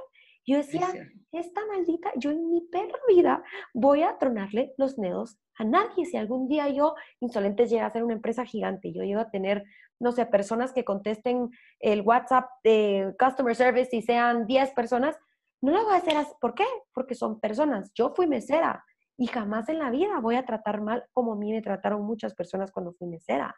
Yo 0.48 0.58
decía, 0.58 0.86
esta 1.32 1.66
maldita, 1.66 2.12
yo 2.16 2.30
en 2.30 2.48
mi 2.48 2.60
perra 2.60 2.98
vida 3.08 3.42
voy 3.74 4.02
a 4.04 4.16
tronarle 4.16 4.74
los 4.78 4.94
dedos 4.96 5.38
a 5.58 5.64
nadie. 5.64 6.06
Si 6.06 6.16
algún 6.16 6.46
día 6.46 6.68
yo, 6.68 6.94
Insolentes, 7.18 7.68
llega 7.68 7.86
a 7.86 7.90
ser 7.90 8.04
una 8.04 8.14
empresa 8.14 8.44
gigante, 8.44 8.92
yo 8.92 9.02
llego 9.02 9.20
a 9.20 9.30
tener, 9.30 9.64
no 9.98 10.12
sé, 10.12 10.24
personas 10.24 10.72
que 10.72 10.84
contesten 10.84 11.50
el 11.80 12.02
WhatsApp 12.02 12.48
de 12.62 13.12
Customer 13.18 13.56
Service 13.56 13.96
y 13.96 14.02
sean 14.02 14.46
10 14.46 14.70
personas, 14.70 15.18
no 15.62 15.72
lo 15.72 15.84
voy 15.84 15.94
a 15.94 15.98
hacer 15.98 16.16
así. 16.16 16.32
¿Por 16.40 16.54
qué? 16.54 16.64
Porque 16.92 17.14
son 17.14 17.40
personas. 17.40 17.92
Yo 17.94 18.12
fui 18.14 18.26
mesera 18.26 18.84
y 19.18 19.26
jamás 19.26 19.68
en 19.68 19.78
la 19.78 19.90
vida 19.90 20.20
voy 20.20 20.36
a 20.36 20.44
tratar 20.44 20.80
mal 20.80 21.04
como 21.12 21.32
a 21.32 21.36
mí 21.36 21.52
me 21.52 21.62
trataron 21.62 22.02
muchas 22.02 22.34
personas 22.34 22.70
cuando 22.70 22.92
fui 22.92 23.08
mesera. 23.08 23.54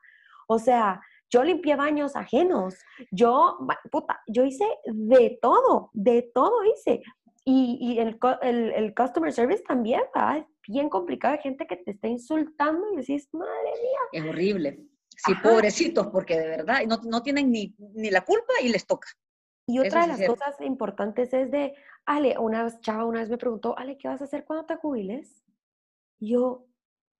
O 0.47 0.59
sea, 0.59 1.01
yo 1.31 1.45
limpié 1.45 1.77
baños 1.77 2.17
ajenos, 2.17 2.75
yo, 3.11 3.59
puta, 3.91 4.21
yo 4.27 4.45
hice 4.45 4.65
de 4.87 5.39
todo, 5.43 5.91
de 5.93 6.31
todo 6.35 6.65
hice. 6.65 7.03
Y, 7.45 7.99
el, 7.99 8.19
el, 8.43 8.95
customer 8.95 9.33
service 9.33 9.63
también, 9.63 10.03
¿verdad? 10.15 10.39
Es 10.39 10.45
bien 10.67 10.91
complicado, 10.91 11.35
hay 11.35 11.41
gente 11.41 11.67
que 11.67 11.77
te 11.77 11.93
está 11.93 12.07
insultando 12.07 12.93
y 12.93 12.97
decís, 12.97 13.27
madre 13.33 13.73
mía. 13.83 14.01
Es 14.13 14.25
horrible. 14.29 14.85
Sí, 15.17 15.33
pobrecitos, 15.43 16.09
porque 16.09 16.39
de 16.39 16.47
verdad 16.47 16.83
no, 16.87 16.99
no 17.05 17.23
tienen 17.23 17.51
ni, 17.51 17.75
ni, 17.79 18.11
la 18.11 18.21
culpa 18.21 18.53
y 18.63 18.69
les 18.69 18.87
toca. 18.87 19.09
Y 19.69 19.81
otra 19.81 20.01
de 20.01 20.09
las 20.09 20.27
cosas 20.27 20.59
importantes 20.63 21.33
es 21.35 21.51
de, 21.51 21.75
Ale, 22.07 22.39
una 22.39 22.81
chava 22.81 23.05
una 23.05 23.21
vez 23.21 23.29
me 23.29 23.37
preguntó, 23.37 23.79
Ale, 23.79 23.99
¿qué 23.99 24.09
vas 24.09 24.23
a 24.23 24.25
hacer 24.25 24.47
cuando 24.47 24.65
te 24.65 24.77
jubiles? 24.77 25.45
Yo, 26.19 26.65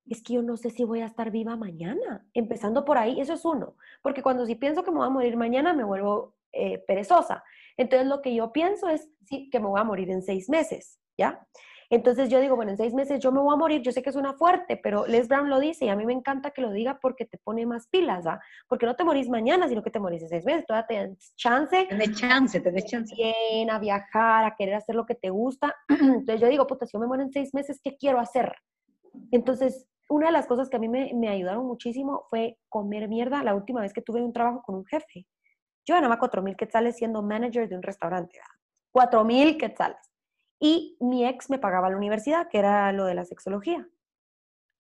es 0.07 0.23
que 0.23 0.33
yo 0.33 0.43
no 0.43 0.57
sé 0.57 0.71
si 0.71 0.83
voy 0.83 1.03
a 1.03 1.07
estar 1.07 1.31
viva 1.31 1.57
mañana. 1.57 2.27
Empezando 2.33 2.87
por 2.87 2.97
ahí, 2.97 3.21
eso 3.21 3.35
es 3.35 3.45
uno. 3.45 3.77
Porque 4.01 4.23
cuando 4.23 4.47
si 4.47 4.55
pienso 4.55 4.83
que 4.83 4.91
me 4.91 4.97
voy 4.97 5.07
a 5.07 5.11
morir 5.11 5.37
mañana, 5.37 5.75
me 5.75 5.85
vuelvo 5.85 6.37
eh, 6.53 6.79
perezosa. 6.79 7.45
Entonces 7.77 8.09
lo 8.09 8.23
que 8.23 8.35
yo 8.35 8.51
pienso 8.51 8.89
es 8.89 9.11
sí, 9.27 9.51
que 9.51 9.61
me 9.61 9.67
voy 9.67 9.79
a 9.79 9.85
morir 9.85 10.09
en 10.11 10.23
seis 10.23 10.49
meses, 10.49 10.99
¿ya? 11.19 11.47
Entonces 11.91 12.29
yo 12.29 12.41
digo, 12.41 12.55
bueno, 12.55 12.73
en 12.73 12.77
seis 12.77 12.93
meses 12.93 13.19
yo 13.21 13.33
me 13.33 13.41
voy 13.41 13.55
a 13.55 13.57
morir, 13.57 13.81
yo 13.81 13.93
sé 13.93 14.03
que 14.03 14.13
suena 14.13 14.35
fuerte, 14.35 14.77
pero 14.77 15.07
Les 15.07 15.27
Brown 15.27 15.49
lo 15.49 15.59
dice 15.59 15.87
y 15.87 15.89
a 15.89 15.97
mí 15.97 16.05
me 16.05 16.13
encanta 16.13 16.51
que 16.51 16.61
lo 16.61 16.71
diga 16.71 16.99
porque 17.01 17.25
te 17.25 17.39
pone 17.39 17.65
más 17.65 17.87
pilas, 17.89 18.27
¿ah? 18.27 18.41
Porque 18.69 18.85
no 18.85 18.95
te 18.95 19.05
morís 19.05 19.29
mañana, 19.29 19.69
sino 19.69 19.83
que 19.83 19.91
te 19.91 19.99
morís 19.99 20.23
en 20.23 20.29
seis 20.29 20.45
meses, 20.45 20.67
todavía 20.67 20.87
tienes 20.87 21.35
chance. 21.37 21.87
Tienes 21.87 22.13
chance, 22.13 22.61
tenés 22.61 22.85
chance. 22.85 23.15
Bien, 23.15 23.71
a 23.71 23.79
viajar, 23.79 24.45
a 24.45 24.55
querer 24.55 24.75
hacer 24.75 24.95
lo 24.95 25.07
que 25.07 25.15
te 25.15 25.31
gusta. 25.31 25.75
Entonces 25.89 26.41
yo 26.41 26.49
digo, 26.49 26.67
puta, 26.67 26.87
si 26.87 26.93
yo 26.93 27.01
me 27.01 27.07
muero 27.07 27.23
en 27.23 27.33
seis 27.33 27.55
meses, 27.55 27.81
¿qué 27.83 27.97
quiero 27.97 28.21
hacer? 28.21 28.55
Entonces 29.31 29.89
una 30.09 30.27
de 30.27 30.33
las 30.33 30.47
cosas 30.47 30.69
que 30.71 30.77
a 30.77 30.81
mí 30.81 30.89
me, 30.89 31.29
ayudaron 31.29 31.67
muchísimo 31.67 32.27
fue 32.31 32.59
comer 32.69 33.09
mierda 33.09 33.43
la 33.43 33.55
última 33.55 33.83
vez 33.83 33.93
que 33.93 34.03
tuve 34.03 34.23
un 34.23 34.33
trabajo 34.33 34.63
con 34.63 34.75
un 34.75 34.87
jefe. 34.87 35.27
Yo 35.85 35.95
ganaba 35.95 36.19
4 36.19 36.43
mil 36.43 36.57
quetzales 36.57 36.97
siendo 36.97 37.23
manager 37.23 37.69
de 37.69 37.77
un 37.77 37.83
restaurante. 37.83 38.39
4 38.91 39.25
mil 39.25 39.59
quetzales. 39.59 40.08
Y 40.61 40.97
mi 41.01 41.25
ex 41.27 41.51
me 41.51 41.59
pagaba 41.59 41.91
la 41.91 41.97
universidad, 41.97 42.49
que 42.49 42.59
era 42.59 42.93
lo 42.93 43.05
de 43.05 43.15
la 43.15 43.25
sexología. 43.25 43.89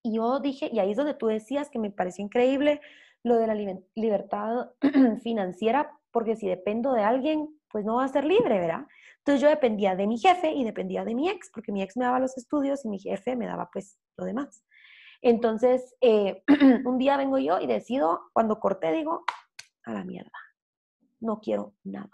Y 0.03 0.17
yo 0.17 0.41
dije, 0.41 0.71
y 0.73 0.79
ahí 0.79 0.91
es 0.91 0.97
donde 0.97 1.15
tú 1.15 1.27
decías 1.27 1.71
que 1.71 1.79
me 1.79 1.91
pareció 1.91 2.25
increíble 2.25 2.81
lo 3.23 3.37
de 3.37 3.47
la 3.47 3.55
libertad 3.95 4.71
financiera, 5.23 5.93
porque 6.11 6.37
si 6.37 6.49
dependo 6.49 6.93
de 6.93 7.03
alguien, 7.03 7.49
pues 7.71 7.85
no 7.85 7.97
va 7.97 8.05
a 8.05 8.09
ser 8.09 8.25
libre, 8.25 8.59
¿verdad? 8.59 8.87
Entonces 9.19 9.43
yo 9.43 9.49
dependía 9.49 9.95
de 9.95 10.07
mi 10.07 10.19
jefe 10.19 10.53
y 10.53 10.65
dependía 10.65 11.05
de 11.05 11.15
mi 11.15 11.29
ex, 11.29 11.51
porque 11.53 11.73
mi 11.73 11.83
ex 11.83 11.97
me 11.97 12.05
daba 12.05 12.19
los 12.19 12.37
estudios 12.37 12.85
y 12.85 12.89
mi 12.89 12.99
jefe 12.99 13.37
me 13.37 13.47
daba 13.47 13.69
pues 13.71 13.99
lo 14.17 14.25
demás. 14.25 14.65
Entonces, 15.21 15.95
eh, 16.01 16.43
un 16.85 16.99
día 16.99 17.17
vengo 17.17 17.39
yo 17.39 17.61
y 17.61 17.67
decido, 17.67 18.31
cuando 18.33 18.61
corté, 18.61 18.93
digo, 18.93 19.25
a 19.85 19.93
la 19.93 20.05
mierda, 20.05 20.31
no 21.21 21.41
quiero 21.41 21.75
nada. 21.85 22.11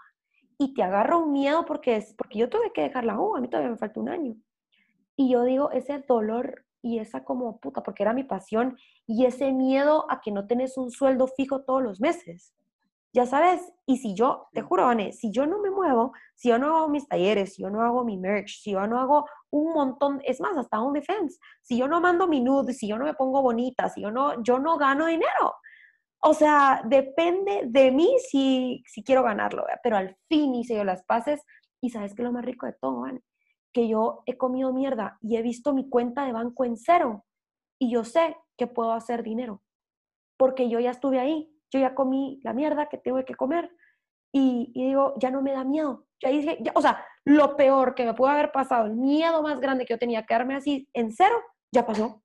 Y 0.57 0.73
te 0.73 0.83
agarro 0.83 1.19
un 1.19 1.31
miedo 1.31 1.65
porque, 1.65 1.97
es, 1.97 2.13
porque 2.13 2.39
yo 2.39 2.49
tuve 2.49 2.71
que 2.73 2.81
dejar 2.81 3.03
la 3.03 3.19
U, 3.19 3.35
a 3.35 3.41
mí 3.41 3.47
todavía 3.49 3.71
me 3.71 3.77
falta 3.77 3.99
un 3.99 4.09
año. 4.09 4.35
Y 5.15 5.29
yo 5.31 5.43
digo, 5.43 5.71
ese 5.71 6.03
dolor 6.07 6.65
y 6.81 6.99
esa 6.99 7.23
como 7.23 7.59
puta, 7.59 7.81
porque 7.81 8.03
era 8.03 8.13
mi 8.13 8.23
pasión, 8.23 8.77
y 9.07 9.25
ese 9.25 9.51
miedo 9.51 10.05
a 10.09 10.21
que 10.21 10.31
no 10.31 10.45
tenés 10.45 10.77
un 10.77 10.91
sueldo 10.91 11.27
fijo 11.27 11.63
todos 11.63 11.81
los 11.81 11.99
meses 11.99 12.53
ya 13.15 13.25
sabes, 13.25 13.61
y 13.85 13.95
si 13.95 14.13
yo, 14.13 14.49
te 14.51 14.61
juro, 14.61 14.83
Vane, 14.87 15.13
si 15.13 15.31
yo 15.31 15.45
no 15.47 15.59
me 15.59 15.69
muevo, 15.69 16.11
si 16.35 16.49
yo 16.49 16.59
no 16.59 16.75
hago 16.75 16.89
mis 16.89 17.07
talleres, 17.07 17.53
si 17.53 17.61
yo 17.61 17.69
no 17.69 17.81
hago 17.81 18.03
mi 18.03 18.17
merch, 18.17 18.59
si 18.61 18.71
yo 18.71 18.85
no 18.87 18.99
hago 18.99 19.25
un 19.51 19.73
montón, 19.73 20.19
es 20.25 20.41
más, 20.41 20.57
hasta 20.57 20.81
un 20.81 20.91
defense, 20.91 21.39
si 21.61 21.77
yo 21.77 21.87
no 21.87 22.01
mando 22.01 22.27
mi 22.27 22.41
nude, 22.41 22.73
si 22.73 22.89
yo 22.89 22.97
no 22.97 23.05
me 23.05 23.13
pongo 23.13 23.41
bonita, 23.41 23.87
si 23.87 24.01
yo 24.01 24.11
no, 24.11 24.43
yo 24.43 24.59
no 24.59 24.77
gano 24.77 25.05
dinero. 25.05 25.53
O 26.25 26.33
sea, 26.33 26.81
depende 26.85 27.63
de 27.65 27.91
mí 27.91 28.15
si, 28.29 28.83
si 28.87 29.03
quiero 29.03 29.23
ganarlo, 29.23 29.65
pero 29.83 29.97
al 29.97 30.17
fin 30.27 30.55
hice 30.55 30.75
yo 30.75 30.83
las 30.83 31.03
paces 31.03 31.41
y 31.81 31.91
sabes 31.91 32.15
que 32.15 32.23
lo 32.23 32.31
más 32.31 32.43
rico 32.43 32.65
de 32.65 32.73
todo, 32.73 33.05
que 33.71 33.87
yo 33.87 34.23
he 34.25 34.37
comido 34.37 34.73
mierda 34.73 35.17
y 35.21 35.37
he 35.37 35.41
visto 35.41 35.73
mi 35.73 35.89
cuenta 35.89 36.25
de 36.25 36.33
banco 36.33 36.65
en 36.65 36.77
cero 36.77 37.25
y 37.79 37.91
yo 37.91 38.03
sé 38.03 38.35
que 38.57 38.67
puedo 38.67 38.93
hacer 38.93 39.21
dinero 39.21 39.61
porque 40.37 40.69
yo 40.69 40.79
ya 40.79 40.91
estuve 40.91 41.19
ahí 41.19 41.55
yo 41.75 41.79
ya 41.79 41.93
comí 41.93 42.39
la 42.43 42.53
mierda 42.53 42.87
que 42.87 42.97
tengo 42.97 43.23
que 43.25 43.35
comer 43.35 43.69
y, 44.31 44.71
digo, 44.73 45.15
ya 45.17 45.31
no 45.31 45.41
me 45.41 45.53
da 45.53 45.63
miedo. 45.63 46.07
Ya 46.21 46.29
dije, 46.29 46.59
o 46.73 46.81
sea, 46.81 47.05
lo 47.23 47.55
peor 47.55 47.95
que 47.95 48.05
me 48.05 48.13
pudo 48.13 48.29
haber 48.29 48.51
pasado, 48.51 48.85
el 48.85 48.95
miedo 48.95 49.41
más 49.41 49.59
grande 49.59 49.85
que 49.85 49.93
yo 49.93 49.97
tenía, 49.97 50.25
quedarme 50.25 50.55
así 50.55 50.89
en 50.93 51.11
cero, 51.11 51.41
ya 51.71 51.85
pasó. 51.85 52.21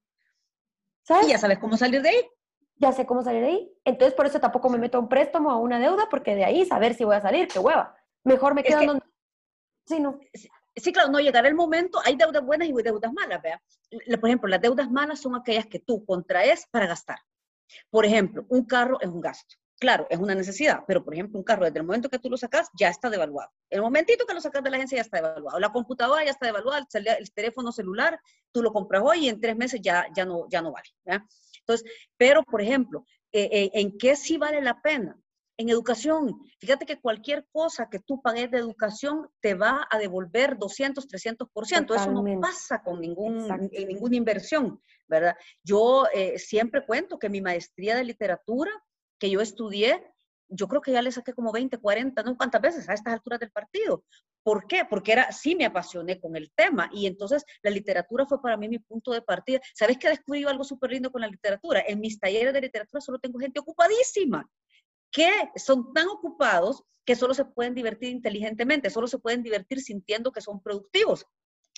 ¿Sabes? 1.07 1.29
Y 1.29 1.31
ya 1.31 1.39
sabes 1.39 1.59
cómo 1.59 1.77
salir 1.77 2.03
de 2.03 2.09
ahí. 2.09 2.25
Ya 2.81 2.93
sé 2.93 3.05
cómo 3.05 3.23
salir 3.23 3.43
de 3.43 3.49
ahí. 3.49 3.73
Entonces, 3.85 4.15
por 4.15 4.27
eso 4.27 4.41
tampoco 4.41 4.71
me 4.71 4.79
meto 4.79 4.97
a 4.97 5.01
un 5.01 5.09
préstamo, 5.09 5.51
a 5.51 5.59
una 5.59 5.79
deuda, 5.79 6.09
porque 6.11 6.35
de 6.35 6.45
ahí 6.45 6.65
saber 6.65 6.95
si 6.95 7.05
voy 7.05 7.15
a 7.15 7.21
salir, 7.21 7.47
qué 7.47 7.59
hueva. 7.59 7.95
Mejor 8.25 8.55
me 8.55 8.63
quedo 8.63 8.85
donde... 8.85 9.05
Sí, 9.87 10.01
no. 10.01 10.19
Sí, 10.77 10.93
claro, 10.93 11.11
no 11.11 11.21
llegará 11.21 11.49
el 11.49 11.55
momento, 11.55 12.01
hay 12.05 12.17
deudas 12.17 12.43
buenas 12.43 12.69
y 12.69 12.73
deudas 12.73 13.13
malas, 13.13 13.43
vea. 13.43 13.61
Por 14.19 14.29
ejemplo, 14.29 14.49
las 14.49 14.63
deudas 14.63 14.91
malas 14.91 15.21
son 15.21 15.35
aquellas 15.35 15.67
que 15.67 15.79
tú 15.79 16.05
contraes 16.07 16.67
para 16.71 16.87
gastar. 16.87 17.19
Por 17.91 18.07
ejemplo, 18.07 18.47
un 18.49 18.65
carro 18.65 18.99
es 19.01 19.09
un 19.09 19.21
gasto. 19.21 19.57
Claro, 19.79 20.07
es 20.11 20.19
una 20.19 20.35
necesidad, 20.35 20.85
pero 20.87 21.03
por 21.03 21.15
ejemplo, 21.15 21.39
un 21.39 21.45
carro 21.45 21.65
desde 21.65 21.79
el 21.79 21.87
momento 21.87 22.11
que 22.11 22.19
tú 22.19 22.29
lo 22.29 22.37
sacas 22.37 22.69
ya 22.79 22.89
está 22.89 23.09
devaluado. 23.09 23.51
El 23.71 23.81
momentito 23.81 24.27
que 24.27 24.35
lo 24.35 24.41
sacas 24.41 24.63
de 24.63 24.71
la 24.71 24.77
agencia 24.77 24.97
ya 24.97 25.03
está 25.03 25.17
devaluado. 25.17 25.59
La 25.59 25.71
computadora 25.71 26.23
ya 26.23 26.31
está 26.31 26.47
devaluada, 26.47 26.87
el, 26.93 27.33
teléfono 27.33 27.73
celular, 27.73 28.21
tú 28.53 28.63
lo 28.63 28.73
compras 28.73 29.03
hoy 29.05 29.27
y 29.27 29.29
en 29.31 29.41
tres 29.41 29.57
meses 29.57 29.81
ya, 29.83 30.07
ya, 30.15 30.27
no, 30.27 30.47
ya 30.51 30.61
no 30.61 30.73
vale. 30.73 30.89
Entonces, 31.71 31.91
pero 32.17 32.43
por 32.43 32.61
ejemplo, 32.61 33.05
eh, 33.33 33.49
eh, 33.53 33.71
¿en 33.75 33.97
qué 33.97 34.17
sí 34.17 34.37
vale 34.37 34.61
la 34.61 34.81
pena? 34.83 35.17
En 35.57 35.69
educación, 35.69 36.41
fíjate 36.59 36.87
que 36.87 37.01
cualquier 37.01 37.47
cosa 37.53 37.89
que 37.91 37.99
tú 37.99 38.23
pagues 38.23 38.51
de 38.51 38.57
educación 38.57 39.29
te 39.41 39.53
va 39.55 39.87
a 39.91 39.99
devolver 39.99 40.57
200, 40.57 41.07
300%. 41.07 41.95
Eso 41.95 42.13
no 42.13 42.41
pasa 42.41 42.83
con 42.83 42.99
ningún, 42.99 43.47
ninguna 43.71 44.17
inversión, 44.17 44.81
¿verdad? 45.07 45.37
Yo 45.63 46.07
eh, 46.15 46.39
siempre 46.39 46.87
cuento 46.87 47.19
que 47.19 47.29
mi 47.29 47.43
maestría 47.43 47.95
de 47.95 48.05
literatura 48.05 48.71
que 49.19 49.29
yo 49.29 49.43
estudié, 49.43 50.03
yo 50.51 50.69
creo 50.69 50.81
que 50.81 50.93
ya 50.93 51.03
le 51.03 51.13
saqué 51.13 51.33
como 51.33 51.53
20, 51.53 51.79
40, 51.79 52.23
no 52.23 52.37
cuántas 52.37 52.61
veces 52.61 52.89
a 52.89 52.95
estas 52.95 53.15
alturas 53.15 53.41
del 53.41 53.51
partido. 53.51 54.05
¿Por 54.43 54.67
qué? 54.67 54.85
Porque 54.85 55.13
era, 55.13 55.33
sí 55.33 55.55
me 55.55 55.65
apasioné 55.65 56.21
con 56.21 56.37
el 56.37 56.51
tema 56.55 56.91
y 56.93 57.07
entonces 57.07 57.45
la 57.63 57.71
literatura 57.71 58.27
fue 58.27 58.43
para 58.43 58.57
mí 58.57 58.69
mi 58.69 58.79
punto 58.79 59.13
de 59.13 59.23
partida. 59.23 59.61
¿Sabes 59.75 59.99
que 59.99 60.09
descubrí 60.09 60.45
algo 60.45 60.65
súper 60.65 60.91
lindo 60.91 61.11
con 61.11 61.21
la 61.21 61.29
literatura? 61.29 61.83
En 61.87 62.01
mis 62.01 62.19
talleres 62.19 62.53
de 62.53 62.61
literatura 62.61 63.01
solo 63.01 63.19
tengo 63.19 63.39
gente 63.39 63.61
ocupadísima 63.61 64.49
que 65.11 65.31
son 65.57 65.93
tan 65.93 66.09
ocupados 66.09 66.83
que 67.05 67.17
solo 67.17 67.35
se 67.35 67.45
pueden 67.45 67.75
divertir 67.75 68.11
inteligentemente, 68.11 68.91
solo 68.91 69.07
se 69.09 69.19
pueden 69.19 69.43
divertir 69.43 69.81
sintiendo 69.81 70.31
que 70.31 70.41
son 70.41 70.63
productivos. 70.63 71.27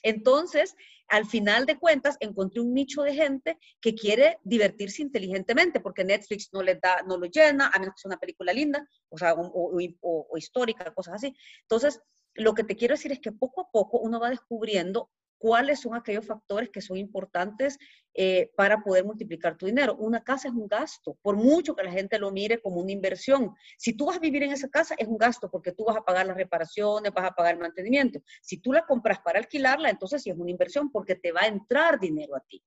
Entonces, 0.03 0.75
al 1.09 1.27
final 1.27 1.67
de 1.67 1.79
cuentas, 1.79 2.17
encontré 2.21 2.61
un 2.61 2.73
nicho 2.73 3.03
de 3.03 3.15
gente 3.15 3.59
que 3.81 3.95
quiere 3.95 4.39
divertirse 4.45 5.03
inteligentemente, 5.03 5.81
porque 5.81 6.05
Netflix 6.05 6.49
no 6.53 6.63
les 6.63 6.81
da, 6.81 7.03
no 7.07 7.19
lo 7.19 7.27
llena, 7.27 7.71
a 7.73 7.79
menos 7.79 7.95
que 7.95 8.01
sea 8.01 8.09
una 8.09 8.21
película 8.21 8.53
linda, 8.53 8.87
o 9.09 9.19
sea, 9.19 9.35
o 9.37 10.39
histórica, 10.39 10.93
cosas 10.95 11.15
así. 11.15 11.35
Entonces, 11.63 12.01
lo 12.35 12.55
que 12.55 12.65
te 12.65 12.77
quiero 12.77 12.95
decir 12.95 13.13
es 13.13 13.21
que 13.21 13.33
poco 13.33 13.61
a 13.61 13.71
poco 13.71 13.99
uno 13.99 14.19
va 14.19 14.31
descubriendo 14.31 15.11
cuáles 15.43 15.81
son 15.81 15.97
aquellos 15.97 16.25
factores 16.25 16.71
que 16.71 16.81
son 16.81 16.97
importantes 16.97 17.77
eh, 18.15 18.53
para 18.57 18.81
poder 18.81 19.05
multiplicar 19.05 19.59
tu 19.59 19.67
dinero. 19.67 19.97
Una 19.97 20.23
casa 20.23 20.47
es 20.47 20.55
un 20.55 20.69
gasto, 20.69 21.19
por 21.21 21.35
mucho 21.35 21.75
que 21.75 21.83
la 21.83 21.91
gente 21.91 22.17
lo 22.17 22.31
mire 22.31 22.61
como 22.61 22.81
una 22.81 22.93
inversión. 22.93 23.53
Si 23.77 23.93
tú 23.97 24.07
vas 24.07 24.19
a 24.19 24.21
vivir 24.21 24.45
en 24.45 24.53
esa 24.53 24.69
casa, 24.69 24.95
es 24.97 25.09
un 25.09 25.19
gasto 25.19 25.51
porque 25.51 25.73
tú 25.73 25.85
vas 25.85 25.97
a 25.97 26.05
pagar 26.05 26.27
las 26.27 26.37
reparaciones, 26.37 27.13
vas 27.13 27.25
a 27.29 27.35
pagar 27.35 27.55
el 27.55 27.61
mantenimiento. 27.61 28.21
Si 28.41 28.59
tú 28.59 28.73
la 28.73 28.87
compras 28.87 29.19
para 29.19 29.41
alquilarla, 29.41 29.91
entonces 29.91 30.23
sí 30.23 30.31
es 30.31 30.39
una 30.39 30.53
inversión 30.53 30.93
porque 30.93 31.17
te 31.17 31.33
va 31.33 31.41
a 31.41 31.49
entrar 31.49 31.99
dinero 31.99 32.37
a 32.37 32.41
ti. 32.41 32.63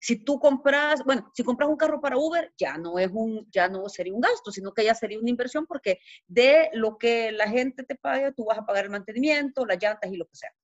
Si 0.00 0.24
tú 0.24 0.38
compras, 0.38 1.04
bueno, 1.04 1.30
si 1.34 1.44
compras 1.44 1.68
un 1.68 1.76
carro 1.76 2.00
para 2.00 2.16
Uber, 2.16 2.54
ya 2.56 2.78
no 2.78 2.98
es 2.98 3.10
un, 3.12 3.46
ya 3.50 3.68
no 3.68 3.86
sería 3.90 4.14
un 4.14 4.22
gasto, 4.22 4.50
sino 4.50 4.72
que 4.72 4.84
ya 4.84 4.94
sería 4.94 5.18
una 5.18 5.28
inversión 5.28 5.66
porque 5.66 5.98
de 6.26 6.70
lo 6.72 6.96
que 6.96 7.32
la 7.32 7.50
gente 7.50 7.82
te 7.82 7.96
pague, 7.96 8.32
tú 8.32 8.46
vas 8.46 8.58
a 8.58 8.64
pagar 8.64 8.84
el 8.84 8.90
mantenimiento, 8.90 9.66
las 9.66 9.78
llantas 9.78 10.10
y 10.10 10.16
lo 10.16 10.24
que 10.24 10.36
sea. 10.36 10.54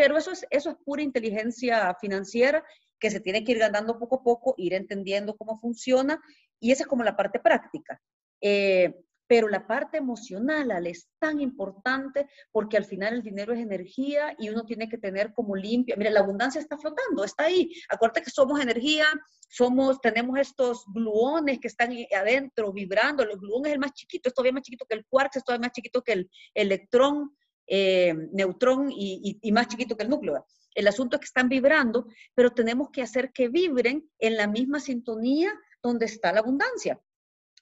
Pero 0.00 0.16
eso 0.16 0.30
es, 0.30 0.46
eso 0.48 0.70
es 0.70 0.76
pura 0.82 1.02
inteligencia 1.02 1.94
financiera 2.00 2.64
que 2.98 3.10
se 3.10 3.20
tiene 3.20 3.44
que 3.44 3.52
ir 3.52 3.58
ganando 3.58 3.98
poco 3.98 4.16
a 4.16 4.22
poco, 4.22 4.54
ir 4.56 4.72
entendiendo 4.72 5.36
cómo 5.36 5.60
funciona, 5.60 6.18
y 6.58 6.72
esa 6.72 6.84
es 6.84 6.86
como 6.86 7.04
la 7.04 7.18
parte 7.18 7.38
práctica. 7.38 8.00
Eh, 8.40 8.94
pero 9.26 9.46
la 9.46 9.66
parte 9.66 9.98
emocional 9.98 10.86
es 10.86 11.06
tan 11.18 11.38
importante 11.38 12.26
porque 12.50 12.78
al 12.78 12.86
final 12.86 13.12
el 13.12 13.22
dinero 13.22 13.52
es 13.52 13.60
energía 13.60 14.34
y 14.38 14.48
uno 14.48 14.64
tiene 14.64 14.88
que 14.88 14.96
tener 14.96 15.34
como 15.34 15.54
limpia. 15.54 15.96
Mira, 15.98 16.10
la 16.10 16.20
abundancia 16.20 16.62
está 16.62 16.78
flotando, 16.78 17.22
está 17.22 17.44
ahí. 17.44 17.70
Acuérdate 17.90 18.22
que 18.22 18.30
somos 18.30 18.58
energía, 18.58 19.04
somos, 19.50 20.00
tenemos 20.00 20.38
estos 20.38 20.86
gluones 20.94 21.58
que 21.58 21.68
están 21.68 21.94
adentro 22.16 22.72
vibrando. 22.72 23.22
El 23.22 23.38
gluón 23.38 23.66
es 23.66 23.72
el 23.74 23.78
más 23.78 23.92
chiquito, 23.92 24.30
es 24.30 24.34
todavía 24.34 24.54
más 24.54 24.62
chiquito 24.62 24.86
que 24.88 24.96
el 24.96 25.04
quark, 25.04 25.36
es 25.36 25.44
todavía 25.44 25.66
más 25.66 25.72
chiquito 25.72 26.00
que 26.00 26.12
el 26.14 26.30
electrón. 26.54 27.36
Eh, 27.72 28.12
neutrón 28.32 28.90
y, 28.90 29.38
más 29.52 29.68
chiquito 29.68 29.96
que 29.96 30.02
el 30.02 30.10
núcleo. 30.10 30.44
El 30.74 30.88
asunto 30.88 31.16
es 31.16 31.20
que 31.20 31.26
están 31.26 31.48
vibrando, 31.48 32.08
pero 32.34 32.50
tenemos 32.50 32.90
que 32.90 33.00
hacer 33.00 33.32
que 33.32 33.48
vibren 33.48 34.10
en 34.18 34.36
la 34.36 34.48
misma 34.48 34.80
sintonía 34.80 35.52
donde 35.80 36.06
está 36.06 36.32
la 36.32 36.40
abundancia. 36.40 37.00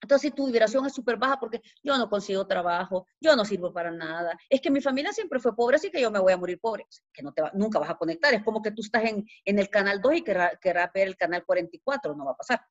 Entonces, 0.00 0.30
si 0.30 0.34
tu 0.34 0.46
vibración 0.46 0.86
es 0.86 0.94
súper 0.94 1.18
baja 1.18 1.38
porque 1.38 1.60
yo 1.82 1.98
no 1.98 2.08
consigo 2.08 2.46
trabajo, 2.46 3.06
yo 3.20 3.36
no 3.36 3.44
sirvo 3.44 3.70
para 3.70 3.90
nada, 3.90 4.38
es 4.48 4.62
que 4.62 4.70
mi 4.70 4.80
familia 4.80 5.12
siempre 5.12 5.40
fue 5.40 5.54
pobre, 5.54 5.76
así 5.76 5.90
que 5.90 6.00
yo 6.00 6.10
me 6.10 6.20
voy 6.20 6.32
a 6.32 6.38
morir 6.38 6.58
pobre, 6.58 6.86
que 7.12 7.22
no 7.22 7.34
te 7.34 7.42
nunca 7.52 7.78
vas 7.78 7.90
a 7.90 7.96
conectar. 7.96 8.32
Es 8.32 8.42
como 8.42 8.62
que 8.62 8.70
tú 8.70 8.80
estás 8.80 9.04
en, 9.04 9.26
el 9.44 9.68
canal 9.68 10.00
2 10.00 10.14
y 10.14 10.22
querrás 10.22 10.92
ver 10.94 11.08
el 11.08 11.16
canal 11.16 11.44
44, 11.44 12.14
no 12.14 12.24
va 12.24 12.32
a 12.32 12.36
pasar. 12.36 12.62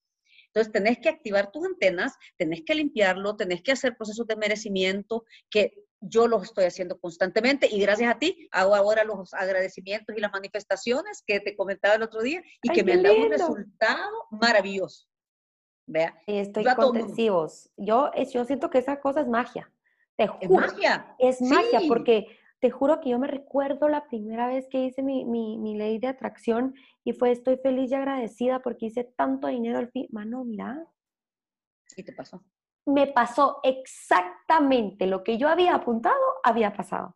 Entonces, 0.47 0.73
tenés 0.73 0.97
que 0.97 1.09
activar 1.09 1.51
tus 1.51 1.65
antenas, 1.65 2.15
tenés 2.35 2.63
que 2.65 2.73
limpiarlo, 2.73 3.35
tenés 3.35 3.61
que 3.61 3.73
hacer 3.73 3.95
procesos 3.95 4.25
de 4.25 4.37
merecimiento 4.37 5.25
que 5.51 5.86
yo 5.99 6.27
los 6.27 6.43
estoy 6.43 6.65
haciendo 6.65 6.99
constantemente 6.99 7.67
y 7.69 7.79
gracias 7.79 8.13
a 8.13 8.19
ti 8.19 8.47
hago 8.51 8.75
ahora 8.75 9.03
los 9.03 9.33
agradecimientos 9.33 10.15
y 10.15 10.19
las 10.19 10.31
manifestaciones 10.31 11.23
que 11.25 11.39
te 11.39 11.55
comentaba 11.55 11.95
el 11.95 12.03
otro 12.03 12.21
día 12.21 12.41
y 12.61 12.69
que 12.69 12.83
me 12.83 12.93
han 12.93 13.03
dado 13.03 13.17
un 13.17 13.31
resultado 13.31 14.25
maravilloso. 14.31 15.07
Vea. 15.87 16.21
Estoy 16.27 16.65
contensivos. 16.75 17.69
Yo, 17.77 18.11
yo 18.31 18.45
siento 18.45 18.69
que 18.69 18.79
esa 18.79 18.99
cosa 18.99 19.21
es 19.21 19.27
magia. 19.27 19.71
Te 20.17 20.27
juro. 20.27 20.65
Es 20.65 20.73
magia. 20.73 21.15
Es 21.17 21.41
magia 21.41 21.81
porque 21.87 22.27
te 22.59 22.69
juro 22.71 22.99
que 22.99 23.09
yo 23.09 23.19
me 23.19 23.27
recuerdo 23.27 23.87
la 23.87 24.07
primera 24.07 24.47
vez 24.47 24.67
que 24.67 24.83
hice 24.83 25.01
mi, 25.01 25.25
mi, 25.25 25.57
mi, 25.57 25.75
ley 25.75 25.99
de 25.99 26.07
atracción 26.07 26.73
y 27.03 27.13
fue 27.13 27.31
estoy 27.31 27.57
feliz 27.57 27.91
y 27.91 27.95
agradecida 27.95 28.61
porque 28.61 28.87
hice 28.87 29.03
tanto 29.03 29.47
dinero 29.47 29.77
al 29.77 29.89
fin. 29.89 30.07
Mano, 30.11 30.43
mira. 30.43 30.85
¿Qué 31.95 32.03
te 32.03 32.13
pasó? 32.13 32.43
Me 32.87 33.07
pasó 33.07 33.59
exactamente 33.63 35.07
lo 35.07 35.23
que 35.23 35.37
yo 35.37 35.49
había 35.49 35.75
apuntado, 35.75 36.15
había 36.43 36.73
pasado. 36.73 37.15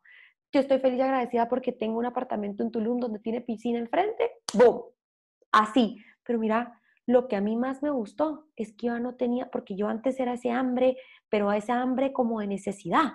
Yo 0.52 0.60
estoy 0.60 0.80
feliz 0.80 1.00
y 1.00 1.02
agradecida 1.02 1.48
porque 1.48 1.72
tengo 1.72 1.98
un 1.98 2.06
apartamento 2.06 2.62
en 2.62 2.72
Tulum 2.72 3.00
donde 3.00 3.20
tiene 3.20 3.42
piscina 3.42 3.80
enfrente. 3.80 4.32
¡Boom! 4.54 4.84
Así. 5.52 5.98
Pero 6.24 6.40
mira, 6.40 6.80
lo 7.08 7.28
que 7.28 7.38
a 7.38 7.42
mí 7.42 7.56
más 7.56 7.82
me 7.82 7.90
gustó 7.90 8.48
es 8.56 8.74
que 8.74 8.88
yo 8.88 9.00
no 9.00 9.16
tenía, 9.16 9.50
porque 9.50 9.76
yo 9.76 9.88
antes 9.88 10.20
era 10.20 10.34
ese 10.34 10.52
hambre, 10.52 10.98
pero 11.30 11.52
ese 11.54 11.72
hambre 11.72 12.12
como 12.12 12.42
de 12.42 12.48
necesidad 12.48 13.14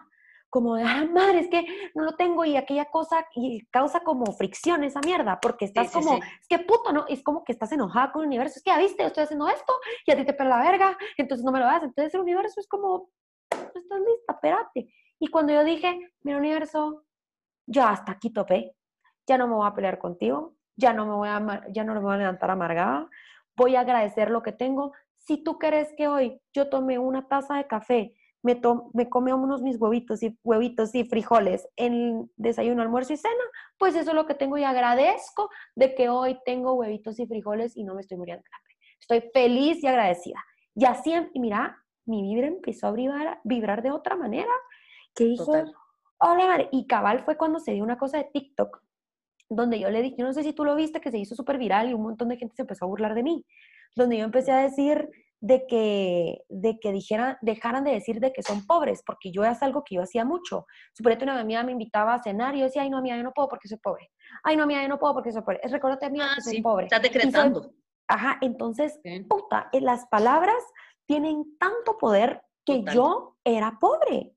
como 0.50 0.76
de, 0.76 0.84
ah, 0.84 1.06
madre, 1.12 1.40
es 1.40 1.48
que 1.48 1.66
no 1.94 2.04
lo 2.04 2.16
tengo 2.16 2.44
y 2.44 2.56
aquella 2.56 2.86
cosa 2.86 3.26
y 3.34 3.66
causa 3.66 4.00
como 4.00 4.32
fricción 4.32 4.84
esa 4.84 5.00
mierda, 5.00 5.38
porque 5.40 5.64
estás 5.64 5.90
como, 5.90 6.14
es 6.16 6.48
que 6.48 6.58
puto, 6.60 6.92
¿no? 6.92 7.04
Es 7.08 7.22
como 7.22 7.44
que 7.44 7.52
estás 7.52 7.72
enojada 7.72 8.12
con 8.12 8.22
el 8.22 8.28
universo, 8.28 8.54
es 8.56 8.62
que 8.62 8.70
ya 8.70 8.78
viste, 8.78 9.02
yo 9.02 9.08
estoy 9.08 9.24
haciendo 9.24 9.48
esto 9.48 9.72
y 10.06 10.12
a 10.12 10.16
ti 10.16 10.24
te 10.24 10.32
pela 10.32 10.58
la 10.58 10.70
verga, 10.70 10.96
entonces 11.16 11.44
no 11.44 11.52
me 11.52 11.58
lo 11.58 11.66
das, 11.66 11.82
entonces 11.82 12.14
el 12.14 12.20
universo 12.20 12.60
es 12.60 12.68
como, 12.68 13.10
no 13.52 13.80
estás 13.80 14.00
lista, 14.00 14.32
espérate. 14.32 14.92
Y 15.18 15.28
cuando 15.28 15.52
yo 15.52 15.64
dije, 15.64 15.98
mira 16.22 16.38
universo, 16.38 17.04
ya 17.66 17.90
hasta 17.90 18.12
aquí 18.12 18.30
topé, 18.32 18.76
ya 19.26 19.38
no 19.38 19.48
me 19.48 19.54
voy 19.54 19.66
a 19.66 19.74
pelear 19.74 19.98
contigo, 19.98 20.54
ya 20.76 20.92
no 20.92 21.06
me 21.06 21.14
voy 21.14 21.28
a, 21.28 21.64
ya 21.70 21.84
no 21.84 21.94
me 21.94 22.00
voy 22.00 22.14
a 22.14 22.18
levantar 22.18 22.50
amargada, 22.50 23.08
voy 23.56 23.76
a 23.76 23.80
agradecer 23.80 24.30
lo 24.30 24.42
que 24.42 24.52
tengo. 24.52 24.92
Si 25.18 25.42
tú 25.42 25.58
quieres 25.58 25.92
que 25.96 26.08
hoy 26.08 26.40
yo 26.54 26.68
tome 26.68 26.98
una 26.98 27.26
taza 27.26 27.56
de 27.56 27.66
café 27.66 28.14
me, 28.46 28.60
me 28.94 29.08
come 29.08 29.34
unos 29.34 29.60
mis 29.60 29.76
huevitos 29.76 30.22
y 30.22 30.38
huevitos 30.44 30.94
y 30.94 31.04
frijoles 31.04 31.68
en 31.74 32.30
desayuno, 32.36 32.80
almuerzo 32.80 33.12
y 33.12 33.16
cena, 33.16 33.34
pues 33.76 33.96
eso 33.96 34.10
es 34.10 34.14
lo 34.14 34.26
que 34.26 34.34
tengo 34.34 34.56
y 34.56 34.62
agradezco 34.62 35.50
de 35.74 35.96
que 35.96 36.08
hoy 36.08 36.38
tengo 36.44 36.74
huevitos 36.74 37.18
y 37.18 37.26
frijoles 37.26 37.76
y 37.76 37.82
no 37.82 37.94
me 37.96 38.02
estoy 38.02 38.16
muriendo 38.16 38.44
de 38.44 38.50
hambre. 38.56 38.76
Estoy 39.00 39.30
feliz 39.32 39.82
y 39.82 39.88
agradecida. 39.88 40.44
Y 40.76 40.84
así, 40.84 41.12
y 41.34 41.40
mira, 41.40 41.82
mi 42.04 42.22
vibra 42.22 42.46
empezó 42.46 42.86
a 42.86 42.92
vibrar, 42.92 43.40
vibrar 43.42 43.82
de 43.82 43.90
otra 43.90 44.14
manera, 44.14 44.52
que 45.12 45.24
dijo, 45.24 45.52
hola, 46.18 46.68
y 46.70 46.86
cabal 46.86 47.24
fue 47.24 47.36
cuando 47.36 47.58
se 47.58 47.72
dio 47.72 47.82
una 47.82 47.98
cosa 47.98 48.18
de 48.18 48.30
TikTok, 48.32 48.80
donde 49.48 49.80
yo 49.80 49.90
le 49.90 50.02
dije, 50.02 50.16
yo 50.18 50.24
no 50.24 50.32
sé 50.32 50.44
si 50.44 50.52
tú 50.52 50.64
lo 50.64 50.76
viste, 50.76 51.00
que 51.00 51.10
se 51.10 51.18
hizo 51.18 51.34
súper 51.34 51.58
viral 51.58 51.90
y 51.90 51.94
un 51.94 52.02
montón 52.02 52.28
de 52.28 52.36
gente 52.36 52.54
se 52.54 52.62
empezó 52.62 52.84
a 52.84 52.88
burlar 52.88 53.14
de 53.14 53.24
mí, 53.24 53.44
donde 53.96 54.18
yo 54.18 54.24
empecé 54.24 54.52
a 54.52 54.58
decir 54.58 55.10
de 55.40 55.66
que, 55.66 56.44
de 56.48 56.78
que 56.78 56.92
dijeran, 56.92 57.36
dejaran 57.42 57.84
de 57.84 57.92
decir 57.92 58.20
de 58.20 58.32
que 58.32 58.42
son 58.42 58.66
pobres, 58.66 59.02
porque 59.04 59.30
yo 59.30 59.44
es 59.44 59.62
algo 59.62 59.84
que 59.84 59.96
yo 59.96 60.02
hacía 60.02 60.24
mucho. 60.24 60.66
Suponete 60.94 61.24
una 61.24 61.38
amiga 61.38 61.62
me 61.62 61.72
invitaba 61.72 62.14
a 62.14 62.22
cenar 62.22 62.54
y 62.54 62.60
yo 62.60 62.64
decía, 62.64 62.82
ay, 62.82 62.90
no, 62.90 62.98
amiga, 62.98 63.16
yo 63.16 63.22
no 63.22 63.32
puedo 63.32 63.48
porque 63.48 63.68
soy 63.68 63.78
pobre. 63.78 64.10
Ay, 64.42 64.56
no, 64.56 64.64
amiga, 64.64 64.82
yo 64.82 64.88
no 64.88 64.98
puedo 64.98 65.14
porque 65.14 65.32
soy 65.32 65.42
pobre. 65.42 65.60
Es 65.62 65.70
recordate, 65.70 66.06
amiga, 66.06 66.28
ah, 66.30 66.34
que 66.36 66.42
soy 66.42 66.62
pobre. 66.62 66.86
Estás 66.86 67.02
decretando. 67.02 67.72
ajá, 68.08 68.38
entonces, 68.40 68.98
puta, 69.28 69.68
eh, 69.72 69.80
las 69.80 70.06
palabras 70.06 70.62
tienen 71.06 71.56
tanto 71.58 71.98
poder 71.98 72.42
que 72.64 72.82
yo 72.92 73.36
era 73.44 73.78
pobre. 73.80 74.32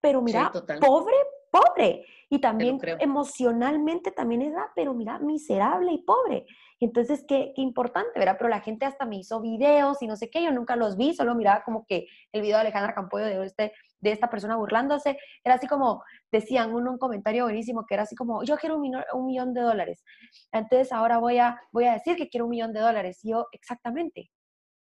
Pero 0.00 0.20
mira, 0.20 0.52
pobre, 0.80 1.16
pobre. 1.54 2.04
Y 2.30 2.40
también 2.40 2.80
emocionalmente 2.98 4.10
también 4.10 4.42
era, 4.42 4.72
pero 4.74 4.92
mira, 4.92 5.20
miserable 5.20 5.92
y 5.92 5.98
pobre. 5.98 6.46
Entonces, 6.80 7.24
qué, 7.28 7.52
qué, 7.54 7.62
importante, 7.62 8.18
¿verdad? 8.18 8.34
Pero 8.36 8.50
la 8.50 8.60
gente 8.60 8.86
hasta 8.86 9.06
me 9.06 9.18
hizo 9.18 9.40
videos 9.40 10.02
y 10.02 10.08
no 10.08 10.16
sé 10.16 10.30
qué, 10.30 10.42
yo 10.42 10.50
nunca 10.50 10.74
los 10.74 10.96
vi, 10.96 11.14
solo 11.14 11.36
miraba 11.36 11.62
como 11.62 11.86
que 11.86 12.06
el 12.32 12.42
video 12.42 12.56
de 12.56 12.62
Alejandra 12.62 12.94
Campoyo 12.94 13.26
de, 13.26 13.44
este, 13.44 13.72
de 14.00 14.10
esta 14.10 14.28
persona 14.28 14.56
burlándose. 14.56 15.16
Era 15.44 15.54
así 15.54 15.68
como, 15.68 16.02
decían 16.32 16.74
uno 16.74 16.90
un 16.90 16.98
comentario 16.98 17.44
buenísimo 17.44 17.86
que 17.86 17.94
era 17.94 18.02
así 18.02 18.16
como, 18.16 18.42
yo 18.42 18.56
quiero 18.56 18.76
un, 18.76 18.96
un 19.12 19.26
millón 19.26 19.54
de 19.54 19.60
dólares. 19.60 20.02
Entonces, 20.50 20.90
ahora 20.92 21.18
voy 21.18 21.38
a, 21.38 21.60
voy 21.70 21.84
a 21.84 21.92
decir 21.92 22.16
que 22.16 22.28
quiero 22.28 22.46
un 22.46 22.50
millón 22.50 22.72
de 22.72 22.80
dólares. 22.80 23.20
Y 23.22 23.30
yo, 23.30 23.46
exactamente. 23.52 24.32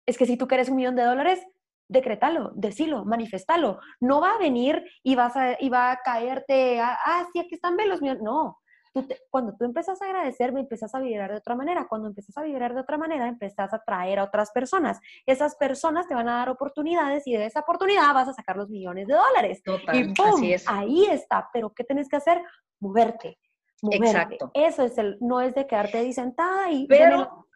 Es 0.05 0.17
que 0.17 0.25
si 0.25 0.37
tú 0.37 0.47
quieres 0.47 0.69
un 0.69 0.77
millón 0.77 0.95
de 0.95 1.03
dólares, 1.03 1.45
decretalo, 1.91 2.51
decilo, 2.55 3.03
manifestalo. 3.03 3.79
No 3.99 4.21
va 4.21 4.31
a 4.31 4.37
venir 4.37 4.83
y, 5.03 5.15
vas 5.15 5.35
a, 5.35 5.57
y 5.59 5.69
va 5.69 5.91
a 5.91 5.97
caerte, 5.97 6.79
ah, 6.79 7.27
sí, 7.31 7.39
aquí 7.39 7.55
están 7.55 7.75
los 7.85 8.01
millones. 8.01 8.23
No, 8.23 8.59
tú 8.93 9.05
cuando 9.29 9.55
tú 9.57 9.65
empiezas 9.65 10.01
a 10.01 10.05
agradecer, 10.05 10.53
me 10.53 10.61
empiezas 10.61 10.95
a 10.95 10.99
vibrar 10.99 11.31
de 11.31 11.37
otra 11.37 11.55
manera. 11.55 11.87
Cuando 11.89 12.07
empiezas 12.07 12.37
a 12.37 12.43
vibrar 12.43 12.73
de 12.73 12.79
otra 12.79 12.97
manera, 12.97 13.27
empiezas 13.27 13.73
a 13.73 13.75
atraer 13.75 14.19
a 14.19 14.23
otras 14.23 14.51
personas. 14.51 14.99
Esas 15.25 15.55
personas 15.55 16.07
te 16.07 16.15
van 16.15 16.29
a 16.29 16.37
dar 16.37 16.49
oportunidades 16.49 17.27
y 17.27 17.33
de 17.35 17.45
esa 17.45 17.59
oportunidad 17.59 18.13
vas 18.13 18.29
a 18.29 18.33
sacar 18.33 18.55
los 18.55 18.69
millones 18.69 19.07
de 19.07 19.13
dólares. 19.13 19.61
y 19.93 20.13
¡pum! 20.13 20.41
Ahí 20.67 21.05
está. 21.05 21.49
Pero 21.51 21.73
¿qué 21.73 21.83
tienes 21.83 22.07
que 22.07 22.15
hacer? 22.15 22.41
Moverte. 22.79 23.37
Moverte. 23.81 24.07
Exacto. 24.07 24.51
Eso 24.53 24.83
es 24.83 24.97
el, 24.97 25.17
no 25.19 25.41
es 25.41 25.53
de 25.55 25.67
quedarte 25.67 25.97
ahí 25.97 26.13
sentada 26.13 26.71
y... 26.71 26.87
Pero 26.87 27.47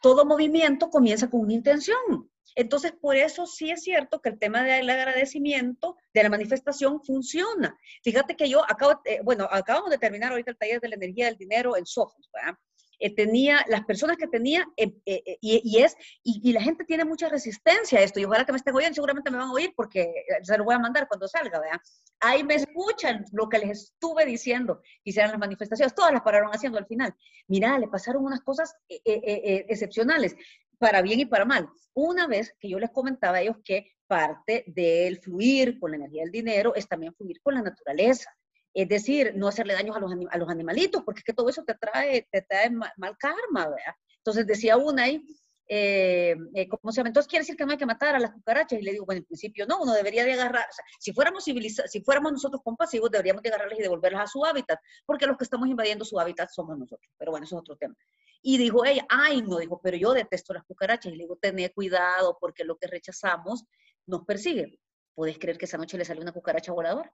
todo 0.00 0.24
movimiento 0.24 0.90
comienza 0.90 1.28
con 1.28 1.40
una 1.40 1.54
intención. 1.54 2.30
Entonces, 2.54 2.92
por 2.92 3.16
eso 3.16 3.46
sí 3.46 3.70
es 3.70 3.82
cierto 3.82 4.20
que 4.20 4.30
el 4.30 4.38
tema 4.38 4.62
del 4.62 4.88
agradecimiento, 4.88 5.96
de 6.12 6.22
la 6.22 6.30
manifestación, 6.30 7.02
funciona. 7.02 7.76
Fíjate 8.02 8.36
que 8.36 8.48
yo 8.48 8.62
acabo, 8.68 9.00
eh, 9.04 9.20
bueno, 9.22 9.48
acabamos 9.50 9.90
de 9.90 9.98
terminar 9.98 10.32
ahorita 10.32 10.50
el 10.50 10.58
taller 10.58 10.80
de 10.80 10.88
la 10.88 10.96
energía 10.96 11.26
del 11.26 11.36
dinero 11.36 11.76
en 11.76 11.86
Sofos, 11.86 12.28
¿verdad? 12.32 12.58
Eh, 13.00 13.14
tenía, 13.14 13.64
las 13.68 13.84
personas 13.84 14.16
que 14.16 14.26
tenía, 14.26 14.66
eh, 14.76 14.92
eh, 15.06 15.38
y, 15.40 15.78
es, 15.78 15.96
y, 16.24 16.52
la 16.52 16.60
gente 16.60 16.84
tiene 16.84 17.04
mucha 17.04 17.28
resistencia 17.28 18.00
a 18.00 18.02
esto, 18.02 18.18
y 18.18 18.24
ojalá 18.24 18.44
que 18.44 18.52
me 18.52 18.58
estén 18.58 18.74
oyendo, 18.74 18.94
seguramente 18.94 19.30
me 19.30 19.38
van 19.38 19.48
a 19.48 19.52
oír 19.52 19.72
porque 19.76 20.12
se 20.42 20.58
lo 20.58 20.64
voy 20.64 20.74
a 20.74 20.80
mandar 20.80 21.06
cuando 21.06 21.28
salga, 21.28 21.60
¿verdad? 21.60 21.80
Ahí 22.20 22.42
me 22.42 22.56
escuchan 22.56 23.24
lo 23.32 23.48
que 23.48 23.58
les 23.58 23.84
estuve 23.84 24.26
diciendo, 24.26 24.80
hicieron 25.04 25.30
las 25.30 25.40
manifestaciones, 25.40 25.94
todas 25.94 26.12
las 26.12 26.22
pararon 26.22 26.50
haciendo 26.50 26.78
al 26.78 26.86
final. 26.86 27.14
Mira, 27.46 27.78
le 27.78 27.86
pasaron 27.86 28.24
unas 28.24 28.40
cosas 28.40 28.74
excepcionales, 28.88 30.34
para 30.78 31.02
bien 31.02 31.20
y 31.20 31.26
para 31.26 31.44
mal. 31.44 31.68
Una 31.94 32.26
vez 32.26 32.54
que 32.58 32.68
yo 32.68 32.78
les 32.78 32.90
comentaba 32.90 33.38
a 33.38 33.40
ellos 33.42 33.56
que 33.64 33.92
parte 34.06 34.64
del 34.66 35.18
fluir 35.18 35.78
con 35.78 35.90
la 35.90 35.98
energía 35.98 36.22
del 36.22 36.32
dinero 36.32 36.74
es 36.74 36.88
también 36.88 37.14
fluir 37.14 37.40
con 37.42 37.54
la 37.54 37.62
naturaleza. 37.62 38.30
Es 38.72 38.88
decir, 38.88 39.32
no 39.34 39.48
hacerle 39.48 39.74
daños 39.74 39.96
a 39.96 40.00
los, 40.00 40.12
a 40.30 40.38
los 40.38 40.48
animalitos, 40.48 41.02
porque 41.04 41.20
es 41.20 41.24
que 41.24 41.32
todo 41.32 41.48
eso 41.48 41.64
te 41.64 41.74
trae, 41.74 42.28
te 42.30 42.42
trae 42.42 42.70
mal, 42.70 43.16
karma, 43.18 43.68
¿verdad? 43.68 43.94
Entonces 44.18 44.46
decía 44.46 44.76
una 44.76 45.04
ahí, 45.04 45.24
eh, 45.68 46.34
eh, 46.54 46.68
¿cómo 46.68 46.90
se 46.90 46.96
llama? 46.96 47.08
Entonces 47.08 47.28
quiere 47.28 47.42
decir 47.42 47.56
que 47.56 47.66
no 47.66 47.72
hay 47.72 47.78
que 47.78 47.86
matar 47.86 48.14
a 48.14 48.18
las 48.18 48.32
cucarachas. 48.32 48.78
Y 48.80 48.82
le 48.82 48.92
digo, 48.92 49.04
bueno, 49.04 49.18
en 49.18 49.24
principio 49.24 49.66
no, 49.66 49.82
uno 49.82 49.92
debería 49.92 50.24
de 50.24 50.32
agarrar, 50.32 50.66
o 50.68 50.72
sea, 50.72 50.84
si 50.98 51.12
fuéramos 51.12 51.44
civilizados, 51.44 51.90
si 51.90 52.00
fuéramos 52.00 52.32
nosotros 52.32 52.62
compasivos, 52.64 53.10
deberíamos 53.10 53.42
de 53.42 53.50
agarrarlas 53.50 53.78
y 53.78 53.82
devolverlas 53.82 54.22
a 54.22 54.26
su 54.26 54.44
hábitat, 54.44 54.80
porque 55.04 55.26
los 55.26 55.36
que 55.36 55.44
estamos 55.44 55.68
invadiendo 55.68 56.04
su 56.04 56.18
hábitat 56.18 56.48
somos 56.50 56.78
nosotros. 56.78 57.12
Pero 57.18 57.30
bueno, 57.30 57.44
eso 57.44 57.56
es 57.56 57.60
otro 57.60 57.76
tema. 57.76 57.94
Y 58.40 58.56
dijo 58.56 58.84
ella, 58.84 59.04
ay, 59.08 59.42
no, 59.42 59.58
dijo, 59.58 59.80
pero 59.82 59.96
yo 59.96 60.12
detesto 60.14 60.54
las 60.54 60.64
cucarachas. 60.64 61.12
Y 61.12 61.16
le 61.16 61.24
digo, 61.24 61.36
tené 61.36 61.70
cuidado, 61.70 62.38
porque 62.40 62.64
lo 62.64 62.76
que 62.76 62.86
rechazamos 62.86 63.64
nos 64.06 64.24
persigue. 64.24 64.78
¿Puedes 65.14 65.38
creer 65.38 65.58
que 65.58 65.64
esa 65.64 65.78
noche 65.78 65.98
le 65.98 66.04
salió 66.04 66.22
una 66.22 66.32
cucaracha 66.32 66.72
voladora? 66.72 67.12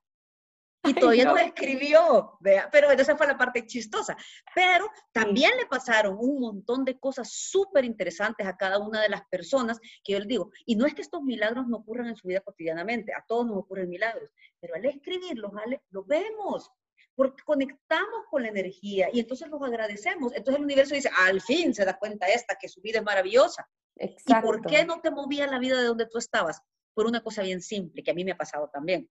Y 0.84 0.94
todavía 0.94 1.24
no. 1.24 1.36
escribió, 1.36 2.36
¿vea? 2.40 2.68
pero 2.70 2.90
esa 2.90 3.16
fue 3.16 3.26
la 3.26 3.38
parte 3.38 3.66
chistosa. 3.66 4.16
Pero 4.54 4.88
también 5.12 5.56
le 5.56 5.66
pasaron 5.66 6.16
un 6.18 6.40
montón 6.40 6.84
de 6.84 6.98
cosas 6.98 7.30
súper 7.32 7.84
interesantes 7.84 8.46
a 8.46 8.56
cada 8.56 8.78
una 8.78 9.00
de 9.00 9.08
las 9.08 9.22
personas 9.28 9.80
que 10.02 10.12
yo 10.12 10.18
les 10.18 10.28
digo, 10.28 10.50
y 10.66 10.76
no 10.76 10.86
es 10.86 10.94
que 10.94 11.02
estos 11.02 11.22
milagros 11.22 11.66
no 11.66 11.78
ocurran 11.78 12.08
en 12.08 12.16
su 12.16 12.28
vida 12.28 12.40
cotidianamente, 12.40 13.12
a 13.12 13.24
todos 13.26 13.46
nos 13.46 13.58
ocurren 13.58 13.88
milagros, 13.88 14.30
pero 14.60 14.74
al 14.74 14.84
escribirlos, 14.84 15.52
los 15.90 16.06
vemos, 16.06 16.70
porque 17.14 17.42
conectamos 17.44 18.24
con 18.30 18.42
la 18.42 18.48
energía 18.48 19.08
y 19.12 19.20
entonces 19.20 19.48
los 19.48 19.62
agradecemos. 19.62 20.32
Entonces 20.34 20.58
el 20.58 20.64
universo 20.64 20.94
dice, 20.94 21.10
al 21.16 21.40
fin 21.40 21.74
se 21.74 21.84
da 21.84 21.96
cuenta 21.98 22.26
esta 22.26 22.56
que 22.60 22.68
su 22.68 22.80
vida 22.80 22.98
es 22.98 23.04
maravillosa. 23.04 23.68
¿Y 23.96 24.34
por 24.42 24.66
qué 24.66 24.84
no 24.84 25.00
te 25.00 25.12
movía 25.12 25.46
la 25.46 25.60
vida 25.60 25.78
de 25.78 25.86
donde 25.86 26.06
tú 26.06 26.18
estabas? 26.18 26.60
Por 26.92 27.06
una 27.06 27.22
cosa 27.22 27.42
bien 27.42 27.60
simple, 27.60 28.02
que 28.02 28.10
a 28.10 28.14
mí 28.14 28.24
me 28.24 28.32
ha 28.32 28.36
pasado 28.36 28.68
también 28.72 29.08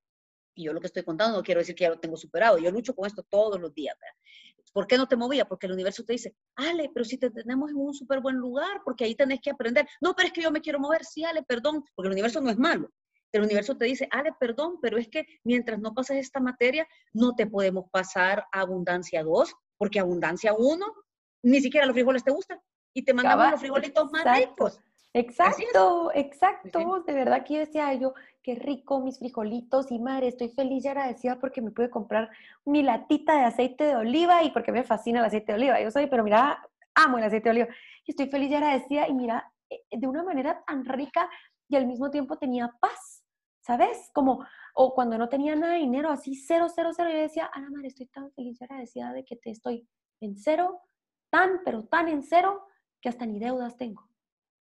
y 0.56 0.66
yo 0.66 0.74
lo 0.74 0.80
que 0.80 0.88
estoy 0.88 1.04
contando 1.04 1.38
no 1.38 1.44
quiero 1.44 1.60
decir 1.60 1.76
que 1.76 1.84
ya 1.84 1.90
lo 1.90 2.00
tengo 2.00 2.18
superado, 2.18 2.58
yo 2.58 2.72
lucho 2.72 2.96
con 2.96 3.06
esto 3.06 3.24
todos 3.24 3.60
los 3.60 3.74
días. 3.74 3.96
¿Por 4.72 4.88
qué 4.88 4.98
no 4.98 5.08
te 5.08 5.16
movía? 5.16 5.46
Porque 5.46 5.68
el 5.68 5.74
universo 5.74 6.04
te 6.04 6.14
dice, 6.14 6.36
Ale, 6.56 6.90
pero 6.94 7.06
si 7.06 7.18
te 7.18 7.30
tenemos 7.30 7.70
en 7.70 7.78
un 7.78 7.94
súper 7.94 8.22
buen 8.22 8.38
lugar, 8.38 8.82
porque 8.84 9.06
ahí 9.06 9.14
tenés 9.14 9.40
que 9.40 9.52
aprender. 9.52 9.88
No, 10.02 10.16
pero 10.16 10.28
es 10.28 10.34
que 10.34 10.42
yo 10.42 10.52
me 10.52 10.62
quiero 10.62 10.80
mover, 10.80 11.06
sí, 11.06 11.24
Ale, 11.24 11.44
perdón, 11.44 11.84
porque 11.94 12.08
el 12.08 12.14
universo 12.14 12.42
no 12.42 12.50
es 12.50 12.58
malo. 12.58 12.92
El 13.32 13.44
universo 13.44 13.78
te 13.78 13.86
dice, 13.86 14.08
Ale, 14.12 14.32
perdón, 14.40 14.80
pero 14.82 14.98
es 14.98 15.08
que 15.08 15.26
mientras 15.44 15.80
no 15.80 15.94
pases 15.94 16.18
esta 16.18 16.40
materia, 16.40 16.88
no 17.14 17.36
te 17.36 17.46
podemos 17.46 17.86
pasar 17.92 18.46
a 18.52 18.62
abundancia 18.62 19.24
2, 19.24 19.54
porque 19.78 20.00
abundancia 20.00 20.54
1, 20.58 20.86
ni 21.44 21.62
siquiera 21.62 21.86
los 21.86 21.94
frijoles 21.94 22.24
te 22.24 22.32
gustan. 22.32 22.60
Y 22.96 23.04
te 23.04 23.14
mandamos 23.14 23.52
los 23.52 23.60
frijolitos 23.60 24.12
más 24.12 24.40
ricos. 24.40 24.80
Exacto, 25.14 26.12
exacto. 26.16 27.04
De 27.06 27.14
verdad 27.14 27.46
que 27.46 27.54
yo 27.54 27.60
decía 27.60 27.94
yo, 27.94 28.16
qué 28.42 28.56
rico 28.56 29.00
mis 29.00 29.20
frijolitos 29.20 29.92
y 29.92 30.00
madre, 30.00 30.30
estoy 30.30 30.50
feliz 30.50 30.84
y 30.84 30.88
agradecida 30.88 31.40
porque 31.40 31.62
me 31.62 31.70
pude 31.70 31.92
comprar 31.92 32.32
mi 32.66 32.82
latita 32.82 33.38
de 33.38 33.44
aceite 33.44 33.84
de 33.84 33.96
oliva 33.96 34.44
y 34.44 34.50
porque 34.50 34.72
me 34.72 34.84
fascina 34.84 35.20
el 35.20 35.26
aceite 35.26 35.52
de 35.52 35.60
oliva. 35.60 35.80
Yo 35.82 35.92
soy, 35.92 36.08
pero 36.08 36.24
mira, 36.24 36.68
amo 36.96 37.20
el 37.20 37.26
aceite 37.26 37.50
de 37.50 37.52
oliva. 37.52 37.68
Y 38.06 38.12
estoy 38.12 38.28
feliz 38.28 38.50
y 38.50 38.56
agradecida 38.56 39.08
y 39.08 39.14
mira, 39.14 39.54
eh, 39.70 39.84
de 39.92 40.08
una 40.08 40.24
manera 40.24 40.64
tan 40.66 40.84
rica 40.84 41.30
y 41.70 41.76
al 41.76 41.86
mismo 41.86 42.10
tiempo 42.10 42.38
tenía 42.38 42.76
paz, 42.80 43.24
¿sabes? 43.62 44.10
Como, 44.14 44.44
o 44.74 44.96
cuando 44.96 45.20
no 45.20 45.30
tenía 45.30 45.56
nada 45.56 45.74
de 45.74 45.80
dinero, 45.80 46.10
así 46.10 46.36
cero, 46.36 46.68
cero, 46.74 46.90
cero, 46.96 47.10
yo 47.12 47.20
decía, 47.20 47.52
Ana 47.54 47.70
madre, 47.70 47.90
estoy 47.90 48.08
tan 48.08 48.32
feliz 48.32 48.60
y 48.60 48.64
agradecida 48.64 49.14
de 49.14 49.24
que 49.24 49.36
te 49.36 49.52
estoy 49.52 49.88
en 50.22 50.36
cero, 50.38 50.82
tan, 51.30 51.62
pero 51.64 51.84
tan 51.84 52.08
en 52.08 52.24
cero, 52.24 52.66
que 53.00 53.10
hasta 53.10 53.28
ni 53.28 53.38
deudas 53.38 53.78
tengo 53.78 54.13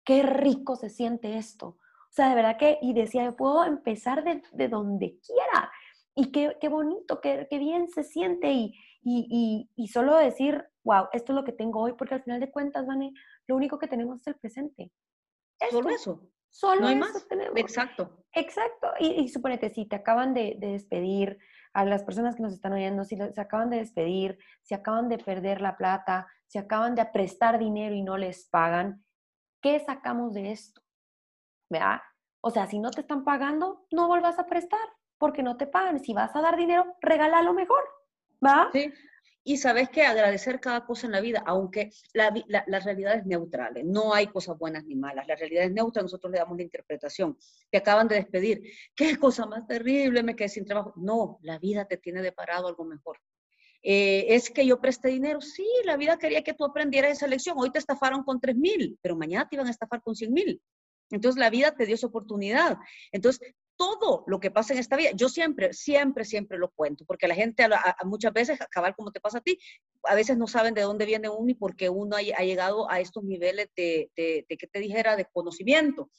qué 0.05 0.23
rico 0.23 0.77
se 0.77 0.91
siente 0.91 1.37
esto. 1.37 1.67
O 1.67 2.15
sea, 2.15 2.29
de 2.29 2.35
verdad 2.35 2.59
que, 2.59 2.79
y 2.83 2.93
decía, 2.93 3.25
yo 3.25 3.37
puedo 3.37 3.65
empezar 3.65 4.23
de, 4.25 4.43
de 4.53 4.69
donde 4.69 5.19
quiera. 5.21 5.73
Y 6.15 6.31
qué, 6.31 6.57
qué 6.61 6.69
bonito, 6.69 7.21
qué, 7.21 7.47
qué, 7.49 7.59
bien 7.59 7.89
se 7.89 8.05
siente. 8.05 8.53
Y, 8.53 8.75
y, 9.03 9.71
y, 9.75 9.89
solo 9.89 10.17
decir, 10.17 10.63
wow, 10.85 11.07
esto 11.13 11.33
es 11.33 11.37
lo 11.37 11.45
que 11.45 11.53
tengo 11.53 11.81
hoy, 11.81 11.95
porque 11.95 12.15
al 12.15 12.23
final 12.23 12.39
de 12.39 12.51
cuentas, 12.51 12.87
Vane, 12.87 13.13
lo 13.47 13.57
único 13.57 13.79
que 13.79 13.89
tenemos 13.89 14.21
es 14.21 14.27
el 14.27 14.35
presente. 14.37 14.93
Solo 15.71 15.89
eso. 15.89 16.29
Solo 16.51 16.83
no 16.83 16.89
hay 16.89 16.97
más. 16.97 17.27
tenemos. 17.29 17.57
Exacto. 17.57 18.25
Exacto. 18.35 18.89
Y, 19.01 19.23
y 19.23 19.29
suponete, 19.29 19.71
si 19.71 19.87
te 19.87 19.97
acaban 19.97 20.35
de, 20.35 20.57
de, 20.59 20.73
despedir, 20.73 21.39
a 21.75 21.85
las 21.85 22.05
personas 22.05 22.37
que 22.37 22.43
nos 22.43 22.53
están 22.53 22.73
oyendo, 22.73 23.05
si 23.05 23.17
se 23.17 23.41
acaban 23.41 23.71
de 23.71 23.79
despedir, 23.79 24.39
si 24.63 24.75
acaban 24.75 25.09
de 25.09 25.19
perder 25.19 25.61
la 25.61 25.77
plata, 25.77 26.29
si 26.47 26.59
acaban 26.59 26.95
de 26.95 27.05
prestar 27.07 27.59
dinero 27.59 27.95
y 27.95 28.03
no 28.03 28.19
les 28.19 28.47
pagan, 28.49 29.03
¿qué 29.63 29.81
sacamos 29.81 30.35
de 30.35 30.53
esto? 30.53 30.83
¿Verdad? 31.71 32.01
O 32.43 32.51
sea, 32.51 32.67
si 32.67 32.79
no 32.79 32.91
te 32.91 33.01
están 33.01 33.25
pagando, 33.25 33.87
no 33.91 34.09
vuelvas 34.09 34.39
a 34.39 34.47
prestar 34.47 34.81
porque 35.17 35.43
no 35.43 35.57
te 35.57 35.67
pagan. 35.67 36.01
Si 36.01 36.13
vas 36.13 36.35
a 36.35 36.41
dar 36.41 36.57
dinero, 36.57 36.97
regálalo 37.01 37.55
mejor. 37.55 37.83
¿Va? 38.45 38.69
Sí. 38.73 38.93
Y 39.45 39.57
sabes 39.57 39.89
que 39.89 40.03
agradecer 40.03 40.61
cada 40.61 40.85
cosa 40.85 41.07
en 41.07 41.13
la 41.13 41.21
vida, 41.21 41.43
aunque 41.47 41.91
la, 42.13 42.33
la, 42.47 42.79
realidad 42.79 43.17
es 43.17 43.27
neutral, 43.27 43.77
¿eh? 43.77 43.83
no 43.83 44.15
hay 44.15 44.29
cosas 44.29 44.57
buenas 44.57 44.85
ni 44.85 44.95
malas, 44.95 45.27
la 45.27 45.35
realidad 45.35 45.65
es 45.65 45.73
neutra, 45.73 46.01
nosotros 46.01 46.31
le 46.31 46.39
damos 46.39 46.57
la 46.57 46.63
interpretación. 46.63 47.37
Te 47.69 47.79
acaban 47.79 48.07
de 48.07 48.17
despedir, 48.17 48.63
qué 48.95 49.17
cosa 49.19 49.45
más 49.47 49.67
terrible, 49.67 50.23
me 50.23 50.37
quedé 50.37 50.49
sin 50.49 50.65
trabajo. 50.65 50.93
No, 50.95 51.39
la 51.43 51.59
vida 51.59 51.87
te 51.87 51.97
tiene 51.97 52.23
deparado 52.23 52.69
algo 52.69 52.85
mejor. 52.85 53.19
Eh, 53.83 54.27
es 54.29 54.51
que 54.51 54.67
yo 54.67 54.81
presté 54.81 55.09
dinero. 55.09 55.41
Sí, 55.41 55.67
la 55.85 55.97
vida 55.97 56.19
quería 56.19 56.43
que 56.43 56.55
tú 56.55 56.65
aprendieras 56.65 57.13
esa 57.13 57.27
lección. 57.27 57.57
Hoy 57.59 57.71
te 57.71 57.79
estafaron 57.79 58.23
con 58.23 58.41
3 58.41 58.57
mil, 58.57 58.99
pero 59.03 59.17
mañana 59.17 59.49
te 59.49 59.57
iban 59.57 59.67
a 59.67 59.71
estafar 59.71 60.03
con 60.03 60.15
100 60.15 60.33
mil. 60.33 60.63
Entonces 61.11 61.39
la 61.39 61.51
vida 61.51 61.75
te 61.75 61.87
dio 61.87 61.95
esa 61.95 62.07
oportunidad. 62.07 62.79
Entonces, 63.11 63.55
todo 63.77 64.25
lo 64.27 64.39
que 64.41 64.51
pasa 64.51 64.73
en 64.73 64.79
esta 64.79 64.97
vida, 64.97 65.11
yo 65.13 65.29
siempre, 65.29 65.73
siempre, 65.73 66.25
siempre 66.25 66.59
lo 66.59 66.71
cuento, 66.71 67.05
porque 67.05 67.27
la 67.27 67.35
gente 67.35 67.67
muchas 68.05 68.33
veces, 68.33 68.61
acabar 68.61 68.95
como 68.95 69.11
te 69.11 69.21
pasa 69.21 69.39
a 69.39 69.41
ti, 69.41 69.59
a 70.05 70.15
veces 70.15 70.37
no 70.37 70.47
saben 70.47 70.75
de 70.75 70.83
dónde 70.83 71.05
viene 71.05 71.29
uno 71.29 71.51
y 71.51 71.55
por 71.55 71.75
qué 71.75 71.89
uno 71.89 72.17
ha, 72.17 72.21
llegado 72.21 72.91
a 72.91 73.01
estos 73.01 73.25
niveles 73.25 73.69
de, 73.77 74.11
de, 74.17 74.47
que 74.57 74.67
te 74.67 74.79
dijera, 74.79 75.17
de 75.17 75.27
conocimiento. 75.33 76.11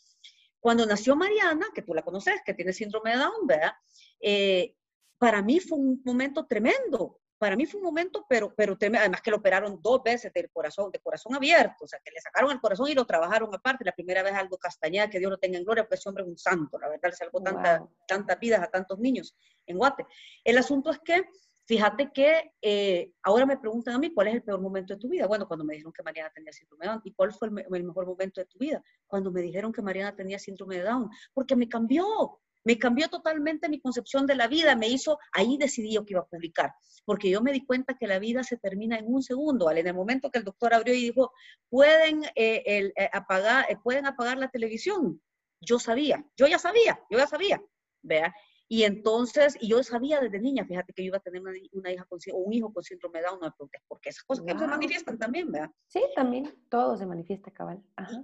Cuando 0.60 0.86
nació 0.86 1.16
Mariana, 1.16 1.68
que 1.74 1.82
tú 1.82 1.94
la 1.94 2.02
conoces, 2.02 2.42
que 2.46 2.54
tiene 2.54 2.74
síndrome 2.74 3.12
de 3.12 3.18
Down, 3.18 3.48
¿verdad? 3.48 3.74
Eh, 4.20 4.76
para 5.18 5.42
mí 5.42 5.60
fue 5.60 5.78
un 5.78 6.02
momento 6.04 6.46
tremendo, 6.46 7.22
para 7.44 7.58
mí 7.58 7.66
fue 7.66 7.82
un 7.82 7.88
momento, 7.88 8.26
pero, 8.30 8.56
pero 8.56 8.78
además 8.80 9.22
que 9.22 9.30
lo 9.30 9.36
operaron 9.36 9.78
dos 9.82 10.02
veces 10.02 10.32
del 10.32 10.50
corazón, 10.50 10.90
de 10.92 11.00
corazón 11.00 11.36
abierto, 11.36 11.84
o 11.84 11.88
sea, 11.90 12.00
que 12.00 12.10
le 12.10 12.22
sacaron 12.22 12.52
el 12.52 12.62
corazón 12.62 12.88
y 12.88 12.94
lo 12.94 13.04
trabajaron 13.04 13.54
aparte. 13.54 13.84
La 13.84 13.92
primera 13.92 14.24
vez 14.24 14.34
algo 14.34 14.58
castañeda, 14.58 15.10
que 15.10 15.20
Dios 15.20 15.30
lo 15.30 15.38
tenga 15.38 15.58
en 15.58 15.66
gloria, 15.66 15.86
pues 15.86 16.00
ese 16.00 16.08
hombre 16.08 16.24
es 16.24 16.30
un 16.30 16.38
santo, 16.38 16.80
la 16.80 16.88
verdad, 16.88 17.10
le 17.10 17.16
salvó 17.18 17.42
tanta, 17.42 17.86
tantas 18.08 18.40
vidas 18.40 18.62
a 18.62 18.68
tantos 18.68 18.98
niños 18.98 19.36
en 19.66 19.78
Guate. 19.78 20.06
El 20.42 20.58
asunto 20.58 20.90
es 20.90 21.00
que, 21.00 21.26
fíjate 21.66 22.14
que 22.14 22.54
eh, 22.62 23.12
ahora 23.24 23.46
me 23.46 23.58
preguntan 23.58 23.96
a 23.96 24.00
mí, 24.00 24.14
¿cuál 24.14 24.30
es 24.30 24.36
el 24.36 24.44
peor 24.44 24.62
momento 24.62 24.94
de 24.94 25.02
tu 25.02 25.10
vida? 25.10 25.28
Bueno, 25.28 25.46
cuando 25.46 25.66
me 25.66 25.74
dijeron 25.74 25.92
que 25.92 26.02
Mariana 26.02 26.32
tenía 26.34 26.54
síndrome 26.54 26.86
de 26.86 26.92
Down. 26.92 27.02
¿Y 27.04 27.12
cuál 27.12 27.34
fue 27.34 27.50
el, 27.50 27.66
el 27.76 27.84
mejor 27.84 28.06
momento 28.06 28.40
de 28.40 28.46
tu 28.46 28.58
vida? 28.58 28.82
Cuando 29.06 29.34
me 29.34 29.42
dijeron 29.42 29.74
que 29.74 29.82
Mariana 29.82 30.16
tenía 30.16 30.40
síndrome 30.40 30.78
de 30.78 30.84
Down, 30.84 31.10
porque 31.34 31.58
me 31.58 31.68
cambió, 31.68 32.40
me 32.64 32.78
cambió 32.78 33.10
totalmente 33.10 33.70
mi 33.70 33.80
concepción 33.80 34.26
de 34.26 34.36
la 34.36 34.48
vida, 34.48 34.76
me 34.76 34.88
hizo, 34.88 35.20
ahí 35.32 35.58
decidí 35.58 35.94
yo 35.94 36.06
que 36.06 36.14
iba 36.14 36.22
a 36.22 36.28
publicar, 36.28 36.74
porque 37.06 37.30
yo 37.30 37.42
me 37.42 37.52
di 37.52 37.66
cuenta 37.66 37.96
que 37.98 38.08
la 38.08 38.20
vida 38.20 38.44
se 38.44 38.58
termina 38.58 38.98
en 38.98 39.06
un 39.08 39.22
segundo, 39.22 39.70
En 39.72 39.88
el 39.88 39.94
momento 39.94 40.32
que 40.32 40.40
el 40.40 40.46
doctor 40.46 40.74
abrió 40.74 40.94
y 40.94 41.02
dijo, 41.02 41.34
pueden, 41.70 42.24
eh, 42.36 42.92
eh, 42.96 43.10
apagar, 43.12 43.66
eh, 43.70 43.78
pueden 43.84 44.06
apagar 44.06 44.38
la 44.38 44.50
televisión, 44.50 45.22
yo 45.60 45.80
sabía, 45.80 46.26
yo 46.38 46.48
ya 46.48 46.60
sabía, 46.60 47.00
yo 47.10 47.18
ya 47.18 47.28
sabía, 47.28 47.62
vea. 48.02 48.34
Y 48.74 48.86
entonces, 48.86 49.56
y 49.62 49.68
yo 49.68 49.84
sabía 49.84 50.20
desde 50.20 50.40
niña, 50.40 50.66
fíjate 50.66 50.94
que 50.94 51.04
yo 51.04 51.10
iba 51.10 51.18
a 51.18 51.20
tener 51.20 51.44
una, 51.44 51.92
hija 51.92 52.06
con, 52.06 52.18
o 52.32 52.38
un 52.38 52.54
hijo 52.54 52.74
con 52.74 52.82
síndrome 52.82 53.20
de 53.20 53.26
Down, 53.26 53.40
no 53.40 53.46
me 53.46 53.52
preguntes, 53.52 53.84
porque 53.88 54.10
esas 54.10 54.24
cosas 54.24 54.44
que 54.48 54.58
se 54.58 54.66
manifiestan 54.66 55.20
también, 55.20 55.52
¿verdad? 55.52 55.70
Sí, 55.86 56.02
también, 56.16 56.52
todo 56.70 56.98
se 56.98 57.06
manifiesta, 57.06 57.52
cabal. 57.52 57.84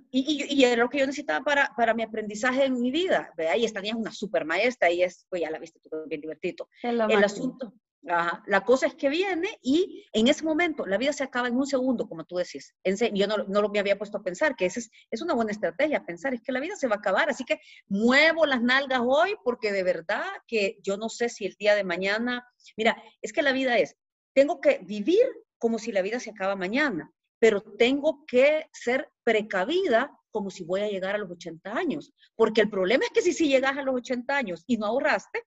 Y, 0.09 0.47
y, 0.49 0.59
y, 0.59 0.65
era 0.65 0.81
lo 0.81 0.89
que 0.89 0.97
yo 0.97 1.05
necesitaba 1.05 1.45
para, 1.45 1.71
para 1.77 1.93
mi 1.93 2.01
aprendizaje 2.01 2.65
en 2.65 2.81
mi 2.81 2.89
vida, 2.89 3.31
¿verdad? 3.37 3.57
Y 3.57 3.65
esta 3.65 3.79
niña 3.79 3.93
es 3.93 3.99
una 3.99 4.11
super 4.11 4.43
maestra 4.43 4.89
y 4.89 5.03
es, 5.03 5.27
pues 5.29 5.43
ya 5.43 5.51
la 5.51 5.59
viste 5.59 5.79
tú, 5.81 5.89
bien 6.07 6.21
divertido. 6.21 6.67
El 6.81 7.23
asunto, 7.23 7.71
la 8.01 8.63
cosa 8.65 8.87
es 8.87 8.95
que 8.95 9.09
viene 9.09 9.59
y 9.61 10.05
en 10.13 10.27
ese 10.27 10.43
momento 10.43 10.85
la 10.85 10.97
vida 10.97 11.11
se 11.11 11.23
acaba 11.23 11.47
en 11.47 11.57
un 11.57 11.67
segundo, 11.67 12.07
como 12.07 12.23
tú 12.23 12.37
decís. 12.37 12.73
yo 13.13 13.27
no, 13.27 13.43
no 13.43 13.69
me 13.69 13.79
había 13.79 13.97
puesto 13.97 14.17
a 14.17 14.23
pensar 14.23 14.55
que 14.55 14.65
es, 14.65 14.89
es 15.11 15.21
una 15.21 15.33
buena 15.33 15.51
estrategia, 15.51 16.05
pensar 16.05 16.33
es 16.33 16.41
que 16.41 16.51
la 16.51 16.59
vida 16.59 16.75
se 16.75 16.87
va 16.87 16.95
a 16.95 16.99
acabar. 16.99 17.29
Así 17.29 17.43
que 17.43 17.59
muevo 17.87 18.45
las 18.45 18.61
nalgas 18.61 19.01
hoy 19.03 19.35
porque 19.43 19.71
de 19.71 19.83
verdad 19.83 20.25
que 20.47 20.77
yo 20.81 20.97
no 20.97 21.09
sé 21.09 21.29
si 21.29 21.45
el 21.45 21.55
día 21.59 21.75
de 21.75 21.83
mañana, 21.83 22.47
mira, 22.77 23.01
es 23.21 23.33
que 23.33 23.41
la 23.41 23.51
vida 23.51 23.77
es, 23.77 23.95
tengo 24.33 24.61
que 24.61 24.79
vivir 24.83 25.27
como 25.57 25.77
si 25.77 25.91
la 25.91 26.01
vida 26.01 26.19
se 26.19 26.31
acaba 26.31 26.55
mañana, 26.55 27.11
pero 27.37 27.61
tengo 27.61 28.25
que 28.25 28.67
ser 28.71 29.11
precavida 29.23 30.15
como 30.31 30.49
si 30.49 30.63
voy 30.63 30.81
a 30.81 30.89
llegar 30.89 31.15
a 31.15 31.17
los 31.17 31.31
80 31.31 31.71
años. 31.71 32.13
Porque 32.35 32.61
el 32.61 32.69
problema 32.69 33.03
es 33.03 33.11
que 33.11 33.21
si, 33.21 33.33
si 33.33 33.49
llegas 33.49 33.77
a 33.77 33.83
los 33.83 33.95
80 33.95 34.35
años 34.35 34.63
y 34.67 34.77
no 34.77 34.85
ahorraste, 34.85 35.43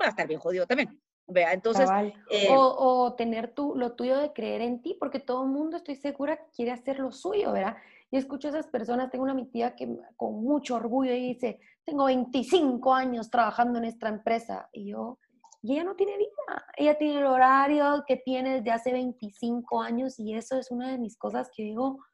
va 0.00 0.06
a 0.06 0.10
estar 0.10 0.28
bien 0.28 0.40
jodido 0.40 0.66
también. 0.66 1.00
Vea, 1.28 1.52
entonces... 1.52 1.88
Eh, 2.30 2.48
o, 2.50 3.14
tener 3.14 3.52
tú, 3.52 3.74
lo 3.76 3.94
tuyo 3.94 4.18
de 4.18 4.32
creer 4.32 4.60
en 4.60 4.80
ti, 4.80 4.96
porque 4.98 5.18
todo 5.18 5.44
el 5.44 5.50
mundo, 5.50 5.76
estoy 5.76 5.96
segura, 5.96 6.38
quiere 6.54 6.72
hacer 6.72 6.98
lo 6.98 7.10
suyo, 7.10 7.52
¿verdad? 7.52 7.76
Y 8.10 8.16
escucho 8.16 8.48
a 8.48 8.50
esas 8.50 8.68
personas, 8.68 9.10
tengo 9.10 9.24
una 9.24 9.34
mi 9.34 9.46
tía 9.46 9.74
que 9.74 9.88
con 10.16 10.42
mucho 10.44 10.76
orgullo 10.76 11.12
dice, 11.12 11.58
tengo 11.84 12.04
25 12.04 12.94
años 12.94 13.30
trabajando 13.30 13.78
en 13.78 13.86
esta 13.86 14.08
empresa. 14.08 14.68
Y 14.72 14.90
yo, 14.90 15.18
y 15.62 15.72
ella 15.72 15.84
no 15.84 15.96
tiene 15.96 16.16
vida, 16.16 16.66
ella 16.76 16.96
tiene 16.96 17.18
el 17.18 17.26
horario 17.26 18.04
que 18.06 18.16
tiene 18.16 18.56
desde 18.56 18.70
hace 18.70 18.92
25 18.92 19.82
años 19.82 20.20
y 20.20 20.34
eso 20.34 20.56
es 20.56 20.70
una 20.70 20.92
de 20.92 20.98
mis 20.98 21.16
cosas 21.16 21.50
que 21.52 21.64
digo, 21.64 22.04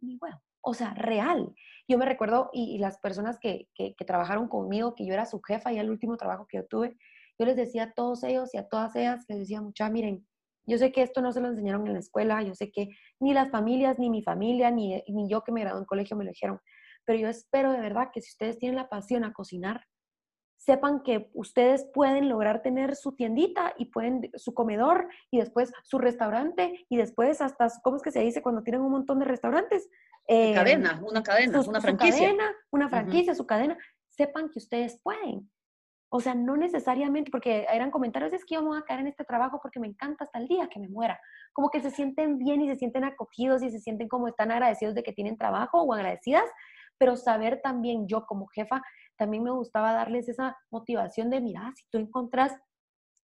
ni 0.00 0.16
bueno, 0.18 0.40
o 0.60 0.72
sea, 0.72 0.94
real. 0.94 1.52
Yo 1.88 1.98
me 1.98 2.06
recuerdo, 2.06 2.50
y, 2.52 2.78
las 2.78 2.98
personas 2.98 3.38
que, 3.40 3.68
que, 3.74 3.94
que, 3.96 4.04
trabajaron 4.04 4.48
conmigo, 4.48 4.94
que 4.94 5.06
yo 5.06 5.14
era 5.14 5.26
su 5.26 5.40
jefa 5.40 5.72
y 5.72 5.78
el 5.78 5.90
último 5.90 6.16
trabajo 6.16 6.46
que 6.48 6.58
yo 6.58 6.66
tuve, 6.66 6.96
yo 7.38 7.46
les 7.46 7.56
decía 7.56 7.84
a 7.84 7.92
todos 7.92 8.22
ellos 8.24 8.54
y 8.54 8.58
a 8.58 8.68
todas 8.68 8.94
ellas, 8.96 9.24
les 9.28 9.40
decía, 9.40 9.60
mucha, 9.60 9.88
miren, 9.90 10.26
yo 10.66 10.78
sé 10.78 10.90
que 10.92 11.02
esto 11.02 11.22
no 11.22 11.32
se 11.32 11.40
lo 11.40 11.48
enseñaron 11.48 11.86
en 11.86 11.92
la 11.92 12.00
escuela, 12.00 12.42
yo 12.42 12.54
sé 12.54 12.70
que 12.70 12.88
ni 13.20 13.32
las 13.32 13.50
familias, 13.50 13.98
ni 13.98 14.10
mi 14.10 14.22
familia, 14.22 14.70
ni, 14.70 15.02
ni 15.08 15.28
yo 15.28 15.42
que 15.42 15.52
me 15.52 15.60
gradué 15.60 15.80
en 15.80 15.86
colegio 15.86 16.16
me 16.16 16.24
lo 16.24 16.30
dijeron, 16.30 16.60
pero 17.04 17.18
yo 17.18 17.28
espero 17.28 17.70
de 17.72 17.80
verdad 17.80 18.08
que 18.12 18.20
si 18.20 18.30
ustedes 18.30 18.58
tienen 18.58 18.76
la 18.76 18.88
pasión 18.88 19.24
a 19.24 19.32
cocinar, 19.32 19.84
sepan 20.56 21.02
que 21.02 21.30
ustedes 21.34 21.86
pueden 21.94 22.28
lograr 22.28 22.62
tener 22.62 22.96
su 22.96 23.14
tiendita 23.14 23.74
y 23.78 23.86
pueden 23.86 24.30
su 24.34 24.54
comedor 24.54 25.08
y 25.30 25.38
después 25.38 25.72
su 25.84 25.98
restaurante 25.98 26.84
y 26.88 26.96
después 26.96 27.40
hasta, 27.40 27.68
¿cómo 27.82 27.98
es 27.98 28.02
que 28.02 28.10
se 28.10 28.20
dice 28.20 28.42
cuando 28.42 28.62
tienen 28.62 28.80
un 28.80 28.90
montón 28.90 29.20
de 29.20 29.26
restaurantes? 29.26 29.88
Eh, 30.26 30.54
cadena, 30.54 31.00
una 31.06 31.22
cadena, 31.22 31.60
una 31.60 31.80
franquicia. 31.80 32.16
Su 32.16 32.24
cadena, 32.24 32.56
una 32.70 32.88
franquicia, 32.88 33.34
su 33.34 33.46
cadena. 33.46 33.78
Sepan 34.08 34.50
que 34.50 34.58
ustedes 34.58 34.98
pueden. 35.02 35.48
O 36.16 36.20
sea, 36.20 36.34
no 36.34 36.56
necesariamente, 36.56 37.30
porque 37.30 37.66
eran 37.70 37.90
comentarios, 37.90 38.32
es 38.32 38.42
que 38.46 38.54
yo 38.54 38.62
me 38.62 38.68
voy 38.68 38.78
a 38.78 38.84
caer 38.84 39.00
en 39.00 39.08
este 39.08 39.22
trabajo 39.24 39.58
porque 39.60 39.78
me 39.78 39.86
encanta 39.86 40.24
hasta 40.24 40.38
el 40.38 40.48
día 40.48 40.66
que 40.66 40.80
me 40.80 40.88
muera. 40.88 41.20
Como 41.52 41.68
que 41.68 41.82
se 41.82 41.90
sienten 41.90 42.38
bien 42.38 42.62
y 42.62 42.68
se 42.68 42.76
sienten 42.76 43.04
acogidos 43.04 43.62
y 43.62 43.70
se 43.70 43.80
sienten 43.80 44.08
como 44.08 44.26
están 44.26 44.50
agradecidos 44.50 44.94
de 44.94 45.02
que 45.02 45.12
tienen 45.12 45.36
trabajo 45.36 45.82
o 45.82 45.92
agradecidas, 45.92 46.46
pero 46.96 47.16
saber 47.16 47.60
también 47.62 48.08
yo 48.08 48.24
como 48.24 48.46
jefa, 48.46 48.82
también 49.18 49.42
me 49.42 49.50
gustaba 49.50 49.92
darles 49.92 50.26
esa 50.30 50.56
motivación 50.70 51.28
de, 51.28 51.42
mira, 51.42 51.70
si 51.76 51.84
tú 51.90 51.98
encontrás 51.98 52.58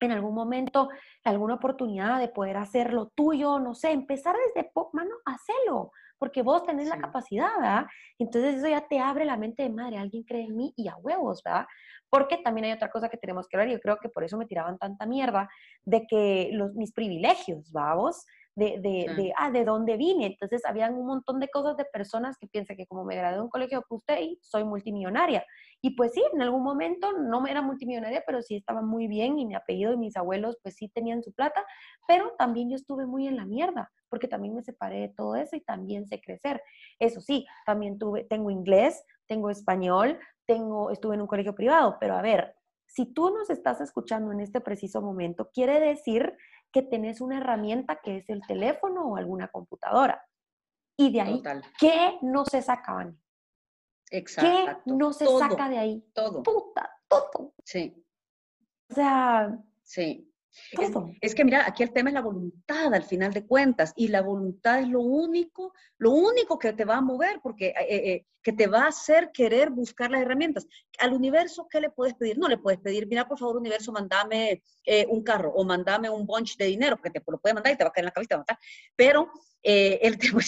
en 0.01 0.12
algún 0.12 0.34
momento 0.34 0.90
alguna 1.24 1.55
oportunidad 1.55 2.18
de 2.18 2.28
poder 2.28 2.59
hacer 2.59 2.93
lo 2.93 3.09
tuyo, 3.09 3.59
no 3.59 3.74
sé, 3.74 3.93
empezar 3.93 4.36
desde, 4.55 4.70
mano, 4.93 5.14
hacelo, 5.24 5.93
porque 6.23 6.43
vos 6.43 6.62
tenés 6.62 6.87
la 6.87 7.01
capacidad, 7.01 7.49
¿verdad? 7.57 7.87
Entonces 8.16 8.55
eso 8.55 8.68
ya 8.68 8.87
te 8.87 9.01
abre 9.01 9.25
la 9.25 9.37
mente 9.37 9.64
de 9.64 9.70
madre, 9.70 9.99
alguien 9.99 10.23
cree 10.23 10.45
en 10.45 10.57
mí 10.57 10.73
y 10.77 10.87
a 10.87 10.95
huevos, 10.95 11.43
¿verdad? 11.43 11.66
Porque 12.09 12.37
también 12.37 12.66
hay 12.66 12.70
otra 12.70 12.93
cosa 12.93 13.09
que 13.09 13.16
tenemos 13.16 13.49
que 13.49 13.57
ver, 13.57 13.68
yo 13.68 13.81
creo 13.81 13.97
que 14.01 14.09
por 14.09 14.23
eso 14.23 14.39
me 14.39 14.47
tiraban 14.47 14.79
tanta 14.79 15.05
mierda, 15.05 15.49
de 15.85 16.07
que 16.07 16.51
los, 16.53 16.75
mis 16.75 16.93
privilegios, 16.93 17.73
vamos, 17.73 18.25
de, 18.55 18.79
de, 18.79 19.12
de, 19.16 19.33
ah, 19.37 19.51
de 19.51 19.64
dónde 19.64 19.97
vine. 19.97 20.27
Entonces, 20.27 20.64
habían 20.64 20.95
un 20.95 21.07
montón 21.07 21.41
de 21.41 21.49
cosas 21.49 21.77
de 21.77 21.87
personas 21.87 22.39
que 22.39 22.47
piensan 22.47 22.77
que 22.77 22.87
como 22.87 23.05
me 23.05 23.16
gradué 23.16 23.39
de 23.39 23.43
un 23.43 23.51
colegio 23.51 23.85
de 24.07 24.39
soy 24.43 24.62
multimillonaria. 24.62 25.45
Y 25.85 25.97
pues 25.97 26.12
sí, 26.12 26.22
en 26.33 26.41
algún 26.41 26.62
momento 26.62 27.12
no 27.12 27.41
me 27.41 27.51
era 27.51 27.61
multimillonaria, 27.61 28.22
pero 28.24 28.41
sí 28.41 28.55
estaba 28.55 28.83
muy 28.83 29.09
bien 29.09 29.37
y 29.39 29.47
mi 29.47 29.57
apellido 29.57 29.93
y 29.93 29.97
mis 29.97 30.16
abuelos 30.16 30.57
pues 30.62 30.76
sí 30.76 30.89
tenían 30.89 31.24
su 31.24 31.33
plata, 31.33 31.66
pero 32.07 32.35
también 32.39 32.70
yo 32.70 32.76
estuve 32.76 33.05
muy 33.05 33.26
en 33.26 33.37
la 33.37 33.45
mierda, 33.45 33.91
porque 34.09 34.28
también 34.28 34.55
me 34.55 34.62
separé 34.62 35.01
de 35.01 35.09
todo 35.09 35.35
eso 35.35 35.57
y 35.57 35.61
también 35.61 36.07
sé 36.07 36.20
crecer. 36.20 36.62
Eso 37.01 37.20
sí, 37.20 37.47
también 37.66 37.99
tuve, 37.99 38.22
tengo 38.24 38.51
inglés, 38.51 39.05
tengo 39.26 39.51
español, 39.51 40.20
tengo, 40.47 40.91
estuve 40.93 41.16
en 41.16 41.22
un 41.22 41.26
colegio 41.26 41.55
privado, 41.55 41.97
pero 41.99 42.14
a 42.14 42.22
ver, 42.22 42.55
si 42.87 43.07
tú 43.07 43.30
nos 43.30 43.51
estás 43.51 43.80
escuchando 43.80 44.30
en 44.30 44.39
este 44.39 44.61
preciso 44.61 45.03
momento, 45.03 45.51
quiere 45.53 45.80
decir 45.80 46.37
que 46.70 46.83
tenés 46.83 47.20
una 47.20 47.39
herramienta 47.39 47.97
que 47.97 48.18
es 48.18 48.28
el 48.30 48.43
teléfono 48.47 49.05
o 49.07 49.16
alguna 49.16 49.49
computadora. 49.49 50.24
Y 50.97 51.12
de 51.12 51.20
ahí, 51.22 51.43
¿qué 51.78 52.18
no 52.22 52.45
se 52.45 52.62
sacaban? 52.62 53.22
Exacto. 54.13 54.83
¿Qué 54.85 54.93
no 54.93 55.13
se 55.13 55.27
saca 55.27 55.69
de 55.69 55.79
ahí? 55.79 56.05
Todo. 56.13 56.43
Puta, 56.43 56.91
todo. 57.09 57.55
Sí. 57.65 58.05
O 58.91 58.95
sea. 58.95 59.59
Sí. 59.83 60.29
Es, 61.23 61.35
que 61.35 61.45
mira, 61.47 61.67
aquí 61.67 61.83
el 61.83 61.93
tema 61.93 62.11
es 62.11 62.15
la 62.15 62.21
voluntad 62.21 62.93
al 62.93 63.05
final 63.05 63.33
de 63.33 63.47
cuentas 63.47 63.95
y 63.97 64.09
la 64.09 64.21
voluntad 64.21 64.81
es 64.81 64.89
lo 64.89 65.01
único, 65.01 65.73
lo 65.97 66.11
único 66.11 66.59
que 66.59 66.75
te 66.75 66.85
va 66.85 66.97
a 66.97 67.01
mover 67.01 67.41
porque 67.43 67.69
eh, 67.69 67.87
eh, 67.89 68.13
eh, 68.13 68.27
que 68.43 68.53
te 68.53 68.67
va 68.67 68.85
a 68.85 68.89
hacer 68.89 69.31
querer 69.33 69.71
buscar 69.71 70.11
las 70.11 70.21
herramientas. 70.21 70.67
Al 70.99 71.15
universo, 71.15 71.67
¿qué 71.71 71.81
le 71.81 71.89
puedes 71.89 72.15
pedir? 72.15 72.39
No 72.39 72.49
le 72.49 72.59
puedes 72.59 72.81
pedir, 72.81 73.07
mira, 73.07 73.27
por 73.27 73.39
favor, 73.39 73.57
universo, 73.57 73.93
mandame 73.93 74.63
un 75.09 75.23
carro 75.23 75.53
o 75.55 75.65
mandame 75.65 76.11
un 76.11 76.27
bunch 76.27 76.57
de 76.59 76.67
dinero, 76.67 76.97
porque 76.97 77.11
te 77.11 77.23
lo 77.27 77.39
puede 77.39 77.55
mandar 77.55 77.73
y 77.73 77.77
te 77.77 77.85
va 77.85 77.89
a 77.89 77.93
caer 77.93 78.03
en 78.03 78.07
la 78.07 78.13
cabeza, 78.13 78.29
te 78.29 78.35
va 78.35 78.41
a 78.41 78.43
matar. 78.43 78.59
Pero 78.95 79.31
el 79.63 80.19
tema, 80.19 80.43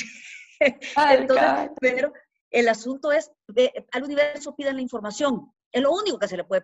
entonces, 1.13 1.71
pero 1.81 2.13
el 2.55 2.69
asunto 2.69 3.11
es, 3.11 3.33
al 3.91 4.05
universo 4.05 4.55
piden 4.55 4.77
la 4.77 4.83
información. 4.83 5.53
Es 5.73 5.83
lo 5.83 5.91
único 5.91 6.21
que 6.21 6.29
se 6.29 6.37
le 6.37 6.45
puede 6.45 6.61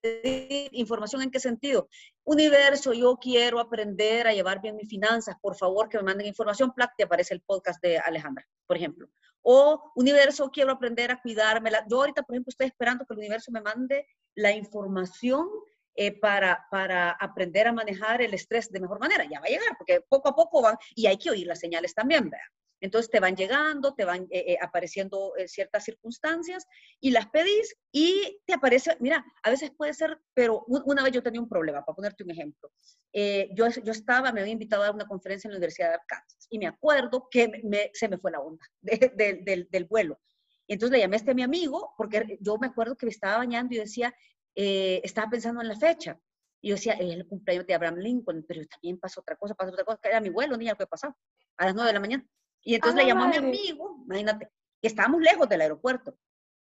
pedir 0.00 0.70
información 0.72 1.20
en 1.20 1.30
qué 1.30 1.38
sentido. 1.38 1.90
Universo, 2.24 2.94
yo 2.94 3.18
quiero 3.18 3.60
aprender 3.60 4.26
a 4.26 4.32
llevar 4.32 4.62
bien 4.62 4.74
mis 4.74 4.88
finanzas, 4.88 5.36
por 5.42 5.54
favor 5.54 5.90
que 5.90 5.98
me 5.98 6.04
manden 6.04 6.26
información. 6.26 6.72
Plac, 6.72 6.94
te 6.96 7.04
aparece 7.04 7.34
el 7.34 7.42
podcast 7.42 7.82
de 7.82 7.98
Alejandra, 7.98 8.48
por 8.66 8.78
ejemplo. 8.78 9.10
O 9.42 9.92
universo, 9.96 10.50
quiero 10.50 10.72
aprender 10.72 11.10
a 11.10 11.20
cuidarme. 11.20 11.70
Yo 11.90 11.98
ahorita, 11.98 12.22
por 12.22 12.34
ejemplo, 12.34 12.48
estoy 12.48 12.68
esperando 12.68 13.04
que 13.04 13.12
el 13.12 13.18
universo 13.18 13.52
me 13.52 13.60
mande 13.60 14.06
la 14.34 14.50
información 14.50 15.46
eh, 15.94 16.18
para, 16.18 16.66
para 16.70 17.10
aprender 17.10 17.68
a 17.68 17.72
manejar 17.72 18.22
el 18.22 18.32
estrés 18.32 18.70
de 18.70 18.80
mejor 18.80 18.98
manera. 18.98 19.24
Ya 19.30 19.40
va 19.40 19.46
a 19.46 19.50
llegar, 19.50 19.76
porque 19.76 20.00
poco 20.08 20.30
a 20.30 20.34
poco 20.34 20.62
van, 20.62 20.78
y 20.94 21.04
hay 21.04 21.18
que 21.18 21.30
oír 21.30 21.46
las 21.46 21.60
señales 21.60 21.92
también, 21.92 22.30
¿verdad? 22.30 22.46
Entonces 22.84 23.10
te 23.10 23.18
van 23.18 23.34
llegando, 23.34 23.94
te 23.94 24.04
van 24.04 24.24
eh, 24.24 24.44
eh, 24.52 24.58
apareciendo 24.60 25.34
eh, 25.38 25.48
ciertas 25.48 25.84
circunstancias 25.84 26.66
y 27.00 27.12
las 27.12 27.30
pedís 27.30 27.74
y 27.90 28.42
te 28.44 28.52
aparece, 28.52 28.94
mira, 29.00 29.24
a 29.42 29.48
veces 29.48 29.70
puede 29.74 29.94
ser, 29.94 30.20
pero 30.34 30.66
una 30.66 31.02
vez 31.02 31.10
yo 31.12 31.22
tenía 31.22 31.40
un 31.40 31.48
problema, 31.48 31.82
para 31.82 31.96
ponerte 31.96 32.24
un 32.24 32.30
ejemplo. 32.32 32.70
yo, 33.14 33.68
yo 33.70 33.92
estaba, 33.92 34.32
me 34.32 34.42
había 34.42 34.52
invitado 34.52 34.82
a 34.82 34.86
dar 34.86 34.94
una 34.94 35.06
conferencia 35.06 35.48
en 35.48 35.52
la 35.52 35.56
Universidad 35.56 35.88
de 35.88 35.94
Arkansas 35.94 36.46
y 36.50 36.58
me 36.58 36.66
acuerdo 36.66 37.26
que 37.30 37.62
se 37.94 38.06
me 38.06 38.18
fue 38.18 38.30
la 38.30 38.40
onda 38.40 38.66
del, 38.82 39.66
del, 39.70 39.84
vuelo. 39.86 40.20
Y 40.66 40.74
entonces 40.74 40.92
le 40.92 40.98
llamé 40.98 41.16
a 41.16 41.20
este 41.20 41.34
mi 41.34 41.42
amigo 41.42 41.94
porque 41.96 42.36
yo 42.38 42.58
me 42.58 42.66
acuerdo 42.66 42.96
que 42.96 43.06
me 43.06 43.12
estaba 43.12 43.38
bañando 43.38 43.74
y 43.74 43.78
decía, 43.78 44.14
estaba 44.54 45.30
pensando 45.30 45.62
en 45.62 45.68
la 45.68 45.76
fecha. 45.76 46.20
Y 46.60 46.68
yo 46.68 46.74
decía, 46.74 46.92
es 46.94 47.14
el 47.14 47.26
cumpleaños 47.26 47.66
de 47.66 47.72
Abraham 47.72 47.96
Lincoln, 47.96 48.44
pero 48.46 48.60
también 48.66 48.98
pasó 48.98 49.20
otra 49.22 49.36
cosa, 49.36 49.54
pasó 49.54 49.70
otra 49.70 49.84
cosa, 49.84 49.98
que 50.02 50.08
era 50.08 50.20
mi 50.20 50.28
vuelo, 50.28 50.58
niña, 50.58 50.74
¿qué 50.74 50.86
pasó? 50.86 51.16
A 51.56 51.64
las 51.64 51.74
nueve 51.74 51.88
de 51.88 51.94
la 51.94 52.00
mañana. 52.00 52.26
Y 52.64 52.74
entonces 52.74 52.96
le 52.96 53.08
llamo 53.08 53.24
a 53.24 53.28
mi 53.28 53.36
amigo, 53.36 54.02
imagínate, 54.04 54.50
que 54.80 54.88
estábamos 54.88 55.20
lejos 55.20 55.48
del 55.48 55.60
aeropuerto. 55.60 56.16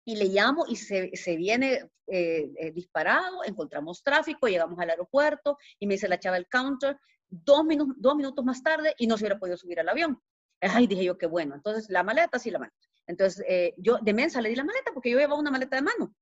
Y 0.04 0.16
le 0.16 0.26
llamo 0.26 0.66
y 0.68 0.78
se, 0.78 1.16
se 1.16 1.36
viene 1.36 1.89
eh, 2.08 2.52
eh, 2.58 2.72
disparado, 2.72 3.44
encontramos 3.46 4.02
tráfico, 4.02 4.48
llegamos 4.48 4.80
al 4.80 4.89
aeropuerto 4.89 5.58
y 5.80 5.86
me 5.86 5.94
dice 5.94 6.08
la 6.08 6.20
chava 6.20 6.38
del 6.38 6.48
counter, 6.48 6.98
dos, 7.30 7.64
minutos 7.64 7.96
dos 8.00 8.16
minutos 8.16 8.44
más 8.44 8.64
tarde 8.64 8.96
y 8.98 9.06
no 9.06 9.18
se 9.18 9.24
hubiera 9.24 9.39
podido 9.39 9.58
subir 9.58 9.80
al 9.80 9.89
avión. 9.89 10.20
Ay, 10.60 10.88
dije 10.88 11.04
yo, 11.04 11.18
qué 11.18 11.28
bueno. 11.28 11.56
Entonces, 11.56 11.89
la 11.89 12.04
maleta, 12.04 12.39
sí, 12.39 12.52
la 12.52 12.60
maleta. 12.60 12.78
Entonces, 13.08 13.44
eh, 13.48 13.74
yo 13.78 13.98
de 14.02 14.14
mensa 14.14 14.42
le 14.42 14.50
di 14.50 14.56
la 14.56 14.64
maleta 14.64 14.92
porque 14.94 15.12
yo 15.12 15.18
llevaba 15.18 15.39
una 15.39 15.52
maleta 15.52 15.76
de 15.76 15.82
mano. 15.82 16.14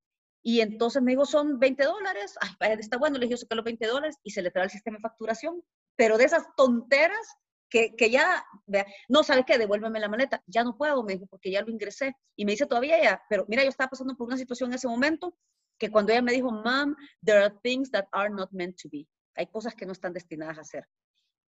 Y 0.42 0.62
entonces 0.62 1.02
me 1.02 1.12
dijo, 1.12 1.26
son 1.26 1.60
20 1.60 1.84
dólares. 1.84 2.36
Ay, 2.60 2.74
está 2.80 2.98
bueno. 2.98 3.18
Le 3.18 3.26
dije, 3.26 3.32
yo 3.32 3.38
saqué 3.38 3.56
los 3.56 3.66
20 3.66 3.88
dólares 3.88 4.18
y 4.24 4.32
se 4.32 4.42
le 4.42 4.52
trae 4.52 4.66
el 4.66 4.72
sistema 4.72 4.98
de 4.98 5.02
facturación. 5.02 5.62
Pero 5.96 6.18
de 6.18 6.26
esas 6.26 6.44
tonteras 6.56 7.28
que, 7.70 7.96
que 7.96 8.10
ya, 8.10 8.44
vea, 8.66 8.86
no, 9.08 9.24
¿sabes 9.24 9.46
qué? 9.46 9.58
Devuélveme 9.58 10.00
la 10.00 10.10
maleta. 10.10 10.44
Ya 10.48 10.64
no 10.64 10.78
puedo, 10.78 11.04
me 11.04 11.14
dijo, 11.14 11.28
porque 11.28 11.52
ya 11.52 11.62
lo 11.62 11.72
ingresé. 11.72 12.16
Y 12.36 12.46
me 12.46 12.54
dice 12.54 12.66
todavía 12.66 13.02
ya, 13.02 13.22
pero 13.30 13.46
mira, 13.48 13.64
yo 13.64 13.70
estaba 13.70 13.90
pasando 13.90 14.16
por 14.16 14.28
una 14.28 14.38
situación 14.38 14.72
en 14.72 14.76
ese 14.76 14.88
momento 14.88 15.36
que 15.78 15.90
cuando 15.90 16.12
ella 16.12 16.22
me 16.22 16.34
dijo, 16.34 16.52
Mom, 16.52 16.96
there 17.24 17.40
are 17.40 17.56
things 17.64 17.90
that 17.92 18.06
are 18.12 18.30
not 18.30 18.52
meant 18.52 18.78
to 18.82 18.90
be. 18.90 19.08
Hay 19.36 19.48
cosas 19.48 19.76
que 19.76 19.86
no 19.86 19.94
están 19.94 20.14
destinadas 20.14 20.58
a 20.58 20.64
ser. 20.64 20.88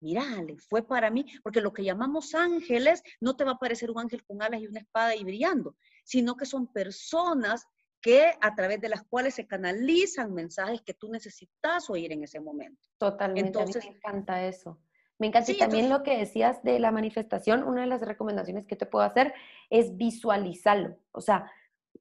Mira, 0.02 0.24
fue 0.70 0.82
para 0.88 1.10
mí, 1.10 1.26
porque 1.44 1.60
lo 1.60 1.74
que 1.74 1.84
llamamos 1.84 2.34
ángeles 2.34 3.04
no 3.20 3.36
te 3.36 3.44
va 3.44 3.52
a 3.52 3.60
parecer 3.60 3.92
un 3.92 4.00
ángel 4.00 4.24
con 4.24 4.42
alas 4.42 4.62
y 4.62 4.68
una 4.68 4.80
espada 4.80 5.16
y 5.16 5.24
brillando, 5.26 5.76
sino 6.06 6.38
que 6.38 6.46
son 6.46 6.72
personas 6.72 7.66
que 8.02 8.32
a 8.40 8.56
través 8.56 8.80
de 8.80 8.88
las 8.88 9.04
cuales 9.04 9.36
se 9.36 9.46
canalizan 9.46 10.34
mensajes 10.34 10.82
que 10.82 10.94
tú 10.94 11.10
necesitas 11.12 11.90
oír 11.90 12.14
en 12.14 12.24
ese 12.24 12.40
momento. 12.40 12.88
Totalmente, 12.98 13.48
entonces, 13.48 13.84
me 13.84 13.92
encanta 13.92 14.46
eso. 14.46 14.80
Me 15.20 15.28
encanta. 15.28 15.52
y 15.52 15.58
también 15.58 15.90
lo 15.90 16.02
que 16.02 16.18
decías 16.18 16.64
de 16.64 16.80
la 16.80 16.92
manifestación, 16.92 17.64
una 17.64 17.82
de 17.82 17.88
las 17.88 18.02
recomendaciones 18.02 18.66
que 18.66 18.76
te 18.76 18.86
puedo 18.86 19.06
hacer 19.06 19.34
es 19.70 19.96
visualizarlo. 19.98 20.96
O 21.12 21.22
sea, 21.22 21.52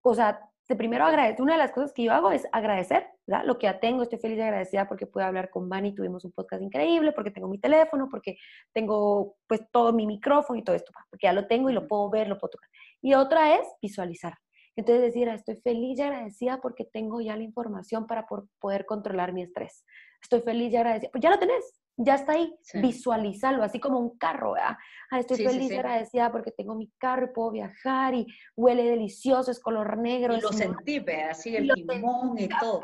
o 0.02 0.14
sea, 0.14 0.48
de 0.68 0.76
primero 0.76 1.04
agradecer. 1.04 1.40
Una 1.42 1.54
de 1.54 1.58
las 1.58 1.72
cosas 1.72 1.92
que 1.92 2.04
yo 2.04 2.12
hago 2.12 2.30
es 2.30 2.46
agradecer, 2.52 3.06
¿verdad? 3.26 3.44
Lo 3.46 3.58
que 3.58 3.66
ya 3.66 3.80
tengo, 3.80 4.02
estoy 4.02 4.18
feliz 4.18 4.38
y 4.38 4.42
agradecida 4.42 4.86
porque 4.86 5.06
pude 5.06 5.24
hablar 5.24 5.50
con 5.50 5.68
Vani, 5.68 5.94
tuvimos 5.94 6.24
un 6.24 6.32
podcast 6.32 6.62
increíble, 6.62 7.12
porque 7.12 7.30
tengo 7.30 7.48
mi 7.48 7.58
teléfono, 7.58 8.08
porque 8.10 8.36
tengo 8.74 9.36
pues 9.46 9.62
todo 9.72 9.92
mi 9.92 10.06
micrófono 10.06 10.58
y 10.58 10.64
todo 10.64 10.76
esto, 10.76 10.92
porque 11.10 11.26
ya 11.26 11.32
lo 11.32 11.46
tengo 11.46 11.70
y 11.70 11.72
lo 11.72 11.88
puedo 11.88 12.10
ver, 12.10 12.28
lo 12.28 12.38
puedo 12.38 12.50
tocar. 12.50 12.68
Y 13.00 13.14
otra 13.14 13.54
es 13.54 13.66
visualizar. 13.80 14.34
Entonces 14.76 15.02
decir, 15.02 15.28
ah, 15.28 15.34
estoy 15.34 15.56
feliz 15.56 15.98
y 15.98 16.02
agradecida 16.02 16.60
porque 16.60 16.84
tengo 16.84 17.20
ya 17.20 17.34
la 17.34 17.42
información 17.42 18.06
para 18.06 18.26
poder 18.60 18.86
controlar 18.86 19.32
mi 19.32 19.42
estrés. 19.42 19.84
Estoy 20.22 20.40
feliz 20.42 20.72
y 20.72 20.76
agradecida. 20.76 21.10
Pues 21.10 21.22
ya 21.22 21.30
lo 21.30 21.38
tenés, 21.38 21.64
ya 22.00 22.14
está 22.14 22.32
ahí, 22.32 22.54
visualizarlo, 22.74 23.64
así 23.64 23.80
como 23.80 23.98
un 23.98 24.16
carro, 24.16 24.52
¿verdad? 24.52 24.76
Ah, 25.10 25.18
estoy 25.18 25.38
feliz 25.38 25.70
y 25.70 25.74
agradecida 25.74 26.30
porque 26.30 26.52
tengo 26.52 26.76
mi 26.76 26.88
carro 26.96 27.26
y 27.26 27.34
puedo 27.34 27.50
viajar 27.50 28.14
y 28.14 28.26
huele 28.56 28.84
delicioso, 28.84 29.50
es 29.50 29.58
color 29.58 29.98
negro. 29.98 30.36
Y 30.36 30.40
lo 30.40 30.52
sentí, 30.52 31.04
así 31.28 31.56
el 31.56 31.66
limón 31.66 32.38
y 32.38 32.48
todo. 32.48 32.80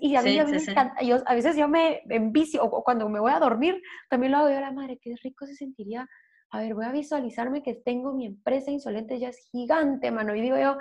y 0.00 0.16
a 0.16 0.22
mí, 0.22 0.38
a 0.40 0.44
mí 0.44 0.50
me 0.50 0.58
encanta, 0.58 0.94
a 1.24 1.34
veces 1.34 1.56
yo 1.56 1.68
me 1.68 2.02
envicio, 2.08 2.64
o, 2.64 2.82
cuando 2.82 3.08
me 3.08 3.20
voy 3.20 3.30
a 3.32 3.38
dormir, 3.38 3.80
también 4.10 4.32
lo 4.32 4.38
hago 4.38 4.50
yo 4.50 4.58
a 4.58 4.60
la 4.60 4.72
madre, 4.72 4.98
qué 5.00 5.14
rico 5.22 5.46
se 5.46 5.54
sentiría. 5.54 6.08
A 6.50 6.60
ver, 6.60 6.74
voy 6.74 6.84
a 6.84 6.92
visualizarme 6.92 7.62
que 7.62 7.74
tengo 7.74 8.12
mi 8.12 8.26
empresa 8.26 8.72
insolente, 8.72 9.20
ya 9.20 9.28
es 9.28 9.38
gigante, 9.52 10.10
mano, 10.10 10.34
y 10.34 10.40
digo 10.40 10.58
yo, 10.58 10.76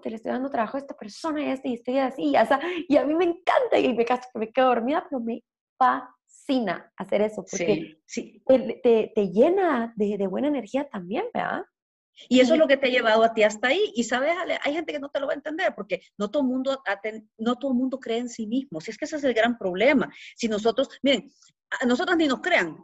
te 0.00 0.08
le 0.08 0.16
estoy 0.16 0.30
dando 0.30 0.50
trabajo 0.50 0.76
a 0.76 0.80
esta 0.80 0.94
persona 0.94 1.42
y 1.42 1.50
este, 1.50 1.68
y 1.68 1.74
estoy 1.74 1.98
así, 1.98 2.22
y, 2.30 2.36
así, 2.36 2.54
y 2.88 2.96
a 2.96 3.04
mí 3.04 3.14
me 3.14 3.24
encanta, 3.24 3.78
y 3.78 3.92
me, 3.92 4.06
me 4.34 4.52
quedo 4.52 4.68
dormida, 4.68 5.04
pero 5.10 5.20
me 5.20 5.42
fascina 6.42 6.92
hacer 6.96 7.22
eso, 7.22 7.44
porque 7.48 7.98
sí, 8.06 8.42
Te, 8.46 9.12
te, 9.14 9.28
llena 9.28 9.92
de, 9.96 10.16
de, 10.18 10.26
buena 10.26 10.48
energía 10.48 10.88
también, 10.88 11.24
¿verdad? 11.32 11.64
Y 12.28 12.40
eso 12.40 12.54
es 12.54 12.60
lo 12.60 12.68
que 12.68 12.76
te 12.76 12.86
ha 12.86 12.90
llevado 12.90 13.24
a 13.24 13.32
ti 13.32 13.42
hasta 13.42 13.68
ahí. 13.68 13.92
Y 13.94 14.04
sabes, 14.04 14.34
hay 14.62 14.72
gente 14.74 14.92
que 14.92 15.00
no 15.00 15.08
te 15.08 15.18
lo 15.18 15.26
va 15.26 15.32
a 15.32 15.36
entender 15.36 15.74
porque 15.74 16.02
no 16.18 16.30
todo 16.30 16.42
el 16.42 16.48
mundo, 16.48 16.82
no 17.38 17.56
todo 17.56 17.74
mundo 17.74 17.98
cree 17.98 18.18
en 18.18 18.28
sí 18.28 18.46
mismo. 18.46 18.80
Si 18.80 18.90
es 18.90 18.98
que 18.98 19.06
ese 19.06 19.16
es 19.16 19.24
el 19.24 19.34
gran 19.34 19.58
problema. 19.58 20.12
Si 20.36 20.46
nosotros, 20.46 20.88
miren, 21.02 21.32
a 21.80 21.86
nosotros 21.86 22.16
ni 22.18 22.28
nos 22.28 22.42
crean, 22.42 22.76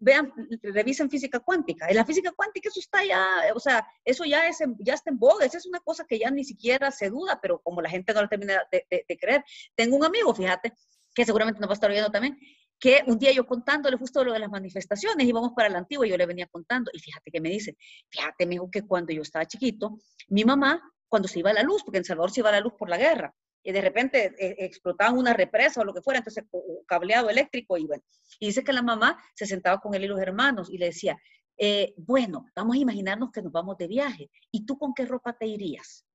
vean, 0.00 0.32
revisen 0.62 1.10
física 1.10 1.40
cuántica. 1.40 1.88
En 1.88 1.96
la 1.96 2.04
física 2.04 2.30
cuántica 2.30 2.68
eso 2.68 2.78
está 2.78 3.04
ya, 3.04 3.26
o 3.54 3.60
sea, 3.60 3.84
eso 4.04 4.24
ya, 4.24 4.46
es 4.46 4.58
ya 4.78 4.94
está 4.94 5.10
en 5.10 5.18
boga, 5.18 5.44
esa 5.44 5.58
es 5.58 5.66
una 5.66 5.80
cosa 5.80 6.04
que 6.04 6.20
ya 6.20 6.30
ni 6.30 6.44
siquiera 6.44 6.92
se 6.92 7.10
duda, 7.10 7.40
pero 7.42 7.60
como 7.60 7.82
la 7.82 7.90
gente 7.90 8.14
no 8.14 8.22
lo 8.22 8.28
termina 8.28 8.62
de, 8.70 8.86
de 8.88 9.18
creer. 9.18 9.44
Tengo 9.74 9.96
un 9.96 10.04
amigo, 10.04 10.32
fíjate, 10.32 10.74
que 11.12 11.24
seguramente 11.24 11.58
nos 11.58 11.68
va 11.68 11.72
a 11.72 11.74
estar 11.74 11.90
oyendo 11.90 12.10
también, 12.10 12.38
que 12.78 13.02
un 13.06 13.18
día 13.18 13.32
yo 13.32 13.46
contándole 13.46 13.96
justo 13.96 14.22
lo 14.24 14.32
de 14.32 14.38
las 14.38 14.50
manifestaciones, 14.50 15.26
íbamos 15.26 15.52
para 15.54 15.68
la 15.68 15.78
antigua 15.78 16.06
y 16.06 16.10
yo 16.10 16.16
le 16.16 16.26
venía 16.26 16.46
contando, 16.46 16.90
y 16.92 16.98
fíjate 16.98 17.30
que 17.30 17.40
me 17.40 17.48
dice, 17.48 17.76
fíjate, 18.10 18.46
me 18.46 18.52
dijo 18.52 18.70
que 18.70 18.82
cuando 18.82 19.12
yo 19.12 19.22
estaba 19.22 19.46
chiquito, 19.46 19.98
mi 20.28 20.44
mamá, 20.44 20.82
cuando 21.08 21.28
se 21.28 21.38
iba 21.38 21.50
a 21.50 21.54
la 21.54 21.62
luz, 21.62 21.82
porque 21.84 21.98
en 21.98 22.04
Salvador 22.04 22.30
se 22.30 22.40
iba 22.40 22.50
a 22.50 22.52
la 22.52 22.60
luz 22.60 22.74
por 22.78 22.88
la 22.88 22.98
guerra, 22.98 23.34
y 23.62 23.72
de 23.72 23.80
repente 23.80 24.34
eh, 24.38 24.56
explotaban 24.58 25.18
una 25.18 25.32
represa 25.32 25.80
o 25.80 25.84
lo 25.84 25.92
que 25.92 26.02
fuera, 26.02 26.18
entonces 26.18 26.44
cableado 26.86 27.30
eléctrico, 27.30 27.76
y 27.76 27.86
bueno, 27.86 28.02
y 28.38 28.46
dice 28.46 28.62
que 28.62 28.72
la 28.72 28.82
mamá 28.82 29.18
se 29.34 29.46
sentaba 29.46 29.80
con 29.80 29.94
él 29.94 30.04
y 30.04 30.08
los 30.08 30.20
hermanos 30.20 30.70
y 30.70 30.78
le 30.78 30.86
decía, 30.86 31.18
eh, 31.58 31.94
bueno, 31.96 32.46
vamos 32.54 32.76
a 32.76 32.78
imaginarnos 32.78 33.30
que 33.32 33.42
nos 33.42 33.50
vamos 33.50 33.76
de 33.78 33.88
viaje, 33.88 34.30
¿y 34.50 34.66
tú 34.66 34.78
con 34.78 34.92
qué 34.94 35.06
ropa 35.06 35.32
te 35.32 35.46
irías? 35.46 36.06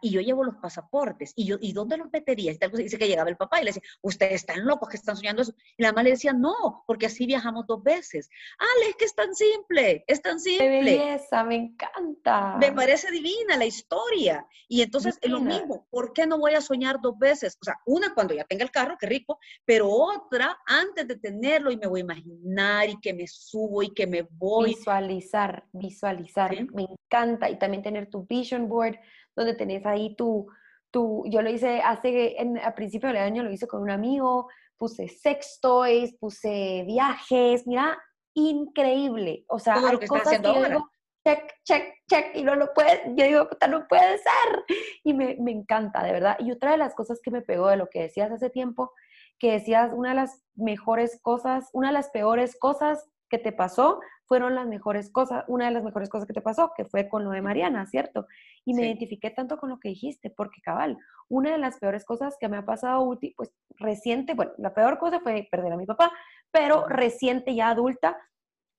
Y 0.00 0.10
yo 0.10 0.20
llevo 0.20 0.44
los 0.44 0.56
pasaportes, 0.56 1.32
y 1.36 1.46
yo, 1.46 1.56
¿y 1.60 1.72
dónde 1.72 1.96
los 1.96 2.10
metería? 2.12 2.52
Y 2.52 2.58
dice 2.82 2.98
que 2.98 3.08
llegaba 3.08 3.30
el 3.30 3.36
papá 3.36 3.60
y 3.60 3.64
le 3.64 3.70
decía, 3.70 3.82
ustedes 4.02 4.34
están 4.34 4.64
locos 4.64 4.88
que 4.88 4.96
están 4.96 5.16
soñando 5.16 5.42
eso. 5.42 5.54
Y 5.76 5.82
la 5.82 5.90
mamá 5.90 6.02
le 6.02 6.10
decía, 6.10 6.32
no, 6.32 6.84
porque 6.86 7.06
así 7.06 7.26
viajamos 7.26 7.66
dos 7.66 7.82
veces. 7.82 8.28
Ale, 8.58 8.90
es 8.90 8.96
que 8.96 9.04
es 9.04 9.14
tan 9.14 9.34
simple, 9.34 10.04
es 10.06 10.22
tan 10.22 10.40
simple. 10.40 10.66
Qué 10.66 10.98
belleza, 10.98 11.44
me 11.44 11.56
encanta. 11.56 12.56
Me 12.58 12.72
parece 12.72 13.10
divina 13.10 13.56
la 13.56 13.66
historia. 13.66 14.46
Y 14.68 14.82
entonces 14.82 15.18
es 15.20 15.30
lo 15.30 15.40
mismo, 15.40 15.86
¿por 15.90 16.12
qué 16.12 16.26
no 16.26 16.38
voy 16.38 16.54
a 16.54 16.60
soñar 16.60 17.00
dos 17.00 17.18
veces? 17.18 17.56
O 17.60 17.64
sea, 17.64 17.78
una 17.86 18.14
cuando 18.14 18.34
ya 18.34 18.44
tenga 18.44 18.64
el 18.64 18.70
carro, 18.70 18.96
qué 18.98 19.06
rico, 19.06 19.38
pero 19.64 19.88
otra 19.88 20.58
antes 20.66 21.06
de 21.06 21.16
tenerlo 21.16 21.70
y 21.70 21.76
me 21.76 21.86
voy 21.86 22.00
a 22.00 22.04
imaginar 22.04 22.88
y 22.88 23.00
que 23.00 23.14
me 23.14 23.26
subo 23.26 23.82
y 23.82 23.92
que 23.92 24.06
me 24.06 24.22
voy. 24.22 24.74
Visualizar, 24.74 25.64
visualizar, 25.72 26.52
me 26.72 26.82
encanta. 26.82 27.48
Y 27.50 27.58
también 27.58 27.82
tener 27.82 28.08
tu 28.08 28.24
vision 28.26 28.68
board 28.68 28.98
donde 29.36 29.54
tenés 29.54 29.86
ahí 29.86 30.16
tu, 30.16 30.48
tu 30.90 31.24
yo 31.26 31.42
lo 31.42 31.50
hice 31.50 31.80
hace, 31.82 32.40
en, 32.40 32.58
a 32.58 32.74
principio 32.74 33.08
del 33.08 33.18
año 33.18 33.42
lo 33.42 33.52
hice 33.52 33.68
con 33.68 33.82
un 33.82 33.90
amigo, 33.90 34.48
puse 34.76 35.08
sex 35.08 35.58
toys, 35.60 36.14
puse 36.18 36.84
viajes, 36.86 37.66
mira, 37.66 37.98
increíble. 38.34 39.44
O 39.48 39.58
sea, 39.58 39.74
hay 39.74 40.06
cosas 40.06 40.38
que 40.38 40.42
yo 40.42 40.64
digo, 40.64 40.90
check, 41.24 41.52
check, 41.64 41.94
check, 42.08 42.36
y 42.36 42.42
no 42.42 42.54
lo 42.54 42.72
puede, 42.72 43.02
yo 43.14 43.24
digo, 43.24 43.48
puta, 43.48 43.68
no 43.68 43.86
puede 43.88 44.18
ser. 44.18 44.64
Y 45.04 45.14
me, 45.14 45.36
me 45.40 45.52
encanta, 45.52 46.02
de 46.02 46.12
verdad. 46.12 46.36
Y 46.40 46.50
otra 46.50 46.72
de 46.72 46.78
las 46.78 46.94
cosas 46.94 47.20
que 47.22 47.30
me 47.30 47.42
pegó 47.42 47.68
de 47.68 47.76
lo 47.76 47.88
que 47.88 48.02
decías 48.02 48.30
hace 48.30 48.50
tiempo, 48.50 48.92
que 49.38 49.52
decías, 49.52 49.92
una 49.94 50.10
de 50.10 50.16
las 50.16 50.42
mejores 50.54 51.20
cosas, 51.20 51.68
una 51.72 51.88
de 51.88 51.94
las 51.94 52.10
peores 52.10 52.56
cosas 52.58 53.08
que 53.28 53.38
te 53.38 53.52
pasó 53.52 54.00
fueron 54.26 54.54
las 54.54 54.66
mejores 54.66 55.10
cosas, 55.10 55.44
una 55.46 55.66
de 55.66 55.72
las 55.72 55.82
mejores 55.82 56.08
cosas 56.08 56.26
que 56.26 56.34
te 56.34 56.40
pasó, 56.40 56.72
que 56.76 56.84
fue 56.84 57.08
con 57.08 57.24
lo 57.24 57.30
de 57.30 57.42
Mariana, 57.42 57.86
¿cierto? 57.86 58.26
Y 58.68 58.74
me 58.74 58.82
identifiqué 58.82 59.30
tanto 59.30 59.58
con 59.58 59.70
lo 59.70 59.78
que 59.78 59.90
dijiste, 59.90 60.28
porque 60.28 60.60
cabal, 60.60 60.98
una 61.28 61.52
de 61.52 61.58
las 61.58 61.78
peores 61.78 62.04
cosas 62.04 62.36
que 62.38 62.48
me 62.48 62.56
ha 62.56 62.64
pasado, 62.64 63.16
pues 63.36 63.54
reciente, 63.76 64.34
bueno, 64.34 64.52
la 64.58 64.74
peor 64.74 64.98
cosa 64.98 65.20
fue 65.20 65.46
perder 65.48 65.72
a 65.72 65.76
mi 65.76 65.86
papá, 65.86 66.12
pero 66.50 66.86
reciente 66.88 67.54
ya 67.54 67.70
adulta, 67.70 68.18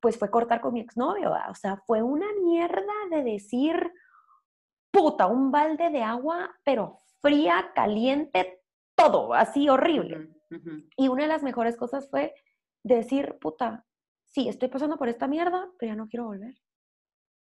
pues 0.02 0.18
fue 0.20 0.30
cortar 0.30 0.60
con 0.60 0.74
mi 0.74 0.82
exnovio, 0.82 1.32
o 1.32 1.56
sea, 1.56 1.78
fue 1.88 2.04
una 2.04 2.28
mierda 2.44 2.94
de 3.10 3.24
decir, 3.24 3.94
puta, 4.92 5.28
un 5.28 5.52
balde 5.52 5.90
de 5.90 6.04
agua, 6.04 6.54
pero 6.66 7.00
fría, 7.22 7.72
caliente, 7.74 8.62
todo, 8.94 9.34
así 9.34 9.70
horrible. 9.70 10.30
Y 10.98 11.08
una 11.08 11.24
de 11.24 11.30
las 11.30 11.44
mejores 11.44 11.78
cosas 11.78 12.10
fue 12.10 12.34
decir, 12.84 13.38
puta, 13.40 13.86
sí, 14.26 14.50
estoy 14.50 14.68
pasando 14.68 14.98
por 14.98 15.08
esta 15.08 15.28
mierda, 15.28 15.70
pero 15.80 15.94
ya 15.94 15.96
no 15.96 16.10
quiero 16.10 16.26
volver. 16.26 16.56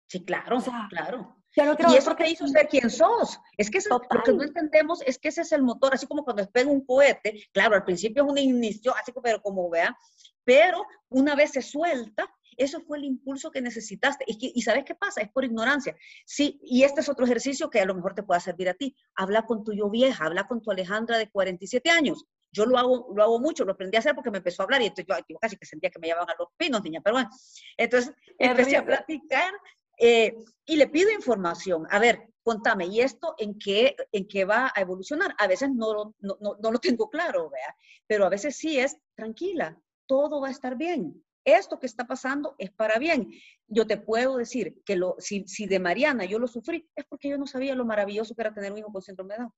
Sí, 0.09 0.25
claro, 0.25 0.59
claro. 0.91 1.37
Y 1.57 1.97
eso 1.97 2.17
te 2.17 2.29
hizo 2.29 2.47
ser 2.49 2.69
quien 2.69 2.91
sos. 2.91 3.39
Es 3.57 3.71
que 3.71 3.79
lo 3.89 4.01
que 4.01 4.33
no 4.33 4.43
entendemos 4.43 5.03
es 5.03 5.19
que 5.19 5.29
ese 5.29 5.43
es 5.43 5.53
el 5.53 5.63
motor, 5.63 5.95
así 5.95 6.07
como 6.07 6.25
cuando 6.25 6.43
despega 6.43 6.71
un 6.71 6.85
cohete, 6.85 7.49
claro, 7.53 7.77
al 7.77 7.85
principio 7.85 8.25
es 8.25 8.31
un 8.31 8.39
inicio, 8.39 8.95
así 8.97 9.13
como, 9.13 9.23
pero 9.23 9.41
como 9.41 9.71
vea, 9.71 9.97
pero 10.45 10.85
una 11.09 11.35
vez 11.35 11.53
se 11.53 11.63
suelta, 11.63 12.29
eso 12.57 12.81
fue 12.81 12.99
el 12.99 13.05
impulso 13.05 13.51
que 13.51 13.61
necesitaste. 13.61 14.25
Y, 14.27 14.53
y, 14.55 14.63
¿sabes 14.63 14.85
qué 14.85 14.95
pasa? 14.95 15.21
Es 15.21 15.31
por 15.31 15.45
ignorancia. 15.45 15.97
Sí, 16.25 16.61
y 16.63 16.83
este 16.83 17.01
es 17.01 17.09
otro 17.09 17.25
ejercicio 17.25 17.71
que 17.71 17.81
a 17.81 17.85
lo 17.85 17.95
mejor 17.95 18.15
te 18.15 18.23
pueda 18.23 18.41
servir 18.41 18.69
a 18.69 18.75
ti. 18.75 18.97
Habla 19.15 19.47
con 19.47 19.65
tu 19.65 19.73
yo 19.73 19.89
vieja, 19.91 20.25
habla 20.25 20.47
con 20.47 20.61
tu 20.61 20.71
Alejandra 20.71 21.19
de 21.19 21.31
47 21.31 21.91
años. 21.91 22.25
Yo 22.53 22.67
lo 22.67 22.79
hago, 22.79 23.13
lo 23.15 23.23
hago 23.23 23.41
mucho, 23.41 23.65
lo 23.65 23.73
aprendí 23.73 23.97
a 23.97 23.99
hacer 23.99 24.15
porque 24.15 24.31
me 24.31 24.39
empezó 24.39 24.63
a 24.63 24.65
hablar 24.65 24.81
y 24.83 24.87
entonces 24.87 25.07
yo, 25.29 25.39
casi 25.39 25.57
que 25.57 25.67
sentía 25.67 25.91
que 25.91 25.99
me 25.99 26.07
llevaban 26.07 26.31
a 26.31 26.35
los 26.39 26.49
pinos, 26.57 26.83
niña, 26.83 27.01
pero 27.03 27.15
bueno. 27.15 27.31
Entonces 27.77 28.15
empecé 28.39 28.77
a 28.77 28.85
platicar 28.85 29.53
eh, 29.99 30.37
y 30.65 30.77
le 30.77 30.89
pido 30.89 31.11
información. 31.11 31.87
A 31.91 31.99
ver, 31.99 32.29
contame, 32.43 32.87
¿y 32.87 33.01
esto 33.01 33.35
en 33.39 33.59
qué, 33.59 33.97
en 34.13 34.27
qué 34.29 34.45
va 34.45 34.73
a 34.75 34.81
evolucionar? 34.81 35.35
A 35.39 35.47
veces 35.47 35.71
no, 35.71 36.15
no, 36.21 36.39
no, 36.41 36.57
no 36.61 36.71
lo 36.71 36.79
tengo 36.79 37.09
claro, 37.09 37.51
¿vea? 37.51 37.77
pero 38.07 38.27
a 38.27 38.29
veces 38.29 38.57
sí 38.57 38.79
es, 38.79 38.99
tranquila, 39.15 39.81
todo 40.07 40.41
va 40.41 40.49
a 40.49 40.53
estar 40.53 40.77
bien. 40.77 41.23
Esto 41.45 41.79
que 41.79 41.87
está 41.87 42.07
pasando 42.07 42.55
es 42.59 42.71
para 42.71 42.99
bien. 42.99 43.31
Yo 43.67 43.87
te 43.87 43.99
puedo 43.99 44.37
decir 44.37 44.83
que 44.85 44.97
lo, 44.97 45.17
si, 45.19 45.47
si 45.47 45.67
de 45.67 45.79
Mariana 45.79 46.25
yo 46.25 46.39
lo 46.39 46.47
sufrí, 46.47 46.89
es 46.97 47.05
porque 47.05 47.29
yo 47.29 47.39
no 47.39 47.47
sabía 47.47 47.75
lo 47.75 47.85
maravilloso 47.85 48.35
que 48.35 48.43
era 48.43 48.55
tener 48.55 48.73
un 48.73 48.79
hijo 48.79 48.93
con 48.93 49.03
síndrome 49.03 49.35
de 49.35 49.41
Down. 49.41 49.53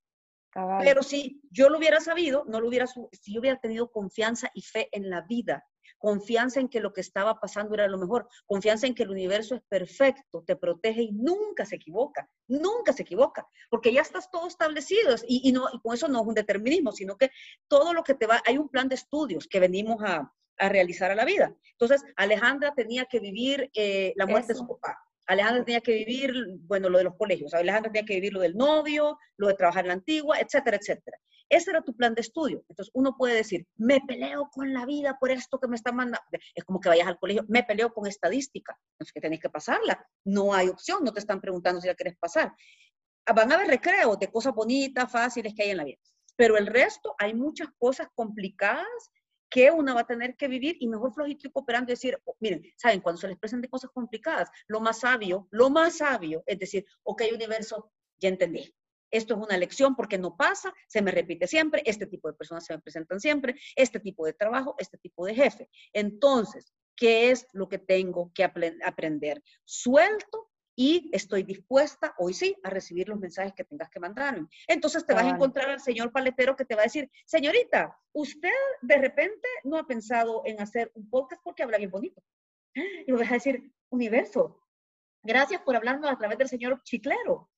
Pero 0.81 1.03
si 1.03 1.43
yo 1.51 1.69
lo 1.69 1.77
hubiera 1.79 2.01
sabido, 2.01 2.45
no 2.47 2.61
lo 2.61 2.69
hubiera, 2.69 2.87
si 2.87 3.33
yo 3.33 3.41
hubiera 3.41 3.61
tenido 3.61 3.91
confianza 3.91 4.51
y 4.55 4.63
fe 4.63 4.89
en 4.91 5.11
la 5.11 5.21
vida, 5.21 5.65
confianza 6.07 6.61
en 6.61 6.69
que 6.69 6.79
lo 6.79 6.93
que 6.93 7.01
estaba 7.01 7.41
pasando 7.41 7.75
era 7.75 7.89
lo 7.89 7.99
mejor, 7.99 8.29
confianza 8.45 8.87
en 8.87 8.95
que 8.95 9.03
el 9.03 9.11
universo 9.11 9.57
es 9.57 9.63
perfecto, 9.69 10.45
te 10.47 10.55
protege 10.55 11.03
y 11.03 11.11
nunca 11.11 11.67
se 11.67 11.75
equivoca, 11.75 12.31
nunca 12.47 12.93
se 12.93 13.03
equivoca, 13.03 13.45
porque 13.71 13.93
ya 13.93 14.03
estás 14.03 14.31
todo 14.31 14.47
establecido 14.47 15.17
y, 15.27 15.51
no, 15.51 15.67
y 15.73 15.81
con 15.81 15.95
eso 15.95 16.07
no 16.07 16.21
es 16.21 16.29
un 16.29 16.35
determinismo, 16.35 16.93
sino 16.93 17.17
que 17.17 17.33
todo 17.67 17.93
lo 17.93 18.05
que 18.05 18.15
te 18.15 18.29
va, 18.29 18.41
hay 18.47 18.57
un 18.57 18.69
plan 18.69 18.89
de 18.89 18.95
estudios 18.95 19.49
que 19.49 19.59
venimos 19.59 20.01
a, 20.01 20.33
realizar 20.59 21.11
a 21.11 21.17
la 21.17 21.25
vida. 21.25 21.53
Entonces, 21.73 22.03
Alejandra 22.15 22.73
tenía 22.73 23.05
que 23.07 23.19
vivir 23.19 23.69
eh, 23.75 24.15
la 24.17 24.27
muerte 24.27 24.53
de 24.53 24.59
su 24.61 24.67
papá. 24.67 24.97
Alejandra 25.27 25.65
tenía 25.65 25.81
que 25.81 25.93
vivir, 25.93 26.33
bueno, 26.61 26.89
lo 26.89 26.99
de 26.99 27.05
los 27.05 27.17
colegios, 27.17 27.53
Alejandra 27.53 27.91
tenía 27.91 28.07
que 28.07 28.15
vivir 28.15 28.33
lo 28.33 28.41
del 28.41 28.57
novio, 28.57 29.19
lo 29.37 29.49
de 29.49 29.55
trabajar 29.55 29.85
en 29.85 29.89
la 29.89 29.95
antigua, 29.95 30.39
etcétera, 30.39 30.77
etcétera. 30.77 31.19
Ese 31.49 31.71
era 31.71 31.83
tu 31.83 31.95
plan 31.95 32.15
de 32.15 32.21
estudio. 32.21 32.65
Entonces 32.69 32.91
uno 32.95 33.17
puede 33.17 33.35
decir, 33.35 33.67
me 33.77 34.01
peleo 34.01 34.49
con 34.51 34.73
la 34.73 34.85
vida 34.85 35.17
por 35.19 35.31
esto 35.31 35.59
que 35.59 35.69
me 35.69 35.77
está 35.77 35.93
mandando. 35.93 36.25
Es 36.55 36.65
como 36.65 36.81
que 36.81 36.89
vayas 36.89 37.07
al 37.07 37.19
colegio, 37.19 37.45
me 37.49 37.63
peleo 37.63 37.93
con 37.93 38.07
estadística. 38.07 38.79
Entonces 38.93 39.13
que 39.13 39.21
tenés 39.21 39.41
que 39.41 39.51
pasarla. 39.51 40.05
No 40.25 40.53
hay 40.55 40.69
opción, 40.69 41.05
no 41.05 41.13
te 41.13 41.21
están 41.21 41.41
preguntando 41.41 41.81
si 41.81 41.89
la 41.89 41.95
quieres 41.95 42.17
pasar. 42.19 42.53
Van 43.35 43.51
a 43.51 43.57
haber 43.57 43.69
recreos 43.69 44.19
de 44.19 44.31
cosas 44.31 44.55
bonitas, 44.55 45.11
fáciles 45.11 45.55
que 45.55 45.65
hay 45.65 45.71
en 45.71 45.77
la 45.79 45.85
vida. 45.85 45.99
Pero 46.37 46.57
el 46.57 46.67
resto, 46.67 47.15
hay 47.19 47.35
muchas 47.35 47.69
cosas 47.79 48.09
complicadas 48.15 49.11
que 49.49 49.71
una 49.71 49.95
va 49.95 50.01
a 50.01 50.07
tener 50.07 50.37
que 50.37 50.49
vivir 50.49 50.77
y 50.81 50.89
mejor 50.89 51.15
flojito 51.15 51.49
y 51.49 51.51
cooperando 51.51 51.91
y 51.91 51.95
decir, 51.95 52.21
oh, 52.25 52.37
miren, 52.41 52.63
saben, 52.77 53.01
cuando 53.01 53.21
se 53.21 53.29
les 53.29 53.39
presenten 53.39 53.71
cosas 53.71 53.91
complicadas, 53.93 54.51
lo 54.67 54.81
más 54.81 55.01
sabio, 55.01 55.49
lo 55.51 55.71
más 55.71 55.99
sabio 55.99 56.43
es 56.47 56.59
decir, 56.59 56.85
ok, 57.05 57.23
universo, 57.33 57.93
ya 58.19 58.29
entendí. 58.29 58.75
Esto 59.11 59.35
es 59.35 59.41
una 59.41 59.57
lección 59.57 59.95
porque 59.97 60.19
no 60.19 60.37
pasa, 60.37 60.73
se 60.87 61.03
me 61.03 61.11
repite 61.11 61.47
siempre, 61.47 61.83
este 61.87 62.07
tipo 62.07 62.29
de 62.29 62.35
personas 62.35 62.65
se 62.65 62.75
me 62.75 62.81
presentan 62.81 63.21
siempre, 63.21 63.57
este 63.75 64.01
tipo 64.01 64.27
de 64.27 64.33
trabajo, 64.33 64.75
este 64.79 64.99
tipo 64.99 65.27
de 65.27 65.35
jefe. 65.35 65.69
Entonces, 65.93 66.73
¿qué 66.97 67.31
es 67.31 67.47
lo 67.53 67.69
que 67.69 67.79
tengo 67.79 68.33
que 68.35 68.45
aprender? 68.45 69.43
Suelto 69.65 70.51
y 70.79 71.09
estoy 71.13 71.43
dispuesta, 71.43 72.15
hoy 72.19 72.35
sí, 72.35 72.55
a 72.63 72.69
recibir 72.69 73.09
los 73.09 73.19
mensajes 73.19 73.55
que 73.55 73.65
tengas 73.65 73.89
que 73.89 73.99
mandarme. 73.99 74.47
Entonces 74.69 75.07
te 75.07 75.15
vas 75.15 75.25
a 75.25 75.31
encontrar 75.31 75.71
al 75.71 75.81
señor 75.81 76.13
paletero 76.13 76.55
que 76.55 76.67
te 76.67 76.75
va 76.75 76.83
a 76.83 76.85
decir, 76.85 77.11
señorita, 77.25 77.99
usted 78.13 78.51
de 78.83 78.99
repente 78.99 79.49
no 79.65 79.79
ha 79.79 79.87
pensado 79.87 80.43
en 80.45 80.61
hacer 80.61 80.93
un 80.95 81.09
podcast 81.09 81.43
porque 81.43 81.63
habla 81.63 81.79
bien 81.79 81.91
bonito. 81.91 82.23
Y 82.75 83.13
vas 83.13 83.31
a 83.31 83.35
decir, 83.35 83.73
universo, 83.89 84.63
gracias 85.23 85.63
por 85.63 85.77
hablarnos 85.77 86.11
a 86.11 86.19
través 86.19 86.37
del 86.37 86.49
señor 86.49 86.83
chiclero. 86.83 87.51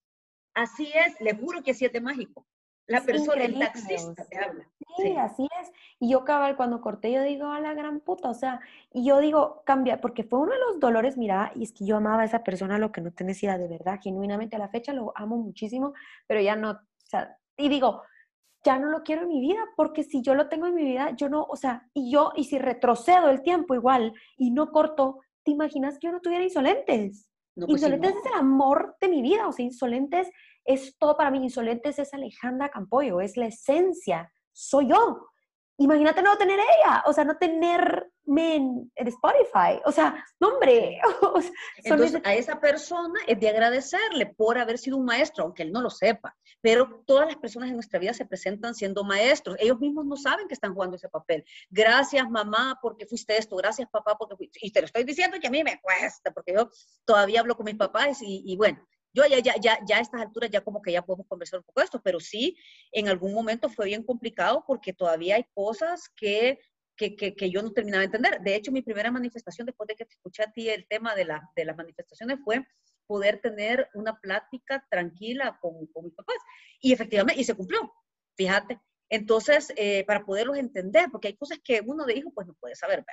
Así 0.58 0.90
es, 0.92 1.20
le 1.20 1.36
juro 1.36 1.62
que 1.62 1.72
de 1.72 2.00
mágico. 2.00 2.44
La 2.88 3.02
persona, 3.02 3.44
el 3.44 3.58
taxista 3.58 4.24
te 4.24 4.38
habla. 4.38 4.68
Sí, 4.96 5.14
así 5.16 5.46
es. 5.60 5.70
Y 6.00 6.10
yo 6.10 6.24
cabal, 6.24 6.56
cuando 6.56 6.80
corté, 6.80 7.12
yo 7.12 7.22
digo, 7.22 7.46
a 7.46 7.60
la 7.60 7.74
gran 7.74 8.00
puta, 8.00 8.28
o 8.28 8.34
sea, 8.34 8.60
y 8.92 9.04
yo 9.04 9.20
digo, 9.20 9.62
cambia, 9.64 10.00
porque 10.00 10.24
fue 10.24 10.40
uno 10.40 10.52
de 10.52 10.58
los 10.58 10.80
dolores, 10.80 11.16
mira, 11.16 11.52
y 11.54 11.62
es 11.62 11.72
que 11.72 11.84
yo 11.84 11.98
amaba 11.98 12.22
a 12.22 12.24
esa 12.24 12.42
persona, 12.42 12.78
lo 12.78 12.90
que 12.90 13.02
no 13.02 13.12
tenés 13.12 13.40
idea, 13.42 13.58
de 13.58 13.68
verdad, 13.68 14.00
genuinamente 14.02 14.56
a 14.56 14.58
la 14.58 14.68
fecha 14.68 14.92
lo 14.92 15.12
amo 15.14 15.36
muchísimo, 15.36 15.92
pero 16.26 16.40
ya 16.40 16.56
no, 16.56 16.70
o 16.70 16.78
sea, 17.04 17.36
y 17.56 17.68
digo, 17.68 18.02
ya 18.64 18.78
no 18.78 18.88
lo 18.88 19.02
quiero 19.04 19.22
en 19.22 19.28
mi 19.28 19.40
vida, 19.40 19.60
porque 19.76 20.02
si 20.02 20.22
yo 20.22 20.34
lo 20.34 20.48
tengo 20.48 20.66
en 20.66 20.74
mi 20.74 20.82
vida, 20.82 21.10
yo 21.10 21.28
no, 21.28 21.44
o 21.44 21.56
sea, 21.56 21.88
y 21.94 22.10
yo, 22.10 22.32
y 22.34 22.44
si 22.44 22.58
retrocedo 22.58 23.28
el 23.28 23.42
tiempo 23.42 23.74
igual 23.74 24.12
y 24.36 24.50
no 24.50 24.72
corto, 24.72 25.20
¿te 25.44 25.52
imaginas 25.52 25.98
que 25.98 26.08
yo 26.08 26.12
no 26.12 26.20
tuviera 26.20 26.42
insolentes? 26.42 27.28
Pues 27.66 27.82
insolentes 27.82 28.14
es 28.14 28.26
el 28.26 28.38
amor 28.38 28.96
de 29.00 29.08
mi 29.08 29.22
vida, 29.22 29.48
o 29.48 29.52
sea, 29.52 29.64
Insolentes 29.64 30.30
es 30.68 30.96
todo 30.98 31.16
para 31.16 31.30
mí, 31.30 31.38
Insolentes 31.38 31.98
es 31.98 32.12
Alejandra 32.12 32.68
Campoyo, 32.68 33.22
es 33.22 33.38
la 33.38 33.46
esencia, 33.46 34.30
soy 34.52 34.90
yo. 34.90 35.30
Imagínate 35.78 36.22
no 36.22 36.36
tener 36.36 36.58
ella, 36.58 37.04
o 37.06 37.12
sea, 37.12 37.24
no 37.24 37.38
tenerme 37.38 38.56
en, 38.56 38.92
Spotify, 38.96 39.80
o 39.86 39.92
sea, 39.92 40.22
no 40.40 40.48
hombre. 40.48 41.00
Entonces, 41.84 42.20
a 42.22 42.34
esa 42.34 42.60
persona 42.60 43.18
es 43.26 43.40
de 43.40 43.48
agradecerle 43.48 44.26
por 44.26 44.58
haber 44.58 44.76
sido 44.76 44.98
un 44.98 45.06
maestro, 45.06 45.44
aunque 45.44 45.62
él 45.62 45.72
no 45.72 45.80
lo 45.80 45.88
sepa, 45.88 46.36
pero 46.60 47.02
todas 47.06 47.28
las 47.28 47.36
personas 47.36 47.68
en 47.70 47.76
nuestra 47.76 47.98
vida 47.98 48.12
se 48.12 48.26
presentan 48.26 48.74
siendo 48.74 49.04
maestros, 49.04 49.56
ellos 49.60 49.78
mismos 49.78 50.04
no 50.04 50.16
saben 50.16 50.48
que 50.48 50.54
están 50.54 50.74
jugando 50.74 50.96
ese 50.96 51.08
papel. 51.08 51.44
Gracias 51.70 52.28
mamá 52.28 52.78
porque 52.82 53.06
fuiste 53.06 53.38
esto, 53.38 53.56
gracias 53.56 53.88
papá 53.88 54.16
porque 54.18 54.36
fuiste, 54.36 54.58
y 54.60 54.70
te 54.70 54.80
lo 54.80 54.86
estoy 54.86 55.04
diciendo 55.04 55.38
que 55.40 55.46
a 55.46 55.50
mí 55.50 55.64
me 55.64 55.80
cuesta, 55.80 56.30
porque 56.32 56.52
yo 56.52 56.68
todavía 57.06 57.40
hablo 57.40 57.56
con 57.56 57.64
mis 57.64 57.76
papás 57.76 58.20
y, 58.20 58.42
y 58.44 58.56
bueno, 58.56 58.84
yo 59.18 59.26
ya, 59.26 59.38
ya, 59.40 59.54
ya, 59.60 59.78
ya 59.86 59.96
a 59.98 60.00
estas 60.00 60.20
alturas 60.20 60.50
ya 60.50 60.60
como 60.60 60.82
que 60.82 60.92
ya 60.92 61.02
podemos 61.02 61.26
conversar 61.26 61.60
un 61.60 61.64
poco 61.64 61.80
de 61.80 61.84
esto, 61.84 62.00
pero 62.02 62.20
sí, 62.20 62.56
en 62.92 63.08
algún 63.08 63.32
momento 63.34 63.68
fue 63.68 63.86
bien 63.86 64.02
complicado 64.02 64.64
porque 64.66 64.92
todavía 64.92 65.36
hay 65.36 65.44
cosas 65.54 66.08
que, 66.16 66.58
que, 66.96 67.16
que, 67.16 67.50
yo 67.50 67.62
no 67.62 67.72
terminaba 67.72 68.00
de 68.00 68.06
entender. 68.06 68.40
De 68.40 68.54
hecho, 68.54 68.72
mi 68.72 68.82
primera 68.82 69.10
manifestación 69.10 69.66
después 69.66 69.86
de 69.86 69.94
que 69.94 70.04
te 70.04 70.14
escuché 70.14 70.42
a 70.42 70.52
ti 70.52 70.68
el 70.68 70.86
tema 70.88 71.14
de, 71.14 71.24
la, 71.24 71.48
de 71.54 71.64
las 71.64 71.76
manifestaciones 71.76 72.38
fue 72.44 72.66
poder 73.06 73.40
tener 73.40 73.88
una 73.94 74.18
plática 74.20 74.84
tranquila 74.90 75.58
con, 75.60 75.86
con 75.88 76.04
mis 76.04 76.14
papás. 76.14 76.36
Y 76.80 76.92
efectivamente, 76.92 77.40
y 77.40 77.44
se 77.44 77.54
cumplió, 77.54 77.92
fíjate. 78.36 78.80
Entonces, 79.10 79.72
eh, 79.76 80.04
para 80.06 80.24
poderlos 80.24 80.58
entender, 80.58 81.08
porque 81.10 81.28
hay 81.28 81.36
cosas 81.36 81.58
que 81.62 81.80
uno 81.84 82.04
de 82.04 82.14
hijo 82.14 82.30
pues 82.34 82.46
no 82.46 82.54
puede 82.54 82.74
saber. 82.74 83.04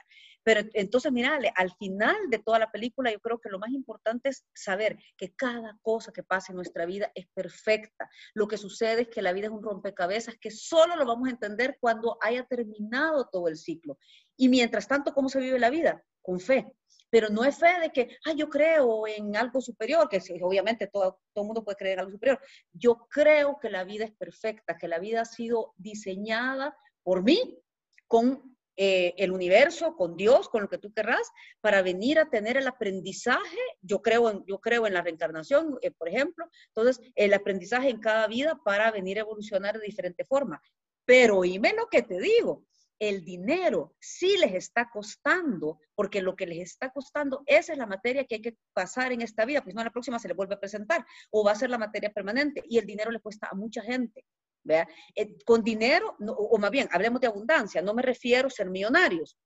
Pero 0.43 0.61
entonces, 0.73 1.11
mira, 1.11 1.39
al 1.55 1.71
final 1.75 2.15
de 2.29 2.39
toda 2.39 2.59
la 2.59 2.71
película, 2.71 3.11
yo 3.11 3.19
creo 3.19 3.39
que 3.39 3.49
lo 3.49 3.59
más 3.59 3.71
importante 3.71 4.29
es 4.29 4.45
saber 4.53 4.97
que 5.17 5.33
cada 5.33 5.77
cosa 5.81 6.11
que 6.11 6.23
pasa 6.23 6.51
en 6.51 6.57
nuestra 6.57 6.85
vida 6.85 7.11
es 7.15 7.27
perfecta. 7.33 8.09
Lo 8.33 8.47
que 8.47 8.57
sucede 8.57 9.03
es 9.03 9.07
que 9.09 9.21
la 9.21 9.33
vida 9.33 9.47
es 9.47 9.53
un 9.53 9.63
rompecabezas 9.63 10.35
que 10.39 10.51
solo 10.51 10.95
lo 10.95 11.05
vamos 11.05 11.27
a 11.27 11.31
entender 11.31 11.77
cuando 11.79 12.17
haya 12.21 12.43
terminado 12.43 13.27
todo 13.31 13.47
el 13.47 13.57
ciclo. 13.57 13.97
Y 14.37 14.49
mientras 14.49 14.87
tanto, 14.87 15.13
¿cómo 15.13 15.29
se 15.29 15.39
vive 15.39 15.59
la 15.59 15.69
vida? 15.69 16.03
Con 16.21 16.39
fe, 16.39 16.67
pero 17.10 17.30
no 17.30 17.43
es 17.43 17.58
fe 17.58 17.80
de 17.82 17.91
que, 17.91 18.18
ah, 18.26 18.34
yo 18.34 18.49
creo 18.49 19.08
en 19.08 19.36
algo 19.36 19.62
superior, 19.62 20.10
que 20.10 20.22
obviamente 20.41 20.88
todo, 20.88 21.20
todo 21.34 21.43
el 21.43 21.47
mundo 21.47 21.64
puede 21.64 21.78
creer 21.78 21.93
en 21.93 21.99
algo 21.99 22.12
superior. 22.12 22.39
Yo 22.74 23.08
creo 23.10 23.58
que 23.62 23.70
la 23.70 23.84
vida 23.84 24.06
es 24.06 24.12
perfecta, 24.12 24.78
que 24.78 24.88
la 24.88 24.99
vida 24.99 25.22
ha 25.22 25.26
sido 25.26 25.74
diseñada 25.78 26.76
por 27.03 27.24
mí, 27.24 27.60
con 28.08 28.56
eh, 28.78 29.14
el 29.18 29.32
universo, 29.32 29.95
con 29.95 30.18
Dios, 30.18 30.49
con 30.49 30.64
lo 30.64 30.70
que 30.70 30.78
tú 30.78 30.91
querrás, 30.91 31.32
para 31.62 31.82
venir 31.82 32.20
a 32.20 32.30
tener 32.30 32.58
el 32.58 32.68
aprendizaje. 32.68 33.58
Yo 33.82 34.01
creo 34.01 34.30
en, 34.30 34.43
yo 34.45 34.60
creo 34.60 34.86
en 34.86 34.93
la 34.93 35.01
reencarnación, 35.01 35.78
eh, 35.82 35.91
por 35.91 36.10
ejemplo. 36.10 36.45
Entonces, 36.68 37.01
el 37.16 37.34
aprendizaje 37.34 37.89
en 37.89 38.01
cada 38.01 38.28
vida 38.28 38.60
para 38.66 38.91
venir 38.91 39.18
a 39.18 39.22
evolucionar 39.22 39.80
de 39.80 39.86
diferente 39.86 40.26
forma. 40.26 40.62
Pero 41.06 41.38
oíme 41.38 41.74
lo 41.74 41.88
que 41.88 42.01
te 42.01 42.20
digo, 42.20 42.66
el 42.99 43.23
dinero 43.23 43.95
sí 43.99 44.37
les 44.37 44.53
está 44.53 44.89
costando, 44.89 45.79
porque 45.95 46.21
lo 46.21 46.35
que 46.35 46.45
les 46.45 46.59
está 46.59 46.91
costando, 46.91 47.43
esa 47.45 47.73
es 47.73 47.77
la 47.77 47.85
materia 47.85 48.25
que 48.25 48.35
hay 48.35 48.41
que 48.41 48.57
pasar 48.73 49.11
en 49.11 49.21
esta 49.21 49.45
vida, 49.45 49.63
pues 49.63 49.75
no, 49.75 49.83
la 49.83 49.91
próxima 49.91 50.19
se 50.19 50.27
le 50.27 50.33
vuelve 50.33 50.55
a 50.55 50.59
presentar, 50.59 51.05
o 51.31 51.43
va 51.43 51.51
a 51.51 51.55
ser 51.55 51.69
la 51.69 51.77
materia 51.77 52.11
permanente, 52.11 52.63
y 52.67 52.77
el 52.77 52.85
dinero 52.85 53.11
le 53.11 53.19
cuesta 53.19 53.49
a 53.51 53.55
mucha 53.55 53.81
gente. 53.81 54.25
¿vea? 54.63 54.87
Eh, 55.15 55.37
con 55.45 55.63
dinero, 55.63 56.15
o 56.19 56.57
más 56.57 56.71
bien, 56.71 56.87
hablemos 56.91 57.21
de 57.21 57.27
abundancia, 57.27 57.81
no 57.81 57.93
me 57.93 58.01
refiero 58.01 58.47
a 58.47 58.51
ser 58.51 58.69
millonarios, 58.69 59.37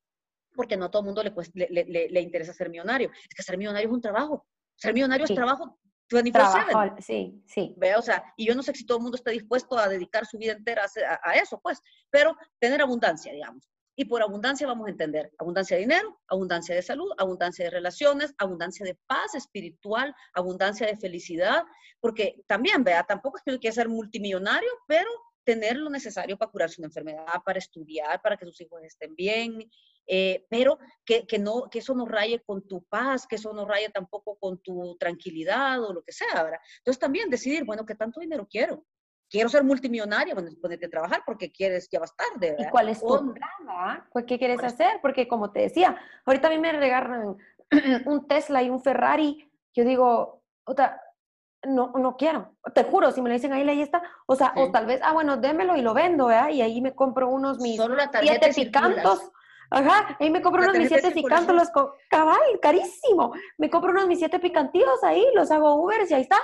porque 0.56 0.78
no 0.78 0.86
a 0.86 0.92
todo 0.92 1.02
el 1.02 1.06
mundo 1.08 1.24
le, 1.24 2.10
le, 2.10 2.22
interesa 2.22 2.54
ser 2.54 2.70
millonario. 2.70 3.12
Es 3.12 3.36
que 3.36 3.44
ser 3.44 3.58
millonario 3.58 3.88
es 3.88 3.94
un 3.94 4.02
trabajo. 4.02 4.46
Ser 4.76 4.94
millonario 4.94 5.26
es 5.26 5.34
trabajo 5.34 5.78
24 6.10 6.96
sí, 7.00 7.44
sí. 7.46 7.76
O 7.98 8.02
sea, 8.02 8.34
y 8.36 8.48
yo 8.48 8.56
no 8.56 8.64
sé 8.64 8.74
si 8.74 8.86
todo 8.86 8.98
el 8.98 9.04
mundo 9.04 9.16
está 9.16 9.32
dispuesto 9.32 9.78
a 9.78 9.88
dedicar 9.88 10.26
su 10.26 10.38
vida 10.38 10.54
entera 10.54 10.86
a, 11.24 11.34
eso, 11.34 11.60
pues, 11.62 11.82
pero 12.10 12.36
tener 12.60 12.82
abundancia, 12.82 13.32
digamos. 13.32 13.70
Y 13.96 14.06
por 14.06 14.22
abundancia 14.22 14.66
vamos 14.66 14.88
a 14.88 14.92
entender 14.92 15.32
abundancia 15.38 15.76
de 15.76 15.82
dinero, 15.82 16.20
abundancia 16.28 16.74
de 16.74 16.82
salud, 16.82 17.12
abundancia 17.18 17.66
de 17.66 17.72
relaciones, 17.72 18.34
abundancia 18.38 18.86
de 18.86 18.98
paz 19.08 19.36
espiritual, 19.36 20.16
abundancia 20.34 20.88
de 20.88 20.96
felicidad, 20.96 21.64
porque 22.00 22.42
también, 22.48 22.84
vea, 22.84 23.04
tampoco 23.04 23.38
es 23.38 23.44
que 23.44 23.52
uno 23.52 23.60
quiera 23.60 23.76
ser 23.76 23.90
multimillonario, 23.90 24.70
pero 24.88 25.10
tener 25.44 25.78
lo 25.78 25.90
necesario 25.90 26.38
para 26.38 26.52
curarse 26.52 26.80
una 26.80 26.88
enfermedad, 26.88 27.26
para 27.44 27.60
estudiar, 27.60 28.22
para 28.22 28.38
que 28.38 28.46
sus 28.46 28.62
hijos 28.62 28.82
estén 28.84 29.16
bien, 29.16 29.70
eh, 30.12 30.48
pero 30.50 30.80
que, 31.06 31.28
que, 31.28 31.38
no, 31.38 31.70
que 31.70 31.80
eso 31.80 31.94
no 31.94 32.08
raye 32.08 32.42
con 32.44 32.68
tu 32.68 32.84
paz, 32.86 33.28
que 33.28 33.36
eso 33.36 33.54
no 33.54 33.68
raye 33.68 33.90
tampoco 33.90 34.40
con 34.40 34.58
tu 34.58 34.98
tranquilidad 34.98 35.84
o 35.84 35.94
lo 35.94 36.02
que 36.04 36.12
sea, 36.12 36.44
¿verdad? 36.44 36.60
Entonces 36.80 37.00
también 37.00 37.30
decidir, 37.30 37.64
bueno, 37.64 37.86
¿qué 37.86 37.94
tanto 37.94 38.20
dinero 38.20 38.48
quiero? 38.50 38.84
Quiero 39.30 39.50
ser 39.50 39.64
multimillonaria, 39.64 40.34
bueno, 40.34 40.50
ponerte 40.60 40.88
a 40.88 40.90
trabajar 40.90 41.22
porque 41.28 41.52
quieres, 41.52 41.88
ya 41.92 42.00
vas 42.00 42.16
tarde. 42.16 42.54
¿verdad? 42.54 42.66
¿Y 42.68 42.72
cuál 42.72 42.90
es 42.90 43.00
tu 43.00 43.34
plan? 43.34 44.04
¿Qué 44.26 44.40
quieres 44.40 44.64
hacer? 44.64 45.00
Porque 45.04 45.28
como 45.28 45.52
te 45.52 45.60
decía, 45.60 45.96
ahorita 46.26 46.48
a 46.48 46.52
mí 46.52 46.58
me 46.58 46.72
regalan 46.72 47.38
un 48.08 48.28
Tesla 48.28 48.64
y 48.64 48.72
un 48.72 48.82
Ferrari, 48.82 49.48
yo 49.76 49.84
digo, 49.86 50.42
otra, 50.64 51.00
no, 51.68 51.92
no 51.92 52.18
quiero, 52.18 52.56
te 52.74 52.84
juro, 52.84 53.12
si 53.12 53.22
me 53.22 53.30
lo 53.30 53.36
dicen 53.36 53.54
ahí, 53.54 53.68
ahí 53.70 53.82
está, 53.84 54.02
o 54.26 54.36
sea, 54.36 54.54
o 54.56 54.72
tal 54.72 54.88
vez, 54.88 55.02
ah, 55.04 55.14
bueno, 55.14 55.38
démelo 55.38 55.76
y 55.76 55.84
lo 55.84 55.94
vendo, 55.94 56.26
¿verdad? 56.26 56.50
Y 56.50 56.64
ahí 56.64 56.82
me 56.82 56.96
compro 56.96 57.30
unos 57.30 57.60
mis 57.60 57.80
siete 58.22 58.52
picantos, 58.56 59.32
Ajá, 59.72 60.18
ahí 60.20 60.30
me 60.30 60.42
compro 60.42 60.64
unos 60.64 60.78
mis 60.78 60.88
siete 60.88 61.12
picantos, 61.12 61.56
los 61.56 61.70
cabal, 62.10 62.40
carísimo. 62.62 63.34
Me 63.58 63.70
compro 63.70 63.92
unos 63.92 64.08
mis 64.08 64.20
siete 64.20 64.40
picantillos 64.40 65.04
ahí, 65.04 65.26
los 65.36 65.52
hago 65.52 65.76
Ubers 65.76 66.10
y 66.10 66.16
ahí 66.16 66.22
está. 66.22 66.40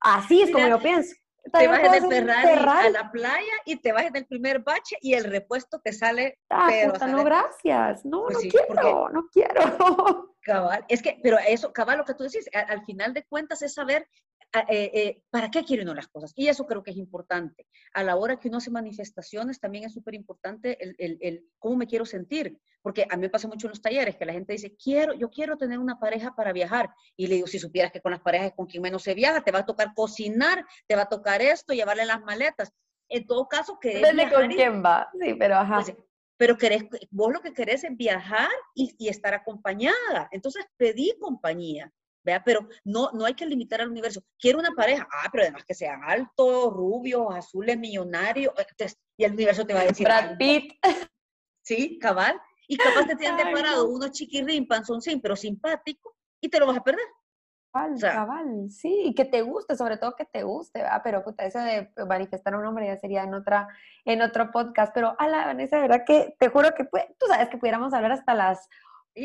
Así 0.00 0.42
es 0.42 0.50
como 0.50 0.66
yo 0.66 0.78
pienso. 0.80 1.14
Te 1.52 1.66
vas 1.66 1.82
del 1.90 2.06
Ferrari, 2.08 2.88
a 2.88 2.90
la 2.90 3.10
playa 3.10 3.52
y 3.64 3.76
te 3.76 3.92
vas 3.92 4.12
del 4.12 4.26
primer 4.26 4.60
bache 4.60 4.96
y 5.00 5.14
el 5.14 5.24
repuesto 5.24 5.80
te 5.80 5.92
sale. 5.92 6.38
Ah, 6.50 6.68
pero, 6.68 7.06
no, 7.06 7.24
gracias. 7.24 8.04
No, 8.04 8.24
pues 8.24 8.44
no 8.44 8.50
quiero, 8.50 9.08
no 9.08 9.28
quiero. 9.32 10.34
Cabal, 10.42 10.84
es 10.88 11.02
que, 11.02 11.18
pero 11.22 11.38
eso, 11.38 11.70
cabal, 11.70 11.98
lo 11.98 12.04
que 12.04 12.14
tú 12.14 12.24
decís, 12.24 12.48
al 12.54 12.82
final 12.86 13.12
de 13.12 13.24
cuentas 13.24 13.60
es 13.60 13.74
saber 13.74 14.08
eh, 14.52 14.90
eh, 14.94 15.22
¿para 15.30 15.50
qué 15.50 15.64
quiere 15.64 15.82
uno 15.84 15.94
las 15.94 16.08
cosas? 16.08 16.32
Y 16.34 16.48
eso 16.48 16.66
creo 16.66 16.82
que 16.82 16.90
es 16.90 16.96
importante. 16.96 17.66
A 17.94 18.02
la 18.02 18.16
hora 18.16 18.38
que 18.38 18.48
uno 18.48 18.58
hace 18.58 18.70
manifestaciones, 18.70 19.60
también 19.60 19.84
es 19.84 19.92
súper 19.94 20.14
importante 20.14 20.76
el, 20.82 20.94
el, 20.98 21.18
el, 21.20 21.44
cómo 21.58 21.76
me 21.76 21.86
quiero 21.86 22.04
sentir. 22.04 22.58
Porque 22.82 23.06
a 23.10 23.16
mí 23.16 23.22
me 23.22 23.28
pasa 23.30 23.46
mucho 23.46 23.66
en 23.66 23.70
los 23.72 23.82
talleres 23.82 24.16
que 24.16 24.24
la 24.24 24.32
gente 24.32 24.54
dice, 24.54 24.74
quiero, 24.82 25.12
yo 25.14 25.28
quiero 25.30 25.56
tener 25.58 25.78
una 25.78 25.98
pareja 26.00 26.34
para 26.34 26.52
viajar. 26.52 26.90
Y 27.16 27.26
le 27.26 27.34
digo, 27.36 27.46
si 27.46 27.58
supieras 27.58 27.92
que 27.92 28.00
con 28.00 28.10
las 28.12 28.22
parejas 28.22 28.52
con 28.56 28.66
quien 28.66 28.82
menos 28.82 29.02
se 29.02 29.14
viaja, 29.14 29.42
te 29.44 29.52
va 29.52 29.60
a 29.60 29.66
tocar 29.66 29.92
cocinar, 29.94 30.64
te 30.86 30.96
va 30.96 31.02
a 31.02 31.08
tocar 31.08 31.42
esto, 31.42 31.72
llevarle 31.74 32.06
las 32.06 32.22
maletas. 32.22 32.72
en 33.08 33.26
todo 33.26 33.46
caso, 33.48 33.78
querés 33.80 34.02
Depende 34.02 34.32
con 34.32 34.50
y- 34.50 34.54
quién 34.54 34.82
va. 34.84 35.10
Sí, 35.20 35.34
pero 35.34 35.56
ajá. 35.56 35.80
pues, 35.82 35.94
pero 36.36 36.56
querés, 36.56 36.84
vos 37.10 37.30
lo 37.32 37.40
que 37.40 37.52
querés 37.52 37.84
es 37.84 37.94
viajar 37.96 38.48
y, 38.74 38.94
y 38.98 39.08
estar 39.08 39.34
acompañada. 39.34 40.28
Entonces 40.32 40.64
pedí 40.78 41.12
compañía, 41.20 41.92
¿vea? 42.22 42.42
Pero 42.44 42.68
no, 42.84 43.10
no 43.12 43.24
hay 43.24 43.34
que 43.34 43.46
limitar 43.46 43.80
al 43.80 43.90
universo. 43.90 44.22
Quiero 44.38 44.58
una 44.58 44.70
pareja, 44.72 45.06
ah, 45.10 45.28
pero 45.30 45.42
además 45.44 45.64
que 45.64 45.74
sean 45.74 46.02
altos, 46.04 46.72
rubios, 46.72 47.34
azules, 47.34 47.78
millonarios. 47.78 48.52
Entonces, 48.56 48.98
y 49.16 49.24
el 49.24 49.32
universo 49.32 49.66
te 49.66 49.74
va 49.74 49.80
a 49.80 49.84
decir, 49.86 50.06
Brad 50.06 50.30
"Ay, 50.30 50.36
Pitt. 50.38 50.72
sí, 51.62 51.98
cabal. 51.98 52.40
Y 52.68 52.76
capaz 52.76 53.06
te 53.06 53.16
tienen 53.16 53.38
Ay, 53.46 53.52
preparado 53.52 53.84
no. 53.86 53.90
uno 53.94 54.08
chiquirrín, 54.08 54.66
panzoncín, 54.66 55.20
pero 55.20 55.36
simpático, 55.36 56.14
y 56.40 56.48
te 56.48 56.58
lo 56.60 56.66
vas 56.66 56.76
a 56.78 56.82
perder. 56.84 57.04
Cabal, 57.72 57.94
O 57.94 57.98
sea- 57.98 58.12
cabal, 58.12 58.70
sí, 58.70 59.02
y 59.06 59.14
que 59.14 59.24
te 59.24 59.42
guste, 59.42 59.76
sobre 59.76 59.96
todo 59.96 60.16
que 60.16 60.24
te 60.24 60.42
guste, 60.42 60.80
¿verdad? 60.82 61.00
Pero 61.04 61.22
puta, 61.24 61.44
eso 61.44 61.58
de 61.60 61.88
manifestar 62.08 62.54
a 62.54 62.58
un 62.58 62.66
hombre 62.66 62.86
ya 62.86 62.96
sería 62.96 63.22
en 63.22 63.32
otra, 63.34 63.68
en 64.04 64.22
otro 64.22 64.50
podcast. 64.50 64.92
Pero 64.94 65.14
a 65.18 65.28
la 65.28 65.46
Vanessa, 65.46 65.76
de 65.76 65.82
verdad 65.82 66.02
que 66.06 66.34
te 66.38 66.48
juro 66.48 66.70
que 66.74 66.84
pue- 66.84 67.14
tú 67.18 67.26
sabes 67.26 67.48
que 67.48 67.58
pudiéramos 67.58 67.92
hablar 67.92 68.12
hasta 68.12 68.34
las, 68.34 68.68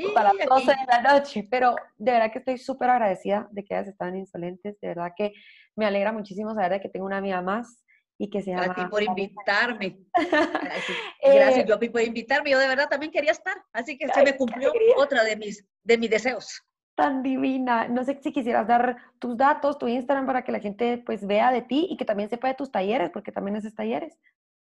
Hasta 0.07 0.23
las 0.23 0.33
aquí- 0.33 0.47
12 0.47 0.65
de 0.71 0.85
la 0.87 1.01
noche, 1.01 1.47
pero 1.49 1.75
de 1.97 2.11
verdad 2.11 2.31
que 2.31 2.39
estoy 2.39 2.57
súper 2.57 2.89
agradecida 2.89 3.47
de 3.51 3.63
que 3.63 3.75
hayas 3.75 3.89
estado 3.89 4.09
en 4.11 4.17
Insolentes, 4.17 4.79
de 4.79 4.87
verdad 4.87 5.13
que 5.15 5.33
me 5.75 5.85
alegra 5.85 6.11
muchísimo 6.11 6.53
saber 6.53 6.71
de 6.71 6.81
que 6.81 6.89
tengo 6.89 7.05
una 7.05 7.17
amiga 7.17 7.41
más 7.41 7.83
y 8.17 8.29
que 8.29 8.41
se 8.41 8.51
llama... 8.51 8.71
a 8.71 8.75
ti 8.75 8.81
por 8.89 9.03
invitarme. 9.03 9.99
Gracias, 10.15 10.97
Eh, 11.21 11.35
Gracias, 11.35 11.65
yo 11.67 11.75
a 11.75 11.79
ti 11.79 11.89
por 11.89 12.01
invitarme. 12.01 12.49
Yo 12.51 12.59
de 12.59 12.67
verdad 12.67 12.87
también 12.89 13.11
quería 13.11 13.31
estar. 13.31 13.57
Así 13.73 13.97
que 13.97 14.07
se 14.07 14.23
me 14.23 14.37
cumplió 14.37 14.71
otra 14.97 15.23
de 15.23 15.35
mis, 15.35 15.67
de 15.83 15.97
mis 15.97 16.09
deseos. 16.09 16.61
tan 16.95 17.23
divina. 17.23 17.89
No 17.89 18.05
sé 18.05 18.17
si 18.21 18.31
quisieras 18.31 18.67
dar 18.67 18.95
tus 19.19 19.35
datos, 19.35 19.77
tu 19.77 19.87
Instagram 19.87 20.25
para 20.25 20.43
que 20.45 20.53
la 20.53 20.61
gente 20.61 20.97
pues 21.05 21.27
vea 21.27 21.51
de 21.51 21.61
ti 21.61 21.87
y 21.89 21.97
que 21.97 22.05
también 22.05 22.29
sepa 22.29 22.47
de 22.47 22.53
tus 22.53 22.71
talleres, 22.71 23.09
porque 23.11 23.33
también 23.33 23.57
haces 23.57 23.75
talleres. 23.75 24.17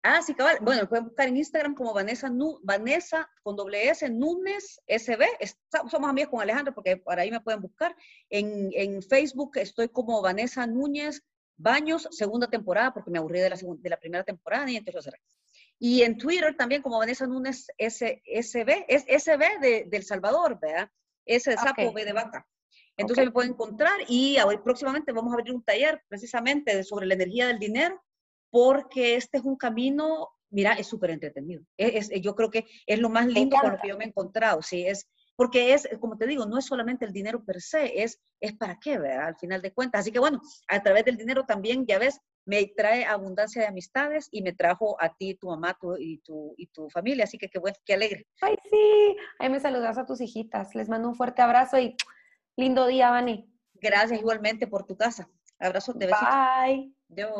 Ah, 0.07 0.21
sí, 0.21 0.35
cabal. 0.35 0.59
Bueno, 0.61 0.87
pueden 0.87 1.07
buscar 1.07 1.29
en 1.29 1.39
Instagram 1.39 1.75
como 1.75 1.95
Vanessa, 1.95 2.29
Nu- 2.29 2.61
Vanessa 2.63 3.27
con 3.43 3.57
doble 3.57 3.89
S, 3.89 4.07
Núñez 4.11 4.79
SB. 4.87 5.25
Está- 5.41 5.89
somos 5.89 6.11
amigas 6.11 6.29
con 6.29 6.43
Alejandro 6.43 6.75
porque 6.75 6.99
por 6.99 7.19
ahí 7.19 7.31
me 7.31 7.41
pueden 7.41 7.63
buscar. 7.63 7.97
En, 8.29 8.71
en 8.75 9.01
Facebook 9.03 9.53
estoy 9.57 9.89
como 9.89 10.21
Vanessa 10.21 10.67
Núñez 10.67 11.23
Baños, 11.57 12.07
segunda 12.11 12.49
temporada, 12.49 12.93
porque 12.93 13.11
me 13.11 13.19
aburrí 13.19 13.41
de 13.41 13.49
la, 13.49 13.57
de 13.57 13.89
la 13.91 13.97
primera 13.97 14.25
temporada 14.25 14.71
y 14.71 14.77
entonces 14.77 14.95
lo 14.97 15.03
cerré. 15.03 15.23
Y 15.79 16.03
en 16.03 16.19
Twitter 16.19 16.55
también 16.55 16.83
como 16.83 16.99
Vanessa 16.99 17.27
Núñez 17.27 17.69
S, 17.79 18.23
SB, 18.27 18.85
es 18.89 19.05
SB 19.09 19.59
de, 19.61 19.85
del 19.89 20.03
Salvador, 20.05 20.59
¿verdad? 20.61 20.91
S 21.25 21.49
de 21.51 21.57
sapo. 21.57 21.93
B 21.95 22.05
de 22.05 22.13
vaca. 22.13 22.47
Entonces 22.99 23.23
Ok. 23.23 23.29
me 23.29 23.33
pueden 23.33 23.53
encontrar 23.53 23.95
y 24.07 24.37
ahora 24.37 24.63
próximamente 24.63 25.13
vamos 25.13 25.33
a 25.33 25.37
abrir 25.39 25.55
un 25.55 25.65
taller 25.65 26.03
precisamente 26.09 26.77
de- 26.77 26.85
sobre 26.85 27.07
la 27.07 27.15
energía 27.15 27.47
del 27.47 27.59
dinero 27.59 28.03
porque 28.55 29.17
este 29.17 29.39
es 29.39 29.45
un 29.45 29.57
camino, 29.57 30.29
mira, 30.49 30.75
es 30.75 30.87
súper 30.87 31.11
entretenido. 31.11 31.65
Es, 31.77 32.09
es- 32.09 32.23
yo 32.23 32.37
creo 32.37 32.51
que 32.51 32.65
es 32.87 33.01
lo 33.01 33.09
más 33.09 33.27
lindo 33.27 33.57
con 33.57 33.73
lo 33.73 33.79
que 33.79 33.89
yo 33.89 33.99
me 33.99 34.05
he 34.05 34.07
encontrado, 34.07 34.63
sí, 34.63 34.87
es, 34.87 35.11
porque 35.35 35.75
es, 35.75 35.89
como 35.99 36.17
te 36.17 36.29
digo, 36.29 36.47
no 36.47 36.57
es 36.59 36.65
solamente 36.65 37.05
el 37.05 37.13
dinero 37.13 37.45
per 37.45 37.61
se, 37.61 38.01
es, 38.05 38.21
es 38.41 38.53
para 38.57 38.79
qué, 38.79 38.97
¿verdad? 38.97 39.27
Al 39.27 39.37
final 39.37 39.61
de 39.61 39.73
cuentas. 39.73 40.03
Así 40.03 40.13
que 40.13 40.21
bueno, 40.21 40.41
a 40.69 40.81
través 40.81 41.05
del 41.05 41.17
dinero 41.17 41.43
también, 41.45 41.85
ya 41.85 41.99
ves, 41.99 42.21
me 42.47 42.65
trae 42.77 43.05
abundancia 43.05 43.61
de 43.63 43.67
amistades 43.67 44.29
y 44.31 44.43
me 44.43 44.53
trajo 44.53 44.97
a 45.03 45.13
ti, 45.17 45.35
tu 45.35 45.49
mamá 45.49 45.77
tu, 45.81 45.97
y, 45.99 46.19
tu, 46.19 46.55
y 46.57 46.69
tu 46.69 46.89
familia, 46.91 47.25
así 47.25 47.37
que 47.39 47.49
qué 47.49 47.59
bueno, 47.59 47.77
qué 47.85 47.95
alegre. 47.95 48.29
Ay, 48.41 48.55
sí. 48.71 49.17
Ahí 49.41 49.49
me 49.51 49.59
saludas 49.59 49.99
a 49.99 50.07
tus 50.07 50.21
hijitas. 50.21 50.77
Les 50.77 50.89
mando 50.89 51.09
un 51.09 51.17
fuerte 51.17 51.43
abrazo 51.43 51.77
y 51.81 51.97
lindo 52.57 52.87
día, 52.87 53.11
Vani. 53.11 53.51
Gracias 53.73 54.21
igualmente 54.21 54.69
por 54.69 54.87
tu 54.87 54.97
casa. 54.97 55.29
Abrazo, 55.59 55.93
de 55.95 56.07
besitos. 56.07 56.29
Bye. 56.65 56.95
Dios. 57.09 57.35